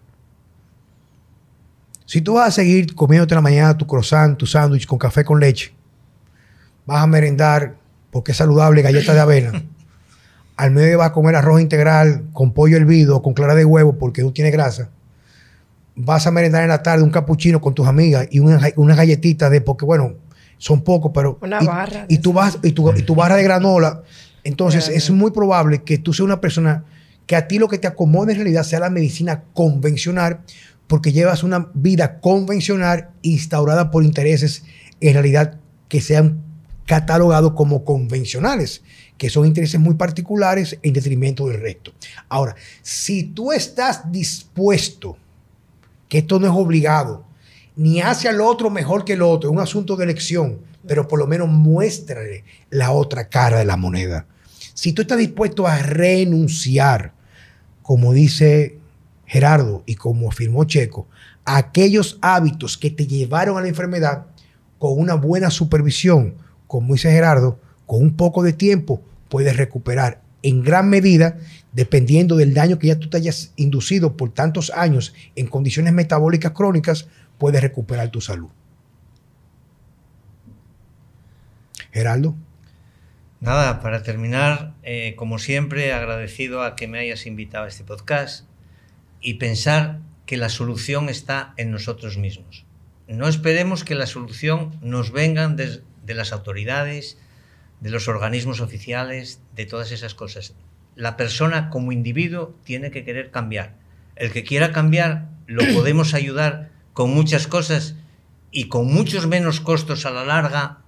Si 2.06 2.20
tú 2.20 2.34
vas 2.34 2.50
a 2.50 2.52
seguir 2.52 2.94
comiéndote 2.94 3.34
en 3.34 3.38
la 3.38 3.42
mañana 3.42 3.78
tu 3.78 3.88
croissant, 3.88 4.38
tu 4.38 4.46
sándwich 4.46 4.86
con 4.86 5.00
café 5.00 5.24
con 5.24 5.40
leche, 5.40 5.74
vas 6.86 7.02
a 7.02 7.08
merendar, 7.08 7.76
porque 8.12 8.34
es 8.34 8.38
saludable, 8.38 8.82
galleta 8.82 9.14
de 9.14 9.20
avena. 9.22 9.64
Al 10.58 10.72
medio 10.72 10.98
vas 10.98 11.12
a 11.12 11.14
comer 11.14 11.38
arroz 11.38 11.62
integral 11.62 12.26
con 12.34 12.54
pollo 12.54 12.76
hervido, 12.76 13.22
con 13.22 13.34
clara 13.34 13.56
de 13.56 13.64
huevo, 13.64 13.98
porque 13.98 14.24
no 14.24 14.34
tiene 14.34 14.52
grasa. 14.52 14.90
Vas 15.96 16.28
a 16.28 16.32
merendar 16.32 16.64
en 16.64 16.70
la 16.70 16.84
tarde 16.84 17.04
un 17.04 17.12
capuchino 17.12 17.62
con 17.62 17.74
tus 17.74 17.88
amigas 17.88 18.28
y 18.30 18.40
una, 18.40 18.60
una 18.76 18.96
galletita 18.96 19.50
de, 19.50 19.62
porque 19.62 19.86
bueno, 19.86 20.16
son 20.62 20.84
pocos, 20.84 21.12
pero... 21.12 21.40
Una 21.42 21.58
y, 21.60 21.66
barra. 21.66 22.06
Y 22.08 22.20
tu, 22.20 22.34
vas, 22.34 22.60
y, 22.62 22.72
tu, 22.72 22.96
y 22.96 23.02
tu 23.02 23.16
barra 23.16 23.36
de 23.36 23.42
granola. 23.42 24.04
Entonces, 24.44 24.90
es 24.90 25.10
muy 25.10 25.32
probable 25.32 25.82
que 25.82 25.98
tú 25.98 26.14
seas 26.14 26.26
una 26.26 26.40
persona 26.40 26.86
que 27.26 27.36
a 27.36 27.48
ti 27.48 27.58
lo 27.58 27.68
que 27.68 27.80
te 27.80 27.88
acomode 27.88 28.34
en 28.34 28.38
realidad 28.38 28.62
sea 28.62 28.80
la 28.80 28.92
medicina 28.92 29.44
convencional, 29.56 30.42
porque 30.86 31.12
llevas 31.12 31.42
una 31.42 31.72
vida 31.74 32.20
convencional 32.20 33.10
instaurada 33.24 33.90
por 33.90 34.04
intereses 34.04 34.64
en 35.00 35.14
realidad 35.14 35.58
que 35.90 36.00
sean 36.00 36.44
catalogados 36.86 37.54
como 37.54 37.84
convencionales, 37.84 38.84
que 39.18 39.32
son 39.32 39.48
intereses 39.48 39.80
muy 39.80 39.96
particulares 39.96 40.78
en 40.84 40.94
detrimento 40.94 41.48
del 41.48 41.60
resto. 41.60 41.92
Ahora, 42.30 42.56
si 42.84 43.24
tú 43.24 43.52
estás 43.52 44.12
dispuesto, 44.12 45.18
que 46.08 46.20
esto 46.20 46.40
no 46.40 46.46
es 46.46 46.54
obligado, 46.54 47.26
ni 47.76 48.02
hace 48.02 48.27
al 48.27 48.41
otro 48.41 48.69
mejor 48.69 49.06
que 49.06 49.14
el 49.14 49.22
otro, 49.22 49.49
es 49.49 49.56
un 49.56 49.61
asunto 49.61 49.95
de 49.95 50.06
elección, 50.06 50.60
pero 50.88 51.07
por 51.07 51.19
lo 51.19 51.27
menos 51.27 51.49
muéstrale 51.49 52.43
la 52.69 52.91
otra 52.91 53.30
cara 53.30 53.60
de 53.60 53.65
la 53.65 53.77
moneda. 53.77 54.26
Si 54.73 54.93
tú 54.93 55.03
estás 55.03 55.18
dispuesto 55.18 55.68
a 55.68 55.77
renunciar, 55.77 57.14
como 57.81 58.14
dice 58.14 58.80
Gerardo 59.26 59.84
y 59.85 59.95
como 59.95 60.30
afirmó 60.30 60.64
Checo, 60.65 61.07
a 61.45 61.57
aquellos 61.57 62.18
hábitos 62.22 62.77
que 62.77 62.91
te 62.91 63.07
llevaron 63.07 63.57
a 63.57 63.61
la 63.61 63.68
enfermedad 63.68 64.26
con 64.77 64.98
una 64.98 65.15
buena 65.15 65.49
supervisión, 65.49 66.35
como 66.68 66.93
dice 66.93 67.11
Gerardo, 67.11 67.60
con 67.85 68.02
un 68.02 68.15
poco 68.15 68.43
de 68.43 68.53
tiempo 68.53 69.02
puedes 69.30 69.57
recuperar 69.57 70.22
en 70.43 70.64
gran 70.64 70.89
medida, 70.89 71.38
dependiendo 71.72 72.35
del 72.35 72.53
daño 72.53 72.80
que 72.80 72.88
ya 72.88 72.99
tú 72.99 73.10
te 73.10 73.18
hayas 73.18 73.52
inducido 73.56 74.18
por 74.18 74.34
tantos 74.34 74.72
años 74.76 75.14
en 75.35 75.48
condiciones 75.48 75.93
metabólicas 75.93 76.52
crónicas, 76.52 77.07
puedes 77.41 77.59
recuperar 77.59 78.11
tu 78.11 78.22
salud. 78.22 78.49
Geraldo. 81.91 82.35
Nada, 83.39 83.80
para 83.80 84.03
terminar, 84.03 84.76
eh, 84.84 85.15
como 85.18 85.39
siempre, 85.39 85.91
agradecido 85.91 86.61
a 86.61 86.76
que 86.76 86.88
me 86.88 86.99
hayas 86.99 87.26
invitado 87.26 87.65
a 87.65 87.68
este 87.68 87.84
podcast 87.84 88.45
y 89.22 89.34
pensar 89.39 90.01
que 90.27 90.38
la 90.38 90.49
solución 90.49 91.09
está 91.09 91.55
en 91.57 91.72
nosotros 91.72 92.19
mismos. 92.19 92.63
No 93.07 93.27
esperemos 93.27 93.84
que 93.84 93.95
la 93.95 94.05
solución 94.05 94.77
nos 94.84 95.11
vengan 95.11 95.55
de, 95.55 95.81
de 96.05 96.13
las 96.13 96.34
autoridades, 96.34 97.18
de 97.80 97.89
los 97.89 98.07
organismos 98.07 98.61
oficiales, 98.61 99.41
de 99.55 99.65
todas 99.65 99.91
esas 99.91 100.13
cosas. 100.13 100.53
La 100.95 101.18
persona 101.18 101.72
como 101.72 101.91
individuo 101.91 102.55
tiene 102.63 102.91
que 102.91 103.03
querer 103.03 103.31
cambiar. 103.31 103.73
El 104.15 104.31
que 104.31 104.43
quiera 104.43 104.72
cambiar 104.72 105.30
lo 105.47 105.63
podemos 105.73 106.13
ayudar 106.13 106.70
con 106.93 107.13
muchas 107.13 107.47
cosas 107.47 107.95
y 108.51 108.65
con 108.65 108.88
muchos 108.93 109.27
menos 109.27 109.61
costos 109.61 110.05
a 110.05 110.11
la 110.11 110.26
larga 110.26 110.80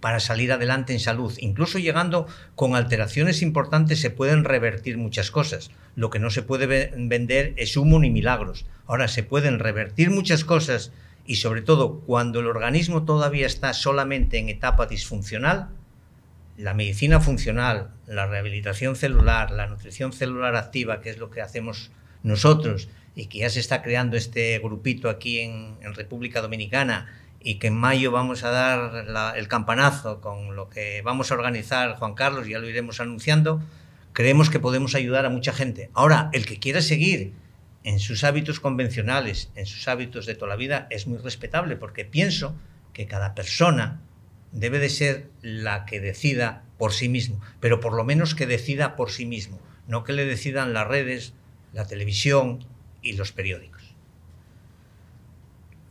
para 0.00 0.20
salir 0.20 0.52
adelante 0.52 0.92
en 0.92 1.00
salud. 1.00 1.32
Incluso 1.38 1.78
llegando 1.78 2.26
con 2.54 2.76
alteraciones 2.76 3.40
importantes 3.40 4.00
se 4.00 4.10
pueden 4.10 4.44
revertir 4.44 4.98
muchas 4.98 5.30
cosas. 5.30 5.70
Lo 5.96 6.10
que 6.10 6.18
no 6.18 6.28
se 6.28 6.42
puede 6.42 6.92
vender 6.94 7.54
es 7.56 7.76
humo 7.78 7.98
ni 7.98 8.10
milagros. 8.10 8.66
Ahora 8.86 9.08
se 9.08 9.22
pueden 9.22 9.58
revertir 9.58 10.10
muchas 10.10 10.44
cosas 10.44 10.92
y 11.24 11.36
sobre 11.36 11.62
todo 11.62 12.00
cuando 12.00 12.40
el 12.40 12.48
organismo 12.48 13.04
todavía 13.04 13.46
está 13.46 13.72
solamente 13.72 14.36
en 14.36 14.50
etapa 14.50 14.84
disfuncional, 14.84 15.70
la 16.58 16.74
medicina 16.74 17.18
funcional, 17.20 17.90
la 18.06 18.26
rehabilitación 18.26 18.96
celular, 18.96 19.50
la 19.50 19.66
nutrición 19.66 20.12
celular 20.12 20.54
activa, 20.54 21.00
que 21.00 21.08
es 21.08 21.18
lo 21.18 21.30
que 21.30 21.40
hacemos 21.40 21.90
nosotros 22.22 22.88
y 23.14 23.26
que 23.26 23.38
ya 23.38 23.50
se 23.50 23.60
está 23.60 23.82
creando 23.82 24.16
este 24.16 24.58
grupito 24.58 25.08
aquí 25.08 25.40
en, 25.40 25.76
República 25.94 26.40
Dominicana 26.40 27.06
y 27.40 27.56
que 27.56 27.68
en 27.68 27.76
mayo 27.76 28.10
vamos 28.10 28.42
a 28.42 28.50
dar 28.50 29.36
el 29.36 29.48
campanazo 29.48 30.20
con 30.20 30.56
lo 30.56 30.68
que 30.70 31.02
vamos 31.02 31.30
a 31.30 31.34
organizar 31.34 31.94
Juan 31.96 32.14
Carlos, 32.14 32.48
ya 32.48 32.58
lo 32.58 32.68
iremos 32.68 33.00
anunciando, 33.00 33.62
creemos 34.12 34.50
que 34.50 34.60
podemos 34.60 34.94
ayudar 34.94 35.26
a 35.26 35.30
mucha 35.30 35.52
gente. 35.52 35.90
Ahora, 35.94 36.30
el 36.32 36.46
que 36.46 36.58
quiera 36.58 36.80
seguir 36.80 37.32
en 37.84 38.00
sus 38.00 38.24
hábitos 38.24 38.60
convencionales, 38.60 39.50
en 39.54 39.66
sus 39.66 39.86
hábitos 39.88 40.24
de 40.26 40.34
toda 40.34 40.48
la 40.48 40.56
vida, 40.56 40.86
es 40.90 41.06
muy 41.06 41.18
respetable, 41.18 41.76
porque 41.76 42.04
pienso 42.04 42.56
que 42.94 43.06
cada 43.06 43.34
persona 43.34 44.00
debe 44.52 44.78
de 44.78 44.88
ser 44.88 45.28
la 45.42 45.84
que 45.84 46.00
decida 46.00 46.64
por 46.78 46.92
sí 46.92 47.08
mismo, 47.08 47.40
pero 47.60 47.80
por 47.80 47.92
lo 47.92 48.04
menos 48.04 48.34
que 48.34 48.46
decida 48.46 48.96
por 48.96 49.10
sí 49.10 49.26
mismo, 49.26 49.60
no 49.86 50.02
que 50.02 50.14
le 50.14 50.24
decidan 50.24 50.72
las 50.72 50.88
redes, 50.88 51.34
la 51.72 51.86
televisión 51.86 52.64
y 53.04 53.12
los 53.12 53.30
periódicos. 53.30 53.94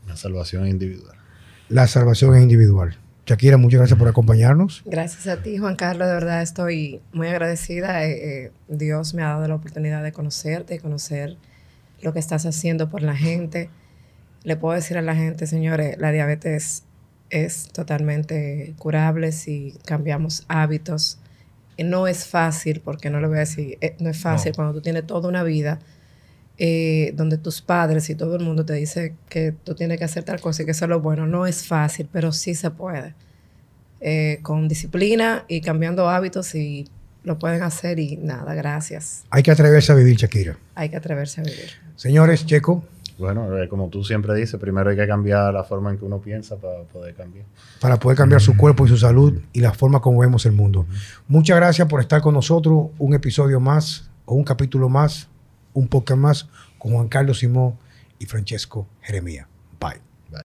La 0.08 0.18
salvación 0.18 0.68
individual. 0.68 1.16
La 1.70 1.88
salvación 1.88 2.36
es 2.36 2.42
individual. 2.44 2.98
Shakira, 3.26 3.56
muchas 3.56 3.78
gracias 3.80 3.98
por 3.98 4.10
acompañarnos. 4.10 4.82
Gracias 4.84 5.28
a 5.28 5.42
ti, 5.42 5.58
Juan 5.58 5.78
Carlos. 5.78 6.10
De 6.10 6.14
verdad 6.14 6.42
estoy 6.42 7.00
muy 7.14 7.28
agradecida. 7.28 8.06
Eh, 8.06 8.46
eh, 8.46 8.52
Dios 8.68 9.14
me 9.14 9.24
ha 9.24 9.30
dado 9.30 9.48
la 9.48 9.56
oportunidad 9.56 10.04
de 10.04 10.12
conocerte 10.12 10.76
y 10.76 10.80
conocer 10.80 11.38
lo 12.02 12.12
que 12.12 12.20
estás 12.20 12.46
haciendo 12.46 12.90
por 12.90 13.02
la 13.02 13.16
gente. 13.16 13.70
Le 14.44 14.58
puedo 14.58 14.76
decir 14.76 14.98
a 14.98 15.02
la 15.02 15.16
gente, 15.16 15.48
señores, 15.48 15.98
la 16.00 16.12
diabetes 16.12 16.84
es 17.30 17.70
totalmente 17.70 18.74
curable 18.78 19.32
si 19.32 19.74
cambiamos 19.86 20.44
hábitos. 20.50 21.18
No 21.78 22.08
es 22.08 22.28
fácil, 22.28 22.82
porque 22.82 23.10
no 23.10 23.22
lo 23.22 23.30
voy 23.30 23.38
a 23.38 23.42
decir, 23.42 23.78
eh, 23.80 23.96
no 24.00 24.10
es 24.10 24.20
fácil 24.20 24.52
no. 24.52 24.56
cuando 24.58 24.74
tú 24.74 24.82
tienes 24.82 25.08
toda 25.08 25.30
una 25.30 25.44
vida 25.44 25.80
eh, 26.58 27.14
donde 27.16 27.38
tus 27.38 27.62
padres 27.62 28.10
y 28.10 28.16
todo 28.16 28.36
el 28.36 28.44
mundo 28.44 28.66
te 28.66 28.74
dice 28.74 29.16
que 29.30 29.54
tú 29.64 29.76
tienes 29.76 29.98
que 29.98 30.04
hacer 30.04 30.24
tal 30.24 30.40
cosa 30.40 30.62
y 30.62 30.66
que 30.66 30.72
eso 30.72 30.86
es 30.86 30.90
lo 30.90 31.02
bueno. 31.02 31.26
No 31.28 31.46
es 31.46 31.66
fácil, 31.66 32.08
pero 32.12 32.32
sí 32.32 32.56
se 32.56 32.72
puede. 32.72 33.16
Eh, 34.02 34.40
con 34.42 34.68
disciplina 34.68 35.46
y 35.48 35.62
cambiando 35.62 36.10
hábitos 36.10 36.56
y 36.56 36.88
lo 37.24 37.40
pueden 37.40 37.64
hacer 37.64 38.00
y 38.00 38.18
nada, 38.18 38.54
gracias. 38.54 39.24
Hay 39.30 39.44
que 39.44 39.52
atreverse 39.52 39.92
a 39.94 39.96
vivir, 39.96 40.18
Shakira. 40.18 40.58
Hay 40.76 40.90
que 40.90 40.98
atreverse 40.98 41.42
a 41.42 41.44
vivir. 41.44 41.70
Señores, 41.96 42.46
Checo. 42.46 42.84
Bueno, 43.18 43.58
eh, 43.58 43.70
como 43.70 43.90
tú 43.90 44.04
siempre 44.04 44.34
dices, 44.36 44.60
primero 44.60 44.90
hay 44.90 44.98
que 44.98 45.08
cambiar 45.08 45.54
la 45.54 45.64
forma 45.64 45.92
en 45.92 45.98
que 45.98 46.06
uno 46.06 46.20
piensa 46.20 46.58
para 46.58 46.84
poder 46.84 47.14
cambiar. 47.16 47.46
Para 47.80 47.98
poder 47.98 48.18
cambiar 48.18 48.42
su 48.42 48.58
cuerpo 48.58 48.86
y 48.86 48.90
su 48.90 48.98
salud 48.98 49.40
y 49.54 49.62
la 49.62 49.72
forma 49.72 50.02
como 50.02 50.20
vemos 50.20 50.46
el 50.46 50.52
mundo. 50.52 50.86
Muchas 51.28 51.56
gracias 51.56 51.88
por 51.88 52.02
estar 52.02 52.22
con 52.22 52.34
nosotros. 52.34 52.88
Un 52.98 53.14
episodio 53.14 53.60
más 53.60 54.10
o 54.26 54.36
un 54.36 54.44
capítulo 54.44 54.90
más, 54.90 55.30
un 55.74 55.88
podcast 55.88 56.20
más 56.20 56.50
con 56.78 56.94
Juan 56.94 57.08
Carlos 57.08 57.40
Simón 57.40 57.78
y 58.20 58.26
Francesco 58.26 58.88
Jeremía. 59.02 59.48